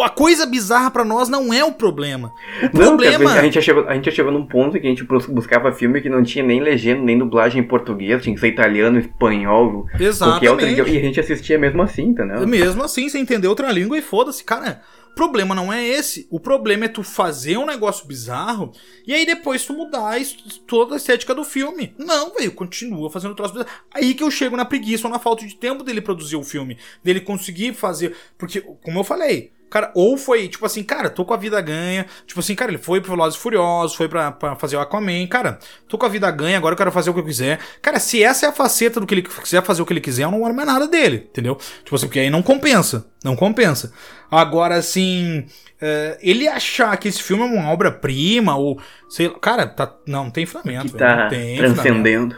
A 0.03 0.09
coisa 0.09 0.45
bizarra 0.45 0.91
para 0.91 1.03
nós 1.03 1.29
não 1.29 1.53
é 1.53 1.63
o 1.63 1.71
problema. 1.71 2.33
O 2.61 2.77
não, 2.77 2.87
problema. 2.87 3.31
A 3.31 3.41
gente, 3.43 3.61
chegou, 3.61 3.87
a 3.87 3.93
gente 3.93 4.05
já 4.05 4.11
chegou 4.11 4.31
num 4.31 4.45
ponto 4.45 4.79
que 4.79 4.85
a 4.85 4.89
gente 4.89 5.03
buscava 5.03 5.71
filme 5.71 6.01
que 6.01 6.09
não 6.09 6.23
tinha 6.23 6.43
nem 6.43 6.61
legenda, 6.61 7.01
nem 7.01 7.17
dublagem 7.17 7.61
em 7.61 7.67
português, 7.67 8.21
tinha 8.21 8.33
que 8.33 8.41
ser 8.41 8.47
italiano, 8.47 8.99
espanhol, 8.99 9.87
Exatamente. 9.99 10.47
qualquer 10.47 10.51
outra 10.51 10.89
E 10.89 10.97
a 10.97 11.01
gente 11.01 11.19
assistia 11.19 11.57
mesmo 11.57 11.81
assim, 11.81 12.03
entendeu? 12.03 12.47
Mesmo 12.47 12.83
assim, 12.83 13.09
sem 13.09 13.21
entender 13.21 13.47
outra 13.47 13.71
língua 13.71 13.97
e 13.97 14.01
foda-se, 14.01 14.43
cara. 14.43 14.81
Problema 15.15 15.53
não 15.53 15.71
é 15.71 15.85
esse. 15.85 16.27
O 16.29 16.39
problema 16.39 16.85
é 16.85 16.87
tu 16.87 17.03
fazer 17.03 17.57
um 17.57 17.65
negócio 17.65 18.07
bizarro 18.07 18.71
e 19.05 19.13
aí 19.13 19.25
depois 19.25 19.65
tu 19.65 19.73
mudar 19.73 20.17
toda 20.65 20.95
a 20.95 20.97
estética 20.97 21.35
do 21.35 21.43
filme. 21.43 21.93
Não, 21.97 22.33
velho, 22.33 22.51
continua 22.51 23.09
fazendo 23.09 23.35
troço 23.35 23.53
bizarro. 23.53 23.71
Aí 23.93 24.13
que 24.13 24.23
eu 24.23 24.31
chego 24.31 24.55
na 24.55 24.65
preguiça 24.65 25.07
ou 25.07 25.11
na 25.11 25.19
falta 25.19 25.45
de 25.45 25.55
tempo 25.55 25.83
dele 25.83 26.01
produzir 26.01 26.35
o 26.35 26.43
filme. 26.43 26.77
Dele 27.03 27.21
conseguir 27.21 27.73
fazer. 27.73 28.15
Porque, 28.37 28.61
como 28.61 28.99
eu 28.99 29.03
falei, 29.03 29.51
Cara, 29.71 29.89
ou 29.95 30.17
foi, 30.17 30.49
tipo 30.49 30.65
assim, 30.65 30.83
cara, 30.83 31.09
tô 31.09 31.23
com 31.23 31.33
a 31.33 31.37
vida 31.37 31.59
ganha. 31.61 32.05
Tipo 32.27 32.41
assim, 32.41 32.53
cara, 32.53 32.71
ele 32.71 32.77
foi 32.77 32.99
pro 32.99 33.11
Velozes 33.11 33.39
Furiosos, 33.39 33.95
foi 33.95 34.09
pra, 34.09 34.29
pra 34.29 34.53
fazer 34.57 34.75
o 34.75 34.81
Aquaman. 34.81 35.25
Cara, 35.27 35.59
tô 35.87 35.97
com 35.97 36.05
a 36.05 36.09
vida 36.09 36.29
ganha, 36.29 36.57
agora 36.57 36.73
eu 36.73 36.77
quero 36.77 36.91
fazer 36.91 37.09
o 37.09 37.13
que 37.13 37.21
eu 37.21 37.25
quiser. 37.25 37.57
Cara, 37.81 37.97
se 37.97 38.21
essa 38.21 38.45
é 38.45 38.49
a 38.49 38.51
faceta 38.51 38.99
do 38.99 39.07
que 39.07 39.15
ele 39.15 39.21
quiser 39.21 39.63
fazer 39.63 39.81
o 39.81 39.85
que 39.85 39.93
ele 39.93 40.01
quiser, 40.01 40.25
eu 40.25 40.31
não 40.31 40.43
oro 40.43 40.53
mais 40.53 40.67
nada 40.67 40.89
dele, 40.89 41.25
entendeu? 41.29 41.55
Tipo 41.85 41.95
assim, 41.95 42.07
porque 42.07 42.19
aí 42.19 42.29
não 42.29 42.43
compensa. 42.43 43.07
Não 43.23 43.33
compensa. 43.33 43.93
Agora, 44.29 44.75
assim, 44.75 45.39
uh, 45.39 46.17
ele 46.19 46.49
achar 46.49 46.97
que 46.97 47.07
esse 47.07 47.23
filme 47.23 47.43
é 47.43 47.45
uma 47.45 47.71
obra-prima, 47.71 48.57
ou 48.57 48.77
sei 49.09 49.29
lá, 49.29 49.39
cara, 49.39 49.67
tá, 49.67 49.95
não, 50.05 50.29
tem 50.29 50.45
fundamento. 50.45 50.91
Que 50.91 50.97
tá 50.97 51.29
tem 51.29 51.55
transcendendo. 51.55 52.35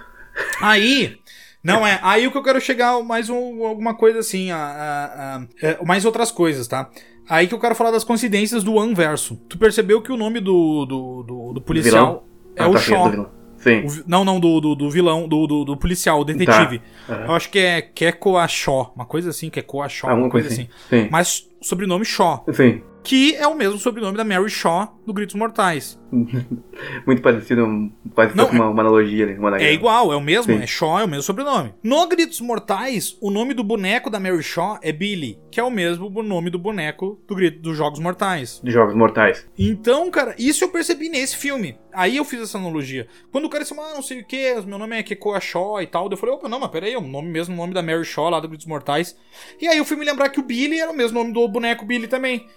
Aí, 0.62 1.18
não 1.64 1.88
é. 1.88 1.98
Aí 2.04 2.28
o 2.28 2.32
que 2.32 2.38
eu 2.38 2.44
quero 2.44 2.60
chegar 2.60 3.02
mais 3.02 3.30
um, 3.30 3.66
alguma 3.66 3.96
coisa 3.96 4.20
assim, 4.20 4.52
a, 4.52 4.58
a, 4.58 5.36
a, 5.38 5.44
é, 5.62 5.86
mais 5.86 6.04
outras 6.04 6.30
coisas, 6.30 6.68
tá? 6.68 6.90
Aí 7.30 7.48
que 7.48 7.54
eu 7.54 7.60
quero 7.60 7.76
falar 7.76 7.92
das 7.92 8.04
coincidências 8.04 8.64
do 8.64 8.80
Anverso. 8.80 9.38
Tu 9.48 9.58
percebeu 9.58 10.02
que 10.02 10.12
o 10.12 10.18
nome 10.18 10.40
do, 10.40 10.86
do, 10.86 11.24
do, 11.24 11.54
do 11.54 11.62
policial 11.62 12.26
é 12.56 12.64
ah, 12.64 12.70
o 12.70 12.74
tá 12.74 12.80
Shaw. 12.80 13.30
Sim. 13.58 13.86
O, 13.86 14.04
não, 14.06 14.26
não, 14.26 14.40
do, 14.40 14.60
do, 14.60 14.76
do 14.76 14.90
vilão, 14.90 15.28
do, 15.28 15.48
do, 15.48 15.64
do, 15.64 15.78
policial, 15.78 16.20
o 16.20 16.26
detetive. 16.26 16.82
Tá. 17.08 17.18
Uhum. 17.18 17.26
Eu 17.26 17.32
acho 17.32 17.50
que 17.50 17.60
é 17.60 17.82
Keko 17.82 18.36
Shaw, 18.48 18.92
uma 18.96 19.06
coisa 19.06 19.30
assim, 19.30 19.50
Keko 19.50 19.88
Shaw, 19.88 20.10
ah, 20.10 20.14
uma 20.14 20.30
coisa 20.30 20.50
assim. 20.50 20.68
assim. 20.88 21.08
Mas 21.10 21.50
sobrenome 21.62 22.04
Shaw. 22.04 22.46
Sim 22.52 22.82
que 23.04 23.36
é 23.36 23.46
o 23.46 23.56
mesmo 23.56 23.78
sobrenome 23.78 24.18
da 24.18 24.24
Mary 24.24 24.50
Shaw 24.50 24.98
do 25.06 25.14
Gritos 25.14 25.36
Mortais. 25.36 26.00
Muito 27.06 27.22
parecido, 27.22 27.92
quase 28.14 28.36
Não, 28.36 28.48
uma, 28.48 28.70
uma 28.70 28.82
analogia 28.82 29.26
ali. 29.26 29.38
Uma 29.38 29.58
é 29.58 29.74
igual, 29.74 30.14
é 30.14 30.16
o 30.16 30.22
mesmo, 30.22 30.54
Sim. 30.54 30.62
é 30.62 30.68
Shaw, 30.68 31.00
é 31.00 31.04
o 31.04 31.08
mesmo 31.08 31.24
sobrenome. 31.24 31.74
No 31.84 32.08
Gritos 32.08 32.40
Mortais, 32.40 33.18
o 33.20 33.30
nome 33.30 33.54
do 33.54 33.64
boneco 33.64 34.10
da 34.10 34.20
Mary 34.20 34.42
Shaw 34.42 34.80
é 34.82 34.92
Billy, 34.92 35.38
que 35.52 35.60
é 35.60 35.64
o 35.64 35.70
mesmo 35.70 36.10
nome 36.24 36.50
do 36.50 36.58
boneco 36.58 37.20
do 37.28 37.36
Grito 37.36 37.60
dos 37.60 37.76
Jogos 37.76 38.00
Mortais. 38.00 38.60
Dos 38.64 38.74
Jogos 38.74 38.96
Mortais. 38.96 39.46
Então, 39.58 40.10
cara, 40.10 40.34
isso 40.38 40.64
eu 40.64 40.70
percebi 40.70 41.10
nesse 41.10 41.36
filme. 41.36 41.78
Aí 41.92 42.18
eu 42.18 42.26
fiz 42.26 42.42
essa 42.42 42.58
analogia. 42.58 43.08
Quando 43.32 43.46
o 43.46 43.50
cara 43.50 43.64
disse, 43.64 43.78
ah, 43.78 43.94
não 43.94 44.02
sei 44.02 44.22
o 44.22 44.26
que, 44.26 44.62
meu 44.66 44.80
nome 44.80 44.98
é 44.98 45.04
Kekoa 45.04 45.40
Shaw 45.40 45.82
e 45.82 45.88
tal, 45.88 46.10
eu 46.10 46.18
falei, 46.18 46.36
opa, 46.36 46.48
não, 46.48 46.60
mas 46.60 46.72
peraí, 46.72 46.94
é 46.94 46.98
o 46.98 47.02
nome 47.02 47.30
mesmo, 47.30 47.54
o 47.54 47.58
nome 47.58 47.74
da 47.74 47.84
Mary 47.84 48.06
Shaw 48.06 48.30
lá 48.30 48.40
do 48.40 48.48
Gritos 48.48 48.66
Mortais. 48.66 49.16
E 49.60 49.68
aí 49.68 49.78
eu 49.78 49.86
fui 49.86 49.98
me 49.98 50.06
lembrar 50.06 50.30
que 50.30 50.40
o 50.40 50.44
Billy 50.44 50.80
era 50.80 50.92
o 50.92 50.96
mesmo 50.96 51.20
nome 51.20 51.34
do 51.34 51.48
boneco 51.48 51.86
Billy 51.86 52.08
também. 52.08 52.48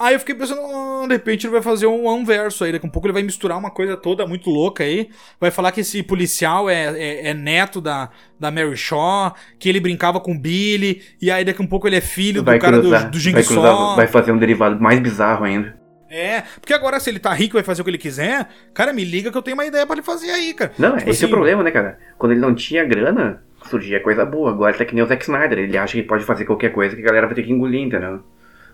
Aí 0.00 0.14
eu 0.14 0.18
fiquei 0.18 0.34
pensando, 0.34 0.62
oh, 0.62 1.06
de 1.06 1.12
repente 1.12 1.46
ele 1.46 1.52
vai 1.52 1.60
fazer 1.60 1.86
um 1.86 2.08
anverso 2.08 2.64
aí, 2.64 2.72
daqui 2.72 2.86
a 2.86 2.88
um 2.88 2.90
pouco 2.90 3.06
ele 3.06 3.12
vai 3.12 3.22
misturar 3.22 3.58
uma 3.58 3.70
coisa 3.70 3.98
toda 3.98 4.26
muito 4.26 4.48
louca 4.48 4.82
aí, 4.82 5.10
vai 5.38 5.50
falar 5.50 5.72
que 5.72 5.82
esse 5.82 6.02
policial 6.02 6.70
é, 6.70 6.86
é, 6.98 7.28
é 7.28 7.34
neto 7.34 7.82
da, 7.82 8.08
da 8.38 8.50
Mary 8.50 8.78
Shaw, 8.78 9.34
que 9.58 9.68
ele 9.68 9.78
brincava 9.78 10.18
com 10.18 10.38
Billy, 10.38 11.02
e 11.20 11.30
aí 11.30 11.44
daqui 11.44 11.60
a 11.60 11.64
um 11.64 11.68
pouco 11.68 11.86
ele 11.86 11.96
é 11.96 12.00
filho 12.00 12.42
vai 12.42 12.56
do 12.56 12.62
cara 12.62 12.78
cruzar, 12.78 13.10
do, 13.10 13.18
do 13.18 13.32
vai, 13.32 13.44
cruzar, 13.44 13.96
vai 13.96 14.06
fazer 14.06 14.32
um 14.32 14.38
derivado 14.38 14.80
mais 14.80 14.98
bizarro 14.98 15.44
ainda. 15.44 15.78
É, 16.08 16.44
porque 16.58 16.72
agora 16.72 16.98
se 16.98 17.10
ele 17.10 17.18
tá 17.18 17.34
rico 17.34 17.56
e 17.56 17.58
vai 17.58 17.62
fazer 17.62 17.82
o 17.82 17.84
que 17.84 17.90
ele 17.90 17.98
quiser, 17.98 18.48
cara, 18.72 18.94
me 18.94 19.04
liga 19.04 19.30
que 19.30 19.36
eu 19.36 19.42
tenho 19.42 19.54
uma 19.54 19.66
ideia 19.66 19.86
para 19.86 19.96
ele 19.96 20.02
fazer 20.02 20.30
aí, 20.30 20.54
cara. 20.54 20.72
Não, 20.78 20.96
tipo 20.96 21.10
esse 21.10 21.10
assim, 21.10 21.24
é 21.24 21.26
o 21.26 21.26
assim, 21.26 21.28
problema, 21.28 21.62
né, 21.62 21.70
cara? 21.70 21.98
Quando 22.16 22.32
ele 22.32 22.40
não 22.40 22.54
tinha 22.54 22.86
grana, 22.86 23.42
surgia 23.68 24.00
coisa 24.00 24.24
boa. 24.24 24.50
Agora 24.50 24.72
tá 24.72 24.84
que 24.86 24.94
nem 24.94 25.04
o 25.04 25.06
Zack 25.06 25.22
Snyder, 25.22 25.58
ele 25.58 25.76
acha 25.76 25.92
que 25.92 26.02
pode 26.02 26.24
fazer 26.24 26.46
qualquer 26.46 26.72
coisa 26.72 26.96
que 26.96 27.02
a 27.02 27.04
galera 27.04 27.26
vai 27.26 27.36
ter 27.36 27.42
que 27.42 27.52
engolir, 27.52 27.82
entendeu? 27.82 28.24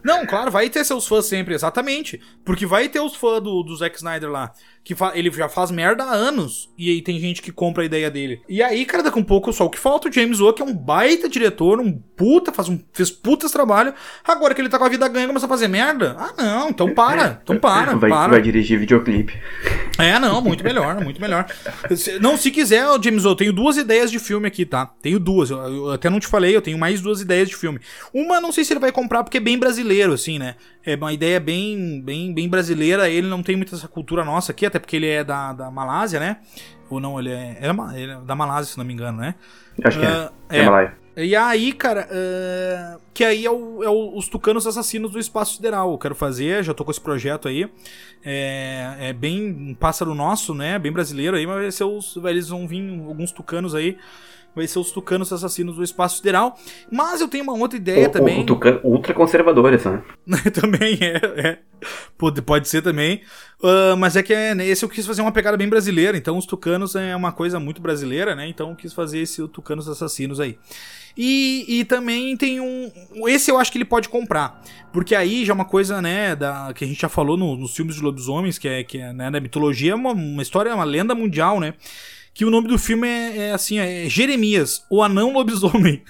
Não, 0.04 0.26
claro, 0.26 0.50
vai 0.50 0.70
ter 0.70 0.84
seus 0.84 1.06
fãs 1.06 1.26
sempre, 1.26 1.54
exatamente. 1.54 2.20
Porque 2.44 2.66
vai 2.66 2.88
ter 2.88 3.00
os 3.00 3.16
fãs 3.16 3.42
do, 3.42 3.62
do 3.62 3.76
Zack 3.76 3.96
Snyder 3.96 4.30
lá. 4.30 4.52
Que 4.86 4.94
ele 5.14 5.32
já 5.32 5.48
faz 5.48 5.72
merda 5.72 6.04
há 6.04 6.14
anos. 6.14 6.70
E 6.78 6.90
aí 6.90 7.02
tem 7.02 7.18
gente 7.18 7.42
que 7.42 7.50
compra 7.50 7.82
a 7.82 7.86
ideia 7.86 8.08
dele. 8.08 8.40
E 8.48 8.62
aí, 8.62 8.84
cara, 8.84 9.02
daqui 9.02 9.18
um 9.18 9.24
pouco 9.24 9.52
só 9.52 9.64
o 9.64 9.68
que 9.68 9.80
falta 9.80 10.08
o 10.08 10.12
James 10.12 10.38
Wan, 10.38 10.52
que 10.52 10.62
é 10.62 10.64
um 10.64 10.72
baita 10.72 11.28
diretor, 11.28 11.80
um 11.80 11.92
puta, 11.92 12.52
faz 12.52 12.68
um, 12.68 12.78
fez 12.92 13.10
putas 13.10 13.50
trabalho. 13.50 13.92
Agora 14.24 14.54
que 14.54 14.60
ele 14.60 14.68
tá 14.68 14.78
com 14.78 14.84
a 14.84 14.88
vida 14.88 15.08
ganha, 15.08 15.26
começa 15.26 15.46
a 15.46 15.48
fazer 15.48 15.66
merda? 15.66 16.14
Ah, 16.16 16.32
não, 16.38 16.70
então 16.70 16.94
para. 16.94 17.40
Então 17.42 17.58
para. 17.58 17.96
Vai, 17.96 18.10
para. 18.10 18.30
vai 18.30 18.40
dirigir 18.40 18.78
videoclipe. 18.78 19.34
É, 19.98 20.20
não, 20.20 20.40
muito 20.40 20.62
melhor, 20.62 21.02
muito 21.02 21.20
melhor. 21.20 21.46
Não, 22.20 22.36
se 22.36 22.52
quiser, 22.52 22.86
James 23.02 23.24
Wan, 23.24 23.32
eu 23.32 23.36
tenho 23.36 23.52
duas 23.52 23.76
ideias 23.76 24.08
de 24.08 24.20
filme 24.20 24.46
aqui, 24.46 24.64
tá? 24.64 24.86
Tenho 25.02 25.18
duas. 25.18 25.50
Eu, 25.50 25.58
eu 25.58 25.90
até 25.90 26.08
não 26.08 26.20
te 26.20 26.28
falei, 26.28 26.54
eu 26.54 26.62
tenho 26.62 26.78
mais 26.78 27.00
duas 27.00 27.20
ideias 27.20 27.48
de 27.48 27.56
filme. 27.56 27.80
Uma, 28.14 28.40
não 28.40 28.52
sei 28.52 28.64
se 28.64 28.72
ele 28.72 28.78
vai 28.78 28.92
comprar 28.92 29.24
porque 29.24 29.38
é 29.38 29.40
bem 29.40 29.58
brasileiro, 29.58 30.12
assim, 30.12 30.38
né? 30.38 30.54
É 30.84 30.94
uma 30.94 31.12
ideia 31.12 31.40
bem, 31.40 32.00
bem, 32.00 32.32
bem 32.32 32.48
brasileira. 32.48 33.10
Ele 33.10 33.26
não 33.26 33.42
tem 33.42 33.56
muita 33.56 33.74
essa 33.74 33.88
cultura 33.88 34.24
nossa 34.24 34.52
aqui, 34.52 34.64
até 34.64 34.75
porque 34.78 34.96
ele 34.96 35.08
é 35.08 35.24
da, 35.24 35.52
da 35.52 35.70
Malásia, 35.70 36.20
né? 36.20 36.38
Ou 36.88 37.00
não, 37.00 37.18
ele 37.18 37.30
é, 37.30 37.58
ele 37.60 38.10
é, 38.12 38.14
é 38.14 38.20
da 38.20 38.34
Malásia, 38.34 38.72
se 38.72 38.78
não 38.78 38.84
me 38.84 38.92
engano, 38.92 39.18
né? 39.18 39.34
Acho 39.84 39.98
que 39.98 40.06
uh, 40.06 40.30
é. 40.48 40.58
É, 40.58 40.60
é 40.60 40.64
Malaya. 40.64 41.06
E 41.16 41.34
aí, 41.34 41.72
cara, 41.72 42.06
uh, 42.10 43.00
que 43.14 43.24
aí 43.24 43.46
é, 43.46 43.50
o, 43.50 43.82
é 43.82 43.88
o, 43.88 44.16
os 44.16 44.28
tucanos 44.28 44.66
assassinos 44.66 45.10
do 45.10 45.18
espaço 45.18 45.56
sideral. 45.56 45.90
Eu 45.90 45.98
quero 45.98 46.14
fazer, 46.14 46.62
já 46.62 46.74
tô 46.74 46.84
com 46.84 46.90
esse 46.90 47.00
projeto 47.00 47.48
aí. 47.48 47.68
É, 48.22 48.96
é 49.00 49.12
bem 49.14 49.50
um 49.50 49.74
pássaro 49.74 50.14
nosso, 50.14 50.54
né? 50.54 50.78
Bem 50.78 50.92
brasileiro 50.92 51.36
aí, 51.36 51.46
mas 51.46 51.56
vai 51.56 51.70
ser 51.70 51.84
os, 51.84 52.16
eles 52.16 52.50
vão 52.50 52.68
vir 52.68 52.86
alguns 53.06 53.32
tucanos 53.32 53.74
aí 53.74 53.96
vai 54.56 54.66
ser 54.66 54.78
os 54.78 54.90
tucanos 54.90 55.30
assassinos 55.30 55.76
do 55.76 55.84
espaço 55.84 56.16
sideral. 56.16 56.58
Mas 56.90 57.20
eu 57.20 57.28
tenho 57.28 57.44
uma 57.44 57.52
outra 57.52 57.76
ideia 57.76 58.08
o, 58.08 58.10
também. 58.10 58.38
O, 58.38 58.40
o 58.40 58.46
tucano 58.46 58.80
ultra 58.82 59.12
conservador, 59.12 59.74
essa. 59.74 60.02
também 60.52 60.98
é, 61.02 61.48
é. 61.48 61.58
Pode, 62.16 62.40
pode 62.40 62.66
ser 62.66 62.80
também. 62.80 63.20
Uh, 63.60 63.96
mas 63.98 64.16
é 64.16 64.22
que 64.22 64.32
é, 64.32 64.56
esse 64.66 64.82
eu 64.82 64.88
quis 64.88 65.06
fazer 65.06 65.20
uma 65.20 65.30
pegada 65.30 65.58
bem 65.58 65.68
brasileira. 65.68 66.16
Então 66.16 66.38
os 66.38 66.46
tucanos 66.46 66.96
é 66.96 67.14
uma 67.14 67.32
coisa 67.32 67.60
muito 67.60 67.82
brasileira, 67.82 68.34
né? 68.34 68.48
Então 68.48 68.70
eu 68.70 68.76
quis 68.76 68.94
fazer 68.94 69.18
esse 69.18 69.46
tucanos 69.48 69.88
assassinos 69.88 70.40
aí. 70.40 70.58
E, 71.14 71.64
e 71.68 71.84
também 71.84 72.34
tem 72.36 72.60
um. 72.60 72.90
Esse 73.28 73.50
eu 73.50 73.58
acho 73.58 73.70
que 73.70 73.78
ele 73.78 73.84
pode 73.84 74.08
comprar. 74.08 74.62
Porque 74.90 75.14
aí 75.14 75.44
já 75.44 75.52
é 75.52 75.54
uma 75.54 75.64
coisa, 75.66 76.00
né, 76.00 76.34
da, 76.34 76.72
que 76.74 76.84
a 76.84 76.86
gente 76.86 77.00
já 77.00 77.08
falou 77.08 77.36
no, 77.36 77.56
nos 77.56 77.74
filmes 77.74 77.96
de 77.96 78.02
lobisomens, 78.02 78.56
que 78.56 78.68
é, 78.68 78.82
que 78.82 78.98
é 78.98 79.12
né, 79.12 79.30
da 79.30 79.40
mitologia, 79.40 79.92
é 79.92 79.94
uma, 79.94 80.12
uma 80.12 80.42
história, 80.42 80.74
uma 80.74 80.84
lenda 80.84 81.14
mundial, 81.14 81.60
né? 81.60 81.74
Que 82.36 82.44
o 82.44 82.50
nome 82.50 82.68
do 82.68 82.78
filme 82.78 83.08
é, 83.08 83.48
é 83.48 83.52
assim, 83.52 83.78
é 83.78 84.10
Jeremias, 84.10 84.84
o 84.90 85.02
anão 85.02 85.32
lobisomem. 85.32 86.04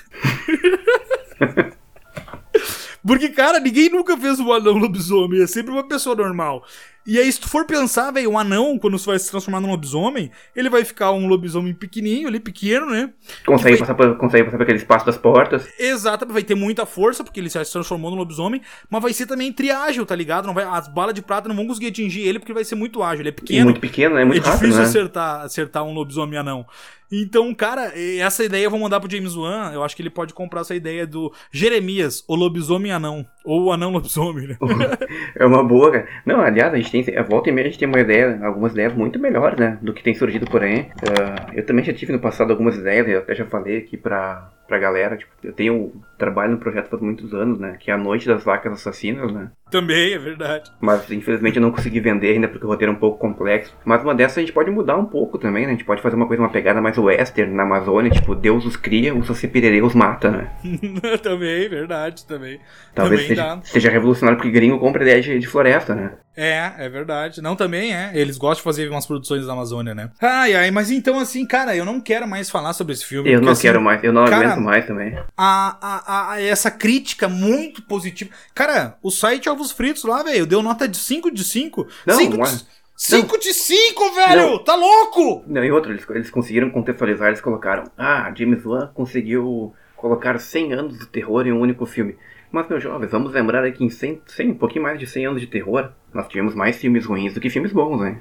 Porque, 3.07 3.29
cara, 3.29 3.61
ninguém 3.61 3.89
nunca 3.89 4.17
fez 4.17 4.41
um 4.41 4.53
anão 4.53 4.77
lobisomem, 4.77 5.41
é 5.41 5.47
sempre 5.47 5.71
uma 5.71 5.87
pessoa 5.87 6.17
normal. 6.17 6.67
E 7.07 7.19
aí, 7.19 7.31
se 7.31 7.41
tu 7.41 7.49
for 7.49 7.65
pensar, 7.65 8.11
velho, 8.11 8.31
um 8.31 8.39
anão, 8.39 8.79
quando 8.79 8.99
você 8.99 9.07
vai 9.07 9.19
se 9.19 9.31
transformar 9.31 9.61
num 9.61 9.71
lobisomem, 9.71 10.31
ele 10.57 10.69
vai 10.69 10.85
ficar 10.85 11.13
um 11.13 11.29
lobisomem 11.29 11.73
pequenininho 11.73 12.27
ali, 12.27 12.41
pequeno, 12.41 12.87
né? 12.87 13.11
Consegue, 13.45 13.77
vai... 13.77 13.81
passar, 13.81 13.95
por, 13.95 14.17
consegue 14.17 14.45
passar 14.45 14.57
por 14.57 14.63
aquele 14.65 14.79
espaço 14.79 15.07
das 15.07 15.17
portas. 15.17 15.69
Exato, 15.79 16.27
vai 16.27 16.43
ter 16.43 16.57
muita 16.57 16.85
força, 16.85 17.23
porque 17.23 17.39
ele 17.39 17.49
se 17.49 17.65
transformou 17.71 18.11
num 18.11 18.17
lobisomem, 18.17 18.61
mas 18.91 19.03
vai 19.03 19.13
ser 19.13 19.27
também 19.27 19.53
triágil, 19.53 20.05
tá 20.05 20.17
ligado? 20.17 20.47
Não 20.47 20.55
vai, 20.55 20.65
as 20.65 20.89
balas 20.89 21.15
de 21.15 21.23
prata 21.23 21.49
não 21.49 21.55
vão 21.55 21.69
conseguir 21.69 21.89
atingir 21.89 22.23
ele, 22.23 22.41
porque 22.41 22.51
ele 22.51 22.59
vai 22.59 22.65
ser 22.65 22.75
muito 22.75 23.03
ágil, 23.03 23.23
ele 23.23 23.29
é 23.29 23.33
pequeno. 23.33 23.61
E 23.61 23.65
muito 23.65 23.81
pequeno, 23.81 24.17
né? 24.17 24.23
É 24.23 24.25
muito 24.25 24.43
é 24.43 24.45
rápido, 24.45 24.61
difícil 24.61 24.83
né? 24.83 24.89
acertar, 24.89 25.41
acertar 25.43 25.85
um 25.85 25.95
lobisomem 25.95 26.39
anão. 26.39 26.67
Então, 27.11 27.55
cara, 27.55 27.93
essa 27.95 28.45
ideia 28.45 28.65
eu 28.65 28.71
vou 28.71 28.81
mandar 28.81 28.99
pro 28.99 29.11
James 29.11 29.37
Wan. 29.37 29.71
Eu 29.73 29.85
acho 29.85 29.95
que 29.95 30.03
ele 30.03 30.11
pode 30.11 30.35
comprar 30.35 30.63
essa 30.63 30.75
ideia 30.75 31.07
do 31.07 31.33
Jeremias, 31.53 32.25
o 32.27 32.35
lobisomem 32.35 32.91
anão. 32.91 33.25
Ou 33.45 33.67
o 33.67 33.73
anão 33.73 33.93
lobisomem, 33.93 34.49
né? 34.49 34.57
É 35.37 35.47
uma 35.47 35.63
boa, 35.63 35.93
cara. 35.93 36.09
Não, 36.25 36.41
aliás, 36.41 36.73
a 36.73 36.77
gente 36.77 36.91
tem. 36.91 36.96
A 37.17 37.23
volta 37.23 37.49
e 37.49 37.53
meia 37.53 37.67
a 37.67 37.71
gente 37.71 37.79
tem 37.79 37.89
uma 37.89 38.01
ideia, 38.01 38.39
algumas 38.43 38.73
ideias 38.73 38.95
muito 38.95 39.19
melhores, 39.19 39.59
né? 39.59 39.79
Do 39.83 39.93
que 39.93 40.03
tem 40.03 40.15
surgido 40.15 40.47
por 40.47 40.63
aí. 40.63 40.81
Uh, 40.81 41.55
eu 41.55 41.67
também 41.67 41.85
já 41.85 41.93
tive 41.93 42.13
no 42.13 42.19
passado 42.19 42.51
algumas 42.51 42.77
ideias, 42.77 43.09
eu 43.09 43.19
até 43.19 43.35
já 43.35 43.45
falei 43.47 43.79
aqui 43.79 43.97
pra, 43.97 44.51
pra 44.67 44.79
galera. 44.79 45.17
Tipo, 45.17 45.31
eu 45.43 45.53
tenho 45.53 45.93
trabalho 46.19 46.53
no 46.53 46.59
projeto 46.59 46.89
faz 46.89 47.03
muitos 47.03 47.33
anos, 47.35 47.59
né? 47.59 47.77
Que 47.79 47.91
é 47.91 47.95
a 47.95 47.99
Noite 47.99 48.27
das 48.27 48.45
Vacas 48.45 48.73
Assassinas, 48.73 49.33
né? 49.33 49.51
Também, 49.71 50.13
é 50.13 50.19
verdade. 50.19 50.71
Mas 50.81 51.11
infelizmente 51.11 51.57
eu 51.57 51.63
não 51.63 51.73
consegui 51.73 52.01
vender 52.01 52.33
ainda 52.33 52.47
porque 52.47 52.65
o 52.65 52.69
roteiro 52.69 52.93
é 52.93 52.97
um 52.97 52.99
pouco 52.99 53.19
complexo. 53.19 53.77
Mas 53.85 54.03
uma 54.03 54.15
dessas 54.15 54.39
a 54.39 54.41
gente 54.41 54.53
pode 54.53 54.71
mudar 54.71 54.97
um 54.97 55.05
pouco 55.05 55.39
também, 55.39 55.65
né? 55.65 55.71
A 55.73 55.75
gente 55.75 55.85
pode 55.85 56.01
fazer 56.01 56.15
uma 56.15 56.27
coisa, 56.27 56.43
uma 56.43 56.51
pegada 56.51 56.81
mais 56.81 56.97
western 56.97 57.53
na 57.53 57.65
Amazônia, 57.65 58.11
tipo, 58.11 58.35
Deus 58.35 58.65
os 58.65 58.77
cria, 58.77 59.15
o 59.15 59.25
Saci 59.25 59.49
Pererê 59.49 59.83
os 59.83 59.95
mata, 59.95 60.31
né? 60.31 60.51
também, 61.23 61.69
verdade, 61.69 62.25
também. 62.27 62.61
Talvez 62.95 63.23
também 63.23 63.37
seja, 63.37 63.61
seja, 63.65 63.91
revolucionário 63.91 64.39
porque 64.39 64.53
gringo 64.53 64.79
compra 64.79 65.03
ideia 65.03 65.21
de, 65.21 65.39
de 65.39 65.47
floresta, 65.47 65.95
né? 65.95 66.13
É, 66.37 66.71
é 66.79 66.89
verdade. 66.89 67.41
Não, 67.41 67.57
também 67.57 67.95
é. 67.95 68.13
Eles 68.15 68.37
gostam 68.37 68.57
de 68.59 68.63
fazer 68.63 68.91
umas 68.91 69.07
produções 69.07 69.47
da 69.47 69.53
Amazônia, 69.53 69.95
né? 69.95 70.11
Ai, 70.21 70.55
ai, 70.55 70.71
mas 70.71 70.91
então, 70.91 71.19
assim, 71.19 71.47
cara, 71.47 71.75
eu 71.75 71.85
não 71.85 71.99
quero 71.99 72.29
mais 72.29 72.51
falar 72.51 72.75
sobre 72.75 72.93
esse 72.93 73.07
filme. 73.07 73.31
Eu 73.31 73.35
porque, 73.35 73.47
não 73.47 73.53
assim, 73.53 73.63
quero 73.63 73.81
mais, 73.81 74.05
eu 74.05 74.13
não 74.13 74.27
cara, 74.27 74.53
aguento 74.53 74.56
mais 74.61 74.87
também. 74.87 75.17
A, 75.37 75.77
a, 75.81 76.33
a, 76.33 76.43
essa 76.43 76.71
crítica 76.71 77.29
muito 77.29 77.83
positiva. 77.83 78.31
Cara, 78.55 78.97
o 79.03 79.11
site 79.11 79.49
Ovos 79.49 79.73
Fritos 79.73 80.05
lá, 80.05 80.23
velho, 80.23 80.47
deu 80.47 80.63
nota 80.63 80.89
de 80.89 80.97
5 80.97 81.31
de 81.31 81.45
5. 81.45 81.87
Não, 82.07 82.17
5 82.17 82.39
mas... 82.39 82.63
de... 82.63 82.67
5 82.99 83.39
de 83.39 83.53
5, 83.53 84.15
velho! 84.15 84.51
Não. 84.53 84.65
Tá 84.65 84.75
louco! 84.75 85.45
Não, 85.47 85.63
e 85.63 85.71
outro, 85.71 85.93
eles, 85.93 86.09
eles 86.09 86.31
conseguiram 86.31 86.71
contextualizar, 86.71 87.29
eles 87.29 87.43
colocaram. 87.43 87.85
Ah, 87.97 88.33
James 88.35 88.65
Wan 88.65 88.91
conseguiu 88.95 89.75
colocar 89.97 90.39
100 90.39 90.73
anos 90.73 90.99
de 90.99 91.07
terror 91.07 91.47
em 91.47 91.53
um 91.53 91.61
único 91.61 91.85
filme. 91.85 92.17
Mas, 92.51 92.69
meus 92.69 92.83
jovens, 92.83 93.11
vamos 93.11 93.33
lembrar 93.33 93.71
que 93.71 93.85
em 93.85 93.91
100, 93.91 94.23
100, 94.27 94.51
um 94.53 94.55
pouquinho 94.55 94.83
mais 94.83 94.99
de 94.99 95.07
100 95.07 95.27
anos 95.27 95.41
de 95.43 95.47
terror, 95.47 95.91
nós 96.15 96.27
tivemos 96.27 96.55
mais 96.55 96.77
filmes 96.77 97.05
ruins 97.05 97.35
do 97.35 97.41
que 97.41 97.51
filmes 97.51 97.73
bons, 97.73 98.01
né? 98.01 98.19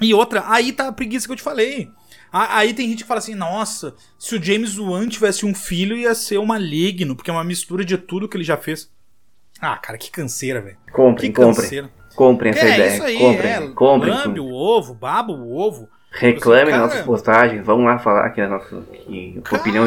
E 0.00 0.12
outra, 0.12 0.44
aí 0.46 0.72
tá 0.72 0.88
a 0.88 0.92
preguiça 0.92 1.26
que 1.26 1.32
eu 1.32 1.36
te 1.36 1.42
falei. 1.42 1.90
Aí 2.36 2.74
tem 2.74 2.88
gente 2.88 3.04
que 3.04 3.08
fala 3.08 3.18
assim, 3.18 3.36
nossa, 3.36 3.94
se 4.18 4.34
o 4.34 4.42
James 4.42 4.76
Wan 4.76 5.08
tivesse 5.08 5.46
um 5.46 5.54
filho, 5.54 5.96
ia 5.96 6.12
ser 6.16 6.38
o 6.38 6.44
maligno, 6.44 7.14
porque 7.14 7.30
é 7.30 7.32
uma 7.32 7.44
mistura 7.44 7.84
de 7.84 7.96
tudo 7.96 8.28
que 8.28 8.36
ele 8.36 8.42
já 8.42 8.56
fez. 8.56 8.90
Ah, 9.60 9.76
cara, 9.76 9.96
que 9.96 10.10
canseira, 10.10 10.60
velho. 10.60 10.76
Comprem, 10.92 11.30
que 11.30 11.36
comprem. 11.36 11.54
Canseira. 11.54 11.90
Comprem 12.16 12.50
essa 12.50 12.66
é, 12.66 12.74
ideia. 12.74 12.94
Isso 12.94 13.02
aí, 13.04 13.18
comprem, 13.18 13.52
é, 13.52 13.68
comprem. 13.68 14.12
Lambe 14.12 14.40
o 14.40 14.52
ovo, 14.52 14.94
baba 14.94 15.32
o 15.32 15.56
ovo. 15.56 15.88
Reclame 16.10 16.70
cara, 16.70 16.82
nossas 16.82 17.02
postagens, 17.02 17.64
vamos 17.64 17.84
lá 17.84 17.98
falar 18.00 18.30
que 18.30 18.40
a 18.40 18.48
nossa 18.48 18.82
que 18.82 19.40
cara, 19.42 19.60
opinião. 19.60 19.84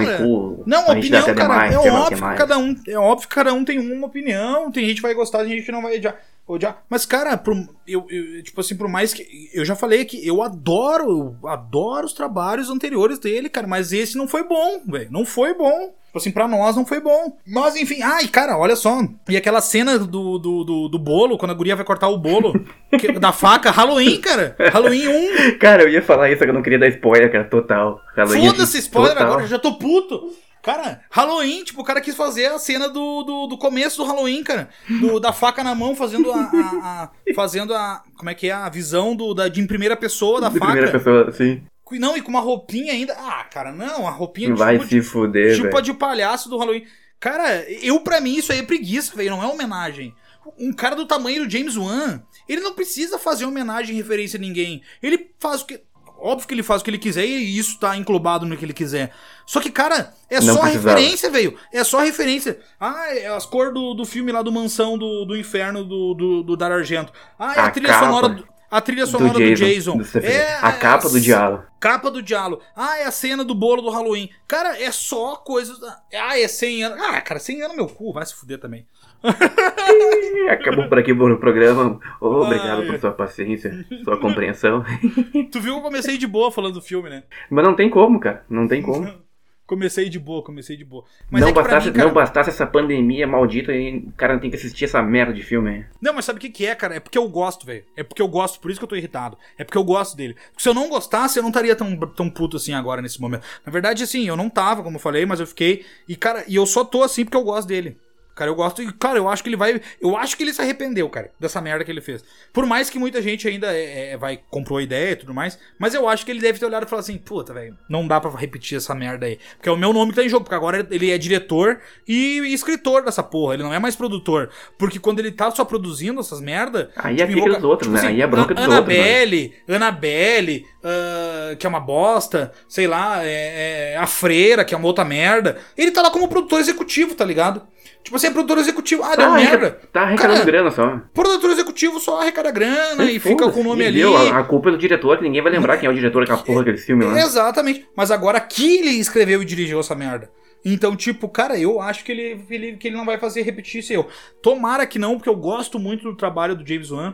Não, 0.66 0.88
a 0.88 0.92
opinião, 0.92 1.22
cara, 1.22 1.34
demais, 1.34 1.74
é 1.74 1.78
óbvio 1.92 2.18
que 2.18 2.38
cada 2.38 2.58
um, 2.58 2.76
é 2.88 2.98
óbvio 2.98 3.28
que 3.30 3.36
cada 3.36 3.54
um 3.54 3.66
tem 3.66 3.80
uma 3.80 4.08
opinião, 4.08 4.72
tem 4.72 4.86
gente 4.86 4.98
que 4.98 5.02
vai 5.02 5.14
gostar, 5.14 5.40
tem 5.40 5.50
gente 5.50 5.66
que 5.66 5.72
não 5.72 5.82
vai 5.82 5.98
odiar. 5.98 6.16
Odiar. 6.48 6.84
Mas, 6.90 7.06
cara, 7.06 7.38
por, 7.38 7.56
eu, 7.88 8.06
eu, 8.10 8.44
tipo 8.44 8.62
assim, 8.62 8.76
por 8.76 8.88
mais 8.88 9.14
que. 9.14 9.50
Eu 9.54 9.66
já 9.66 9.76
falei 9.76 10.06
que 10.06 10.26
eu 10.26 10.42
adoro, 10.42 11.36
eu 11.42 11.48
adoro 11.48 12.06
os 12.06 12.14
trabalhos 12.14 12.70
anteriores 12.70 13.20
dele, 13.20 13.50
cara, 13.50 13.68
mas 13.68 13.92
esse 13.92 14.18
não 14.18 14.28
foi 14.28 14.44
bom, 14.44 14.82
velho. 14.88 15.12
Não 15.12 15.26
foi 15.26 15.54
bom. 15.54 15.94
Tipo 16.08 16.18
assim, 16.18 16.32
pra 16.32 16.48
nós 16.48 16.76
não 16.76 16.86
foi 16.86 17.02
bom. 17.02 17.38
Mas 17.46 17.76
enfim, 17.76 18.02
ai, 18.02 18.28
cara, 18.28 18.58
olha 18.58 18.76
só. 18.76 19.02
E 19.28 19.36
aquela 19.36 19.62
cena 19.62 20.00
do, 20.00 20.40
do, 20.40 20.64
do, 20.64 20.88
do 20.88 21.00
bolo, 21.00 21.38
quando 21.38 21.52
a 21.52 21.54
guria 21.54 21.76
vai 21.76 21.86
cortar 21.86 22.08
o 22.08 22.18
bolo 22.18 22.54
que, 22.98 23.12
da 23.20 23.32
faca, 23.32 23.70
Halloween, 23.70 24.20
cara. 24.22 24.56
Halloween 24.72 25.08
1. 25.08 25.58
Cara, 25.60 25.84
eu 25.84 25.90
ia 25.90 26.02
falar 26.02 26.32
isso, 26.32 26.44
que 26.44 26.50
eu 26.50 26.54
não 26.54 26.64
queria 26.64 26.80
dar 26.80 26.88
spoiler, 26.88 27.32
cara, 27.32 27.44
total. 27.44 28.02
Foda-se 28.16 28.80
spoiler 28.80 29.14
total. 29.14 29.28
agora, 29.28 29.44
eu 29.44 29.48
já 29.48 29.60
tô 29.60 29.74
puto. 29.74 30.32
Cara, 30.68 31.00
Halloween, 31.10 31.64
tipo, 31.64 31.80
o 31.80 31.84
cara 31.84 32.02
quis 32.02 32.14
fazer 32.14 32.48
a 32.48 32.60
cena 32.60 32.90
do, 32.90 33.24
do, 33.24 33.48
do 33.48 33.58
começo 33.58 33.96
do 33.96 34.04
Halloween, 34.04 34.44
cara. 34.44 34.68
Do, 35.00 35.18
da 35.18 35.32
faca 35.32 35.64
na 35.64 35.74
mão, 35.74 35.96
fazendo 35.96 36.30
a, 36.30 36.42
a, 36.42 37.04
a, 37.04 37.34
Fazendo 37.34 37.74
a. 37.74 38.04
Como 38.18 38.30
é 38.30 38.36
que 38.36 38.50
é? 38.50 38.52
A 38.52 38.68
visão 38.68 39.16
do, 39.16 39.34
da, 39.34 39.48
de 39.48 39.62
em 39.62 39.66
primeira 39.66 39.96
pessoa 39.96 40.42
da 40.42 40.50
de 40.50 40.60
faca. 40.60 40.72
Primeira 40.74 40.92
pessoa, 40.92 41.32
sim. 41.32 41.64
Não, 41.94 42.18
e 42.18 42.22
com 42.22 42.30
uma 42.30 42.42
roupinha 42.42 42.92
ainda. 42.92 43.14
Ah, 43.14 43.46
cara, 43.46 43.72
não, 43.72 44.06
a 44.06 44.12
roupinha 44.12 44.54
Vai 44.54 44.78
tipo, 44.78 44.90
se 44.90 45.02
fuder, 45.02 45.56
Tipo 45.56 45.70
véio. 45.70 45.82
de 45.82 45.94
palhaço 45.94 46.50
do 46.50 46.58
Halloween. 46.58 46.86
Cara, 47.18 47.64
eu 47.82 48.02
para 48.02 48.20
mim 48.20 48.36
isso 48.36 48.52
aí 48.52 48.60
é 48.60 48.64
preguiça, 48.64 49.16
velho, 49.16 49.30
não 49.32 49.42
é 49.44 49.48
homenagem. 49.48 50.14
Um 50.60 50.74
cara 50.74 50.98
do 50.98 51.06
tamanho 51.06 51.46
do 51.46 51.50
James 51.50 51.78
Wan, 51.78 52.22
ele 52.48 52.62
não 52.62 52.74
precisa 52.74 53.18
fazer 53.18 53.46
homenagem 53.46 53.96
em 53.96 53.98
referência 53.98 54.38
a 54.38 54.42
ninguém. 54.42 54.82
Ele 55.02 55.32
faz 55.40 55.62
o 55.62 55.66
que. 55.66 55.80
Óbvio 56.20 56.48
que 56.48 56.54
ele 56.54 56.64
faz 56.64 56.82
o 56.82 56.84
que 56.84 56.90
ele 56.90 56.98
quiser 56.98 57.26
e 57.26 57.58
isso 57.58 57.80
tá 57.80 57.96
englobado 57.96 58.46
no 58.46 58.58
que 58.58 58.66
ele 58.66 58.74
quiser. 58.74 59.12
Só 59.46 59.60
que, 59.60 59.70
cara, 59.70 60.14
é 60.30 60.42
não 60.42 60.56
só 60.56 60.62
precisava. 60.62 60.90
referência, 60.90 61.30
velho. 61.30 61.58
É 61.72 61.84
só 61.84 62.00
referência. 62.02 62.60
Ah, 62.80 63.16
é 63.16 63.28
as 63.28 63.46
cores 63.46 63.74
do, 63.74 63.94
do 63.94 64.06
filme 64.06 64.32
lá 64.32 64.42
do 64.42 64.52
Mansão 64.52 64.98
do, 64.98 65.26
do 65.26 65.38
Inferno 65.38 65.84
do, 65.84 66.14
do, 66.14 66.44
do 66.44 66.58
Dar 66.58 66.72
Argento. 66.72 67.14
Ah, 67.38 67.54
é 67.56 67.60
a, 67.60 67.66
a 67.66 67.72
trilha 67.72 67.90
capa. 67.90 68.06
sonora. 68.06 68.30
Do, 68.30 68.48
a 68.70 68.82
trilha 68.82 69.06
sonora 69.06 69.34
do 69.34 69.56
Jason. 69.56 69.98
Do 69.98 70.04
Jason. 70.04 70.20
é, 70.20 70.56
a 70.62 70.74
capa 70.74 71.08
do 71.10 71.22
diálogo. 71.22 71.64
Capa 71.80 72.12
do 72.12 72.22
diálogo. 72.22 72.62
Ah, 72.76 72.98
é 72.98 73.06
a 73.06 73.12
cena 73.12 73.46
do 73.46 73.56
bolo 73.56 73.82
do 73.82 73.90
Halloween. 73.90 74.30
Cara, 74.48 74.82
é 74.82 74.92
só 74.92 75.38
coisas. 75.38 75.78
Ah, 76.14 76.38
é 76.38 76.48
100 76.48 76.84
anos. 76.84 77.00
Ah, 77.02 77.22
cara, 77.22 77.40
100 77.40 77.62
anos 77.62 77.78
meu 77.78 77.88
cu. 77.88 78.12
Vai 78.12 78.26
se 78.26 78.36
fuder 78.36 78.60
também. 78.60 78.86
Acabou 80.50 80.88
por 80.88 81.00
aqui 81.00 81.12
o 81.12 81.38
programa. 81.38 82.00
Oh, 82.22 82.44
obrigado 82.44 82.82
Ai. 82.82 82.88
por 82.88 83.00
sua 83.00 83.12
paciência, 83.12 83.86
sua 84.04 84.18
compreensão. 84.18 84.84
tu 85.52 85.60
viu 85.60 85.74
que 85.74 85.80
eu 85.80 85.84
comecei 85.84 86.18
de 86.18 86.28
boa 86.28 86.52
falando 86.52 86.76
do 86.76 86.82
filme, 86.82 87.10
né? 87.10 87.24
Mas 87.50 87.66
não 87.66 87.76
tem 87.76 87.90
como, 87.90 88.20
cara. 88.20 88.44
Não 88.50 88.68
tem 88.68 88.82
como. 88.82 89.08
Comecei 89.68 90.08
de 90.08 90.18
boa, 90.18 90.42
comecei 90.42 90.78
de 90.78 90.86
boa. 90.86 91.04
Mas 91.30 91.42
não, 91.42 91.50
é 91.50 91.52
bastasse, 91.52 91.88
mim, 91.88 91.94
cara... 91.94 92.08
não 92.08 92.14
bastasse 92.14 92.50
essa 92.50 92.66
pandemia 92.66 93.28
maldita 93.28 93.74
e 93.74 93.98
o 93.98 94.14
cara 94.14 94.32
não 94.32 94.40
tem 94.40 94.50
que 94.50 94.56
assistir 94.56 94.86
essa 94.86 95.04
merda 95.04 95.34
de 95.34 95.44
filme 95.44 95.70
aí. 95.70 95.86
Não, 96.02 96.14
mas 96.14 96.24
sabe 96.24 96.38
o 96.38 96.40
que, 96.40 96.50
que 96.50 96.66
é, 96.66 96.74
cara? 96.74 96.96
É 96.96 97.02
porque 97.02 97.18
eu 97.18 97.28
gosto, 97.28 97.66
velho. 97.66 97.84
É 97.98 98.02
porque 98.02 98.22
eu 98.22 98.30
gosto, 98.30 98.62
por 98.62 98.72
isso 98.72 98.80
que 98.80 98.86
eu 98.86 98.88
tô 98.88 98.96
irritado. 98.96 99.38
É 99.58 99.66
porque 99.66 99.78
eu 99.78 99.84
gosto 99.84 100.16
dele. 100.16 100.36
Porque 100.36 100.64
se 100.64 100.70
eu 100.70 100.74
não 100.74 100.88
gostasse, 100.88 101.38
eu 101.38 101.44
não 101.44 101.50
estaria 101.50 101.76
tão, 101.76 101.98
tão 101.98 102.30
puto 102.30 102.56
assim 102.56 102.74
agora, 102.74 103.02
nesse 103.02 103.20
momento. 103.20 103.44
Na 103.66 103.70
verdade, 103.70 104.04
assim, 104.04 104.26
eu 104.26 104.38
não 104.38 104.50
tava, 104.50 104.82
como 104.82 104.96
eu 104.96 105.02
falei, 105.02 105.26
mas 105.26 105.42
eu 105.42 105.46
fiquei. 105.46 105.86
E, 106.08 106.16
cara, 106.16 106.46
e 106.48 106.56
eu 106.56 106.66
só 106.66 106.86
tô 106.86 107.04
assim 107.04 107.26
porque 107.26 107.36
eu 107.36 107.44
gosto 107.44 107.68
dele. 107.68 107.98
Cara, 108.38 108.52
eu 108.52 108.56
gosto. 108.56 108.84
E, 108.84 108.94
cara, 108.94 109.18
eu 109.18 109.28
acho 109.28 109.42
que 109.42 109.50
ele 109.50 109.56
vai. 109.56 109.82
Eu 110.00 110.16
acho 110.16 110.38
que 110.38 110.44
ele 110.44 110.54
se 110.54 110.62
arrependeu, 110.62 111.10
cara, 111.10 111.32
dessa 111.40 111.60
merda 111.60 111.84
que 111.84 111.90
ele 111.90 112.02
fez. 112.02 112.24
Por 112.54 112.68
mais 112.68 112.88
que 112.88 113.00
muita 113.00 113.20
gente 113.20 113.48
ainda 113.48 113.76
é, 113.76 114.12
é, 114.12 114.18
vai 114.18 114.40
comprou 114.52 114.78
a 114.78 114.84
ideia 114.84 115.14
e 115.14 115.16
tudo 115.16 115.34
mais. 115.34 115.58
Mas 115.80 115.96
eu 115.96 116.08
acho 116.08 116.24
que 116.24 116.30
ele 116.30 116.40
deve 116.40 116.60
ter 116.60 116.66
olhado 116.68 116.86
e 116.86 116.90
falado 116.90 117.04
assim: 117.04 117.18
puta, 117.18 117.52
velho, 117.52 117.76
não 117.90 118.08
dá 118.08 118.22
pra 118.22 118.30
repetir 118.30 118.78
essa 118.78 118.94
merda 118.94 119.26
aí. 119.26 119.40
Porque 119.56 119.68
é 119.68 119.72
o 119.72 119.76
meu 119.76 119.92
nome 119.92 120.12
que 120.12 120.18
tá 120.18 120.24
em 120.24 120.30
jogo. 120.30 120.44
Porque 120.44 120.54
agora 120.54 120.88
ele 120.92 121.10
é 121.10 121.18
diretor 121.18 121.80
e 122.08 122.54
escritor 122.54 123.04
dessa 123.04 123.24
porra. 123.24 123.56
Ele 123.56 123.64
não 123.64 123.74
é 123.74 123.80
mais 123.80 123.96
produtor. 123.96 124.52
Porque 124.78 125.00
quando 125.00 125.18
ele 125.18 125.32
tá 125.32 125.50
só 125.50 125.66
produzindo 125.66 126.20
essas 126.20 126.40
merda. 126.40 126.92
Aí 126.96 127.20
é 127.20 127.26
fica 127.26 127.50
dos 127.56 127.64
outros, 127.64 127.88
tipo 127.88 127.94
né? 127.94 128.00
Assim, 128.00 128.08
aí 128.08 128.22
é 128.22 128.28
bronca 128.28 128.54
dos 128.54 128.64
Annabelle, 128.64 129.44
outros. 129.46 129.68
Né? 129.68 129.76
Annabelle, 129.78 130.66
uh, 130.84 131.58
que 131.58 131.66
é 131.66 131.70
uma 131.70 131.80
bosta. 131.80 132.52
Sei 132.70 132.86
lá, 132.86 133.26
é, 133.26 133.94
é, 133.94 133.98
a 133.98 134.06
Freira, 134.06 134.64
que 134.64 134.76
é 134.76 134.78
uma 134.78 134.86
outra 134.86 135.04
merda. 135.04 135.58
Ele 135.76 135.90
tá 135.90 136.04
lá 136.04 136.12
como 136.12 136.28
produtor 136.28 136.60
executivo, 136.60 137.16
tá 137.16 137.26
ligado? 137.26 137.64
Tipo 138.08 138.16
assim, 138.16 138.28
é 138.28 138.32
produtor 138.32 138.58
executivo. 138.60 139.04
Ah, 139.04 139.18
deu 139.18 139.32
merda. 139.32 139.82
Tá 139.92 140.04
arrecadando 140.04 140.46
grana 140.46 140.72
só. 140.72 141.02
Produtor 141.14 141.52
executivo 141.52 142.00
só 142.00 142.22
arrecada 142.22 142.50
grana 142.52 143.04
e 143.12 143.20
fica 143.20 143.52
com 143.52 143.60
o 143.60 143.64
nome 143.66 143.86
ali. 143.86 144.02
A, 144.02 144.40
a, 144.40 144.44
culpa 144.46 144.70
é 144.70 144.72
do 144.72 144.78
diretor, 144.78 145.18
que 145.18 145.24
ninguém 145.24 145.42
vai 145.42 145.52
lembrar 145.52 145.76
quem 145.76 145.88
é 145.88 145.92
o 145.92 145.94
diretor 145.94 146.22
daquela 146.22 146.38
porra 146.38 146.60
daquele 146.60 146.78
filme 146.78 147.04
lá. 147.04 147.20
Exatamente. 147.20 147.86
Mas 147.98 148.10
agora 148.10 148.40
que 148.40 148.78
ele 148.78 148.92
escreveu 148.92 149.42
e 149.42 149.46
dirigiu 149.46 149.78
essa 149.82 149.94
merda. 149.94 150.32
Então, 150.64 150.96
tipo, 150.96 151.28
cara, 151.28 151.60
eu 151.60 151.82
acho 151.82 152.06
que 152.06 152.14
ele, 152.14 152.46
ele, 152.50 152.78
que 152.78 152.88
ele 152.88 152.96
não 152.96 153.04
vai 153.04 153.18
fazer 153.18 153.42
repetir 153.42 153.82
isso 153.82 153.92
eu. 153.92 154.08
Tomara 154.42 154.88
que 154.88 154.98
não, 154.98 155.16
porque 155.18 155.28
eu 155.28 155.36
gosto 155.36 155.78
muito 155.78 156.04
do 156.04 156.16
trabalho 156.16 156.56
do 156.56 156.66
James 156.66 156.90
Wan. 156.90 157.14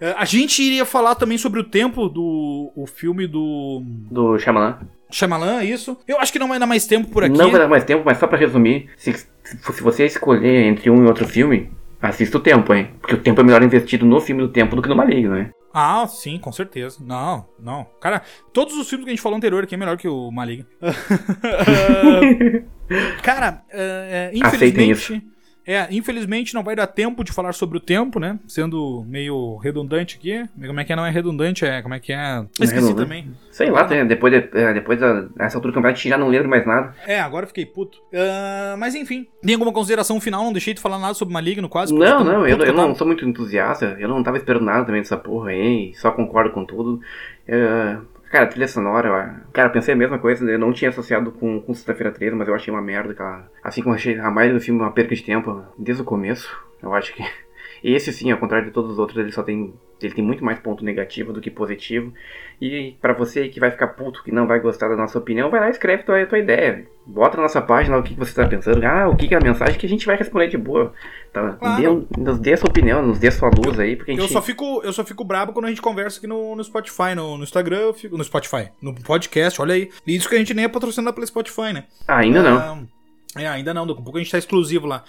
Uh, 0.00 0.16
a 0.16 0.24
gente 0.24 0.60
iria 0.60 0.84
falar 0.84 1.14
também 1.14 1.38
sobre 1.38 1.60
o 1.60 1.64
tempo 1.64 2.08
do 2.08 2.72
o 2.74 2.88
filme 2.88 3.28
do. 3.28 3.84
Do 4.10 4.36
Shyamalan. 4.36 4.80
Shyamalan, 5.10 5.64
isso. 5.64 5.96
Eu 6.06 6.18
acho 6.18 6.32
que 6.32 6.38
não 6.38 6.48
vai 6.48 6.58
dar 6.58 6.66
mais 6.66 6.86
tempo 6.86 7.08
por 7.08 7.24
aqui. 7.24 7.36
Não 7.36 7.50
vai 7.50 7.60
dar 7.60 7.68
mais 7.68 7.84
tempo, 7.84 8.02
mas 8.04 8.18
só 8.18 8.26
pra 8.26 8.38
resumir, 8.38 8.88
se, 8.96 9.12
se 9.12 9.82
você 9.82 10.06
escolher 10.06 10.66
entre 10.66 10.90
um 10.90 11.04
e 11.04 11.06
outro 11.06 11.26
filme, 11.26 11.70
assista 12.00 12.38
o 12.38 12.40
tempo, 12.40 12.72
hein? 12.74 12.90
Porque 13.00 13.14
o 13.14 13.20
tempo 13.20 13.40
é 13.40 13.44
melhor 13.44 13.62
investido 13.62 14.04
no 14.04 14.20
filme 14.20 14.42
do 14.42 14.48
tempo 14.48 14.76
do 14.76 14.82
que 14.82 14.88
no 14.88 14.96
Maligno, 14.96 15.34
né? 15.34 15.50
Ah, 15.72 16.06
sim, 16.06 16.38
com 16.38 16.52
certeza. 16.52 16.98
Não, 17.04 17.46
não. 17.58 17.86
Cara, 18.00 18.22
todos 18.52 18.76
os 18.76 18.88
filmes 18.88 19.04
que 19.04 19.10
a 19.10 19.14
gente 19.14 19.22
falou 19.22 19.36
anterior 19.36 19.64
aqui 19.64 19.74
é 19.74 19.78
melhor 19.78 19.96
que 19.96 20.08
o 20.08 20.30
Maligno. 20.30 20.66
cara, 23.22 23.62
uh, 23.72 24.34
uh, 24.34 24.36
infelizmente 24.36 25.22
é, 25.66 25.86
infelizmente 25.90 26.54
não 26.54 26.62
vai 26.62 26.76
dar 26.76 26.86
tempo 26.86 27.24
de 27.24 27.32
falar 27.32 27.52
sobre 27.52 27.78
o 27.78 27.80
tempo, 27.80 28.20
né? 28.20 28.38
Sendo 28.46 29.04
meio 29.08 29.56
redundante 29.56 30.16
aqui. 30.16 30.48
Como 30.66 30.78
é 30.78 30.84
que 30.84 30.92
é? 30.92 30.96
Não 30.96 31.06
é 31.06 31.10
redundante, 31.10 31.64
é. 31.64 31.80
Como 31.80 31.94
é 31.94 32.00
que 32.00 32.12
é? 32.12 32.44
Esqueci 32.60 32.92
é 32.92 32.94
também. 32.94 33.30
Sei 33.50 33.70
lá, 33.70 33.84
tem, 33.84 34.06
depois, 34.06 34.32
de, 34.32 34.48
é, 34.58 34.74
depois 34.74 34.98
dessa 35.00 35.56
altura 35.56 35.72
do 35.72 35.74
campeonato 35.74 35.94
a 35.94 36.02
gente 36.02 36.08
já 36.08 36.18
não 36.18 36.28
lembra 36.28 36.48
mais 36.48 36.66
nada. 36.66 36.94
É, 37.06 37.20
agora 37.20 37.46
fiquei 37.46 37.64
puto. 37.64 37.98
Uh, 38.12 38.76
mas 38.78 38.94
enfim, 38.94 39.26
tem 39.42 39.54
alguma 39.54 39.72
consideração 39.72 40.20
final? 40.20 40.44
Não 40.44 40.52
deixei 40.52 40.74
de 40.74 40.80
falar 40.80 40.98
nada 40.98 41.14
sobre 41.14 41.32
Maligno 41.32 41.68
quase. 41.68 41.94
Não, 41.94 42.22
não, 42.22 42.46
eu, 42.46 42.58
eu 42.58 42.72
não 42.74 42.94
sou 42.94 43.06
muito 43.06 43.24
entusiasta. 43.24 43.96
Eu 43.98 44.08
não 44.08 44.22
tava 44.22 44.36
esperando 44.36 44.64
nada 44.64 44.84
também 44.84 45.00
dessa 45.00 45.16
porra 45.16 45.50
aí. 45.50 45.92
Só 45.94 46.10
concordo 46.10 46.50
com 46.50 46.64
tudo. 46.64 47.00
Uh, 47.48 48.13
Cara, 48.34 48.48
trilha 48.48 48.66
sonora, 48.66 49.46
cara, 49.52 49.70
pensei 49.70 49.94
a 49.94 49.96
mesma 49.96 50.18
coisa, 50.18 50.44
eu 50.50 50.58
não 50.58 50.72
tinha 50.72 50.88
associado 50.88 51.30
com, 51.30 51.60
com 51.60 51.72
Sexta-feira 51.72 52.10
13, 52.10 52.34
mas 52.34 52.48
eu 52.48 52.54
achei 52.56 52.74
uma 52.74 52.82
merda, 52.82 53.14
cara. 53.14 53.48
Assim 53.62 53.80
como 53.80 53.94
achei 53.94 54.18
a 54.18 54.28
maioria 54.28 54.58
do 54.58 54.60
filme 54.60 54.80
uma 54.80 54.90
perca 54.90 55.14
de 55.14 55.22
tempo 55.22 55.62
desde 55.78 56.02
o 56.02 56.04
começo. 56.04 56.52
Eu 56.82 56.92
acho 56.92 57.14
que 57.14 57.22
esse 57.84 58.12
sim, 58.12 58.32
ao 58.32 58.38
contrário 58.38 58.66
de 58.66 58.72
todos 58.72 58.90
os 58.90 58.98
outros, 58.98 59.20
ele 59.20 59.30
só 59.30 59.44
tem 59.44 59.72
ele 60.04 60.14
tem 60.14 60.24
muito 60.24 60.44
mais 60.44 60.58
ponto 60.58 60.84
negativo 60.84 61.32
do 61.32 61.40
que 61.40 61.50
positivo. 61.50 62.12
E 62.60 62.96
para 63.00 63.12
você 63.12 63.48
que 63.48 63.58
vai 63.58 63.70
ficar 63.70 63.88
puto, 63.88 64.22
que 64.22 64.30
não 64.30 64.46
vai 64.46 64.60
gostar 64.60 64.88
da 64.88 64.96
nossa 64.96 65.18
opinião, 65.18 65.50
vai 65.50 65.60
lá 65.60 65.68
e 65.68 65.70
escreve 65.70 66.02
tua, 66.02 66.24
tua 66.26 66.38
ideia. 66.38 66.86
Bota 67.06 67.36
na 67.36 67.42
nossa 67.42 67.60
página 67.60 67.98
o 67.98 68.02
que 68.02 68.14
você 68.14 68.30
está 68.30 68.46
pensando. 68.46 68.84
Ah, 68.84 69.08
o 69.08 69.16
que 69.16 69.34
é 69.34 69.36
a 69.36 69.40
mensagem 69.40 69.78
que 69.78 69.86
a 69.86 69.88
gente 69.88 70.06
vai 70.06 70.16
responder 70.16 70.48
de 70.48 70.56
boa. 70.56 70.92
Tá? 71.32 71.52
Claro. 71.52 72.06
Dê, 72.10 72.20
nos 72.20 72.38
dê 72.38 72.52
a 72.52 72.56
sua 72.56 72.68
opinião, 72.68 73.02
nos 73.02 73.18
dê 73.18 73.28
a 73.28 73.32
sua 73.32 73.50
luz 73.50 73.78
aí. 73.78 73.96
Porque 73.96 74.12
eu, 74.12 74.16
gente... 74.16 74.26
eu, 74.26 74.32
só 74.32 74.40
fico, 74.40 74.80
eu 74.84 74.92
só 74.92 75.04
fico 75.04 75.24
brabo 75.24 75.52
quando 75.52 75.66
a 75.66 75.68
gente 75.68 75.82
conversa 75.82 76.18
aqui 76.18 76.26
no, 76.26 76.54
no 76.54 76.64
Spotify, 76.64 77.14
no, 77.14 77.36
no 77.36 77.44
Instagram, 77.44 77.92
fico, 77.92 78.16
no 78.16 78.24
Spotify, 78.24 78.70
no 78.80 78.94
podcast, 78.94 79.60
olha 79.60 79.74
aí. 79.74 79.90
E 80.06 80.16
isso 80.16 80.28
que 80.28 80.34
a 80.34 80.38
gente 80.38 80.54
nem 80.54 80.64
é 80.64 80.68
patrocinado 80.68 81.14
pelo 81.14 81.26
Spotify, 81.26 81.72
né? 81.72 81.84
Ah, 82.06 82.18
ainda 82.18 82.42
não. 82.42 82.88
É, 83.36 83.48
ainda 83.48 83.74
não, 83.74 83.86
daqui 83.86 84.00
a 84.00 84.02
pouco 84.02 84.18
a 84.18 84.22
gente 84.22 84.30
tá 84.30 84.38
exclusivo 84.38 84.86
lá. 84.86 85.02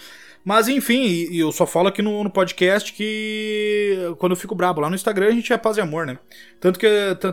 Mas 0.45 0.67
enfim, 0.67 1.27
eu 1.31 1.51
só 1.51 1.65
falo 1.65 1.87
aqui 1.87 2.03
no, 2.03 2.23
no, 2.23 2.29
podcast 2.29 2.93
que 2.93 3.97
quando 4.19 4.33
eu 4.33 4.37
fico 4.37 4.53
brabo, 4.53 4.79
lá 4.79 4.87
no 4.87 4.95
Instagram 4.95 5.29
a 5.29 5.31
gente 5.31 5.51
é 5.51 5.57
paz 5.57 5.75
e 5.75 5.81
amor, 5.81 6.05
né? 6.05 6.19
Tanto 6.61 6.77
que 6.77 6.87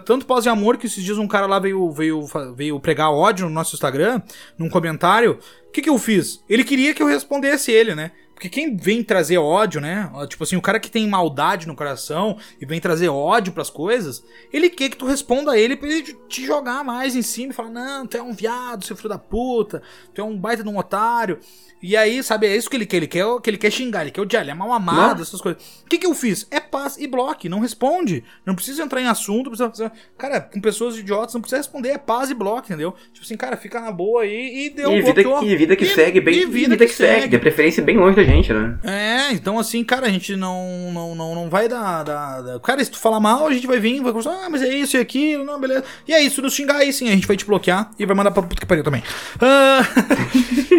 tanto 0.06 0.24
paz 0.24 0.46
e 0.46 0.48
amor 0.48 0.78
que 0.78 0.86
esses 0.86 1.04
dias 1.04 1.18
um 1.18 1.28
cara 1.28 1.46
lá 1.46 1.58
veio, 1.58 1.92
veio, 1.92 2.24
veio 2.56 2.80
pregar 2.80 3.12
ódio 3.12 3.46
no 3.46 3.52
nosso 3.52 3.74
Instagram, 3.74 4.22
num 4.56 4.70
comentário. 4.70 5.38
O 5.68 5.70
que, 5.70 5.82
que 5.82 5.90
eu 5.90 5.98
fiz? 5.98 6.42
Ele 6.48 6.64
queria 6.64 6.94
que 6.94 7.02
eu 7.02 7.06
respondesse 7.06 7.70
ele, 7.70 7.94
né? 7.94 8.12
Porque 8.42 8.60
quem 8.60 8.74
vem 8.74 9.04
trazer 9.04 9.38
ódio, 9.38 9.80
né? 9.80 10.10
Tipo 10.28 10.42
assim, 10.42 10.56
o 10.56 10.60
cara 10.60 10.80
que 10.80 10.90
tem 10.90 11.06
maldade 11.06 11.68
no 11.68 11.76
coração 11.76 12.36
e 12.60 12.66
vem 12.66 12.80
trazer 12.80 13.08
ódio 13.08 13.52
para 13.52 13.62
as 13.62 13.70
coisas, 13.70 14.24
ele 14.52 14.68
quer 14.68 14.88
que 14.88 14.96
tu 14.96 15.06
responda 15.06 15.52
a 15.52 15.56
ele 15.58 15.76
pra 15.76 15.88
ele 15.88 16.02
te 16.28 16.44
jogar 16.44 16.82
mais 16.82 17.14
em 17.14 17.22
cima 17.22 17.52
e 17.52 17.54
falar: 17.54 17.70
Não, 17.70 18.04
tu 18.04 18.16
é 18.16 18.22
um 18.22 18.32
viado, 18.32 18.84
seu 18.84 18.96
filho 18.96 19.10
da 19.10 19.16
puta, 19.16 19.80
tu 20.12 20.20
é 20.20 20.24
um 20.24 20.36
baita 20.36 20.64
de 20.64 20.68
um 20.68 20.76
otário. 20.76 21.38
E 21.82 21.96
aí, 21.96 22.22
sabe, 22.22 22.46
é 22.46 22.56
isso 22.56 22.70
que 22.70 22.76
ele 22.76 22.86
quer. 22.86 22.98
Ele 22.98 23.08
quer, 23.08 23.24
que 23.42 23.50
ele 23.50 23.58
quer 23.58 23.70
xingar, 23.70 24.02
ele 24.02 24.12
quer 24.12 24.20
odiar, 24.20 24.42
ele 24.42 24.52
é 24.52 24.54
mal 24.54 24.72
amado, 24.72 25.20
essas 25.20 25.40
coisas. 25.40 25.60
O 25.84 25.88
que, 25.88 25.98
que 25.98 26.06
eu 26.06 26.14
fiz? 26.14 26.46
É 26.48 26.60
paz 26.60 26.96
e 26.96 27.08
bloque, 27.08 27.48
não 27.48 27.58
responde. 27.58 28.22
Não 28.46 28.54
precisa 28.54 28.84
entrar 28.84 29.00
em 29.00 29.08
assunto, 29.08 29.50
precisa. 29.50 29.90
Cara, 30.16 30.40
com 30.40 30.60
pessoas 30.60 30.96
idiotas, 30.96 31.34
não 31.34 31.40
precisa 31.40 31.58
responder, 31.58 31.88
é 31.88 31.98
paz 31.98 32.30
e 32.30 32.34
bloque, 32.34 32.68
entendeu? 32.68 32.94
Tipo 33.12 33.24
assim, 33.24 33.36
cara, 33.36 33.56
fica 33.56 33.80
na 33.80 33.90
boa 33.90 34.22
aí 34.22 34.66
e 34.66 34.70
deu 34.70 34.92
e 34.92 35.02
vida, 35.02 35.24
que, 35.24 35.44
e 35.44 35.56
vida 35.56 35.76
que 35.76 35.84
e, 35.84 35.88
segue 35.88 36.20
bem. 36.20 36.34
E 36.34 36.46
vida, 36.46 36.50
vida 36.50 36.76
que, 36.76 36.86
que, 36.86 36.96
segue, 36.96 37.26
de 37.26 37.38
preferência 37.38 37.82
bem 37.82 37.98
longe 37.98 38.14
da 38.14 38.22
gente, 38.22 38.31
né? 38.32 38.78
É, 38.82 39.32
então 39.32 39.58
assim, 39.58 39.84
cara, 39.84 40.06
a 40.06 40.10
gente 40.10 40.34
não, 40.36 40.90
não, 40.92 41.14
não, 41.14 41.34
não 41.34 41.50
vai 41.50 41.68
dar, 41.68 42.02
dar, 42.02 42.40
dar. 42.40 42.60
Cara, 42.60 42.82
se 42.82 42.90
tu 42.90 42.98
falar 42.98 43.20
mal, 43.20 43.46
a 43.46 43.52
gente 43.52 43.66
vai 43.66 43.78
vir, 43.78 44.00
vai 44.00 44.12
conversar, 44.12 44.44
ah, 44.44 44.50
mas 44.50 44.62
é 44.62 44.74
isso 44.74 44.96
e 44.96 45.00
aquilo, 45.00 45.44
não, 45.44 45.60
beleza. 45.60 45.84
E 46.08 46.14
é 46.14 46.20
isso, 46.20 46.40
nos 46.40 46.54
xingar 46.54 46.76
aí 46.76 46.92
sim, 46.92 47.08
a 47.08 47.12
gente 47.12 47.26
vai 47.26 47.36
te 47.36 47.44
bloquear 47.44 47.90
e 47.98 48.06
vai 48.06 48.16
mandar 48.16 48.30
pra 48.30 48.42
puta 48.42 48.60
que 48.60 48.66
pariu 48.66 48.84
também. 48.84 49.02
Uh... 49.36 49.82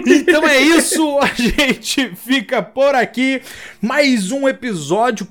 então 0.09 0.47
é 0.47 0.59
isso 0.59 1.19
a 1.19 1.27
gente 1.35 2.15
fica 2.15 2.61
por 2.61 2.95
aqui. 2.95 3.41
Mais 3.81 4.31
um 4.31 4.47
episódio 4.47 5.25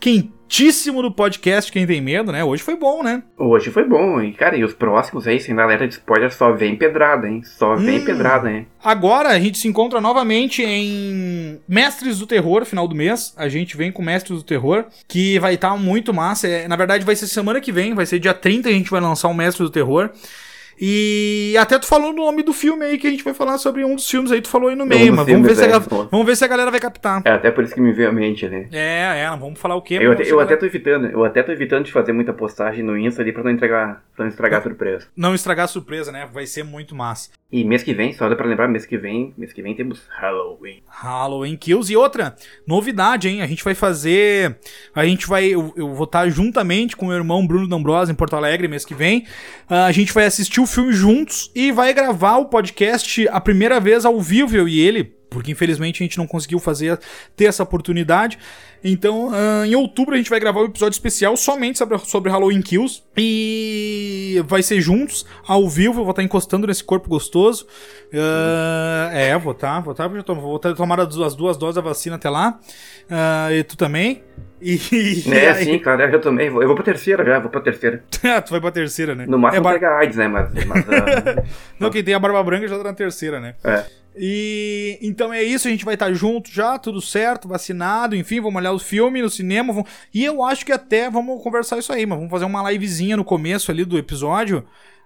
quentíssimo 0.52 1.00
do 1.00 1.10
podcast 1.10 1.72
Quem 1.72 1.86
Tem 1.86 1.98
Medo, 1.98 2.30
né? 2.30 2.44
Hoje 2.44 2.62
foi 2.62 2.76
bom, 2.76 3.02
né? 3.02 3.22
Hoje 3.38 3.70
foi 3.70 3.88
bom, 3.88 4.20
hein? 4.20 4.34
Cara, 4.38 4.54
e 4.54 4.62
os 4.62 4.74
próximos 4.74 5.26
aí, 5.26 5.40
sem 5.40 5.58
alerta 5.58 5.88
de 5.88 5.94
spoiler, 5.94 6.30
só 6.30 6.52
vem 6.52 6.76
pedrada, 6.76 7.26
hein? 7.26 7.42
Só 7.42 7.74
vem 7.74 8.00
hum. 8.00 8.04
pedrada, 8.04 8.52
hein? 8.52 8.66
Agora 8.84 9.30
a 9.30 9.40
gente 9.40 9.56
se 9.56 9.66
encontra 9.66 9.98
novamente 9.98 10.62
em 10.62 11.58
Mestres 11.66 12.18
do 12.18 12.26
Terror, 12.26 12.66
final 12.66 12.86
do 12.86 12.94
mês. 12.94 13.32
A 13.38 13.48
gente 13.48 13.78
vem 13.78 13.90
com 13.90 14.02
Mestres 14.02 14.40
do 14.40 14.44
Terror, 14.44 14.84
que 15.08 15.38
vai 15.38 15.54
estar 15.54 15.70
tá 15.70 15.76
muito 15.78 16.12
massa. 16.12 16.46
É, 16.46 16.68
na 16.68 16.76
verdade, 16.76 17.02
vai 17.02 17.16
ser 17.16 17.28
semana 17.28 17.58
que 17.58 17.72
vem, 17.72 17.94
vai 17.94 18.04
ser 18.04 18.18
dia 18.18 18.34
30 18.34 18.68
a 18.68 18.72
gente 18.72 18.90
vai 18.90 19.00
lançar 19.00 19.28
o 19.28 19.34
Mestres 19.34 19.70
do 19.70 19.72
Terror. 19.72 20.10
E 20.80 21.54
até 21.58 21.78
tu 21.78 21.86
falou 21.86 22.10
o 22.10 22.12
nome 22.12 22.42
do 22.42 22.52
filme 22.52 22.84
aí 22.84 22.98
que 22.98 23.06
a 23.06 23.10
gente 23.10 23.24
vai 23.24 23.34
falar 23.34 23.58
sobre 23.58 23.84
um 23.84 23.94
dos 23.94 24.08
filmes 24.08 24.32
aí, 24.32 24.40
tu 24.40 24.48
falou 24.48 24.68
aí 24.68 24.76
no 24.76 24.86
meio, 24.86 25.12
mas 25.14 25.26
vamos 25.26 25.46
ver, 25.46 25.56
se 25.56 25.64
a, 25.64 25.78
vamos 25.78 26.26
ver 26.26 26.36
se 26.36 26.44
a 26.44 26.48
galera 26.48 26.70
vai 26.70 26.80
captar. 26.80 27.22
É, 27.24 27.30
até 27.30 27.50
por 27.50 27.64
isso 27.64 27.74
que 27.74 27.80
me 27.80 27.92
veio 27.92 28.08
à 28.08 28.12
mente 28.12 28.46
ali. 28.46 28.68
É, 28.72 29.22
é, 29.22 29.30
vamos 29.30 29.58
falar 29.58 29.76
o 29.76 29.82
quê? 29.82 29.98
Eu, 30.00 30.12
até, 30.12 30.30
eu 30.30 30.40
até 30.40 30.56
tô 30.56 30.66
evitando, 30.66 31.06
eu 31.06 31.24
até 31.24 31.42
tô 31.42 31.52
evitando 31.52 31.84
de 31.84 31.92
fazer 31.92 32.12
muita 32.12 32.32
postagem 32.32 32.82
no 32.82 32.96
Insta 32.98 33.22
ali 33.22 33.32
pra 33.32 33.42
não 33.42 33.50
entregar, 33.50 34.02
pra 34.14 34.24
não 34.24 34.30
estragar 34.30 34.60
a 34.60 34.62
surpresa. 34.62 35.06
Não 35.16 35.34
estragar 35.34 35.64
a 35.64 35.68
surpresa, 35.68 36.10
né? 36.12 36.28
Vai 36.32 36.46
ser 36.46 36.64
muito 36.64 36.94
massa. 36.94 37.30
E 37.52 37.62
mês 37.64 37.82
que 37.82 37.92
vem, 37.92 38.14
só 38.14 38.30
dá 38.30 38.34
pra 38.34 38.46
lembrar, 38.46 38.66
mês 38.66 38.86
que 38.86 38.96
vem, 38.96 39.34
mês 39.36 39.52
que 39.52 39.60
vem 39.60 39.74
temos 39.74 40.00
Halloween. 40.08 40.82
Halloween 40.88 41.54
Kills 41.54 41.92
e 41.92 41.96
outra 41.96 42.34
novidade, 42.66 43.28
hein? 43.28 43.42
A 43.42 43.46
gente 43.46 43.62
vai 43.62 43.74
fazer, 43.74 44.58
a 44.94 45.04
gente 45.04 45.26
vai, 45.26 45.44
eu, 45.44 45.70
eu 45.76 45.92
vou 45.92 46.04
estar 46.04 46.26
juntamente 46.30 46.96
com 46.96 47.04
o 47.04 47.08
meu 47.08 47.18
irmão 47.18 47.46
Bruno 47.46 47.68
D'Ambrosa 47.68 48.10
em 48.10 48.14
Porto 48.14 48.36
Alegre 48.36 48.68
mês 48.68 48.86
que 48.86 48.94
vem. 48.94 49.26
Uh, 49.70 49.74
a 49.86 49.92
gente 49.92 50.14
vai 50.14 50.24
assistir 50.24 50.60
o 50.60 50.66
filme 50.66 50.94
juntos 50.94 51.50
e 51.54 51.70
vai 51.70 51.92
gravar 51.92 52.38
o 52.38 52.46
podcast 52.46 53.28
a 53.28 53.38
primeira 53.38 53.78
vez 53.78 54.06
ao 54.06 54.18
vivo 54.18 54.56
eu 54.56 54.66
e 54.66 54.80
ele 54.80 55.14
porque 55.32 55.50
infelizmente 55.50 56.02
a 56.02 56.04
gente 56.04 56.18
não 56.18 56.26
conseguiu 56.26 56.58
fazer 56.58 57.00
ter 57.34 57.46
essa 57.46 57.62
oportunidade. 57.62 58.38
Então, 58.84 59.28
uh, 59.28 59.64
em 59.64 59.74
outubro 59.74 60.14
a 60.14 60.16
gente 60.16 60.30
vai 60.30 60.40
gravar 60.40 60.60
um 60.60 60.66
episódio 60.66 60.94
especial 60.94 61.36
somente 61.36 61.78
sobre, 61.78 61.98
sobre 61.98 62.30
Halloween 62.30 62.62
Kills 62.62 63.02
e 63.16 64.42
vai 64.46 64.62
ser 64.62 64.80
juntos, 64.80 65.24
ao 65.46 65.68
vivo, 65.68 66.00
eu 66.00 66.04
vou 66.04 66.10
estar 66.10 66.22
encostando 66.22 66.66
nesse 66.66 66.82
corpo 66.82 67.08
gostoso. 67.08 67.66
Uh, 68.12 69.12
é, 69.12 69.38
vou 69.38 69.52
estar, 69.52 69.80
vou 69.80 69.92
estar, 69.92 70.08
vou 70.08 70.56
estar 70.56 70.74
tomar 70.74 71.00
as 71.00 71.34
duas 71.34 71.56
doses 71.56 71.76
da 71.76 71.80
vacina 71.80 72.16
até 72.16 72.28
lá. 72.28 72.58
Uh, 73.04 73.52
e 73.52 73.62
tu 73.64 73.76
também. 73.76 74.22
E, 74.60 74.78
é, 75.32 75.50
aí... 75.50 75.64
sim, 75.64 75.78
cara, 75.78 76.04
eu 76.06 76.12
já 76.12 76.18
tomei. 76.18 76.48
Eu 76.48 76.66
vou 76.66 76.74
pra 76.74 76.84
terceira 76.84 77.24
já, 77.24 77.38
vou 77.38 77.50
pra 77.50 77.60
terceira. 77.60 78.02
ah, 78.24 78.40
tu 78.40 78.50
vai 78.50 78.60
pra 78.60 78.70
terceira, 78.70 79.14
né? 79.14 79.26
No 79.26 79.38
máximo 79.38 79.60
é 79.60 79.64
bar... 79.64 79.72
pega 79.74 79.98
AIDS, 79.98 80.16
né? 80.16 80.28
Mas. 80.28 80.52
mas 80.66 80.84
uh... 80.84 81.42
não, 81.78 81.90
quem 81.90 82.02
tem 82.02 82.14
a 82.14 82.18
barba 82.18 82.42
branca 82.42 82.68
já 82.68 82.76
tá 82.78 82.84
na 82.84 82.94
terceira, 82.94 83.40
né? 83.40 83.54
É. 83.64 83.84
E 84.16 84.98
então 85.00 85.32
é 85.32 85.42
isso, 85.42 85.66
a 85.66 85.70
gente 85.70 85.84
vai 85.84 85.94
estar 85.94 86.12
junto 86.12 86.50
já, 86.50 86.78
tudo 86.78 87.00
certo, 87.00 87.48
vacinado, 87.48 88.14
enfim, 88.14 88.40
vamos 88.40 88.56
olhar 88.56 88.72
o 88.72 88.78
filme 88.78 89.22
no 89.22 89.30
cinema. 89.30 89.72
Vamos... 89.72 89.90
E 90.12 90.24
eu 90.24 90.42
acho 90.42 90.66
que 90.66 90.72
até 90.72 91.10
vamos 91.10 91.42
conversar 91.42 91.78
isso 91.78 91.92
aí, 91.92 92.04
mas 92.04 92.18
vamos 92.18 92.30
fazer 92.30 92.44
uma 92.44 92.70
livezinha 92.70 93.16
no 93.16 93.24
começo 93.24 93.70
ali 93.70 93.84
do 93.84 93.98
episódio. 93.98 94.64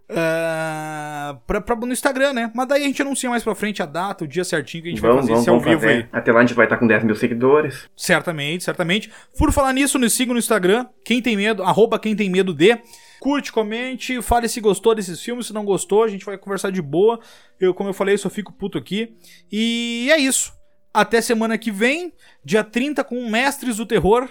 Uh, 0.09 1.37
pra, 1.49 1.61
pra, 1.61 1.75
no 1.75 1.93
Instagram, 1.93 2.33
né? 2.33 2.53
Mas 2.55 2.69
daí 2.69 2.83
a 2.83 2.87
gente 2.87 3.03
anuncia 3.03 3.29
mais 3.29 3.43
pra 3.43 3.57
frente 3.57 3.83
a 3.83 3.87
data, 3.87 4.25
o 4.25 4.29
dia 4.29 4.45
certinho 4.45 4.85
que 4.85 4.89
a 4.89 4.93
gente 4.93 5.01
vamos, 5.01 5.17
vai 5.17 5.23
fazer 5.23 5.33
vamos, 5.33 5.43
esse 5.43 5.51
ao 5.51 5.61
vivo 5.61 5.81
fazer. 5.81 5.95
aí. 5.95 6.07
Até 6.13 6.33
lá 6.33 6.39
a 6.39 6.43
gente 6.43 6.55
vai 6.55 6.67
estar 6.67 6.77
com 6.77 6.87
10 6.87 7.05
mil 7.05 7.17
seguidores. 7.17 7.89
Certamente, 7.97 8.63
certamente. 8.63 9.11
Por 9.37 9.53
falar 9.53 9.73
nisso, 9.73 9.99
nos 9.99 10.13
siga 10.13 10.33
no 10.33 10.39
Instagram, 10.39 10.87
quem 11.05 11.21
tem 11.21 11.37
medo, 11.37 11.63
arroba 11.65 11.99
quem 11.99 12.15
tem 12.15 12.31
medo 12.31 12.55
de. 12.55 12.79
Curte, 13.27 13.51
comente, 13.51 14.23
fale 14.23 14.49
se 14.49 14.61
gostou 14.61 14.95
desses 14.95 15.21
filmes, 15.21 15.49
se 15.49 15.53
não 15.53 15.65
gostou, 15.65 16.05
a 16.05 16.09
gente 16.09 16.25
vai 16.25 16.39
conversar 16.39 16.71
de 16.71 16.81
boa. 16.81 17.19
Eu, 17.59 17.75
como 17.75 17.89
eu 17.89 17.93
falei, 17.93 18.15
eu 18.15 18.19
só 18.19 18.31
fico 18.31 18.53
puto 18.53 18.79
aqui. 18.79 19.17
E 19.51 20.09
é 20.13 20.17
isso. 20.17 20.53
Até 20.95 21.21
semana 21.21 21.59
que 21.59 21.73
vem, 21.73 22.13
dia 22.45 22.63
30, 22.63 23.03
com 23.03 23.29
Mestres 23.29 23.79
do 23.79 23.85
Terror, 23.85 24.29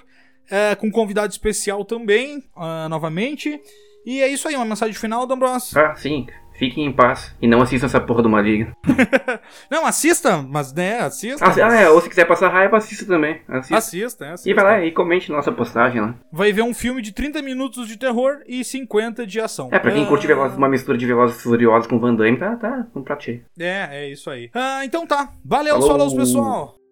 é, 0.50 0.76
com 0.76 0.90
convidado 0.90 1.30
especial 1.30 1.84
também, 1.84 2.38
uh, 2.56 2.88
novamente. 2.88 3.60
E 4.06 4.22
é 4.22 4.30
isso 4.30 4.48
aí, 4.48 4.56
uma 4.56 4.64
mensagem 4.64 4.96
final, 4.96 5.28
D'Ambros. 5.28 5.76
Ah, 5.76 5.94
sim. 5.94 6.28
Fiquem 6.58 6.86
em 6.86 6.92
paz 6.92 7.36
e 7.42 7.48
não 7.48 7.62
assistam 7.62 7.86
essa 7.86 8.00
porra 8.00 8.24
do 8.24 8.30
Maligno. 8.30 8.74
não, 9.70 9.86
assista, 9.86 10.42
mas 10.42 10.74
né, 10.74 11.00
assista. 11.00 11.44
Ah, 11.44 11.50
mas... 11.50 11.60
ah, 11.60 11.76
é, 11.76 11.90
ou 11.90 12.00
se 12.02 12.10
quiser 12.10 12.26
passar 12.26 12.50
raiva, 12.50 12.78
assista 12.78 13.06
também. 13.06 13.42
Assista, 13.48 13.78
assista, 13.78 14.26
é, 14.26 14.32
assista. 14.32 14.50
E 14.50 14.54
vai 14.54 14.64
lá 14.64 14.86
e 14.86 14.92
comente 14.92 15.32
nossa 15.32 15.52
postagem 15.52 16.02
lá. 16.02 16.16
Vai 16.32 16.54
ver 16.54 16.62
um 16.62 16.74
filme 16.74 17.02
de 17.02 17.12
30 17.12 17.42
minutos 17.42 17.88
de 17.88 17.98
terror 17.98 18.40
e 18.48 18.64
50 18.64 19.28
de 19.28 19.40
ação. 19.40 19.70
É, 19.72 19.80
pra 19.80 19.92
quem 19.92 20.04
uh... 20.04 20.08
curte 20.08 20.32
uma 20.32 20.70
mistura 20.70 20.98
de 20.98 21.06
Velozes 21.06 21.42
Furiosos 21.42 21.88
com 21.88 22.00
Van 22.00 22.16
Damme, 22.16 22.38
tá, 22.38 22.56
tá, 22.56 22.88
um 22.96 23.04
prato 23.04 23.26
cheio. 23.26 23.44
É, 23.60 23.90
é 23.92 24.10
isso 24.10 24.30
aí. 24.30 24.50
Ah, 24.54 24.86
então 24.86 25.06
tá. 25.06 25.30
Valeu, 25.44 25.76
falou, 25.82 25.98
falou 25.98 26.16
pessoal. 26.16 26.85